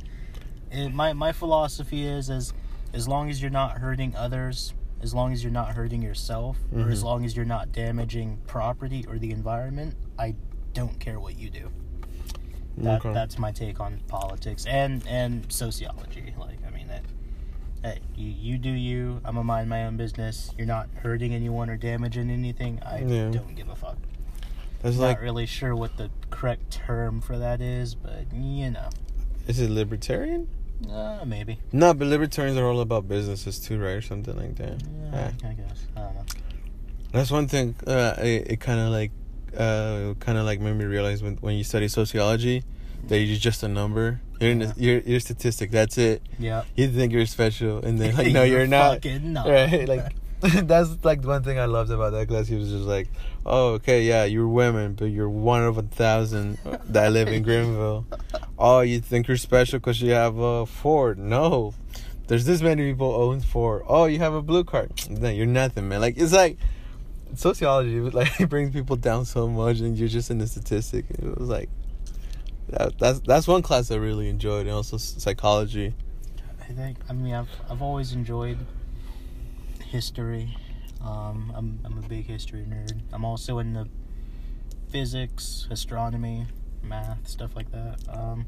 it, 0.70 0.92
my 0.92 1.12
my 1.12 1.32
philosophy 1.32 2.04
is 2.06 2.28
as 2.30 2.52
as 2.92 3.06
long 3.08 3.30
as 3.30 3.40
you're 3.42 3.50
not 3.50 3.78
hurting 3.78 4.14
others, 4.16 4.74
as 5.02 5.12
long 5.14 5.32
as 5.32 5.42
you're 5.42 5.52
not 5.52 5.74
hurting 5.74 6.02
yourself, 6.02 6.58
or 6.72 6.88
as 6.90 7.00
Mhm. 7.02 7.04
long 7.04 7.24
as 7.24 7.34
you're 7.36 7.44
not 7.44 7.72
damaging 7.72 8.38
property 8.46 9.04
or 9.08 9.18
the 9.18 9.30
environment, 9.30 9.94
I 10.18 10.34
don't 10.72 10.98
care 11.00 11.18
what 11.20 11.38
you 11.38 11.50
do. 11.50 11.70
That 12.78 13.00
okay. 13.00 13.12
that's 13.12 13.38
my 13.38 13.52
take 13.52 13.78
on 13.80 14.00
politics 14.08 14.66
and 14.66 15.06
and 15.06 15.50
sociology. 15.52 16.34
Like, 16.38 16.58
I 16.63 16.63
mean, 16.63 16.63
it, 16.63 16.63
hey, 17.84 18.00
you 18.16 18.28
you 18.30 18.58
do 18.58 18.70
you. 18.70 19.20
I'm 19.24 19.34
gonna 19.34 19.44
mind 19.44 19.68
my 19.68 19.84
own 19.84 19.96
business. 19.96 20.50
You're 20.58 20.66
not 20.66 20.88
hurting 21.02 21.32
anyone 21.34 21.70
or 21.70 21.76
damaging 21.76 22.30
anything. 22.30 22.80
I 22.84 22.98
Yeah. 23.00 23.30
don't 23.30 23.54
give 23.54 23.68
a 23.68 23.76
fuck. 23.76 23.98
That's 24.82 24.96
Not 24.96 25.04
like 25.04 25.20
really 25.22 25.46
sure 25.46 25.76
what 25.76 25.96
the 25.96 26.10
correct 26.30 26.70
term 26.72 27.20
for 27.20 27.38
that 27.38 27.60
is, 27.60 27.94
but 27.94 28.32
you 28.34 28.70
know, 28.70 28.88
is 29.46 29.60
it 29.60 29.70
libertarian? 29.70 30.48
uh, 30.90 31.24
maybe. 31.24 31.58
No, 31.72 31.94
but 31.94 32.08
libertarians 32.08 32.58
are 32.58 32.66
all 32.66 32.80
about 32.80 33.06
businesses 33.08 33.58
too, 33.60 33.78
right? 33.78 33.92
Or 33.92 34.02
something 34.02 34.36
like 34.36 34.56
that. 34.56 34.82
Yeah, 35.12 35.30
I 35.48 35.52
guess. 35.54 35.86
I 35.96 36.00
don't 36.00 36.14
know. 36.16 36.24
That's 37.12 37.30
one 37.30 37.46
thing. 37.48 37.74
Uh, 37.86 38.14
it 38.18 38.50
it 38.52 38.60
kind 38.60 38.80
of 38.80 38.88
like, 38.90 39.12
uh, 39.56 40.14
kind 40.20 40.36
of 40.36 40.44
like 40.44 40.60
made 40.60 40.74
me 40.74 40.84
realize 40.84 41.22
when 41.22 41.36
when 41.36 41.54
you 41.56 41.64
study 41.64 41.88
sociology, 41.88 42.64
that 43.08 43.18
you're 43.20 43.38
just 43.38 43.62
a 43.62 43.68
number. 43.68 44.20
You're 44.40 44.50
in 44.50 44.60
Yeah. 44.60 44.72
a, 44.76 44.80
you're 44.80 45.00
you're 45.00 45.20
statistic. 45.20 45.70
That's 45.70 45.96
it. 45.98 46.22
Yeah. 46.38 46.64
You 46.76 46.88
think 46.88 47.12
you're 47.12 47.26
special, 47.26 47.78
and 47.84 47.98
then 47.98 48.16
like 48.18 48.32
no, 48.32 48.42
you're, 48.42 48.66
not. 48.66 48.94
Fucking 49.02 49.32
not. 49.32 49.46
Right? 49.48 49.88
Like 49.94 50.14
that's 50.66 50.90
like 51.04 51.24
one 51.24 51.42
thing 51.42 51.58
I 51.58 51.64
loved 51.64 51.90
about 51.90 52.12
that 52.12 52.28
class. 52.28 52.46
He 52.48 52.56
was 52.56 52.68
just 52.68 52.84
like, 52.84 53.08
oh, 53.46 53.68
okay, 53.74 54.02
yeah, 54.02 54.24
you're 54.24 54.48
women, 54.48 54.92
but 54.92 55.06
you're 55.06 55.30
one 55.30 55.62
of 55.62 55.78
a 55.78 55.82
thousand 55.82 56.58
that 56.90 57.12
live 57.12 57.28
in 57.28 57.42
Greenville. 57.42 58.04
Oh, 58.58 58.80
you 58.80 59.00
think 59.00 59.26
you're 59.26 59.38
special 59.38 59.78
because 59.78 60.02
you 60.02 60.10
have 60.12 60.36
a 60.36 60.66
Ford? 60.66 61.18
No. 61.18 61.72
There's 62.26 62.44
this 62.44 62.60
many 62.60 62.90
people 62.90 63.14
own 63.14 63.40
Ford. 63.40 63.84
Oh, 63.86 64.04
you 64.04 64.18
have 64.18 64.34
a 64.34 64.42
blue 64.42 64.64
card. 64.64 64.92
No, 65.10 65.30
you're 65.30 65.46
nothing, 65.46 65.88
man. 65.88 66.02
Like 66.02 66.18
it's 66.18 66.32
like 66.32 66.58
sociology. 67.36 68.00
Like 68.00 68.38
it 68.40 68.48
brings 68.50 68.72
people 68.72 68.96
down 68.96 69.24
so 69.24 69.48
much, 69.48 69.80
and 69.80 69.96
you're 69.96 70.08
just 70.08 70.30
in 70.30 70.38
the 70.38 70.46
statistic. 70.46 71.06
It 71.10 71.38
was 71.38 71.48
like 71.48 71.70
that, 72.68 72.98
that's 72.98 73.20
that's 73.20 73.46
one 73.46 73.62
class 73.62 73.90
I 73.90 73.96
really 73.96 74.28
enjoyed, 74.28 74.66
and 74.66 74.74
also 74.74 74.96
psychology. 74.96 75.94
I 76.60 76.72
think. 76.72 76.98
I 77.08 77.12
mean, 77.12 77.34
I've 77.34 77.50
I've 77.70 77.82
always 77.82 78.12
enjoyed 78.12 78.58
history. 79.84 80.56
Um, 81.02 81.52
I'm 81.54 81.80
I'm 81.84 81.98
a 81.98 82.08
big 82.08 82.26
history 82.26 82.64
nerd. 82.68 83.00
I'm 83.12 83.24
also 83.24 83.58
in 83.58 83.74
the 83.74 83.88
physics, 84.90 85.66
astronomy, 85.70 86.46
math, 86.82 87.28
stuff 87.28 87.54
like 87.56 87.70
that. 87.72 87.98
Um, 88.08 88.46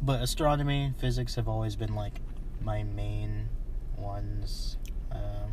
but 0.00 0.22
astronomy, 0.22 0.84
and 0.84 0.96
physics 0.96 1.34
have 1.34 1.48
always 1.48 1.76
been 1.76 1.94
like 1.94 2.20
my 2.60 2.82
main 2.82 3.48
ones. 3.96 4.76
Um, 5.12 5.52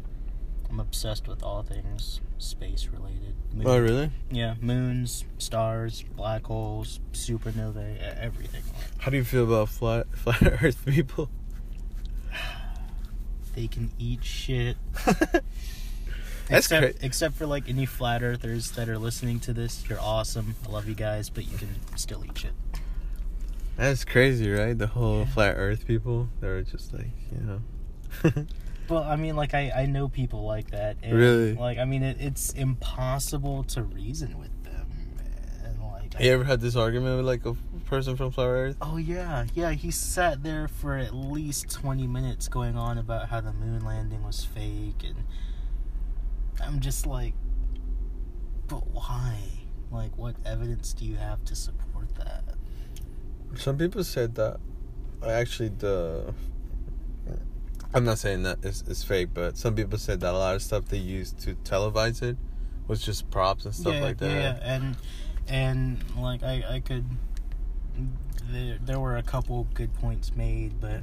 I'm 0.72 0.80
obsessed 0.80 1.28
with 1.28 1.44
all 1.44 1.64
things 1.64 2.22
space 2.38 2.88
related. 2.88 3.36
Moon- 3.54 3.68
Oh, 3.68 3.78
really? 3.78 4.10
Yeah, 4.32 4.56
moons, 4.62 5.26
stars, 5.38 6.06
black 6.16 6.46
holes, 6.46 7.02
supernovae, 7.12 8.00
everything. 8.18 8.64
How 9.00 9.12
do 9.12 9.18
you 9.18 9.26
feel 9.26 9.44
about 9.44 9.68
flat 9.68 10.08
flat 10.16 10.42
Earth 10.64 10.86
people? 10.86 11.30
They 13.54 13.68
can 13.68 13.92
eat 14.00 14.24
shit. 14.24 14.78
That's 15.06 15.44
except, 16.72 16.96
cra- 17.00 17.06
except 17.06 17.36
for 17.36 17.46
like 17.46 17.68
any 17.68 17.86
flat 17.86 18.24
earthers 18.24 18.72
that 18.72 18.88
are 18.88 18.98
listening 18.98 19.42
to 19.42 19.54
this, 19.54 19.84
you're 19.90 20.00
awesome. 20.00 20.56
I 20.66 20.72
love 20.72 20.88
you 20.88 20.96
guys, 20.96 21.30
but 21.30 21.50
you 21.52 21.58
can 21.58 21.76
still 21.98 22.24
eat 22.26 22.38
shit. 22.38 22.54
That's 23.76 24.06
crazy, 24.06 24.50
right? 24.50 24.78
The 24.78 24.88
whole 24.88 25.20
Yeah. 25.20 25.26
flat 25.26 25.56
Earth 25.58 25.86
people. 25.86 26.30
They're 26.40 26.62
just 26.62 26.94
like, 26.94 27.08
you 27.34 27.42
know. 27.42 28.46
But 28.92 29.06
I 29.06 29.16
mean, 29.16 29.38
like 29.38 29.54
I, 29.54 29.72
I 29.74 29.86
know 29.86 30.10
people 30.10 30.44
like 30.44 30.72
that. 30.72 30.98
And, 31.02 31.18
Really? 31.18 31.54
Like 31.54 31.78
I 31.78 31.86
mean, 31.86 32.04
it, 32.04 32.18
it's 32.20 32.52
impossible 32.52 33.64
to 33.64 33.84
reason 33.84 34.38
with 34.38 34.52
them. 34.66 34.86
And 35.64 35.82
like, 35.82 36.20
you 36.20 36.30
ever 36.34 36.44
had 36.44 36.60
this 36.60 36.76
argument 36.76 37.16
with 37.16 37.26
like 37.26 37.46
a 37.46 37.54
person 37.86 38.18
from 38.18 38.32
flat 38.32 38.48
Earth? 38.48 38.76
oh 38.82 38.98
yeah, 38.98 39.46
yeah. 39.54 39.72
He 39.72 39.92
sat 39.92 40.44
there 40.44 40.68
for 40.68 40.98
at 40.98 41.16
least 41.16 41.72
twenty 41.72 42.06
minutes 42.06 42.50
going 42.50 42.76
on 42.76 42.98
about 42.98 43.30
how 43.30 43.40
the 43.40 43.54
moon 43.54 43.86
landing 43.86 44.24
was 44.24 44.44
fake, 44.44 45.06
and 45.06 45.24
I'm 46.62 46.82
just 46.82 47.06
like, 47.06 47.34
but 48.68 48.86
why? 48.88 49.38
Like, 49.90 50.18
what 50.18 50.36
evidence 50.46 50.92
do 50.92 51.06
you 51.06 51.16
have 51.16 51.46
to 51.46 51.56
support 51.56 52.14
that? 52.16 52.44
Some 53.56 53.78
people 53.78 54.04
said 54.04 54.36
that 54.36 54.60
I 55.24 55.32
actually 55.32 55.70
the 55.70 56.34
I'm 57.94 58.06
not 58.06 58.20
saying 58.20 58.44
that 58.44 58.60
it's, 58.64 58.84
it's 58.88 59.04
fake, 59.04 59.30
but 59.34 59.58
some 59.58 59.76
people 59.76 59.98
said 59.98 60.22
that 60.22 60.34
a 60.34 60.38
lot 60.38 60.56
of 60.56 60.62
stuff 60.62 60.86
they 60.86 60.98
used 60.98 61.40
to 61.40 61.56
televise 61.56 62.22
it 62.22 62.38
was 62.88 63.02
just 63.02 63.30
props 63.32 63.66
and 63.66 63.76
stuff 63.76 63.96
yeah, 63.96 64.02
like 64.02 64.18
that. 64.18 64.30
Yeah, 64.30 64.40
yeah, 64.40 64.60
and 64.64 64.96
and 65.48 66.04
like 66.18 66.44
I 66.44 66.64
I 66.70 66.80
could 66.80 67.06
there 68.50 68.78
there 68.82 69.00
were 69.00 69.18
a 69.18 69.24
couple 69.24 69.68
good 69.74 69.94
points 69.94 70.36
made, 70.36 70.80
but 70.80 71.02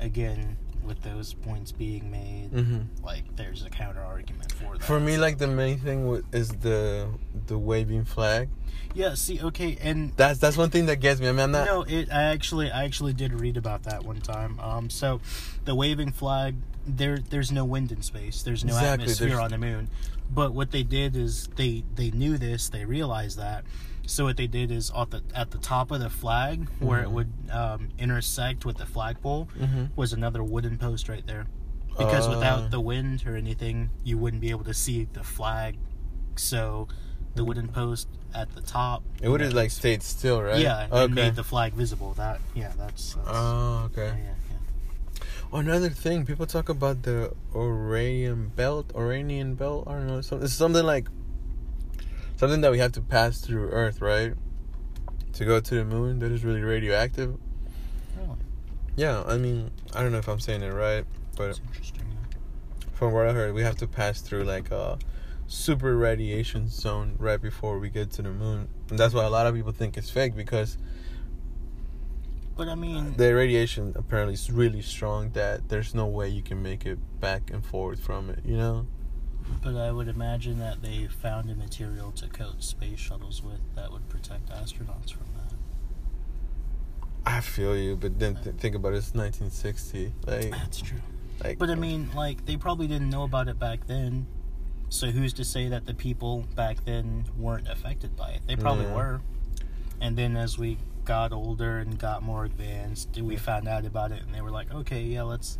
again, 0.00 0.56
with 0.88 1.02
those 1.02 1.34
points 1.34 1.70
being 1.70 2.10
made, 2.10 2.48
hmm 2.50 2.78
like 3.04 3.24
there's 3.36 3.64
a 3.64 3.70
counter 3.70 4.00
argument 4.00 4.50
for 4.52 4.76
that. 4.76 4.82
For 4.84 4.98
me, 4.98 5.16
like 5.18 5.38
the 5.38 5.46
main 5.46 5.78
thing 5.78 6.24
is 6.32 6.48
the 6.48 7.08
the 7.46 7.56
waving 7.58 8.04
flag. 8.04 8.48
yeah, 8.94 9.14
see, 9.14 9.40
okay, 9.40 9.76
and 9.80 10.12
That's 10.16 10.38
that's 10.40 10.56
one 10.56 10.70
thing 10.70 10.86
that 10.86 10.96
gets 10.96 11.20
me. 11.20 11.28
I 11.28 11.32
mean, 11.32 11.40
I'm 11.40 11.52
not. 11.52 11.66
no, 11.66 11.82
it 11.82 12.10
I 12.10 12.24
actually 12.24 12.70
I 12.72 12.84
actually 12.84 13.12
did 13.12 13.32
read 13.40 13.56
about 13.56 13.84
that 13.84 14.02
one 14.04 14.20
time. 14.20 14.58
Um, 14.60 14.90
so 14.90 15.20
the 15.64 15.74
waving 15.74 16.10
flag, 16.12 16.56
there 16.86 17.18
there's 17.18 17.52
no 17.52 17.64
wind 17.64 17.92
in 17.92 18.02
space. 18.02 18.42
There's 18.42 18.64
no 18.64 18.72
Exactly, 18.74 19.04
atmosphere 19.04 19.28
there's- 19.28 19.44
on 19.44 19.50
the 19.50 19.58
moon. 19.58 19.88
But 20.30 20.52
what 20.52 20.72
they 20.72 20.82
did 20.82 21.16
is 21.16 21.48
they 21.56 21.84
they 21.94 22.10
knew 22.10 22.36
this. 22.38 22.68
They 22.68 22.84
realized 22.84 23.38
that. 23.38 23.64
So 24.08 24.24
what 24.24 24.38
they 24.38 24.46
did 24.46 24.70
is 24.70 24.90
at 24.96 25.10
the 25.10 25.22
at 25.34 25.50
the 25.50 25.58
top 25.58 25.90
of 25.90 26.00
the 26.00 26.08
flag, 26.08 26.66
where 26.80 27.02
it 27.02 27.08
Mhm. 27.08 27.12
would 27.12 27.32
um, 27.52 27.88
intersect 27.98 28.64
with 28.64 28.78
the 28.78 28.86
flagpole, 28.86 29.48
Mm-hmm. 29.60 29.84
was 29.96 30.12
another 30.14 30.42
wooden 30.42 30.78
post 30.78 31.08
right 31.10 31.26
there. 31.26 31.44
Because 31.98 32.26
Uh. 32.26 32.30
without 32.30 32.70
the 32.70 32.80
wind 32.80 33.24
or 33.26 33.36
anything, 33.36 33.90
you 34.04 34.16
wouldn't 34.16 34.40
be 34.40 34.48
able 34.50 34.64
to 34.64 34.72
see 34.74 35.04
the 35.12 35.22
flag. 35.22 35.76
So 36.36 36.88
the 37.34 37.44
wooden 37.44 37.68
post 37.68 38.08
at 38.34 38.54
the 38.54 38.62
top. 38.62 39.02
It 39.20 39.28
would 39.28 39.42
have 39.42 39.52
like 39.52 39.70
stayed 39.70 40.02
still, 40.02 40.40
right? 40.42 40.58
Yeah, 40.58 40.86
it 40.86 40.92
Okay. 40.92 41.12
made 41.12 41.36
the 41.36 41.44
flag 41.44 41.74
visible. 41.74 42.14
That 42.14 42.40
yeah, 42.54 42.72
that's, 42.78 43.14
that's 43.14 43.28
Oh, 43.28 43.90
yeah, 43.94 44.02
okay. 44.04 44.18
yeah, 44.24 44.34
yeah. 44.50 45.22
Oh, 45.52 45.58
another 45.58 45.90
thing, 45.90 46.24
people 46.24 46.46
talk 46.46 46.68
about 46.70 47.02
the 47.02 47.32
Orion 47.54 48.52
belt, 48.56 48.88
Oranian 48.94 49.56
belt. 49.56 49.84
I 49.86 49.92
don't 49.92 50.06
know. 50.06 50.20
Some, 50.22 50.42
it's 50.42 50.54
something 50.54 50.84
like 50.84 51.08
something 52.38 52.60
that 52.60 52.70
we 52.70 52.78
have 52.78 52.92
to 52.92 53.00
pass 53.00 53.40
through 53.40 53.68
Earth, 53.70 54.00
right? 54.00 54.32
To 55.34 55.44
go 55.44 55.60
to 55.60 55.74
the 55.74 55.84
moon. 55.84 56.20
That 56.20 56.30
is 56.30 56.44
really 56.44 56.62
radioactive. 56.62 57.36
Really, 58.16 58.38
Yeah, 58.96 59.24
I 59.26 59.36
mean, 59.36 59.70
I 59.92 60.02
don't 60.02 60.12
know 60.12 60.18
if 60.18 60.28
I'm 60.28 60.40
saying 60.40 60.62
it 60.62 60.72
right, 60.72 61.04
but 61.36 61.60
from 62.92 63.12
what 63.12 63.28
I 63.28 63.32
heard, 63.32 63.54
we 63.54 63.62
have 63.62 63.76
to 63.76 63.88
pass 63.88 64.20
through 64.20 64.44
like 64.44 64.70
a 64.70 64.98
super 65.48 65.96
radiation 65.96 66.68
zone 66.68 67.16
right 67.18 67.40
before 67.40 67.78
we 67.80 67.90
get 67.90 68.10
to 68.12 68.22
the 68.22 68.30
moon, 68.30 68.68
and 68.88 68.98
that's 68.98 69.14
why 69.14 69.24
a 69.24 69.30
lot 69.30 69.46
of 69.46 69.54
people 69.54 69.72
think 69.72 69.96
it's 69.96 70.10
fake 70.10 70.36
because 70.36 70.78
But 72.56 72.68
I 72.68 72.76
mean, 72.76 73.14
the 73.16 73.34
radiation 73.34 73.94
apparently 73.96 74.34
is 74.34 74.50
really 74.50 74.82
strong 74.82 75.30
that 75.30 75.68
there's 75.68 75.92
no 75.94 76.06
way 76.06 76.28
you 76.28 76.42
can 76.42 76.62
make 76.62 76.86
it 76.86 76.98
back 77.20 77.50
and 77.50 77.64
forth 77.64 77.98
from 77.98 78.30
it. 78.30 78.40
You 78.44 78.56
know? 78.56 78.86
But 79.62 79.76
I 79.76 79.90
would 79.92 80.08
imagine 80.08 80.58
that 80.60 80.82
they 80.82 81.06
found 81.06 81.50
a 81.50 81.54
material 81.54 82.12
to 82.12 82.28
coat 82.28 82.62
space 82.62 82.98
shuttles 82.98 83.42
with 83.42 83.60
that 83.74 83.90
would 83.92 84.08
protect 84.08 84.48
astronauts 84.50 85.12
from 85.12 85.26
that. 85.36 85.54
I 87.26 87.40
feel 87.40 87.76
you, 87.76 87.96
but 87.96 88.18
then 88.18 88.36
th- 88.42 88.56
think 88.56 88.74
about 88.74 88.94
it, 88.94 88.98
it's 88.98 89.14
1960. 89.14 90.12
Like, 90.26 90.50
That's 90.50 90.80
true. 90.80 90.98
like. 91.44 91.58
But 91.58 91.70
I 91.70 91.74
mean, 91.74 92.10
like 92.14 92.46
they 92.46 92.56
probably 92.56 92.86
didn't 92.86 93.10
know 93.10 93.24
about 93.24 93.48
it 93.48 93.58
back 93.58 93.86
then. 93.86 94.26
So 94.90 95.08
who's 95.08 95.34
to 95.34 95.44
say 95.44 95.68
that 95.68 95.84
the 95.84 95.92
people 95.92 96.46
back 96.54 96.84
then 96.86 97.24
weren't 97.36 97.68
affected 97.68 98.16
by 98.16 98.30
it? 98.30 98.40
They 98.46 98.56
probably 98.56 98.86
Yeah. 98.86 98.94
were. 98.94 99.20
And 100.00 100.16
then 100.16 100.36
as 100.36 100.56
we 100.56 100.78
got 101.04 101.32
older 101.32 101.78
and 101.78 101.98
got 101.98 102.22
more 102.22 102.44
advanced, 102.46 103.14
we 103.20 103.36
found 103.36 103.68
out 103.68 103.84
about 103.84 104.12
it 104.12 104.22
and 104.22 104.34
they 104.34 104.40
were 104.40 104.50
like, 104.50 104.72
"Okay, 104.72 105.02
yeah, 105.02 105.22
let's 105.22 105.58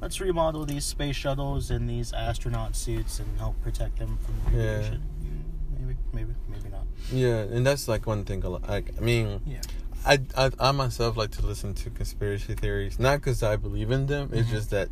let's 0.00 0.20
remodel 0.20 0.64
these 0.66 0.84
space 0.84 1.16
shuttles 1.16 1.70
and 1.70 1.88
these 1.88 2.12
astronaut 2.12 2.76
suits 2.76 3.18
and 3.18 3.38
help 3.38 3.60
protect 3.62 3.98
them 3.98 4.18
from 4.24 4.34
Yeah. 4.54 4.60
radiation." 4.78 5.02
Mm, 5.22 5.80
Maybe, 5.80 5.96
maybe, 6.12 6.32
maybe 6.48 6.68
not. 6.70 6.86
yeah, 7.12 7.38
and 7.54 7.66
that's 7.66 7.88
like 7.88 8.06
one 8.06 8.24
thing. 8.24 8.40
Like, 8.40 8.90
I 8.96 9.00
mean, 9.00 9.40
Yeah. 9.46 9.60
I, 10.04 10.18
I 10.36 10.50
I 10.60 10.70
myself 10.72 11.16
like 11.16 11.30
to 11.32 11.44
listen 11.46 11.74
to 11.74 11.90
conspiracy 11.90 12.54
theories, 12.54 12.98
not 12.98 13.16
because 13.18 13.42
I 13.42 13.56
believe 13.56 13.90
in 13.90 14.06
them. 14.06 14.30
It's 14.32 14.48
Mhm. 14.48 14.52
just 14.52 14.70
that 14.70 14.88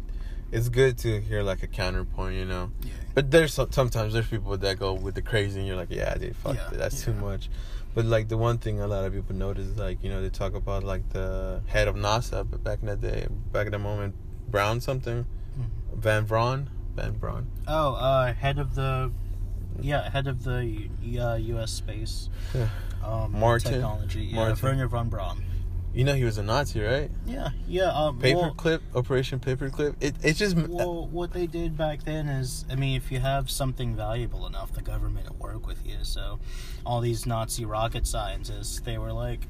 it's 0.53 0.69
good 0.69 0.99
to 0.99 1.21
hear 1.21 1.43
like 1.43 1.63
a 1.63 1.67
counterpoint, 1.67 2.37
you 2.37 2.45
know. 2.45 2.71
Yeah. 2.83 2.91
But 3.15 3.31
there's 3.31 3.55
some, 3.55 3.71
sometimes 3.73 4.13
there's 4.13 4.27
people 4.29 4.57
that 4.57 4.79
go 4.79 4.93
with 4.93 5.15
the 5.15 5.23
crazy, 5.23 5.59
and 5.61 5.67
you're 5.69 5.77
like, 5.77 5.91
yeah, 5.91 6.15
dude, 6.15 6.35
fuck, 6.37 6.57
Yeah, 6.57 6.71
it, 6.73 6.79
that's 6.79 7.03
too 7.03 7.13
much. 7.15 7.49
But 7.95 8.07
like 8.07 8.27
the 8.29 8.37
one 8.37 8.59
thing 8.59 8.81
a 8.81 8.87
lot 8.89 9.05
of 9.05 9.13
people 9.13 9.37
notice 9.37 9.69
is 9.69 9.77
like 9.79 10.03
you 10.03 10.11
know 10.11 10.21
they 10.21 10.31
talk 10.31 10.55
about 10.55 10.83
like 10.83 11.09
the 11.11 11.63
head 11.67 11.87
of 11.87 11.95
NASA, 11.95 12.45
but 12.49 12.63
back 12.65 12.81
in 12.83 12.87
the 12.87 12.97
day, 12.97 13.29
back 13.53 13.67
in 13.67 13.73
the 13.73 13.79
moment, 13.79 14.15
Brown 14.55 14.81
something, 14.81 15.27
Mhm. 15.59 15.99
Van 15.99 16.25
Braun, 16.27 16.71
Van 16.95 17.13
Braun. 17.15 17.49
Oh, 17.67 17.95
uh, 17.95 18.33
head 18.33 18.57
of 18.61 18.77
the, 18.77 19.11
yeah, 19.81 20.09
head 20.11 20.29
of 20.29 20.45
the 20.45 20.89
uh, 21.19 21.35
U.S. 21.35 21.73
space 21.73 22.29
Yeah. 22.55 22.69
um, 23.05 23.33
Martin. 23.33 23.73
technology. 23.73 24.27
Yeah, 24.27 24.37
Martin. 24.37 24.59
Werner 24.69 24.87
von 24.87 25.09
Braun. 25.09 25.43
You 25.93 26.05
know 26.05 26.15
he 26.15 26.23
was 26.23 26.39
a 26.39 26.43
Nazi, 26.45 26.81
right? 26.81 27.11
Yeah, 27.27 27.49
yeah. 27.67 27.91
Um, 27.93 28.21
well, 28.21 28.53
Paperclip, 28.55 28.81
Operation 28.95 29.41
Paperclip. 29.41 29.97
It 30.01 30.15
it's 30.23 30.39
just 30.39 30.57
well, 30.57 31.07
what 31.09 31.33
they 31.33 31.49
did 31.49 31.77
back 31.77 32.05
then 32.05 32.29
is, 32.29 32.65
I 32.71 32.77
mean, 32.77 32.97
if 32.97 33.11
you 33.11 33.19
have 33.19 33.51
something 33.51 33.97
valuable 33.97 34.47
enough, 34.47 34.73
the 34.73 34.83
government 34.83 35.29
will 35.31 35.37
work 35.37 35.67
with 35.67 35.85
you. 35.85 35.97
So, 36.03 36.39
all 36.87 37.01
these 37.01 37.27
Nazi 37.27 37.65
rocket 37.65 38.07
scientists, 38.07 38.81
they 38.81 38.99
were 38.99 39.13
like, 39.13 39.47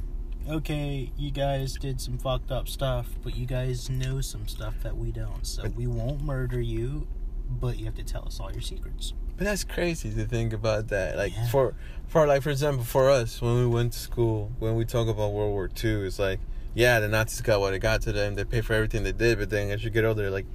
okay, 0.48 1.10
you 1.16 1.30
guys 1.30 1.74
did 1.74 2.00
some 2.00 2.18
fucked 2.18 2.50
up 2.50 2.68
stuff, 2.68 3.06
but 3.22 3.36
you 3.36 3.46
guys 3.46 3.88
know 3.90 4.20
some 4.20 4.46
stuff 4.48 4.74
that 4.82 4.96
we 4.96 5.10
don't. 5.12 5.46
So, 5.46 5.62
But- 5.62 5.74
we 5.74 5.86
won't 5.86 6.22
murder 6.22 6.60
you, 6.60 7.06
but 7.48 7.78
you 7.78 7.84
have 7.86 7.94
to 7.96 8.02
tell 8.04 8.24
us 8.26 8.40
all 8.40 8.50
your 8.52 8.60
secrets. 8.60 9.12
But 9.36 9.44
that's 9.44 9.64
crazy 9.64 10.10
to 10.14 10.24
think 10.26 10.52
about 10.52 10.88
that. 10.88 11.16
Like 11.16 11.34
Yeah. 11.34 11.48
for 11.48 11.74
for 12.06 12.26
like 12.26 12.42
for 12.42 12.50
example, 12.50 12.84
for 12.84 13.10
us 13.10 13.40
when 13.42 13.54
we 13.56 13.66
went 13.66 13.92
to 13.94 13.98
school, 13.98 14.52
when 14.60 14.76
we 14.76 14.84
talk 14.84 15.08
about 15.08 15.32
World 15.32 15.50
War 15.52 15.66
Two, 15.68 16.04
it's 16.04 16.18
like, 16.20 16.38
yeah, 16.74 17.00
the 17.00 17.08
Nazis 17.08 17.40
got 17.40 17.58
what 17.60 17.72
they 17.72 17.78
got 17.80 18.02
to 18.02 18.12
them. 18.12 18.36
They 18.36 18.44
pay 18.44 18.60
for 18.60 18.74
everything 18.74 19.02
they 19.02 19.12
did, 19.12 19.38
but 19.38 19.50
then 19.50 19.70
as 19.70 19.82
you 19.82 19.90
get 19.90 20.04
older, 20.04 20.30
like, 20.30 20.46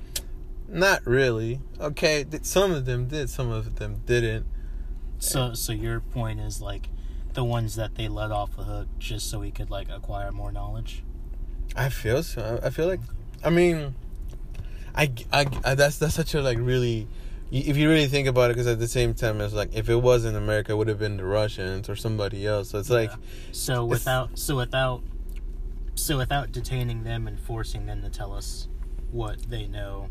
not 0.70 1.06
really. 1.06 1.60
Okay, 1.80 2.26
some 2.42 2.72
of 2.72 2.86
them 2.86 3.08
did, 3.08 3.30
some 3.30 3.50
of 3.52 3.76
them 3.76 4.02
didn't. 4.06 4.46
So, 5.18 5.54
so 5.54 5.74
your 5.74 6.00
point 6.00 6.40
is 6.40 6.62
like 6.62 6.88
the 7.34 7.44
ones 7.44 7.76
that 7.76 7.96
they 7.96 8.08
let 8.08 8.32
off 8.32 8.56
the 8.56 8.64
hook 8.64 8.88
just 8.98 9.30
so 9.30 9.42
he 9.42 9.52
could 9.52 9.70
like 9.70 9.90
acquire 9.90 10.32
more 10.32 10.52
knowledge. 10.52 11.04
I 11.76 11.90
feel 11.90 12.24
so. 12.24 12.60
I 12.64 12.70
feel 12.70 12.88
like, 12.88 13.02
I 13.44 13.50
mean, 13.50 13.96
I, 14.96 15.12
I, 15.32 15.46
I 15.64 15.76
that's 15.76 15.98
that's 15.98 16.16
such 16.16 16.34
a 16.34 16.42
like 16.42 16.58
really, 16.60 17.08
if 17.52 17.78
you 17.78 17.90
really 17.90 18.08
think 18.08 18.28
about 18.28 18.52
it, 18.52 18.54
because 18.54 18.68
at 18.68 18.80
the 18.80 18.88
same 18.88 19.14
time, 19.14 19.40
it's 19.42 19.54
like 19.54 19.74
if 19.74 19.90
it 19.90 19.96
wasn't 19.96 20.36
America, 20.36 20.72
it 20.72 20.76
would 20.76 20.88
have 20.88 21.00
been 21.00 21.18
the 21.18 21.26
Russians 21.26 21.90
or 21.90 21.96
somebody 21.96 22.46
else. 22.46 22.70
So 22.70 22.80
it's 22.80 22.90
like. 22.90 23.12
Yeah. 23.12 23.18
so 23.52 23.86
without 23.86 24.38
so 24.38 24.56
without 24.58 25.04
so 25.96 26.18
without 26.18 26.52
detaining 26.52 27.04
them 27.04 27.28
and 27.28 27.40
forcing 27.40 27.86
them 27.86 28.02
to 28.02 28.10
tell 28.10 28.34
us 28.34 28.68
what 29.12 29.50
they 29.50 29.68
know, 29.68 30.10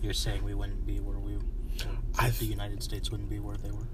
you're 0.00 0.14
saying 0.14 0.44
we 0.44 0.54
wouldn't 0.54 0.86
be 0.86 1.00
where 1.00 1.18
we, 1.18 1.36
I 2.18 2.30
the 2.30 2.44
United 2.44 2.82
States 2.82 3.10
wouldn't 3.10 3.28
be 3.28 3.38
where 3.38 3.56
they 3.56 3.70
were. 3.70 3.88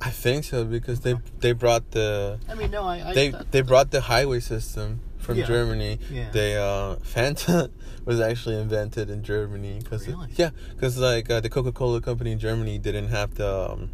I 0.00 0.10
think 0.10 0.44
so 0.44 0.64
because 0.64 1.00
they 1.00 1.14
they 1.40 1.52
brought 1.52 1.90
the 1.92 2.38
I 2.48 2.54
mean, 2.54 2.70
no, 2.70 2.82
I, 2.84 3.10
I 3.10 3.14
they 3.14 3.28
that- 3.30 3.50
they 3.52 3.62
brought 3.62 3.90
the 3.90 4.02
highway 4.02 4.40
system 4.40 5.00
from 5.18 5.38
Yeah. 5.38 5.46
Germany. 5.46 5.98
Yeah. 6.10 6.30
They 6.30 6.56
uh 6.56 6.96
Fanta 6.96 7.70
was 8.04 8.20
actually 8.20 8.58
invented 8.60 9.10
in 9.10 9.22
Germany 9.22 9.80
because 9.82 10.06
Really? 10.06 10.28
yeah 10.36 10.50
because 10.74 10.98
like 10.98 11.30
uh, 11.30 11.40
the 11.40 11.48
Coca 11.48 11.72
Cola 11.72 12.00
company 12.00 12.32
in 12.32 12.38
Germany 12.38 12.78
didn't 12.78 13.08
have 13.08 13.34
the 13.34 13.70
um, 13.72 13.90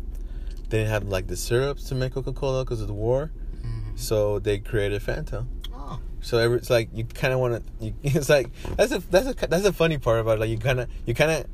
they 0.69 0.79
didn't 0.79 0.91
have 0.91 1.05
like 1.05 1.27
the 1.29 1.37
syrups 1.37 1.85
to 1.89 1.95
make 1.95 2.13
Coca 2.15 2.33
Cola 2.33 2.65
because 2.65 2.81
of 2.81 2.89
the 2.89 2.95
war, 2.95 3.31
Mhm. 3.65 3.99
so 3.99 4.39
they 4.39 4.59
created 4.59 5.01
Fanta. 5.03 5.47
Oh, 5.75 6.01
So 6.21 6.39
every, 6.39 6.59
it's 6.59 6.71
like 6.71 6.89
you 6.95 7.05
kind 7.05 7.33
of 7.33 7.41
want 7.41 7.63
to. 7.81 7.93
It's 8.03 8.29
like 8.29 8.49
that's 8.77 8.93
a 8.93 8.99
that's 9.11 9.29
a 9.29 9.35
that's 9.49 9.65
a 9.67 9.73
funny 9.73 9.99
part 9.99 10.21
about 10.21 10.37
it. 10.39 10.41
Like 10.41 10.51
you 10.51 10.59
kind 10.59 10.81
of 10.81 10.89
you 11.07 11.15
kind 11.15 11.31
of 11.31 11.47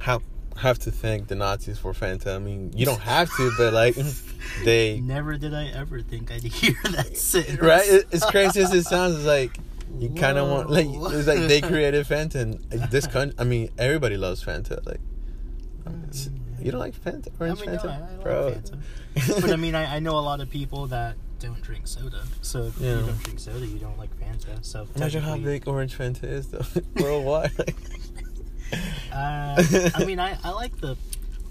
have 0.00 0.22
have 0.56 0.78
to 0.80 0.90
thank 0.90 1.28
the 1.28 1.34
Nazis 1.34 1.78
for 1.78 1.92
Fanta. 1.92 2.34
I 2.34 2.38
mean, 2.38 2.72
you 2.76 2.86
don't 2.86 3.00
have 3.00 3.34
to, 3.36 3.52
but 3.56 3.72
like 3.72 3.96
they 4.64 5.00
never 5.00 5.36
did 5.36 5.54
I 5.54 5.68
ever 5.68 6.00
think 6.00 6.30
I'd 6.30 6.42
hear 6.42 6.74
that 6.90 7.16
sentence. 7.16 7.60
right. 7.60 7.86
It, 7.88 8.06
it's 8.12 8.24
crazy 8.26 8.60
as 8.60 8.72
it 8.72 8.84
sounds. 8.84 9.16
It's 9.16 9.24
like 9.26 9.56
you 9.98 10.10
kind 10.10 10.38
of 10.38 10.48
want 10.48 10.70
like 10.70 10.86
it's 10.88 11.26
like 11.28 11.40
they 11.48 11.60
created 11.60 12.06
Fanta. 12.06 12.36
And 12.36 12.54
this 12.90 13.06
country, 13.06 13.34
I 13.38 13.44
mean, 13.44 13.70
everybody 13.78 14.16
loves 14.16 14.44
Fanta. 14.44 14.84
Like 14.86 15.00
it's- 16.08 16.30
you 16.60 16.70
don't 16.70 16.78
like 16.80 16.94
Fanta, 16.94 17.26
I 17.40 17.44
orange 17.44 17.60
mean, 17.60 17.72
no, 17.72 17.78
Fanta, 17.78 17.88
I, 17.90 17.96
I 17.96 18.00
like 18.00 18.22
bro. 18.22 18.50
Fanta. 18.52 19.40
but 19.42 19.50
I 19.50 19.56
mean, 19.56 19.74
I, 19.74 19.96
I 19.96 19.98
know 19.98 20.16
a 20.16 20.20
lot 20.22 20.40
of 20.40 20.48
people 20.48 20.86
that 20.86 21.16
don't 21.40 21.60
drink 21.60 21.88
soda. 21.88 22.22
So 22.40 22.62
if 22.66 22.78
Yeah. 22.78 23.00
you 23.00 23.06
don't 23.06 23.22
drink 23.24 23.40
soda, 23.40 23.66
you 23.66 23.80
don't 23.80 23.98
like 23.98 24.10
Fanta. 24.20 24.64
So 24.64 24.86
Imagine 24.94 25.22
how 25.22 25.36
big 25.38 25.66
orange 25.66 25.98
Fanta 25.98 26.22
is 26.22 26.46
though 26.48 26.64
worldwide. 27.02 27.50
Uh, 29.12 29.62
I 29.94 30.04
mean, 30.06 30.18
I, 30.18 30.38
I 30.42 30.50
like 30.52 30.80
the. 30.80 30.96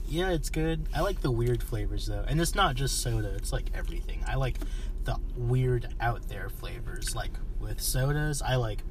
Yeah, 0.07 0.31
it's 0.31 0.49
good. 0.49 0.87
I 0.95 1.01
like 1.01 1.21
the 1.21 1.29
weird 1.31 1.61
flavors 1.61 2.07
though, 2.07 2.25
and 2.27 2.41
it's 2.41 2.55
not 2.55 2.75
just 2.75 3.01
soda. 3.03 3.33
It's 3.35 3.53
like 3.53 3.67
everything. 3.75 4.23
I 4.27 4.35
like 4.35 4.57
the 5.03 5.17
weird 5.37 5.93
out 6.01 6.27
there 6.27 6.49
flavors. 6.49 7.15
Like 7.15 7.31
with 7.59 7.79
sodas, 7.79 8.41
I 8.41 8.55
like 8.55 8.83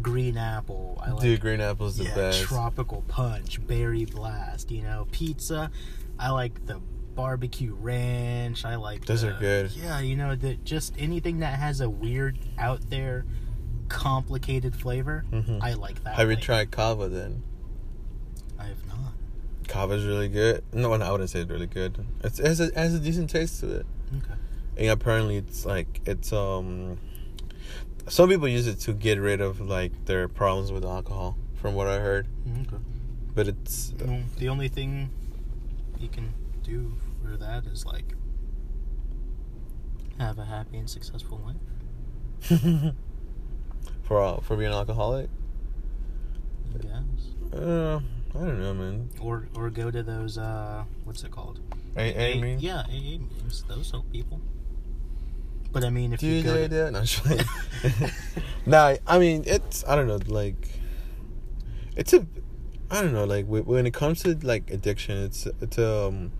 green 0.00 0.36
apple. 0.36 1.02
I 1.04 1.10
like 1.10 1.20
Dude, 1.22 1.40
green 1.40 1.60
apple's 1.60 1.96
the 1.98 2.04
yeah, 2.04 2.14
best. 2.14 2.42
tropical 2.42 3.02
punch, 3.08 3.64
berry 3.66 4.04
blast. 4.04 4.70
You 4.70 4.82
know, 4.82 5.08
pizza. 5.10 5.70
I 6.18 6.30
like 6.30 6.64
the 6.64 6.80
barbecue 7.16 7.74
ranch. 7.74 8.64
I 8.64 8.76
like 8.76 9.04
Those 9.04 9.22
the- 9.22 9.34
are 9.36 9.38
good. 9.40 9.72
Yeah, 9.72 9.98
you 9.98 10.14
know 10.16 10.36
that 10.36 10.64
just 10.64 10.94
anything 10.96 11.40
that 11.40 11.58
has 11.58 11.80
a 11.80 11.90
weird 11.90 12.38
out 12.56 12.88
there, 12.88 13.26
complicated 13.88 14.74
flavor. 14.76 15.24
Mhm. 15.32 15.58
I 15.62 15.74
like 15.74 16.02
that. 16.04 16.14
Have 16.14 16.30
you 16.30 16.36
tried 16.36 16.70
kava 16.70 17.08
then? 17.08 17.42
I 19.70 19.78
have 19.78 19.88
not. 19.88 19.90
Kava's 19.90 20.04
really 20.04 20.28
good. 20.28 20.62
No, 20.72 20.92
I 20.92 21.10
wouldn't 21.10 21.30
say 21.30 21.40
it's 21.40 21.50
really 21.50 21.66
good. 21.66 22.04
It's, 22.24 22.38
it 22.38 22.46
has 22.46 22.60
a, 22.60 22.64
it 22.64 22.74
has 22.74 22.94
a 22.94 23.00
decent 23.00 23.30
taste 23.30 23.60
to 23.60 23.76
it. 23.76 23.86
Okay. 24.18 24.34
And 24.76 24.90
apparently, 24.90 25.36
it's 25.36 25.64
like 25.64 26.00
it's 26.06 26.32
um. 26.32 26.98
Some 28.08 28.28
people 28.28 28.48
use 28.48 28.66
it 28.66 28.80
to 28.80 28.92
get 28.92 29.20
rid 29.20 29.40
of 29.40 29.60
like 29.60 30.06
their 30.06 30.28
problems 30.28 30.72
with 30.72 30.84
alcohol, 30.84 31.36
from 31.54 31.74
what 31.74 31.86
I 31.86 31.98
heard. 31.98 32.26
Okay. 32.62 32.82
But 33.34 33.48
it's 33.48 33.92
Well, 33.98 34.22
the 34.38 34.48
only 34.48 34.68
thing 34.68 35.10
you 36.00 36.08
can 36.08 36.34
do 36.62 36.92
for 37.22 37.36
that 37.36 37.64
is 37.66 37.86
like 37.86 38.14
have 40.18 40.38
a 40.38 40.44
happy 40.44 40.78
and 40.78 40.90
successful 40.90 41.40
life. 41.44 41.56
for 44.02 44.20
uh, 44.20 44.40
for 44.40 44.56
being 44.56 44.68
an 44.68 44.74
alcoholic. 44.76 45.28
Guess. 46.80 47.58
Uh, 47.60 48.00
I 48.34 48.38
don't 48.38 48.60
know, 48.60 48.74
man. 48.74 49.10
Or 49.20 49.48
or 49.54 49.70
go 49.70 49.90
to 49.90 50.02
those 50.02 50.38
uh 50.38 50.84
what's 51.04 51.22
it 51.24 51.30
called? 51.30 51.60
A- 51.96 52.00
A- 52.18 52.40
meeting? 52.40 52.60
Yeah, 52.60 52.80
AA 52.88 53.18
meetings. 53.18 53.64
Those 53.68 53.90
help 53.90 54.10
people. 54.10 54.40
But 55.72 55.84
I 55.84 55.90
mean, 55.90 56.12
if 56.12 56.20
Do 56.20 56.26
you 56.26 56.34
you 56.36 56.42
go 56.42 56.56
do 56.56 56.62
to, 56.62 56.68
that? 56.68 56.92
No, 56.92 56.98
I'm 57.00 57.04
just 57.04 57.22
playing. 57.24 57.44
nah, 58.66 58.96
I 59.06 59.18
mean 59.18 59.44
it's 59.46 59.84
I 59.86 59.96
don't 59.96 60.06
know, 60.06 60.20
like 60.26 60.68
it's 61.96 62.12
a 62.12 62.26
I 62.90 63.00
don't 63.02 63.12
know, 63.12 63.24
like 63.24 63.46
wh- 63.46 63.66
when 63.66 63.86
it 63.86 63.94
comes 63.94 64.22
to 64.22 64.38
like 64.42 64.70
addiction, 64.70 65.16
it's 65.24 65.46
it's 65.60 65.78
um 65.78 66.32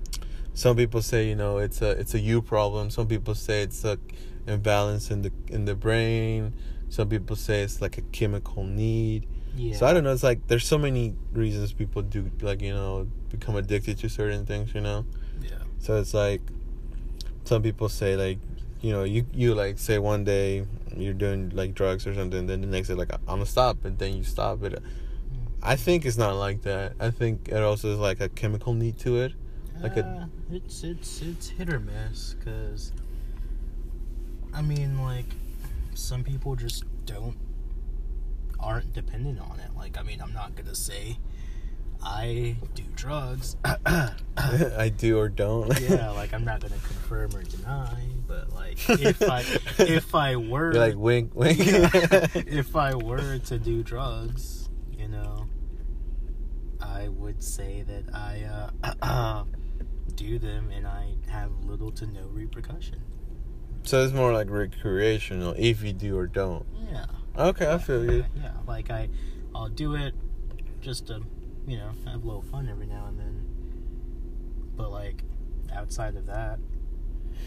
some 0.54 0.76
people 0.76 1.00
say 1.02 1.28
you 1.28 1.34
know 1.34 1.58
it's 1.58 1.80
a 1.82 1.90
it's 1.90 2.14
a 2.14 2.20
you 2.20 2.42
problem. 2.42 2.90
Some 2.90 3.06
people 3.06 3.34
say 3.34 3.62
it's 3.62 3.84
a 3.84 3.98
imbalance 4.46 5.10
in 5.10 5.22
the 5.22 5.32
in 5.48 5.64
the 5.66 5.74
brain. 5.74 6.52
Some 6.88 7.08
people 7.08 7.36
say 7.36 7.62
it's 7.62 7.80
like 7.80 7.96
a 7.96 8.02
chemical 8.02 8.64
need. 8.64 9.26
Yeah, 9.56 9.76
So 9.76 9.86
I 9.86 9.92
don't 9.92 10.04
know. 10.04 10.12
It's 10.12 10.22
like 10.22 10.46
there's 10.48 10.66
so 10.66 10.78
many 10.78 11.14
reasons 11.32 11.72
people 11.72 12.02
do 12.02 12.30
like 12.40 12.60
you 12.62 12.72
know 12.74 13.08
become 13.30 13.56
addicted 13.56 13.98
to 13.98 14.08
certain 14.08 14.46
things. 14.46 14.74
You 14.74 14.80
know. 14.80 15.04
yeah, 15.42 15.50
So 15.78 15.96
it's 16.00 16.14
like 16.14 16.40
some 17.44 17.62
people 17.62 17.88
say 17.88 18.16
like 18.16 18.38
you 18.80 18.92
know 18.92 19.04
you 19.04 19.26
you 19.32 19.54
like 19.54 19.78
say 19.78 19.98
one 19.98 20.24
day 20.24 20.64
you're 20.96 21.14
doing 21.14 21.50
like 21.50 21.74
drugs 21.74 22.06
or 22.06 22.14
something, 22.14 22.46
then 22.46 22.60
the 22.60 22.66
next 22.66 22.88
day 22.88 22.94
like 22.94 23.12
I'm 23.12 23.20
gonna 23.26 23.46
stop, 23.46 23.84
and 23.84 23.98
then 23.98 24.14
you 24.16 24.24
stop 24.24 24.62
it. 24.62 24.82
I 25.62 25.76
think 25.76 26.04
it's 26.04 26.18
not 26.18 26.34
like 26.36 26.62
that. 26.62 26.94
I 26.98 27.10
think 27.10 27.48
it 27.48 27.62
also 27.62 27.92
is 27.92 27.98
like 27.98 28.20
a 28.20 28.28
chemical 28.28 28.74
need 28.74 28.98
to 29.00 29.18
it. 29.20 29.32
like 29.80 29.96
a- 29.96 30.04
Uh, 30.04 30.26
it's 30.50 30.82
it's 30.84 31.22
it's 31.22 31.48
hit 31.48 31.72
or 31.72 31.78
miss 31.80 32.34
because 32.34 32.92
I 34.52 34.60
mean, 34.62 35.00
like 35.02 35.26
some 35.94 36.22
people 36.24 36.56
just 36.56 36.84
don't 37.06 37.36
aren't 38.62 38.92
dependent 38.92 39.40
on 39.40 39.60
it. 39.60 39.70
Like, 39.76 39.98
I 39.98 40.02
mean, 40.02 40.20
I'm 40.20 40.32
not 40.32 40.54
gonna 40.54 40.74
say 40.74 41.18
I 42.02 42.56
do 42.74 42.82
drugs. 42.96 43.56
I 43.64 44.92
do 44.96 45.18
or 45.18 45.28
don't. 45.28 45.78
yeah, 45.80 46.10
like 46.16 46.32
I'm 46.32 46.44
not 46.44 46.60
gonna 46.60 46.74
confirm 46.74 47.34
or 47.34 47.42
deny, 47.42 47.96
but 48.26 48.52
like 48.52 48.78
if 48.88 49.22
I 49.22 49.44
if 49.78 50.14
I 50.14 50.36
were 50.50 50.72
You're 50.72 50.86
like 50.86 50.96
wink, 50.96 51.34
wink. 51.34 51.58
if 51.64 52.74
I 52.74 52.94
were 52.94 53.38
to 53.38 53.58
do 53.58 53.82
drugs, 53.82 54.68
you 54.98 55.08
know, 55.08 55.46
I 56.80 57.08
would 57.08 57.42
say 57.42 57.84
that 57.86 58.14
I 58.14 58.70
uh, 59.02 59.44
do 60.16 60.38
them 60.38 60.70
and 60.70 60.86
I 60.86 61.14
have 61.28 61.52
little 61.64 61.92
to 61.92 62.06
no 62.06 62.26
repercussion. 62.26 63.00
so 63.84 64.02
it's 64.04 64.12
more 64.12 64.32
like 64.32 64.50
recreational 64.50 65.54
if 65.56 65.82
you 65.82 65.92
do 65.92 66.16
or 66.18 66.26
don't. 66.26 66.66
Yeah. 66.90 67.06
Okay, 67.36 67.70
I 67.72 67.78
feel 67.78 68.04
you. 68.04 68.24
Yeah, 68.40 68.52
like 68.66 68.90
I, 68.90 69.08
I'll 69.54 69.68
do 69.68 69.94
it 69.94 70.14
just 70.80 71.06
to, 71.06 71.22
you 71.66 71.76
know, 71.78 71.90
have 72.06 72.22
a 72.22 72.26
little 72.26 72.42
fun 72.42 72.68
every 72.68 72.86
now 72.86 73.06
and 73.06 73.18
then. 73.18 73.46
But 74.76 74.90
like, 74.90 75.22
outside 75.74 76.16
of 76.16 76.26
that, 76.26 76.58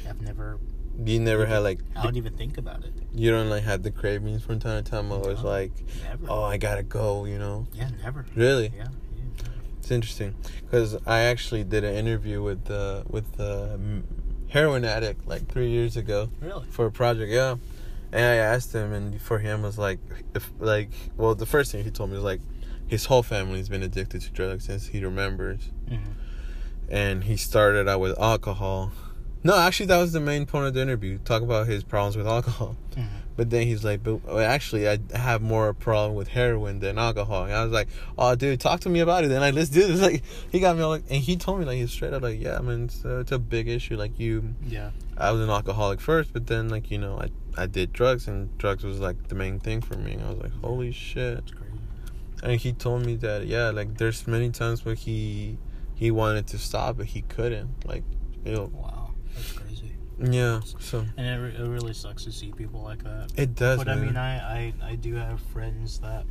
I've 0.08 0.22
never. 0.22 0.60
You 1.04 1.20
never 1.20 1.46
had 1.46 1.58
like 1.60 1.80
I 1.96 2.04
don't 2.04 2.16
even 2.16 2.38
think 2.38 2.58
about 2.58 2.86
it. 2.86 2.94
you 3.14 3.30
don't 3.30 3.50
like 3.50 3.64
have 3.64 3.84
the 3.84 3.92
cravings 3.92 4.44
from 4.44 4.60
time 4.60 4.82
to 4.84 4.90
time. 4.90 5.12
Always 5.12 5.44
No. 5.44 5.50
like, 5.50 5.74
Never. 6.04 6.26
oh, 6.30 6.44
I 6.44 6.56
gotta 6.58 6.84
go. 6.84 7.26
You 7.26 7.38
know. 7.38 7.68
Yeah, 7.74 7.90
never. 8.02 8.26
Really? 8.34 8.72
Yeah. 8.76 8.88
yeah. 9.18 9.46
It's 9.80 9.92
interesting 9.92 10.36
because 10.64 10.96
I 11.06 11.20
actually 11.24 11.66
did 11.66 11.84
an 11.84 11.94
interview 11.96 12.42
with 12.42 12.72
uh, 12.72 13.04
with 13.10 13.38
uh, 13.40 13.78
heroin 14.48 14.86
addict 14.86 15.28
like 15.28 15.48
three 15.50 15.70
years 15.70 15.98
ago 15.98 16.30
Really? 16.40 16.66
for 16.70 16.86
a 16.86 16.92
project. 16.92 17.30
Yeah, 17.30 17.56
and 18.12 18.24
I 18.26 18.36
asked 18.36 18.74
him, 18.74 18.94
and 18.94 19.22
for 19.22 19.40
him 19.40 19.62
was 19.62 19.78
like, 19.78 20.00
if 20.34 20.52
like, 20.60 20.90
well, 21.18 21.36
the 21.36 21.46
first 21.46 21.72
thing 21.72 21.84
he 21.84 21.92
told 21.92 22.10
me 22.10 22.16
was 22.16 22.24
like, 22.24 22.42
his 22.88 23.06
whole 23.06 23.24
family's 23.24 23.68
been 23.70 23.84
addicted 23.84 24.22
to 24.22 24.32
drugs 24.32 24.66
since 24.66 24.88
he 24.88 25.04
remembers, 25.04 25.72
Mm-hmm. 25.90 26.12
and 26.90 27.24
he 27.24 27.38
started 27.38 27.88
out 27.88 28.00
with 28.00 28.18
alcohol. 28.20 28.92
No, 29.44 29.56
actually, 29.58 29.86
that 29.88 29.98
was 30.00 30.12
the 30.12 30.20
main 30.20 30.46
point 30.48 30.66
of 30.68 30.74
the 30.74 30.82
interview. 30.82 31.20
Talk 31.20 31.44
about 31.44 31.68
his 31.68 31.84
problems 31.84 32.18
with 32.18 32.26
alcohol. 32.28 32.76
Mm-hmm. 32.92 33.08
But 33.38 33.50
then 33.52 33.68
he's 33.68 33.84
like, 33.84 34.02
but 34.02 34.22
actually, 34.40 34.88
I 34.90 34.98
have 35.14 35.42
more 35.42 35.72
problem 35.74 36.16
with 36.16 36.30
heroin 36.30 36.80
than 36.80 36.98
alcohol. 36.98 37.44
And 37.44 37.54
I 37.54 37.64
was 37.64 37.72
like, 37.74 37.90
oh, 38.18 38.34
dude, 38.34 38.60
talk 38.62 38.80
to 38.82 38.90
me 38.90 39.02
about 39.02 39.24
it. 39.24 39.28
Then 39.28 39.42
like, 39.42 39.54
let's 39.54 39.70
do 39.70 39.86
this. 39.86 40.02
Like, 40.02 40.24
he 40.52 40.60
got 40.62 40.78
me 40.78 40.82
all 40.84 40.90
like, 40.92 41.04
and 41.10 41.22
he 41.22 41.36
told 41.36 41.60
me 41.60 41.66
like, 41.66 41.76
he's 41.78 41.92
straight 41.92 42.14
up 42.14 42.24
like, 42.24 42.40
yeah, 42.42 42.58
man, 42.60 42.86
it's, 42.86 43.04
uh, 43.06 43.20
it's 43.20 43.32
a 43.34 43.38
big 43.38 43.68
issue. 43.68 43.98
Like 43.98 44.18
you, 44.20 44.56
Yeah. 44.66 44.92
I 45.18 45.32
was 45.32 45.42
an 45.42 45.50
alcoholic 45.50 46.00
first, 46.02 46.34
but 46.34 46.48
then 46.48 46.70
like 46.70 46.90
you 46.90 46.98
know, 46.98 47.20
I 47.20 47.30
I 47.58 47.66
did 47.68 47.94
drugs, 47.94 48.28
and 48.28 48.56
drugs 48.58 48.84
was 48.84 49.00
like 49.00 49.28
the 49.30 49.36
main 49.36 49.60
thing 49.60 49.82
for 49.82 49.96
me. 49.96 50.14
And 50.14 50.24
I 50.24 50.30
was 50.30 50.40
like, 50.40 50.52
holy 50.62 50.92
shit. 50.92 51.36
That's 51.36 51.52
crazy. 51.52 51.72
And 52.44 52.60
he 52.60 52.74
told 52.74 53.06
me 53.06 53.16
that 53.18 53.48
yeah, 53.48 53.70
like 53.70 53.98
there's 53.98 54.28
many 54.28 54.50
times 54.52 54.84
where 54.86 54.96
he 54.96 55.58
he 55.96 56.12
wanted 56.12 56.48
to 56.48 56.58
stop, 56.58 56.98
but 56.98 57.06
he 57.08 57.22
couldn't. 57.22 57.86
Like, 57.86 58.04
know, 58.46 58.70
Wow. 58.74 59.12
That's 59.34 59.52
crazy. 59.54 59.92
yeah. 60.20 60.60
So 60.80 61.06
And 61.18 61.28
it, 61.28 61.46
re- 61.46 61.66
it 61.66 61.68
really 61.70 61.94
sucks 61.94 62.26
to 62.26 62.32
see 62.32 62.52
people 62.52 62.82
like 62.82 63.04
that. 63.04 63.32
it 63.38 63.56
does. 63.56 63.78
but 63.78 63.88
I 63.88 63.96
mean, 63.96 64.18
I, 64.18 64.38
I, 64.38 64.74
I 64.84 64.96
do 64.96 65.16
have 65.16 65.40
friends 65.40 66.00
that 66.00 66.26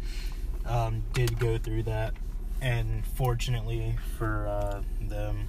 um, 0.67 1.03
did 1.15 1.39
go 1.39 1.57
through 1.59 1.85
that, 1.85 2.15
and 2.61 3.05
fortunately 3.07 3.97
for 4.19 4.47
uh, 4.47 4.83
them, 5.01 5.49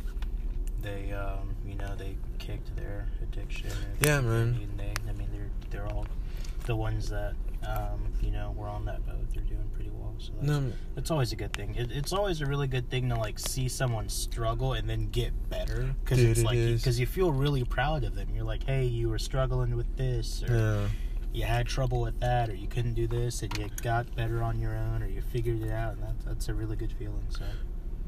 they 0.81 1.11
um, 1.13 1.55
you 1.65 1.75
know 1.75 1.95
they 1.97 2.15
kicked 2.39 2.75
their 2.75 3.07
addiction. 3.21 3.69
Yeah, 3.99 4.21
man. 4.21 4.59
They, 4.77 4.93
I 5.07 5.13
mean, 5.13 5.29
they're 5.33 5.44
they're 5.75 5.87
all 5.87 6.05
the 6.65 6.75
ones 6.75 7.09
that 7.09 7.33
um, 7.67 8.13
you 8.21 8.31
know 8.31 8.53
were 8.55 8.67
on 8.67 8.85
that 8.85 9.05
boat. 9.05 9.25
They're 9.33 9.43
doing 9.43 9.69
pretty 9.73 9.91
well. 9.93 10.15
So 10.17 10.31
that's, 10.33 10.47
no, 10.47 10.71
it's 10.95 11.11
always 11.11 11.31
a 11.31 11.35
good 11.35 11.53
thing. 11.53 11.75
It, 11.75 11.91
it's 11.91 12.13
always 12.13 12.41
a 12.41 12.45
really 12.45 12.67
good 12.67 12.89
thing 12.89 13.09
to 13.09 13.15
like 13.15 13.37
see 13.39 13.67
someone 13.67 14.09
struggle 14.09 14.73
and 14.73 14.89
then 14.89 15.09
get 15.09 15.49
better 15.49 15.93
because 16.03 16.21
it's 16.23 16.39
it 16.39 16.45
like 16.45 16.57
because 16.57 16.99
you 16.99 17.05
feel 17.05 17.31
really 17.31 17.63
proud 17.63 18.03
of 18.03 18.15
them. 18.15 18.29
You're 18.33 18.45
like, 18.45 18.63
hey, 18.63 18.85
you 18.85 19.09
were 19.09 19.19
struggling 19.19 19.75
with 19.75 19.95
this, 19.97 20.43
or 20.43 20.55
yeah. 20.55 20.87
you 21.33 21.43
had 21.43 21.67
trouble 21.67 22.01
with 22.01 22.19
that, 22.19 22.49
or 22.49 22.55
you 22.55 22.67
couldn't 22.67 22.93
do 22.93 23.07
this, 23.07 23.41
and 23.41 23.55
you 23.57 23.69
got 23.81 24.13
better 24.15 24.41
on 24.41 24.59
your 24.59 24.75
own, 24.75 25.03
or 25.03 25.07
you 25.07 25.21
figured 25.21 25.61
it 25.61 25.71
out, 25.71 25.95
and 25.95 26.03
that, 26.03 26.25
that's 26.25 26.47
a 26.49 26.53
really 26.53 26.75
good 26.75 26.93
feeling. 26.93 27.25
So 27.29 27.43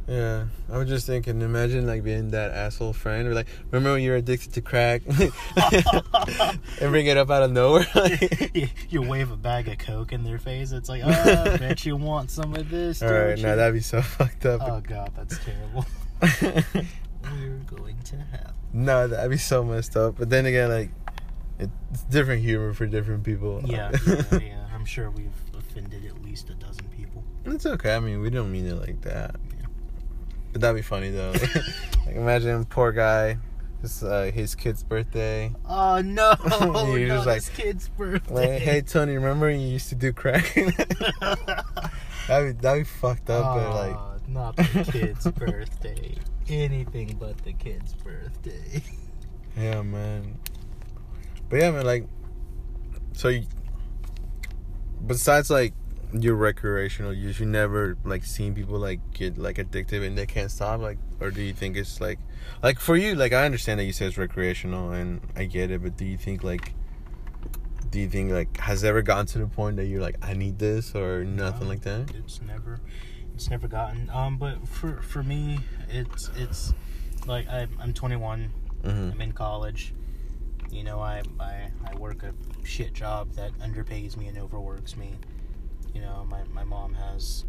Yeah, 0.07 0.45
I 0.71 0.77
was 0.77 0.87
just 0.87 1.05
thinking. 1.05 1.41
Imagine 1.41 1.85
like 1.85 2.01
being 2.01 2.31
that 2.31 2.51
asshole 2.51 2.93
friend, 2.93 3.27
or 3.27 3.33
like, 3.33 3.47
remember 3.71 3.91
when 3.91 4.01
you 4.01 4.11
were 4.11 4.15
addicted 4.15 4.53
to 4.53 4.61
crack, 4.61 5.01
and 5.07 6.91
bring 6.91 7.07
it 7.07 7.17
up 7.17 7.29
out 7.29 7.43
of 7.43 7.51
nowhere. 7.51 7.85
you, 8.53 8.69
you 8.89 9.01
wave 9.01 9.31
a 9.31 9.35
bag 9.35 9.67
of 9.67 9.77
coke 9.79 10.13
in 10.13 10.23
their 10.23 10.39
face. 10.39 10.71
It's 10.71 10.87
like, 10.87 11.01
oh, 11.03 11.09
I 11.09 11.57
bet 11.57 11.85
you 11.85 11.97
want 11.97 12.31
some 12.31 12.55
of 12.55 12.69
this. 12.69 13.01
All 13.01 13.11
right, 13.11 13.37
now 13.37 13.57
that'd 13.57 13.73
be 13.73 13.81
so 13.81 14.01
fucked 14.17 14.45
up. 14.45 14.61
Oh 14.63 14.79
god, 14.79 15.11
that's 15.13 15.37
terrible. 15.43 15.85
We're 16.21 17.57
going 17.65 17.99
to 18.05 18.15
hell. 18.15 18.53
no, 18.71 19.09
that'd 19.09 19.29
be 19.29 19.37
so 19.37 19.61
messed 19.61 19.97
up. 19.97 20.15
But 20.17 20.29
then 20.29 20.45
again, 20.45 20.69
like, 20.69 20.89
it's 21.59 22.03
different 22.05 22.43
humor 22.43 22.73
for 22.73 22.85
different 22.85 23.25
people. 23.25 23.61
Yeah, 23.65 23.91
yeah, 24.07 24.23
yeah. 24.31 24.67
I'm 24.73 24.85
sure 24.85 25.11
we've 25.11 25.33
offended 25.53 26.05
at 26.05 26.23
least 26.23 26.49
a 26.49 26.53
dozen 26.53 26.87
people. 26.95 27.25
it's 27.45 27.65
okay. 27.65 27.93
I 27.93 27.99
mean, 27.99 28.21
we 28.21 28.29
don't 28.29 28.53
mean 28.53 28.65
it 28.67 28.75
like 28.75 29.01
that. 29.01 29.35
But 30.57 30.61
that'd 30.61 30.75
be 30.75 30.81
funny 30.81 31.11
though. 31.11 31.33
like, 32.07 32.15
imagine 32.15 32.65
poor 32.65 32.91
guy, 32.91 33.37
it's 33.83 34.01
uh, 34.01 34.31
his 34.33 34.55
kid's 34.55 34.81
birthday. 34.81 35.53
Oh 35.69 36.01
no! 36.01 36.33
He 36.97 37.05
no, 37.05 37.17
was 37.17 37.27
like- 37.27 37.43
this 37.43 37.49
kid's 37.49 37.89
birthday. 37.89 38.33
Like, 38.33 38.61
hey 38.63 38.81
Tony, 38.81 39.13
remember 39.13 39.51
you 39.51 39.59
used 39.59 39.89
to 39.89 39.95
do 39.95 40.11
crack? 40.11 40.51
that'd 42.27 42.57
be 42.57 42.59
that'd 42.59 42.79
be 42.79 42.83
fucked 42.85 43.29
up. 43.29 43.55
but 43.55 43.75
like, 43.75 44.27
not 44.27 44.55
the 44.55 44.89
kid's 44.91 45.27
birthday. 45.27 46.15
Anything 46.49 47.15
but 47.19 47.37
the 47.43 47.53
kid's 47.53 47.93
birthday. 47.93 48.81
Yeah, 49.55 49.83
man. 49.83 50.39
But 51.49 51.57
yeah, 51.57 51.69
man, 51.69 51.85
like, 51.85 52.07
so 53.13 53.27
you, 53.27 53.45
besides 55.05 55.51
like 55.51 55.75
your 56.13 56.35
recreational 56.35 57.13
use, 57.13 57.39
you 57.39 57.45
never 57.45 57.97
like 58.03 58.23
seen 58.23 58.53
people 58.53 58.79
like 58.79 58.99
get 59.13 59.37
like 59.37 59.57
addicted 59.57 60.03
and 60.03 60.17
they 60.17 60.25
can't 60.25 60.51
stop, 60.51 60.79
like, 60.79 60.97
or 61.19 61.31
do 61.31 61.41
you 61.41 61.53
think 61.53 61.75
it's 61.75 61.99
like, 61.99 62.19
like 62.63 62.79
for 62.79 62.95
you, 62.95 63.15
like 63.15 63.33
I 63.33 63.45
understand 63.45 63.79
that 63.79 63.83
you 63.83 63.93
say 63.93 64.05
it's 64.05 64.17
recreational 64.17 64.91
and 64.91 65.21
I 65.35 65.45
get 65.45 65.71
it, 65.71 65.83
but 65.83 65.97
do 65.97 66.05
you 66.05 66.17
think 66.17 66.43
like, 66.43 66.73
do 67.89 67.99
you 67.99 68.09
think 68.09 68.31
like 68.31 68.57
has 68.59 68.83
ever 68.83 69.01
gotten 69.01 69.25
to 69.27 69.39
the 69.39 69.47
point 69.47 69.77
that 69.77 69.85
you're 69.85 70.01
like 70.01 70.17
I 70.21 70.33
need 70.33 70.59
this 70.59 70.93
or 70.95 71.23
nothing 71.23 71.63
No, 71.63 71.67
like 71.67 71.81
that? 71.81 72.13
It's 72.15 72.41
never, 72.41 72.79
it's 73.33 73.49
never 73.49 73.67
gotten. 73.67 74.09
Um, 74.09 74.37
but 74.37 74.67
for 74.67 75.01
for 75.01 75.23
me, 75.23 75.59
it's 75.89 76.29
it's 76.35 76.73
like 77.25 77.47
I, 77.47 77.67
I'm 77.79 77.93
21. 77.93 78.51
Mm-hmm. 78.83 79.11
I'm 79.11 79.21
in 79.21 79.31
college. 79.31 79.93
You 80.69 80.83
know, 80.83 80.99
I, 80.99 81.23
I 81.39 81.71
I 81.85 81.95
work 81.95 82.23
a 82.23 82.33
shit 82.65 82.93
job 82.93 83.31
that 83.33 83.57
underpays 83.59 84.17
me 84.17 84.27
and 84.27 84.37
overworks 84.37 84.97
me. 84.97 85.13
You 85.97 86.03
know, 86.03 86.27
my 86.29 86.43
my 86.53 86.63
mom 86.63 86.93
has 86.93 87.43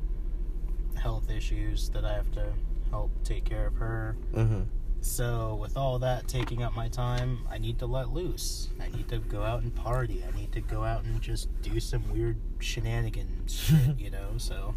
health 0.98 1.30
issues 1.30 1.90
that 1.90 2.06
I 2.06 2.14
have 2.14 2.32
to 2.32 2.46
help 2.88 3.10
take 3.22 3.44
care 3.44 3.66
of 3.66 3.74
her. 3.74 4.16
Mm-hmm. 4.32 4.62
So, 5.02 5.58
with 5.60 5.76
all 5.76 5.98
that 5.98 6.28
taking 6.28 6.62
up 6.62 6.74
my 6.74 6.88
time, 6.88 7.46
I 7.50 7.58
need 7.58 7.78
to 7.80 7.86
let 7.86 8.08
loose. 8.08 8.68
I 8.80 8.88
need 8.88 9.06
to 9.10 9.18
go 9.18 9.42
out 9.42 9.60
and 9.60 9.74
party. 9.74 10.24
I 10.26 10.34
need 10.34 10.50
to 10.52 10.62
go 10.62 10.82
out 10.82 11.04
and 11.04 11.20
just 11.20 11.50
do 11.60 11.78
some 11.78 12.10
weird 12.10 12.38
shenanigans, 12.58 13.52
shit, 13.52 13.78
you 13.98 14.10
know? 14.10 14.30
So, 14.38 14.74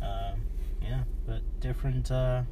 uh, 0.00 0.34
yeah, 0.80 1.02
but 1.26 1.40
different, 1.58 2.12
uh, 2.12 2.42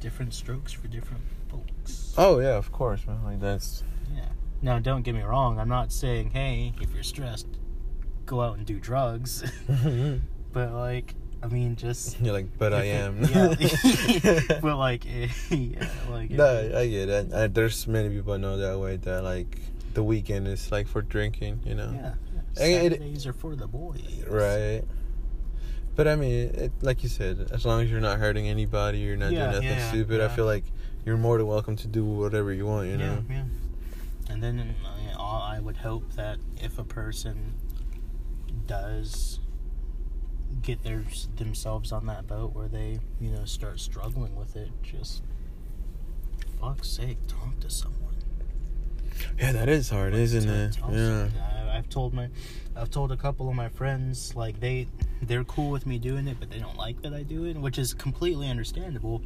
different 0.00 0.34
strokes 0.34 0.74
for 0.74 0.86
different 0.88 1.22
folks. 1.48 2.12
Oh 2.18 2.40
yeah, 2.40 2.56
of 2.56 2.70
course, 2.72 3.06
man. 3.06 3.24
Like 3.24 3.40
that's 3.40 3.82
Yeah. 4.14 4.28
Now, 4.60 4.78
don't 4.80 5.00
get 5.00 5.14
me 5.14 5.22
wrong. 5.22 5.58
I'm 5.58 5.68
not 5.68 5.92
saying, 5.92 6.32
hey, 6.32 6.74
if 6.82 6.92
you're 6.92 7.02
stressed, 7.02 7.48
go 8.26 8.40
out 8.40 8.56
and 8.58 8.66
do 8.66 8.78
drugs. 8.78 9.42
but, 10.52 10.72
like, 10.72 11.14
I 11.42 11.48
mean, 11.48 11.76
just. 11.76 12.20
you're 12.20 12.32
like, 12.32 12.58
but 12.58 12.72
I 12.74 12.84
am. 12.84 13.22
yeah. 13.24 13.54
but, 14.60 14.76
like, 14.76 15.04
yeah, 15.04 15.88
like. 16.10 16.30
no, 16.30 16.72
I 16.76 16.88
get 16.88 17.08
it. 17.08 17.32
I, 17.32 17.46
there's 17.46 17.86
many 17.86 18.08
people 18.10 18.32
I 18.32 18.38
know 18.38 18.56
that 18.58 18.78
way. 18.78 18.96
That 18.96 19.22
like 19.22 19.58
the 19.94 20.02
weekend 20.02 20.48
is 20.48 20.72
like 20.72 20.88
for 20.88 21.02
drinking, 21.02 21.60
you 21.64 21.74
know. 21.74 21.90
Yeah. 21.94 22.14
And 22.58 22.92
it- 22.92 22.92
Saturdays 22.98 23.26
are 23.26 23.32
for 23.32 23.54
the 23.54 23.66
boys. 23.66 24.24
Right. 24.28 24.82
But 25.94 26.08
I 26.08 26.16
mean, 26.16 26.50
it, 26.54 26.72
like 26.82 27.02
you 27.02 27.08
said, 27.08 27.48
as 27.52 27.64
long 27.64 27.82
as 27.82 27.90
you're 27.90 28.00
not 28.00 28.18
hurting 28.18 28.48
anybody, 28.48 28.98
you're 28.98 29.16
not 29.16 29.32
Yeah, 29.32 29.50
doing 29.50 29.52
nothing 29.52 29.78
yeah, 29.78 29.88
stupid. 29.88 30.20
I 30.20 30.28
feel 30.28 30.44
like 30.44 30.64
you're 31.06 31.16
more 31.16 31.38
than 31.38 31.46
welcome 31.46 31.76
to 31.76 31.86
do 31.86 32.04
whatever 32.04 32.52
you 32.52 32.66
want. 32.66 32.88
You 32.88 32.98
know. 32.98 33.24
Yeah, 33.30 33.36
yeah. 33.36 34.32
And 34.32 34.42
then 34.42 34.74
uh, 35.18 35.22
I 35.22 35.58
would 35.60 35.76
hope 35.78 36.12
that 36.12 36.38
if 36.62 36.78
a 36.78 36.84
person 36.84 37.54
does 38.66 39.40
get 40.62 40.82
their, 40.82 41.04
themselves 41.36 41.92
on 41.92 42.06
that 42.06 42.26
boat 42.26 42.54
where 42.54 42.68
they, 42.68 42.98
you 43.20 43.30
know, 43.30 43.44
start 43.44 43.80
struggling 43.80 44.34
with 44.36 44.56
it, 44.56 44.70
just 44.82 45.22
fuck's 46.60 46.88
sake, 46.88 47.18
talk 47.28 47.58
to 47.60 47.70
someone. 47.70 48.14
Yeah, 49.38 49.52
that 49.52 49.68
is 49.68 49.88
hard, 49.90 50.14
isn't 50.14 50.72
Tell- 50.72 50.90
it? 50.90 50.96
Yeah. 50.96 51.28
I, 51.72 51.78
I've 51.78 51.88
told 51.88 52.14
my, 52.14 52.28
I've 52.74 52.90
told 52.90 53.12
a 53.12 53.16
couple 53.16 53.48
of 53.48 53.54
my 53.54 53.68
friends 53.68 54.34
like 54.34 54.60
they, 54.60 54.88
they're 55.22 55.44
cool 55.44 55.70
with 55.70 55.86
me 55.86 55.98
doing 55.98 56.26
it, 56.28 56.38
but 56.38 56.50
they 56.50 56.58
don't 56.58 56.76
like 56.76 57.00
that 57.02 57.14
I 57.14 57.22
do 57.22 57.44
it, 57.44 57.56
which 57.56 57.78
is 57.78 57.94
completely 57.94 58.48
understandable. 58.48 59.22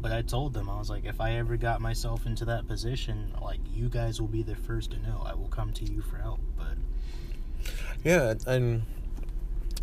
But 0.00 0.12
I 0.12 0.20
told 0.20 0.52
them 0.52 0.68
I 0.68 0.78
was 0.78 0.90
like, 0.90 1.06
if 1.06 1.18
I 1.18 1.32
ever 1.32 1.56
got 1.56 1.80
myself 1.80 2.26
into 2.26 2.44
that 2.44 2.66
position, 2.68 3.32
like 3.40 3.60
you 3.72 3.88
guys 3.88 4.20
will 4.20 4.28
be 4.28 4.42
the 4.42 4.54
first 4.54 4.90
to 4.90 4.98
know. 4.98 5.22
I 5.24 5.34
will 5.34 5.48
come 5.48 5.72
to 5.72 5.84
you 5.90 6.02
for 6.02 6.16
help. 6.16 6.40
Yeah, 8.04 8.34
and 8.46 8.82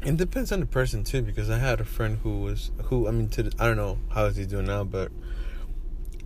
it 0.03 0.17
depends 0.17 0.51
on 0.51 0.59
the 0.59 0.65
person 0.65 1.03
too. 1.03 1.21
Because 1.21 1.49
I 1.49 1.57
had 1.57 1.81
a 1.81 1.85
friend 1.85 2.19
who 2.23 2.41
was 2.41 2.71
who 2.85 3.07
I 3.07 3.11
mean, 3.11 3.29
to 3.29 3.43
the, 3.43 3.53
I 3.59 3.67
don't 3.67 3.77
know 3.77 3.97
how 4.09 4.25
is 4.25 4.35
he 4.35 4.45
doing 4.45 4.65
now, 4.65 4.83
but 4.83 5.11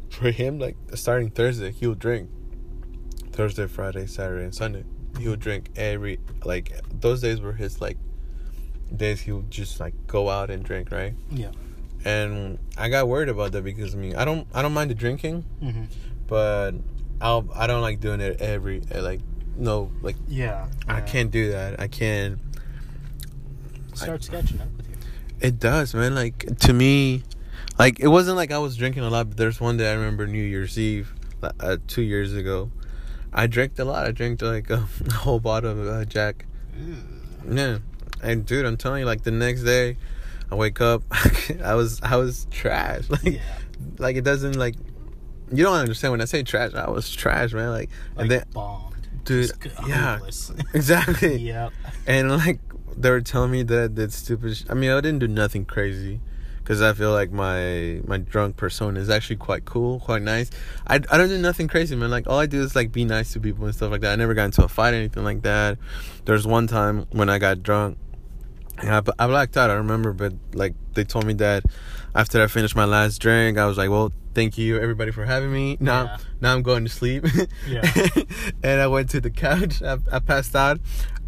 for 0.10 0.32
him, 0.32 0.60
like 0.60 0.76
starting 0.94 1.30
Thursday, 1.30 1.72
he 1.72 1.88
would 1.88 2.00
drink. 2.00 2.30
Thursday, 3.32 3.68
Friday, 3.68 4.08
Saturday, 4.08 4.46
and 4.46 4.56
Sunday, 4.56 4.86
he 5.20 5.28
would 5.28 5.42
drink 5.42 5.70
every 5.76 6.20
like 6.46 6.72
those 6.90 7.22
days 7.22 7.42
were 7.42 7.54
his 7.54 7.82
like 7.82 7.98
days. 8.96 9.22
He 9.22 9.32
would 9.32 9.52
just 9.52 9.80
like 9.80 9.94
go 10.08 10.30
out 10.30 10.50
and 10.50 10.64
drink, 10.64 10.92
right? 10.92 11.14
yeah, 11.30 11.52
And 12.06 12.60
I 12.78 12.88
got 12.90 13.08
worried 13.10 13.30
about 13.30 13.52
that 13.54 13.64
because 13.64 13.94
I 13.94 13.98
mean, 13.98 14.16
I 14.16 14.24
don't 14.24 14.48
I 14.54 14.62
don't 14.62 14.74
mind 14.74 14.90
the 14.90 14.96
drinking, 14.96 15.44
mm-hmm. 15.62 15.84
but 16.28 16.72
I'll 17.20 17.48
I 17.54 17.68
don't 17.68 17.82
like 17.82 18.00
doing 18.00 18.22
it 18.22 18.40
every 18.42 18.80
like 18.82 19.20
no 19.58 19.92
like 20.02 20.16
yeah, 20.28 20.68
I 20.88 21.00
yeah. 21.00 21.06
can't 21.06 21.32
do 21.32 21.52
that. 21.52 21.80
I 21.80 21.88
can't. 21.88 22.40
start 23.94 24.24
sketching 24.24 24.62
up 24.62 24.68
with 24.78 24.90
you. 24.90 24.96
It 25.42 25.60
does, 25.60 25.94
man. 25.94 26.16
Like 26.16 26.58
to 26.60 26.74
me, 26.74 27.24
like 27.78 28.00
it 28.00 28.08
wasn't 28.08 28.38
like 28.38 28.52
I 28.52 28.58
was 28.58 28.78
drinking 28.78 29.04
a 29.04 29.10
lot. 29.10 29.30
But 29.30 29.38
there's 29.38 29.60
one 29.60 29.78
day 29.78 29.92
I 29.92 29.94
remember 29.94 30.28
New 30.28 30.44
Year's 30.44 30.78
Eve, 30.78 31.14
uh, 31.60 31.78
two 31.88 32.02
years 32.02 32.34
ago. 32.34 32.72
I 33.34 33.48
drank 33.48 33.78
a 33.80 33.84
lot. 33.84 34.06
I 34.06 34.12
drank 34.12 34.42
like 34.42 34.70
a, 34.70 34.88
whole 35.14 35.40
bottle 35.40 35.72
of 35.72 35.88
uh, 35.88 36.06
Jack. 36.06 36.46
Yeah, 37.50 37.80
and 38.24 38.46
dude, 38.46 38.66
I'm 38.66 38.78
telling 38.78 39.02
you, 39.02 39.06
like 39.06 39.24
the 39.24 39.32
next 39.32 39.64
day, 39.64 39.98
I 40.52 40.56
wake 40.56 40.82
up, 40.82 41.04
I 41.64 41.76
was 41.76 42.02
I 42.02 42.16
was 42.16 42.48
trash. 42.52 43.04
Like 43.10 43.24
Yeah, 43.24 43.42
like 43.98 44.16
it 44.16 44.24
doesn't 44.24 44.58
like 44.58 44.76
you 45.52 45.64
don't 45.64 45.76
understand 45.76 46.12
when 46.12 46.22
I 46.22 46.26
say 46.26 46.44
trash. 46.44 46.74
I 46.74 46.90
was 46.90 47.12
trash, 47.12 47.54
man. 47.54 47.70
Like, 47.70 47.90
like 48.16 48.24
and 48.24 48.32
then 48.32 48.46
bombed. 48.54 48.95
Dude, 49.26 49.52
yeah, 49.88 50.20
exactly. 50.74 51.38
yep. 51.38 51.74
And 52.08 52.32
like 52.32 52.60
they 52.96 53.10
were 53.10 53.22
telling 53.22 53.52
me 53.52 53.64
that 53.64 53.96
that 53.96 54.14
stupid. 54.14 54.58
Sh- 54.58 54.64
I 54.70 54.74
mean, 54.74 54.92
I 54.92 54.96
didn't 55.02 55.20
do 55.20 55.28
nothing 55.28 55.66
crazy, 55.66 56.22
because 56.66 56.82
I 56.82 56.94
feel 56.94 57.12
like 57.12 57.32
my 57.32 58.02
my 58.08 58.18
drunk 58.18 58.58
persona 58.58 59.00
is 59.00 59.10
actually 59.10 59.36
quite 59.36 59.66
cool, 59.66 60.00
quite 60.00 60.24
nice. 60.24 60.50
I, 60.88 60.96
I 60.96 61.18
don't 61.18 61.30
do 61.30 61.38
nothing 61.38 61.68
crazy, 61.68 61.96
man. 61.96 62.10
Like 62.10 62.28
all 62.28 62.40
I 62.40 62.48
do 62.48 62.62
is 62.64 62.76
like 62.76 62.92
be 62.92 63.06
nice 63.06 63.34
to 63.34 63.40
people 63.40 63.66
and 63.66 63.76
stuff 63.76 63.92
like 63.92 64.02
that. 64.02 64.14
I 64.14 64.16
never 64.16 64.34
got 64.34 64.46
into 64.46 64.64
a 64.64 64.68
fight 64.68 64.94
or 64.94 64.98
anything 64.98 65.24
like 65.24 65.44
that. 65.44 65.78
There's 66.26 66.48
one 66.48 66.66
time 66.66 67.06
when 67.12 67.30
I 67.30 67.38
got 67.38 67.62
drunk. 67.62 68.00
And 68.80 68.90
I, 68.90 69.02
I 69.20 69.28
blacked 69.28 69.56
out. 69.58 69.70
I 69.70 69.74
remember, 69.76 70.12
but 70.12 70.34
like 70.54 70.74
they 70.96 71.04
told 71.04 71.26
me 71.26 71.34
that 71.36 71.64
after 72.16 72.42
I 72.42 72.48
finished 72.48 72.76
my 72.76 72.86
last 72.86 73.20
drink, 73.22 73.58
I 73.58 73.66
was 73.68 73.78
like, 73.78 73.90
"Well, 73.90 74.12
thank 74.34 74.58
you 74.58 74.80
everybody 74.80 75.12
for 75.12 75.26
having 75.26 75.52
me." 75.52 75.78
Now, 75.80 76.04
Yeah. 76.06 76.18
now 76.42 76.54
I'm 76.56 76.64
going 76.64 76.86
to 76.86 76.90
sleep. 76.92 77.26
Yeah. 77.68 77.82
and 78.64 78.82
I 78.82 78.88
went 78.88 79.10
to 79.12 79.22
the 79.22 79.30
couch. 79.30 79.82
I, 79.84 79.98
I 80.12 80.20
passed 80.20 80.56
out, 80.56 80.80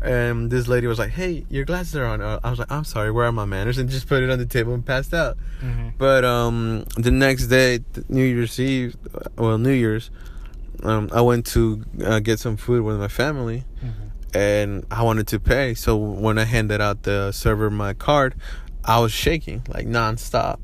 and 0.02 0.50
this 0.52 0.68
lady 0.68 0.88
was 0.88 0.98
like, 1.00 1.12
"Hey, 1.12 1.46
your 1.50 1.66
glasses 1.66 1.96
are 1.96 2.06
on." 2.06 2.22
I 2.22 2.50
was 2.50 2.60
like, 2.60 2.72
"I'm 2.72 2.84
sorry, 2.86 3.12
where 3.12 3.26
are 3.26 3.32
my 3.32 3.46
manners?" 3.46 3.78
And 3.78 3.90
just 3.90 4.08
put 4.08 4.24
it 4.24 4.30
on 4.30 4.40
the 4.40 4.46
table 4.46 4.74
and 4.74 4.86
passed 4.86 5.14
out. 5.14 5.38
Mm-hmm. 5.62 5.90
But 5.98 6.24
um, 6.24 6.86
the 6.98 7.12
next 7.12 7.48
day, 7.48 7.80
New 8.10 8.24
Year's 8.24 8.60
Eve, 8.60 8.96
well, 9.38 9.58
New 9.58 9.72
Year's, 9.74 10.10
um, 10.84 11.10
I 11.12 11.22
went 11.22 11.46
to 11.48 11.84
uh, 12.06 12.20
get 12.20 12.40
some 12.40 12.56
food 12.58 12.84
with 12.84 12.98
my 12.98 13.08
family, 13.10 13.66
Mm-hmm. 13.84 14.38
and 14.38 14.86
I 14.92 15.02
wanted 15.04 15.28
to 15.28 15.40
pay. 15.40 15.74
So 15.74 15.96
when 15.98 16.38
I 16.38 16.44
handed 16.46 16.82
out 16.82 17.04
the 17.04 17.32
server 17.32 17.70
my 17.70 17.94
card, 17.94 18.36
I 18.88 19.00
was 19.00 19.12
shaking 19.12 19.62
like 19.68 19.86
nonstop. 19.86 20.60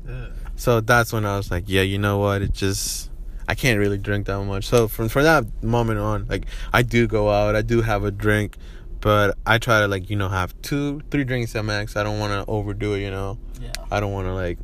So 0.56 0.80
that's 0.80 1.12
when 1.12 1.24
I 1.26 1.36
was 1.36 1.50
like, 1.50 1.64
yeah, 1.66 1.82
you 1.82 1.98
know 1.98 2.18
what? 2.18 2.40
It 2.42 2.52
just 2.52 3.10
I 3.46 3.54
can't 3.54 3.78
really 3.78 3.98
drink 3.98 4.26
that 4.26 4.42
much. 4.44 4.64
So 4.66 4.88
from 4.88 5.08
from 5.08 5.24
that 5.24 5.44
moment 5.62 6.00
on, 6.00 6.26
like 6.28 6.46
I 6.72 6.82
do 6.82 7.06
go 7.06 7.30
out, 7.30 7.54
I 7.54 7.62
do 7.62 7.82
have 7.82 8.04
a 8.04 8.10
drink, 8.10 8.56
but 9.00 9.36
I 9.44 9.58
try 9.58 9.80
to 9.80 9.88
like 9.88 10.08
you 10.10 10.16
know 10.16 10.28
have 10.30 10.54
two, 10.62 11.00
three 11.10 11.24
drinks 11.24 11.54
at 11.54 11.64
max. 11.64 11.96
I 11.96 12.02
don't 12.02 12.18
want 12.18 12.32
to 12.32 12.50
overdo 12.50 12.94
it. 12.94 13.00
You 13.00 13.10
know, 13.10 13.38
Yeah. 13.60 13.72
I 13.90 14.00
don't 14.00 14.12
want 14.12 14.26
to 14.26 14.32
like. 14.34 14.58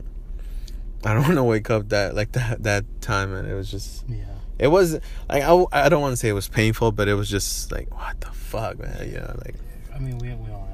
I 1.05 1.13
don't 1.15 1.23
want 1.29 1.35
to 1.37 1.45
wake 1.45 1.69
up 1.71 1.89
that 1.91 2.15
like 2.15 2.33
that 2.33 2.63
that 2.63 2.85
time, 3.03 3.35
and 3.35 3.47
it 3.49 3.55
was 3.55 3.71
just 3.71 4.05
Yeah. 4.09 4.25
it 4.59 4.69
was 4.69 4.95
like 5.29 5.43
I, 5.43 5.65
I 5.73 5.89
don't 5.91 6.01
want 6.01 6.13
to 6.13 6.17
say 6.17 6.29
it 6.29 6.35
was 6.35 6.49
painful, 6.49 6.93
but 6.93 7.09
it 7.09 7.15
was 7.15 7.29
just 7.29 7.71
like 7.73 7.93
what 7.95 8.19
the 8.21 8.29
fuck, 8.31 8.79
man. 8.79 9.07
You 9.11 9.19
know, 9.19 9.35
like 9.45 9.57
I 9.95 9.99
mean, 9.99 10.17
we 10.19 10.29
we 10.35 10.51
all 10.51 10.69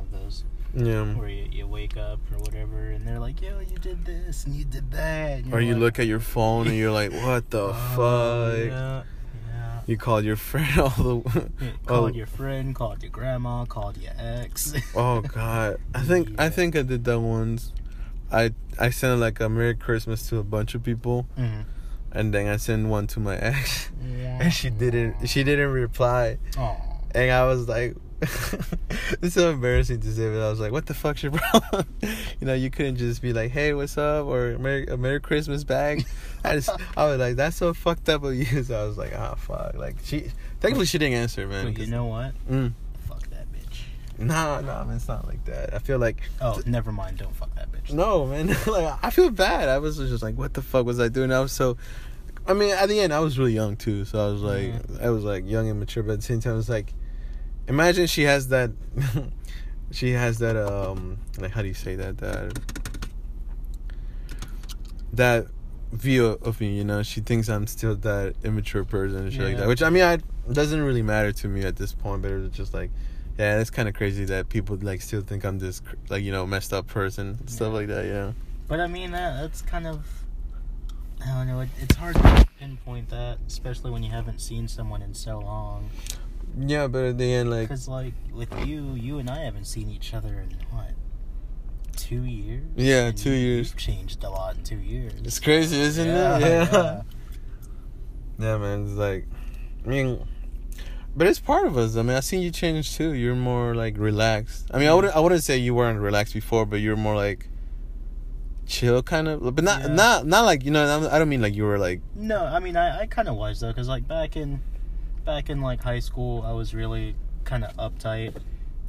yeah. 0.77 1.05
where 1.15 1.29
you, 1.29 1.49
you 1.51 1.67
wake 1.67 1.97
up 1.97 2.21
or 2.33 2.39
whatever, 2.39 2.91
and 2.91 3.07
they're 3.07 3.19
like, 3.19 3.41
"Yo, 3.41 3.59
you 3.61 3.79
did 3.79 4.05
this 4.05 4.45
and 4.45 4.55
you 4.55 4.65
did 4.65 4.91
that." 4.93 5.45
Or 5.53 5.61
you 5.61 5.73
like, 5.75 5.81
look 5.81 5.99
at 5.99 6.07
your 6.07 6.21
phone 6.21 6.67
and 6.69 6.77
you're 6.77 6.93
like, 6.93 7.13
what 7.13 7.51
the 7.51 7.61
"Oh, 7.63 7.73
fuck? 7.73 8.59
Yeah. 8.69 9.03
Yeah. 9.49 9.81
You 9.87 9.97
called 9.97 10.25
your 10.25 10.37
friend 10.37 10.79
all 10.85 10.89
the. 10.91 11.51
Yeah, 11.61 11.71
Oh. 11.71 11.87
Called 11.87 12.15
your 12.15 12.27
friend, 12.27 12.75
called 12.75 13.03
your 13.03 13.11
grandma, 13.11 13.65
called 13.65 13.97
your 13.97 14.13
ex. 14.19 14.75
Oh 14.95 15.21
God! 15.23 15.79
I 15.95 16.01
think 16.03 16.39
I 16.39 16.49
think 16.51 16.77
I 16.77 16.83
did 16.83 17.05
that 17.05 17.21
once. 17.21 17.73
I 18.33 18.53
I 18.79 18.91
sent 18.91 19.21
like 19.21 19.39
a 19.41 19.49
Merry 19.49 19.75
Christmas 19.77 20.29
to 20.29 20.39
a 20.39 20.43
bunch 20.45 20.75
of 20.75 20.83
people, 20.83 21.27
Mhm. 21.39 21.65
and 22.13 22.35
then 22.35 22.49
I 22.49 22.57
sent 22.57 22.89
one 22.89 23.07
to 23.09 23.21
my 23.21 23.37
ex, 23.37 23.91
and 24.03 24.53
she 24.53 24.69
didn't 24.71 25.27
she 25.29 25.45
didn't 25.45 25.71
reply, 25.71 26.39
Aw. 26.59 26.75
and 27.15 27.31
I 27.31 27.45
was 27.47 27.69
like, 27.69 27.95
it's 29.21 29.35
so 29.35 29.51
embarrassing 29.51 30.01
to 30.01 30.11
say, 30.11 30.31
but 30.31 30.41
I 30.41 30.49
was 30.49 30.59
like, 30.59 30.73
what 30.73 30.87
the 30.87 30.95
fuck's 30.95 31.23
your 31.23 31.33
problem? 31.33 31.87
you 32.03 32.47
know, 32.47 32.55
you 32.55 32.71
couldn't 32.71 32.97
just 32.97 33.21
be 33.21 33.35
like, 33.35 33.51
hey, 33.51 33.75
what's 33.75 33.99
up, 33.99 34.27
or 34.27 34.57
Merry, 34.59 34.87
a 34.87 34.97
Merry 34.97 35.21
Christmas 35.21 35.65
bag. 35.65 36.07
I 36.45 36.55
just 36.55 36.71
I 36.97 37.07
was 37.07 37.19
like, 37.19 37.37
that's 37.37 37.57
so 37.57 37.75
fucked 37.75 38.09
up 38.09 38.25
of 38.25 38.35
you. 38.35 38.47
So 38.65 38.81
I 38.81 38.87
was 38.87 38.97
like, 38.97 39.13
ah, 39.15 39.35
fuck. 39.35 39.75
Like 39.75 39.97
she, 40.05 40.31
thankfully 40.61 40.87
she 40.87 40.97
didn't 40.99 41.15
answer, 41.15 41.47
man. 41.47 41.73
But 41.73 41.79
you 41.79 41.89
know 41.89 42.07
what? 42.07 42.33
Mm. 42.51 42.73
Fuck 43.07 43.23
that 43.31 43.47
bitch. 43.53 44.19
Nah, 44.19 44.61
nah, 44.63 44.85
man, 44.85 44.97
it's 44.97 45.09
not 45.09 45.27
like 45.27 45.45
that. 45.45 45.75
I 45.75 45.79
feel 45.79 45.99
like 45.99 46.23
Oh, 46.41 46.61
never 46.65 46.93
mind. 46.93 47.19
Don't 47.19 47.37
fuck 47.37 47.55
that 47.57 47.71
bitch. 47.71 47.93
No, 47.93 48.27
man. 48.27 48.49
like 48.67 48.99
I 49.03 49.11
feel 49.11 49.31
bad. 49.31 49.69
I 49.69 49.79
was 49.79 49.99
just 49.99 50.23
like, 50.23 50.37
what 50.37 50.55
the 50.55 50.63
fuck 50.63 50.87
was 50.87 50.99
I 51.01 51.09
doing? 51.09 51.33
I 51.33 51.41
was 51.41 51.53
so. 51.53 51.77
I 52.49 52.55
mean, 52.55 52.71
at 52.71 52.89
the 52.89 53.01
end, 53.01 53.13
I 53.13 53.21
was 53.21 53.39
really 53.39 53.53
young 53.53 53.77
too, 53.77 54.05
so 54.05 54.25
I 54.25 54.33
was 54.33 54.41
like, 54.41 54.73
I 55.03 55.11
was 55.11 55.25
like 55.25 55.45
young 55.47 55.69
and 55.69 55.81
mature, 55.81 56.03
but 56.05 56.13
at 56.13 56.21
the 56.21 56.25
same 56.25 56.41
time, 56.41 56.57
it's 56.59 56.69
like, 56.69 56.95
imagine 57.69 58.07
she 58.07 58.23
has 58.23 58.49
that, 58.49 58.71
she 59.91 60.13
has 60.13 60.39
that 60.39 60.57
um, 60.57 61.19
like 61.39 61.53
how 61.53 61.63
do 61.63 61.69
you 61.69 61.75
say 61.75 61.97
that 61.97 62.19
that 62.19 62.59
that 65.13 65.47
view 65.93 66.39
of 66.43 66.61
me, 66.61 66.77
you 66.77 66.85
know? 66.85 67.03
She 67.03 67.21
thinks 67.21 67.49
I'm 67.49 67.67
still 67.67 67.95
that 67.97 68.35
immature 68.45 68.85
person 68.85 69.19
and 69.19 69.33
shit 69.33 69.43
like 69.43 69.57
that, 69.59 69.69
which 69.69 69.83
I 69.83 69.91
mean, 69.91 70.03
I 70.03 70.19
doesn't 70.51 70.83
really 70.83 71.03
matter 71.03 71.33
to 71.33 71.49
me 71.49 71.63
at 71.63 71.77
this 71.77 71.93
point, 71.93 72.23
but 72.23 72.31
it 72.31 72.39
was 72.41 72.51
just 72.51 72.75
like. 72.75 72.91
Yeah, 73.39 73.61
it's 73.61 73.69
kind 73.69 73.87
of 73.87 73.95
crazy 73.95 74.25
that 74.25 74.49
people 74.49 74.79
like 74.81 75.03
still 75.03 75.21
think 75.21 75.45
I'm 75.45 75.59
this 75.59 75.83
like 76.09 76.23
you 76.23 76.33
know 76.33 76.47
messed 76.47 76.73
up 76.73 76.87
person, 76.87 77.47
stuff 77.47 77.71
like 77.75 77.89
that. 77.89 78.07
Yeah. 78.07 78.33
But 78.67 78.81
I 78.81 78.87
mean, 78.87 79.11
that, 79.11 79.43
that's 79.43 79.61
kind 79.61 79.87
of 79.87 80.07
I 81.23 81.35
don't 81.35 81.47
know. 81.47 81.61
It, 81.61 81.69
it's 81.81 81.95
hard 81.97 82.15
to 82.17 82.47
pinpoint 82.59 83.11
that, 83.11 83.39
especially 83.47 83.91
when 83.91 84.03
you 84.03 84.11
haven't 84.11 84.41
seen 84.41 84.69
someone 84.69 85.03
in 85.03 85.15
so 85.15 85.39
long. 85.39 85.91
Yeah, 86.59 86.87
but 86.87 87.05
at 87.05 87.19
the 87.19 87.33
end, 87.33 87.51
like, 87.51 87.69
Because 87.69 87.87
like 87.89 88.15
with 88.33 88.49
you, 88.67 88.95
you 88.95 89.19
and 89.19 89.29
I 89.29 89.41
haven't 89.45 89.67
seen 89.67 89.91
each 89.91 90.15
other 90.15 90.35
in 90.41 90.57
what 90.71 90.93
two 91.97 92.23
years? 92.25 92.65
Yeah, 92.77 93.07
And 93.09 93.17
two 93.19 93.31
you- 93.31 93.37
years. 93.57 93.75
Changed 93.75 94.23
a 94.25 94.31
lot 94.31 94.57
in 94.57 94.63
two 94.63 94.79
years. 94.79 95.13
it's 95.25 95.39
crazy, 95.41 95.79
isn't 95.81 96.07
Yeah, 96.07 96.37
it? 96.37 96.41
Yeah. 96.43 96.69
yeah. 96.73 97.03
Yeah, 98.39 98.59
man. 98.59 98.85
It's 98.85 98.93
like, 98.93 99.27
I 99.85 99.89
mean, 99.89 100.27
but 101.17 101.27
it's 101.27 101.39
part 101.41 101.67
of 101.67 101.79
us. 101.79 101.97
I 101.97 102.03
mean, 102.03 102.15
I 102.17 102.21
seen 102.21 102.43
you 102.43 102.51
change 102.51 102.95
too. 102.95 103.13
You're 103.15 103.35
more 103.35 103.75
like 103.75 103.97
relaxed. 103.97 104.71
I 104.75 104.79
mean, 104.79 104.89
I 104.89 104.95
wouldn't, 104.95 105.17
I 105.17 105.21
wouldn't 105.21 105.43
say 105.43 105.57
you 105.57 105.75
weren't 105.75 105.99
relaxed 106.01 106.35
before, 106.35 106.67
but 106.67 106.81
you're 106.81 106.97
more 106.97 107.17
like 107.17 107.49
chill, 108.67 109.03
kind 109.03 109.27
of. 109.29 109.55
But 109.55 109.65
not, 109.65 109.81
Yeah. 109.81 109.87
not, 109.95 110.27
not 110.27 110.45
like 110.45 110.65
you 110.67 110.71
know. 110.71 111.09
I 111.11 111.19
don't 111.19 111.31
mean 111.31 111.41
like 111.41 111.55
you 111.55 111.65
were 111.65 111.79
like, 111.79 112.03
No, 112.15 112.45
I 112.45 112.59
mean 112.59 112.77
I, 112.77 113.01
I 113.01 113.07
kind 113.07 113.27
of 113.27 113.37
was 113.37 113.61
though, 113.61 113.69
because 113.69 113.89
like 113.89 114.07
back 114.07 114.37
in 114.37 114.61
back 115.27 115.51
in 115.51 115.61
like 115.61 115.83
high 115.83 115.99
school, 115.99 116.43
I 116.47 116.53
was 116.53 116.73
really 116.73 117.17
kind 117.45 117.65
of 117.65 117.77
uptight, 117.77 118.35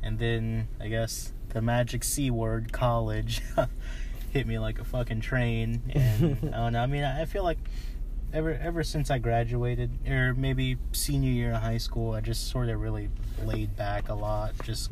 and 0.02 0.18
then 0.20 0.70
I 0.80 0.88
guess 0.88 1.34
the 1.50 1.62
magic 1.62 2.04
c 2.04 2.32
word, 2.32 2.72
college, 2.72 3.42
hit 4.32 4.48
me 4.48 4.60
like 4.60 4.80
a 4.80 4.86
fucking 4.86 5.20
train, 5.20 5.82
and 5.94 6.38
I 6.54 6.58
don't 6.58 6.74
know. 6.74 6.82
I 6.82 6.86
mean, 6.86 7.04
I 7.04 7.26
feel 7.26 7.44
like 7.44 7.58
ever 8.32 8.54
ever 8.54 8.84
since 8.84 9.10
I 9.10 9.18
graduated, 9.18 10.08
or 10.08 10.34
maybe 10.36 10.78
senior 10.94 11.32
year 11.32 11.54
of 11.54 11.62
high 11.62 11.80
school, 11.80 12.14
I 12.14 12.22
just 12.22 12.50
sort 12.50 12.70
of 12.70 12.80
really 12.80 13.10
laid 13.44 13.76
back 13.76 14.08
a 14.08 14.14
lot. 14.14 14.54
Just 14.64 14.92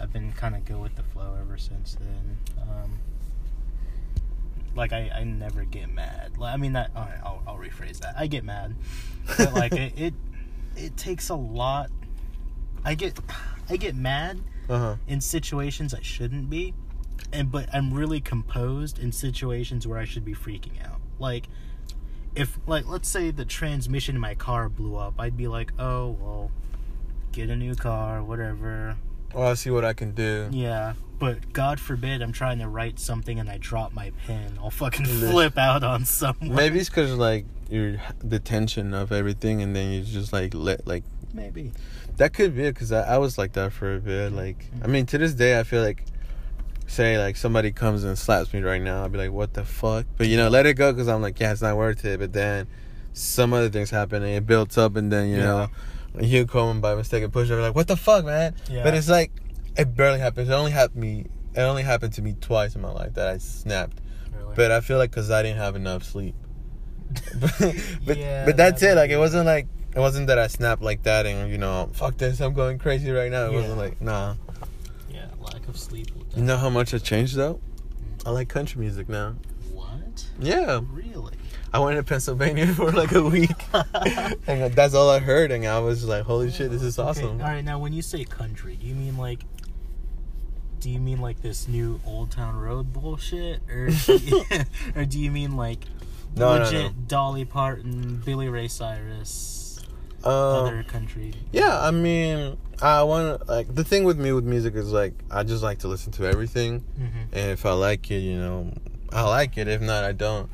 I've 0.00 0.12
been 0.12 0.32
kind 0.32 0.56
of 0.56 0.64
go 0.64 0.78
with 0.78 0.96
the 0.96 1.02
flow 1.02 1.36
ever 1.40 1.58
since 1.58 1.94
then. 1.94 2.38
Um, 2.62 2.98
like 4.74 4.92
I, 4.92 5.10
I 5.14 5.24
never 5.24 5.64
get 5.64 5.92
mad. 5.92 6.38
Like, 6.38 6.54
I 6.54 6.56
mean 6.56 6.72
that. 6.72 6.90
All 6.96 7.02
right, 7.02 7.20
I'll, 7.22 7.42
I'll 7.46 7.58
rephrase 7.58 7.98
that. 8.00 8.14
I 8.16 8.26
get 8.26 8.44
mad, 8.44 8.74
but 9.36 9.52
like 9.52 9.72
it, 9.74 9.92
it, 9.96 10.14
it 10.76 10.96
takes 10.96 11.28
a 11.28 11.34
lot. 11.34 11.90
I 12.84 12.94
get, 12.94 13.18
I 13.68 13.76
get 13.76 13.94
mad 13.94 14.40
uh 14.68 14.78
huh. 14.78 14.96
in 15.06 15.20
situations 15.20 15.94
I 15.94 16.02
shouldn't 16.02 16.50
be, 16.50 16.74
and 17.32 17.50
but 17.50 17.68
I'm 17.72 17.92
really 17.92 18.20
composed 18.20 18.98
in 18.98 19.12
situations 19.12 19.86
where 19.86 19.98
I 19.98 20.04
should 20.04 20.24
be 20.24 20.34
freaking 20.34 20.84
out. 20.84 21.00
Like, 21.18 21.48
if 22.34 22.58
like 22.66 22.86
let's 22.86 23.08
say 23.08 23.30
the 23.30 23.44
transmission 23.44 24.16
in 24.16 24.20
my 24.20 24.34
car 24.34 24.68
blew 24.68 24.96
up, 24.96 25.14
I'd 25.18 25.36
be 25.36 25.48
like, 25.48 25.72
oh 25.78 26.16
well, 26.20 26.50
get 27.32 27.50
a 27.50 27.56
new 27.56 27.74
car, 27.74 28.22
whatever. 28.22 28.96
Oh, 29.34 29.42
I 29.42 29.54
see 29.54 29.70
what 29.70 29.84
I 29.84 29.92
can 29.92 30.12
do. 30.12 30.48
Yeah, 30.52 30.94
but 31.18 31.52
God 31.52 31.80
forbid 31.80 32.22
I'm 32.22 32.32
trying 32.32 32.58
to 32.60 32.68
write 32.68 32.98
something 32.98 33.38
and 33.38 33.48
I 33.48 33.58
drop 33.58 33.92
my 33.92 34.12
pen. 34.26 34.58
I'll 34.60 34.70
fucking 34.70 35.06
flip 35.06 35.58
out 35.58 35.82
on 35.82 36.04
someone. 36.04 36.54
Maybe 36.54 36.78
it's 36.78 36.88
because 36.88 37.12
like 37.14 37.46
you're 37.74 38.00
the 38.20 38.38
tension 38.38 38.94
of 38.94 39.12
everything, 39.12 39.60
and 39.62 39.74
then 39.74 39.92
you 39.92 40.02
just 40.02 40.32
like 40.32 40.54
let 40.54 40.86
like 40.86 41.04
Maybe. 41.32 41.72
that 42.16 42.32
could 42.32 42.54
be 42.54 42.64
it. 42.64 42.74
Because 42.74 42.92
I, 42.92 43.14
I 43.14 43.18
was 43.18 43.36
like 43.36 43.52
that 43.54 43.72
for 43.72 43.96
a 43.96 44.00
bit. 44.00 44.32
Like, 44.32 44.66
I 44.82 44.86
mean, 44.86 45.06
to 45.06 45.18
this 45.18 45.34
day, 45.34 45.58
I 45.58 45.64
feel 45.64 45.82
like 45.82 46.04
say 46.86 47.18
like 47.18 47.36
somebody 47.36 47.72
comes 47.72 48.04
and 48.04 48.16
slaps 48.18 48.52
me 48.52 48.60
right 48.60 48.80
now, 48.80 49.02
I'll 49.02 49.08
be 49.08 49.18
like, 49.18 49.32
what 49.32 49.54
the 49.54 49.64
fuck? 49.64 50.06
But 50.16 50.28
you 50.28 50.36
know, 50.36 50.48
let 50.48 50.66
it 50.66 50.74
go 50.74 50.92
because 50.92 51.08
I'm 51.08 51.22
like, 51.22 51.40
yeah, 51.40 51.52
it's 51.52 51.62
not 51.62 51.76
worth 51.76 52.04
it. 52.04 52.20
But 52.20 52.32
then 52.32 52.68
some 53.12 53.52
other 53.52 53.68
things 53.68 53.90
happen 53.90 54.22
and 54.22 54.32
it 54.32 54.46
builds 54.46 54.78
up, 54.78 54.96
and 54.96 55.12
then 55.12 55.28
you 55.28 55.38
know, 55.38 55.68
you 56.20 56.46
come 56.46 56.80
by 56.80 56.94
mistake 56.94 57.24
and 57.24 57.32
push 57.32 57.50
over, 57.50 57.60
like, 57.60 57.74
what 57.74 57.88
the 57.88 57.96
fuck, 57.96 58.24
man? 58.24 58.54
Yeah. 58.70 58.84
But 58.84 58.94
it's 58.94 59.08
like 59.08 59.32
it 59.76 59.96
barely 59.96 60.20
happens. 60.20 60.48
It 60.48 60.52
only 60.52 60.70
happened 60.70 61.00
me. 61.00 61.26
It 61.54 61.60
only 61.60 61.82
happened 61.82 62.12
to 62.14 62.22
me 62.22 62.34
twice 62.40 62.74
in 62.74 62.80
my 62.80 62.90
life 62.90 63.14
that 63.14 63.28
I 63.28 63.38
snapped. 63.38 63.98
Really. 64.36 64.54
But 64.54 64.70
I 64.70 64.80
feel 64.80 64.98
like 64.98 65.10
because 65.10 65.30
I 65.30 65.42
didn't 65.42 65.58
have 65.58 65.76
enough 65.76 66.02
sleep. 66.04 66.34
But 68.04 68.16
Yeah, 68.16 68.44
but 68.44 68.56
that's 68.56 68.82
it. 68.82 68.96
Like 68.96 69.10
it 69.10 69.18
wasn't 69.18 69.46
like 69.46 69.66
it 69.94 70.00
wasn't 70.00 70.26
that 70.26 70.38
I 70.38 70.46
snapped 70.48 70.82
like 70.82 71.02
that 71.04 71.26
and 71.26 71.50
you 71.50 71.58
know 71.58 71.90
fuck 71.92 72.16
this 72.16 72.40
I'm 72.40 72.54
going 72.54 72.78
crazy 72.78 73.10
right 73.10 73.30
now. 73.30 73.46
It 73.46 73.52
wasn't 73.52 73.78
like 73.78 74.00
nah. 74.00 74.34
yeah, 75.10 75.26
lack 75.40 75.66
of 75.68 75.78
sleep. 75.78 76.08
You 76.36 76.42
know 76.42 76.56
how 76.56 76.70
much 76.70 76.92
I 76.94 76.98
changed 76.98 77.36
though? 77.36 77.60
I 78.26 78.30
like 78.30 78.48
country 78.48 78.80
music 78.80 79.08
now. 79.08 79.36
What? 79.72 80.26
Yeah, 80.40 80.80
Really? 80.90 81.34
I 81.74 81.80
went 81.80 81.96
to 81.96 82.04
Pennsylvania 82.04 82.66
for 82.74 82.92
like 82.92 83.10
a 83.10 83.22
week, 83.22 83.50
and 84.46 84.72
that's 84.74 84.94
all 84.94 85.10
I 85.10 85.18
heard, 85.18 85.50
and 85.50 85.66
I 85.66 85.80
was 85.80 86.04
like, 86.04 86.22
"Holy 86.22 86.52
shit, 86.52 86.70
this 86.70 86.82
is 86.82 87.00
Okay, 87.00 87.08
awesome!" 87.08 87.40
All 87.40 87.48
right, 87.48 87.64
now 87.64 87.80
when 87.80 87.92
you 87.92 88.00
say 88.00 88.24
country, 88.24 88.76
do 88.76 88.86
you 88.86 88.94
mean 88.94 89.18
like 89.18 89.40
do 90.78 90.90
you 90.90 91.00
mean 91.00 91.18
like 91.18 91.40
this 91.42 91.66
new 91.66 91.98
Old 92.06 92.30
Town 92.30 92.56
Road 92.56 92.92
bullshit 92.92 93.62
or 93.70 93.88
or 94.94 95.04
do 95.04 95.18
you 95.18 95.30
mean 95.30 95.56
like 95.56 95.80
No, 96.36 96.56
no, 96.58 96.64
legit 96.64 96.82
no. 96.82 96.90
Dolly 97.06 97.44
Parton, 97.44 98.20
Billy 98.24 98.48
Ray 98.48 98.68
Cyrus, 98.68 99.78
Um, 100.24 100.32
other 100.32 100.82
country? 100.82 101.32
Yeah, 101.52 101.80
I 101.80 101.90
mean, 101.90 102.56
I 102.82 103.02
want 103.04 103.48
like 103.48 103.72
the 103.74 103.84
thing 103.84 104.04
with 104.04 104.18
me 104.18 104.32
with 104.32 104.44
music 104.44 104.74
is 104.74 104.90
like 104.92 105.14
I 105.30 105.42
just 105.44 105.62
like 105.62 105.78
to 105.80 105.88
listen 105.88 106.12
to 106.12 106.26
everything, 106.26 106.82
Mhm. 106.98 107.26
and 107.32 107.50
if 107.50 107.64
I 107.66 107.72
like 107.72 108.10
it, 108.10 108.18
you 108.20 108.38
know, 108.38 108.72
I 109.12 109.22
like 109.22 109.56
it. 109.58 109.68
If 109.68 109.80
not, 109.80 110.02
I 110.04 110.12
don't. 110.12 110.48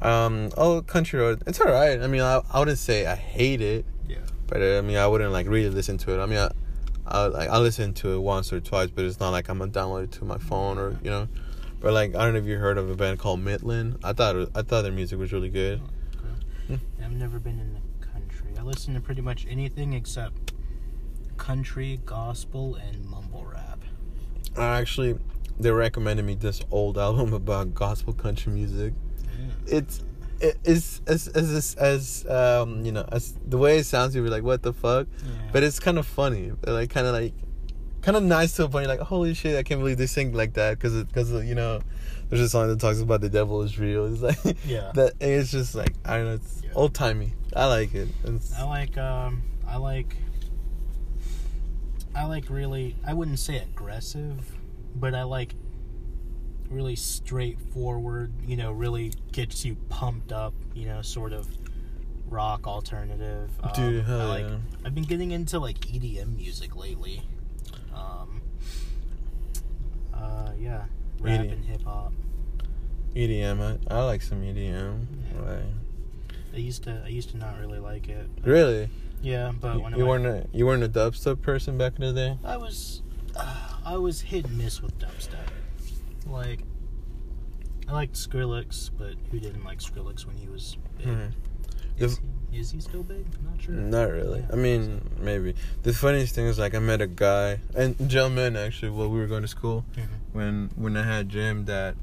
Um, 0.00 0.50
oh, 0.56 0.82
country 0.82 1.20
road, 1.20 1.42
it's 1.46 1.60
alright. 1.60 2.00
I 2.02 2.06
mean, 2.08 2.20
I, 2.22 2.40
I 2.52 2.58
wouldn't 2.58 2.78
say 2.78 3.06
I 3.06 3.14
hate 3.14 3.60
it, 3.62 3.84
Yeah. 4.08 4.16
but 4.48 4.60
uh, 4.60 4.78
I 4.78 4.80
mean, 4.80 4.96
I 4.96 5.06
wouldn't 5.06 5.32
like 5.32 5.46
really 5.48 5.70
listen 5.70 5.96
to 5.98 6.12
it. 6.18 6.22
I 6.22 6.26
mean, 6.26 6.38
I, 6.38 6.50
I 7.06 7.26
like 7.26 7.48
I 7.48 7.58
listen 7.58 7.94
to 7.94 8.12
it 8.14 8.18
once 8.18 8.52
or 8.52 8.60
twice, 8.60 8.90
but 8.90 9.04
it's 9.04 9.20
not 9.20 9.30
like 9.30 9.48
I'm 9.48 9.58
gonna 9.58 9.70
download 9.70 10.04
it 10.04 10.12
to 10.12 10.24
my 10.24 10.38
phone 10.38 10.76
or 10.78 10.98
you 11.02 11.10
know. 11.10 11.28
But 11.82 11.92
like, 11.92 12.14
I 12.14 12.24
don't 12.24 12.32
know 12.34 12.38
if 12.38 12.46
you 12.46 12.58
heard 12.58 12.78
of 12.78 12.88
a 12.88 12.94
band 12.94 13.18
called 13.18 13.40
Midland. 13.40 13.98
I 14.04 14.12
thought 14.12 14.36
it, 14.36 14.48
I 14.54 14.62
thought 14.62 14.82
their 14.82 14.92
music 14.92 15.18
was 15.18 15.32
really 15.32 15.48
good. 15.48 15.80
Okay. 16.70 16.80
I've 17.04 17.12
never 17.12 17.38
been 17.40 17.58
in 17.58 17.74
the 17.74 18.06
country. 18.06 18.50
I 18.58 18.62
listen 18.62 18.94
to 18.94 19.00
pretty 19.00 19.20
much 19.22 19.46
anything 19.50 19.92
except 19.92 20.52
country, 21.36 22.00
gospel, 22.06 22.76
and 22.76 23.04
mumble 23.04 23.44
rap. 23.44 23.80
I 24.56 24.78
actually, 24.80 25.18
they 25.58 25.70
recommended 25.72 26.24
me 26.24 26.34
this 26.34 26.60
old 26.70 26.98
album 27.06 27.32
about 27.32 27.74
gospel 27.74 28.12
country 28.12 28.52
music. 28.52 28.94
it's 29.66 30.04
it, 30.40 30.56
it's 30.64 31.00
as 31.06 31.28
as 31.28 31.74
as 31.76 32.26
um 32.28 32.84
you 32.84 32.90
know 32.90 33.04
as 33.12 33.34
the 33.46 33.56
way 33.56 33.78
it 33.78 33.84
sounds 33.86 34.12
you'll 34.12 34.24
be 34.24 34.30
like 34.30 34.42
what 34.42 34.60
the 34.62 34.72
fuck 34.72 35.06
Yeah. 35.24 35.30
but 35.52 35.62
it's 35.62 35.78
kind 35.78 35.98
of 35.98 36.06
funny 36.06 36.50
like 36.66 36.90
kind 36.90 37.06
of 37.06 37.12
like 37.14 37.32
kind 38.02 38.16
of 38.16 38.22
nice 38.22 38.54
to 38.56 38.64
a 38.64 38.68
point 38.68 38.86
like 38.88 39.00
holy 39.00 39.32
shit 39.34 39.56
i 39.56 39.62
can't 39.62 39.80
believe 39.80 39.96
they 39.96 40.06
sing 40.06 40.32
like 40.32 40.52
that 40.54 40.76
because 40.78 41.02
because 41.04 41.32
you 41.44 41.54
know 41.54 41.80
there's 42.28 42.40
a 42.42 42.48
song 42.48 42.68
that 42.68 42.80
talks 42.80 43.00
about 43.00 43.20
the 43.20 43.28
devil 43.28 43.62
is 43.62 43.78
real 43.78 44.06
it's 44.06 44.20
like 44.20 44.56
Yeah. 44.66 44.90
that 44.94 45.14
it's 45.20 45.50
just 45.50 45.74
like 45.74 45.92
i 46.04 46.16
don't 46.16 46.26
know 46.26 46.34
it's 46.34 46.62
Yeah. 46.64 46.70
old 46.74 46.94
timey 46.94 47.32
i 47.54 47.66
like 47.66 47.94
it 47.94 48.08
It's- 48.24 48.52
I 48.58 48.64
like 48.64 48.98
um 48.98 49.42
I 49.66 49.76
like 49.76 50.16
I 52.14 52.24
like 52.26 52.50
really 52.50 52.94
I 53.06 53.14
wouldn't 53.14 53.38
say 53.38 53.56
aggressive, 53.58 54.38
but 54.94 55.14
I 55.14 55.22
like 55.22 55.54
really 56.68 56.96
straightforward, 56.96 58.32
you 58.46 58.56
know, 58.56 58.72
really 58.72 59.12
gets 59.32 59.64
you 59.64 59.76
pumped 59.88 60.32
up, 60.32 60.52
you 60.74 60.86
know, 60.86 61.00
sort 61.02 61.32
of 61.32 61.48
rock 62.28 62.66
alternative. 62.66 63.50
Um, 63.62 63.70
Dude, 63.74 64.04
I 64.08 64.24
like 64.26 64.44
yeah. 64.44 64.56
I've 64.84 64.94
been 64.94 65.04
getting 65.04 65.30
into 65.30 65.58
like 65.58 65.78
EDM 65.80 66.36
music 66.36 66.76
lately. 66.76 67.22
Uh 70.22 70.52
yeah, 70.58 70.84
rap 71.20 71.40
EDM. 71.40 71.52
and 71.52 71.64
hip 71.64 71.82
hop. 71.82 72.12
edm 73.14 73.60
I, 73.90 73.94
I 73.94 74.04
like 74.04 74.22
some 74.22 74.40
edm 74.42 75.06
Yeah. 75.34 75.40
like, 75.40 75.64
I 76.54 76.56
used 76.58 76.84
to 76.84 77.02
I 77.04 77.08
used 77.08 77.30
to 77.30 77.36
not 77.38 77.58
really 77.58 77.78
like 77.80 78.08
it. 78.08 78.26
really 78.44 78.88
Yeah, 79.22 79.52
but 79.60 79.76
you, 79.76 79.82
when 79.82 79.96
you 79.96 80.04
I 80.04 80.08
weren't 80.08 80.26
a 80.26 80.46
you 80.52 80.66
weren't 80.66 80.82
a 80.84 80.88
dubstep 80.88 81.42
person 81.42 81.76
back 81.78 81.94
in 81.98 82.02
the 82.02 82.12
day 82.12 82.38
I 82.44 82.56
was, 82.56 83.02
uh, 83.36 83.78
I 83.84 83.96
was 83.96 84.20
hit 84.20 84.46
and 84.46 84.56
miss 84.58 84.80
with 84.82 84.98
dubstep. 84.98 85.48
Like, 86.26 86.60
I 87.88 87.92
liked 87.92 88.14
Skrillex, 88.14 88.90
but 88.96 89.14
who 89.30 89.40
didn't 89.40 89.64
like 89.64 89.78
Skrillex 89.80 90.24
when 90.26 90.36
he 90.36 90.48
was 90.48 90.76
big? 90.98 91.06
Mhm. 91.08 91.32
He, 91.96 92.06
is 92.52 92.70
he 92.70 92.80
still 92.80 93.02
big? 93.02 93.24
Not 93.44 93.60
sure. 93.62 93.74
Not 93.74 94.10
really. 94.10 94.40
Yeah, 94.40 94.46
I 94.52 94.56
mean, 94.56 95.00
maybe. 95.18 95.54
The 95.82 95.92
funniest 95.92 96.34
thing 96.34 96.46
is 96.46 96.58
like 96.58 96.74
I 96.74 96.78
met 96.78 97.00
a 97.00 97.06
guy 97.06 97.60
and 97.74 97.96
gentleman 98.08 98.56
actually 98.56 98.90
while 98.90 99.08
we 99.08 99.18
were 99.18 99.26
going 99.26 99.42
to 99.42 99.48
school 99.48 99.84
Mhm. 99.96 100.06
when 100.32 100.70
when 100.76 100.96
I 100.96 101.02
had 101.04 101.28
gym 101.28 101.64
that 101.66 101.94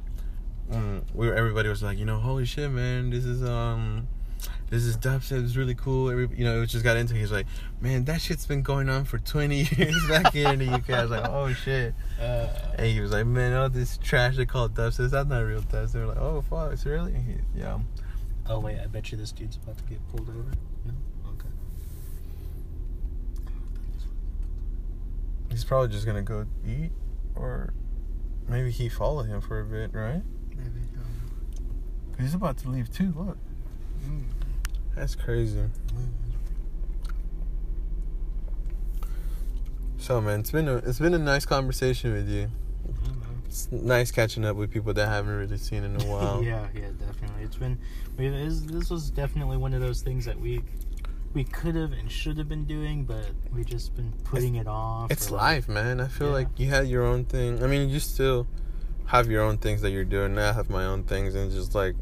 um, 0.71 1.03
we 1.15 1.27
were, 1.27 1.34
everybody 1.34 1.67
was 1.69 1.81
like, 1.81 1.97
you 1.97 2.05
know, 2.05 2.17
holy 2.19 2.45
shit, 2.45 2.69
man, 2.71 3.09
this 3.09 3.26
is 3.26 3.43
um. 3.43 4.07
This 4.69 4.84
is 4.84 4.97
dubstep. 4.97 5.43
It's 5.43 5.55
really 5.55 5.73
cool. 5.73 6.11
Every, 6.11 6.30
you 6.38 6.45
know, 6.45 6.61
it 6.61 6.67
just 6.67 6.84
got 6.84 6.95
into. 6.95 7.15
it. 7.15 7.19
He's 7.19 7.31
like, 7.31 7.47
man, 7.81 8.05
that 8.05 8.21
shit's 8.21 8.45
been 8.45 8.61
going 8.61 8.88
on 8.88 9.03
for 9.03 9.17
20 9.17 9.55
years 9.77 10.07
back 10.07 10.31
here 10.31 10.49
in 10.49 10.59
the 10.59 10.67
UK. 10.71 10.91
I 10.91 11.01
was 11.01 11.09
like, 11.09 11.26
oh 11.27 11.51
shit. 11.53 11.95
Uh, 12.21 12.45
And 12.77 12.85
he 12.85 13.01
was 13.01 13.11
like, 13.11 13.26
man, 13.26 13.53
all 13.53 13.67
this 13.67 13.97
trash 13.97 14.38
they 14.38 14.45
call 14.45 14.69
dubstep. 14.69 15.09
That's 15.09 15.27
not 15.27 15.39
real 15.39 15.61
dubstep. 15.63 15.91
They 15.93 15.99
were 16.01 16.05
like, 16.05 16.17
oh 16.19 16.43
fuck, 16.47 16.71
it's 16.71 16.85
really? 16.85 17.13
He- 17.13 17.59
yeah. 17.59 17.80
Oh 18.49 18.59
wait, 18.59 18.80
I 18.80 18.88
bet 18.88 19.11
you 19.11 19.17
this 19.17 19.31
dude's 19.31 19.57
about 19.57 19.77
to 19.77 19.84
get 19.85 19.99
pulled 20.09 20.27
over. 20.30 20.51
No. 20.85 20.93
Okay. 21.30 21.49
He's 25.49 25.63
probably 25.63 25.89
just 25.89 26.05
gonna 26.05 26.21
go 26.21 26.45
eat, 26.67 26.91
or 27.35 27.73
maybe 28.47 28.71
he 28.71 28.89
followed 28.89 29.27
him 29.27 29.39
for 29.39 29.59
a 29.59 29.65
bit, 29.65 29.91
right? 29.93 30.23
Maybe. 30.49 30.81
Um, 30.97 32.19
He's 32.19 32.34
about 32.34 32.57
to 32.59 32.69
leave 32.69 32.91
too. 32.91 33.13
Look. 33.15 33.38
Mm. 34.05 34.23
That's 34.95 35.15
crazy. 35.15 35.63
So 39.97 40.19
man, 40.19 40.39
it's 40.39 40.51
been 40.51 40.67
a 40.67 40.77
it's 40.77 40.99
been 40.99 41.13
a 41.13 41.19
nice 41.19 41.45
conversation 41.45 42.13
with 42.13 42.27
you. 42.27 42.49
It's 43.49 43.67
nice 43.71 44.11
catching 44.11 44.45
up 44.45 44.55
with 44.55 44.69
people 44.69 44.93
that 44.93 45.07
I 45.07 45.11
haven't 45.11 45.35
really 45.35 45.57
seen 45.57 45.84
in 45.84 45.99
a 45.99 46.03
while. 46.11 46.43
yeah, 46.43 46.67
yeah, 46.76 46.89
definitely. 46.99 47.43
It's 47.43 47.55
been 47.55 47.80
we 48.15 48.30
this, 48.30 48.59
this 48.61 48.91
was 48.91 49.09
definitely 49.09 49.57
one 49.57 49.73
of 49.73 49.81
those 49.81 50.01
things 50.03 50.23
that 50.26 50.39
we 50.39 50.61
we 51.34 51.43
could 51.43 51.73
have 51.76 51.91
and 51.93 52.11
should 52.11 52.38
have 52.38 52.47
been 52.47 52.65
doing, 52.65 53.05
but 53.05 53.26
we 53.51 53.63
just 53.63 53.95
been 53.95 54.13
putting 54.23 54.55
it 54.55 54.67
off. 54.67 55.09
It's 55.11 55.31
like- 55.31 55.41
life, 55.41 55.67
man. 55.69 55.99
I 55.99 56.07
feel 56.07 56.27
Yeah. 56.27 56.34
like 56.34 56.47
you 56.57 56.67
had 56.69 56.88
your 56.88 57.03
own 57.03 57.26
thing. 57.26 57.63
I 57.63 57.67
mean, 57.67 57.89
you 57.89 57.99
still 57.99 58.47
have 59.05 59.30
your 59.31 59.41
own 59.41 59.57
things 59.57 59.81
that 59.81 59.89
you're 59.89 60.05
doing. 60.05 60.38
I 60.38 60.51
have 60.53 60.69
my 60.69 60.85
own 60.85 61.03
things, 61.03 61.34
and 61.34 61.51
just 61.51 61.73
like 61.73 61.95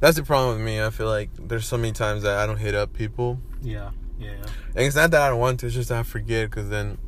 that's 0.00 0.16
the 0.16 0.22
problem 0.22 0.56
with 0.56 0.64
me. 0.64 0.80
I 0.80 0.90
feel 0.90 1.08
like 1.08 1.30
there's 1.48 1.66
so 1.66 1.76
many 1.76 1.92
times 1.92 2.22
that 2.22 2.38
I 2.38 2.46
don't 2.46 2.58
hit 2.58 2.74
up 2.76 2.92
people, 2.92 3.40
Yeah, 3.60 3.90
yeah. 4.20 4.30
yeah. 4.32 4.36
and 4.76 4.86
it's 4.86 4.94
not 4.96 5.10
that 5.10 5.22
I 5.22 5.30
don't 5.30 5.40
want 5.40 5.58
to. 5.60 5.66
It's 5.66 5.74
just 5.74 5.88
that 5.88 5.98
I 5.98 6.02
forget 6.04 6.48
because 6.50 6.68
then 6.68 6.98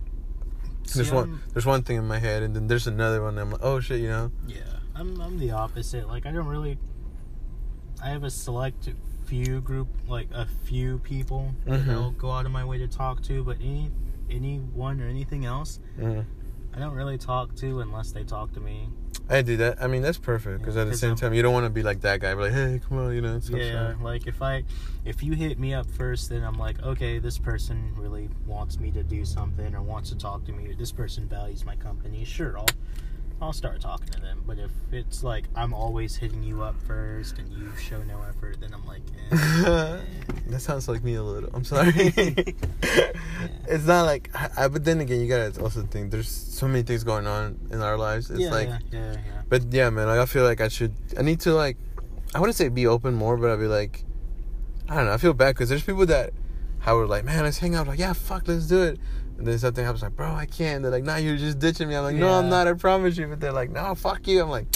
there's 0.93 1.09
See, 1.09 1.15
one 1.15 1.25
I'm- 1.31 1.43
there's 1.53 1.67
one 1.67 1.83
thing 1.83 1.97
in 1.97 2.07
my 2.07 2.19
head, 2.19 2.43
and 2.43 2.55
then 2.55 2.67
there's 2.67 2.87
another 2.87 3.23
one. 3.23 3.31
And 3.39 3.41
I'm 3.41 3.51
like, 3.53 3.61
oh 3.63 3.81
shit, 3.81 4.01
you 4.01 4.09
know. 4.09 4.31
Yeah, 4.47 4.57
I'm 4.95 5.21
I'm 5.21 5.39
the 5.39 5.51
opposite. 5.53 6.07
Like 6.09 6.27
I 6.27 6.33
don't 6.33 6.47
really. 6.47 6.79
I 8.03 8.09
have 8.09 8.25
a 8.25 8.31
select 8.31 8.89
few 9.25 9.61
group, 9.63 9.89
like 10.07 10.29
a 10.33 10.47
few 10.65 10.99
people 10.99 11.55
Mhm. 11.67 11.87
that 11.87 11.93
I'll 11.95 12.11
go 12.11 12.31
out 12.31 12.45
of 12.45 12.53
my 12.53 12.65
way 12.65 12.77
to 12.79 12.87
talk 12.89 13.23
to, 13.23 13.43
but 13.43 13.57
any 13.61 13.91
anyone 14.31 15.01
or 15.01 15.07
anything 15.07 15.45
else, 15.47 15.79
Mm. 15.99 16.25
I 16.75 16.79
don't 16.79 16.95
really 16.95 17.19
talk 17.19 17.55
to 17.57 17.81
unless 17.81 18.13
they 18.13 18.25
talk 18.25 18.53
to 18.55 18.61
me. 18.61 18.89
I 19.29 19.41
do 19.43 19.57
that. 19.57 19.83
I 19.83 19.87
mean, 19.87 20.03
that's 20.03 20.19
perfect 20.19 20.61
because 20.61 20.77
Yeah, 20.77 20.83
at 20.83 20.89
the 20.91 20.97
same 20.97 21.11
I'm- 21.11 21.17
time, 21.17 21.35
you 21.35 21.41
don't 21.43 21.55
want 21.55 21.65
to 21.65 21.71
be 21.71 21.83
like 21.83 22.03
that 22.03 22.21
guy. 22.21 22.35
Be 22.35 22.43
like, 22.43 22.53
hey, 22.53 22.81
come 22.87 22.99
on, 22.99 23.15
you 23.15 23.23
know. 23.23 23.41
Yeah, 23.49 23.95
like 24.03 24.27
if 24.27 24.43
I 24.43 24.65
if 25.05 25.23
you 25.23 25.33
hit 25.33 25.59
me 25.59 25.73
up 25.73 25.87
first, 25.91 26.29
then 26.29 26.45
I'm 26.45 26.59
like, 26.59 26.83
okay, 26.83 27.19
this 27.19 27.39
person 27.39 27.95
really 27.97 28.29
wants 28.47 28.79
me 28.79 28.91
to 28.93 29.03
do 29.03 29.25
something 29.25 29.75
or 29.75 29.81
wants 29.83 30.11
to 30.11 30.17
talk 30.17 30.45
to 30.45 30.53
me, 30.53 30.71
or 30.71 30.75
this 30.75 30.93
person 30.93 31.27
values 31.27 31.65
my 31.65 31.77
company. 31.77 32.25
Sure, 32.25 32.59
I'll 32.59 32.67
I'll 33.45 33.53
start 33.53 33.81
talking 33.81 34.09
to 34.09 34.21
them. 34.21 34.43
But 34.47 34.59
if 34.59 34.71
it's 34.91 35.23
like 35.23 35.45
I'm 35.55 35.75
always 35.75 36.17
hitting 36.17 36.43
you 36.43 36.63
up 36.63 36.75
first 36.87 37.39
and 37.39 37.53
you 37.53 37.71
show 37.77 38.03
no 38.03 38.23
effort, 38.23 38.59
then 38.61 38.73
I'm 38.73 38.87
like, 38.87 39.03
eh. 39.33 40.01
that 40.49 40.61
sounds 40.61 40.89
like 40.89 41.05
me 41.05 41.15
a 41.15 41.23
little. 41.23 41.51
I'm 41.55 41.65
sorry. 41.65 41.93
It's 43.67 43.87
not 43.87 44.03
like, 44.05 44.31
I, 44.35 44.65
I- 44.65 44.69
but 44.69 44.85
then 44.85 45.01
again, 45.01 45.21
you 45.21 45.29
gotta 45.29 45.61
also 45.63 45.83
think 45.83 46.11
there's 46.11 46.29
so 46.29 46.67
many 46.69 46.83
things 46.83 47.05
going 47.05 47.27
on 47.27 47.59
in 47.71 47.81
our 47.81 47.97
lives. 47.97 48.31
It's 48.31 48.41
yeah, 48.41 48.51
like, 48.51 48.69
yeah, 48.69 48.79
yeah, 48.93 49.13
yeah. 49.13 49.43
but 49.49 49.73
yeah, 49.73 49.91
man, 49.91 50.07
like 50.07 50.19
I 50.21 50.27
feel 50.27 50.45
like 50.45 50.61
I 50.61 50.69
should, 50.69 50.95
I 51.19 51.23
need 51.23 51.41
to 51.41 51.55
like, 51.55 51.77
I 52.35 52.41
wouldn't 52.41 52.57
say 52.57 52.69
be 52.69 52.87
open 52.87 53.15
more, 53.15 53.37
but 53.37 53.51
I'd 53.51 53.59
be 53.59 53.67
like, 53.67 54.05
I 54.89 54.97
don't 54.97 55.07
know, 55.07 55.13
I 55.13 55.17
feel 55.19 55.33
bad 55.35 55.55
because 55.55 55.69
there's 55.71 55.83
people 55.83 56.05
that, 56.07 56.33
how 56.81 56.97
we're 56.97 57.07
like, 57.07 57.25
man, 57.25 57.43
let's 57.45 57.59
hang 57.59 57.75
out. 57.75 57.87
Like, 57.89 57.99
yeah, 57.99 58.13
fuck, 58.13 58.47
let's 58.49 58.67
do 58.67 58.83
it. 58.83 58.99
And 59.39 59.47
then 59.47 59.59
something 59.59 59.85
happens, 59.85 60.03
like, 60.03 60.15
bro, 60.17 60.33
I 60.33 60.47
can't. 60.47 60.83
They're 60.83 60.93
like, 60.93 61.05
nah, 61.05 61.17
you're 61.17 61.37
just 61.37 61.59
ditching 61.59 61.89
me. 61.89 61.97
I'm 61.97 62.05
like, 62.05 62.17
no, 62.17 62.29
I'm 62.31 62.49
not. 62.49 62.69
I 62.69 62.73
promise 62.75 63.17
you. 63.17 63.27
But 63.27 63.41
they're 63.41 63.53
like, 63.53 63.71
no, 63.71 63.95
fuck 63.95 64.27
you. 64.29 64.43
I'm 64.43 64.49
like, 64.49 64.67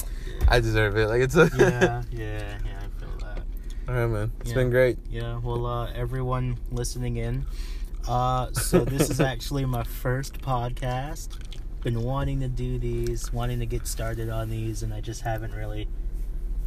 I 0.48 0.60
deserve 0.60 0.96
it. 0.96 1.06
Like, 1.06 1.22
it's 1.22 1.36
a, 1.36 1.48
yeah, 1.56 2.02
yeah, 2.10 2.58
yeah. 2.64 2.80
I 2.80 3.00
feel 3.00 3.16
that. 3.20 3.42
All 3.88 3.94
right, 3.94 4.06
man. 4.06 4.32
It's 4.40 4.50
Yeah. 4.50 4.54
been 4.56 4.70
great. 4.70 4.98
Yeah. 5.08 5.38
Well, 5.38 5.64
uh, 5.64 5.92
everyone 5.94 6.58
listening 6.72 7.16
in. 7.16 7.46
Uh, 8.08 8.50
so 8.52 8.84
this 8.84 9.10
is 9.10 9.20
actually 9.32 9.64
my 9.64 9.84
first 9.84 10.40
podcast. 10.40 11.28
Been 11.82 12.02
wanting 12.02 12.40
to 12.40 12.48
do 12.48 12.78
these, 12.78 13.32
wanting 13.32 13.60
to 13.60 13.66
get 13.66 13.86
started 13.86 14.28
on 14.28 14.50
these, 14.50 14.82
and 14.82 14.92
I 14.92 15.00
just 15.00 15.22
haven't 15.22 15.54
really 15.54 15.88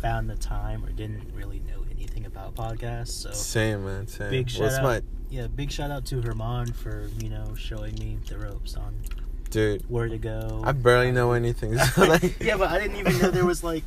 found 0.01 0.29
the 0.29 0.35
time 0.37 0.85
or 0.85 0.91
didn't 0.91 1.33
really 1.33 1.59
know 1.59 1.83
anything 1.91 2.25
about 2.25 2.55
podcasts. 2.55 3.09
So 3.09 3.31
Same, 3.31 3.83
man. 3.85 4.07
Same. 4.07 4.29
Big 4.29 4.49
well, 4.57 4.69
shout 4.69 4.83
my 4.83 4.95
out. 4.97 5.03
Yeah, 5.31 5.47
big 5.47 5.71
shout 5.71 5.89
out 5.91 6.05
to 6.07 6.21
Herman 6.21 6.73
for 6.73 7.09
you 7.19 7.29
know 7.29 7.55
showing 7.55 7.95
me 7.95 8.17
the 8.27 8.37
ropes 8.37 8.75
on 8.75 8.93
dude. 9.49 9.83
where 9.89 10.07
to 10.07 10.17
go. 10.17 10.61
I 10.63 10.71
barely 10.73 11.09
um, 11.09 11.15
know 11.15 11.31
anything. 11.31 11.77
So, 11.77 12.03
like, 12.05 12.39
yeah, 12.39 12.57
but 12.57 12.69
I 12.69 12.79
didn't 12.79 12.97
even 12.97 13.17
know 13.19 13.31
there 13.31 13.45
was 13.45 13.63
like, 13.63 13.83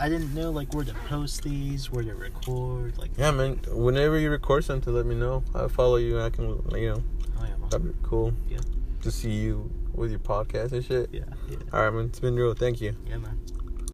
I 0.00 0.08
didn't 0.08 0.34
know 0.34 0.50
like 0.50 0.72
where 0.72 0.84
to 0.84 0.94
post 1.08 1.42
these, 1.42 1.90
where 1.90 2.04
to 2.04 2.14
record. 2.14 2.96
Like, 2.98 3.10
Yeah, 3.18 3.30
man. 3.32 3.60
Whenever 3.68 4.18
you 4.18 4.30
record 4.30 4.64
something, 4.64 4.94
let 4.94 5.06
me 5.06 5.14
know. 5.14 5.42
I'll 5.54 5.68
follow 5.68 5.96
you. 5.96 6.16
And 6.16 6.24
I 6.24 6.30
can, 6.30 6.44
you 6.78 6.94
know, 6.94 7.02
oh 7.40 7.44
yeah, 7.44 7.54
that'd 7.70 7.86
be 7.86 7.94
cool. 8.02 8.32
Yeah. 8.48 8.58
To 9.02 9.10
see 9.10 9.32
you 9.32 9.70
with 9.94 10.10
your 10.10 10.20
podcast 10.20 10.72
and 10.72 10.84
shit. 10.84 11.10
yeah, 11.12 11.22
yeah, 11.48 11.56
All 11.72 11.82
right, 11.82 11.92
man. 11.92 12.06
It's 12.06 12.20
been 12.20 12.36
real. 12.36 12.54
Thank 12.54 12.80
you. 12.80 12.96
yeah, 13.08 13.18
man. 13.18 13.38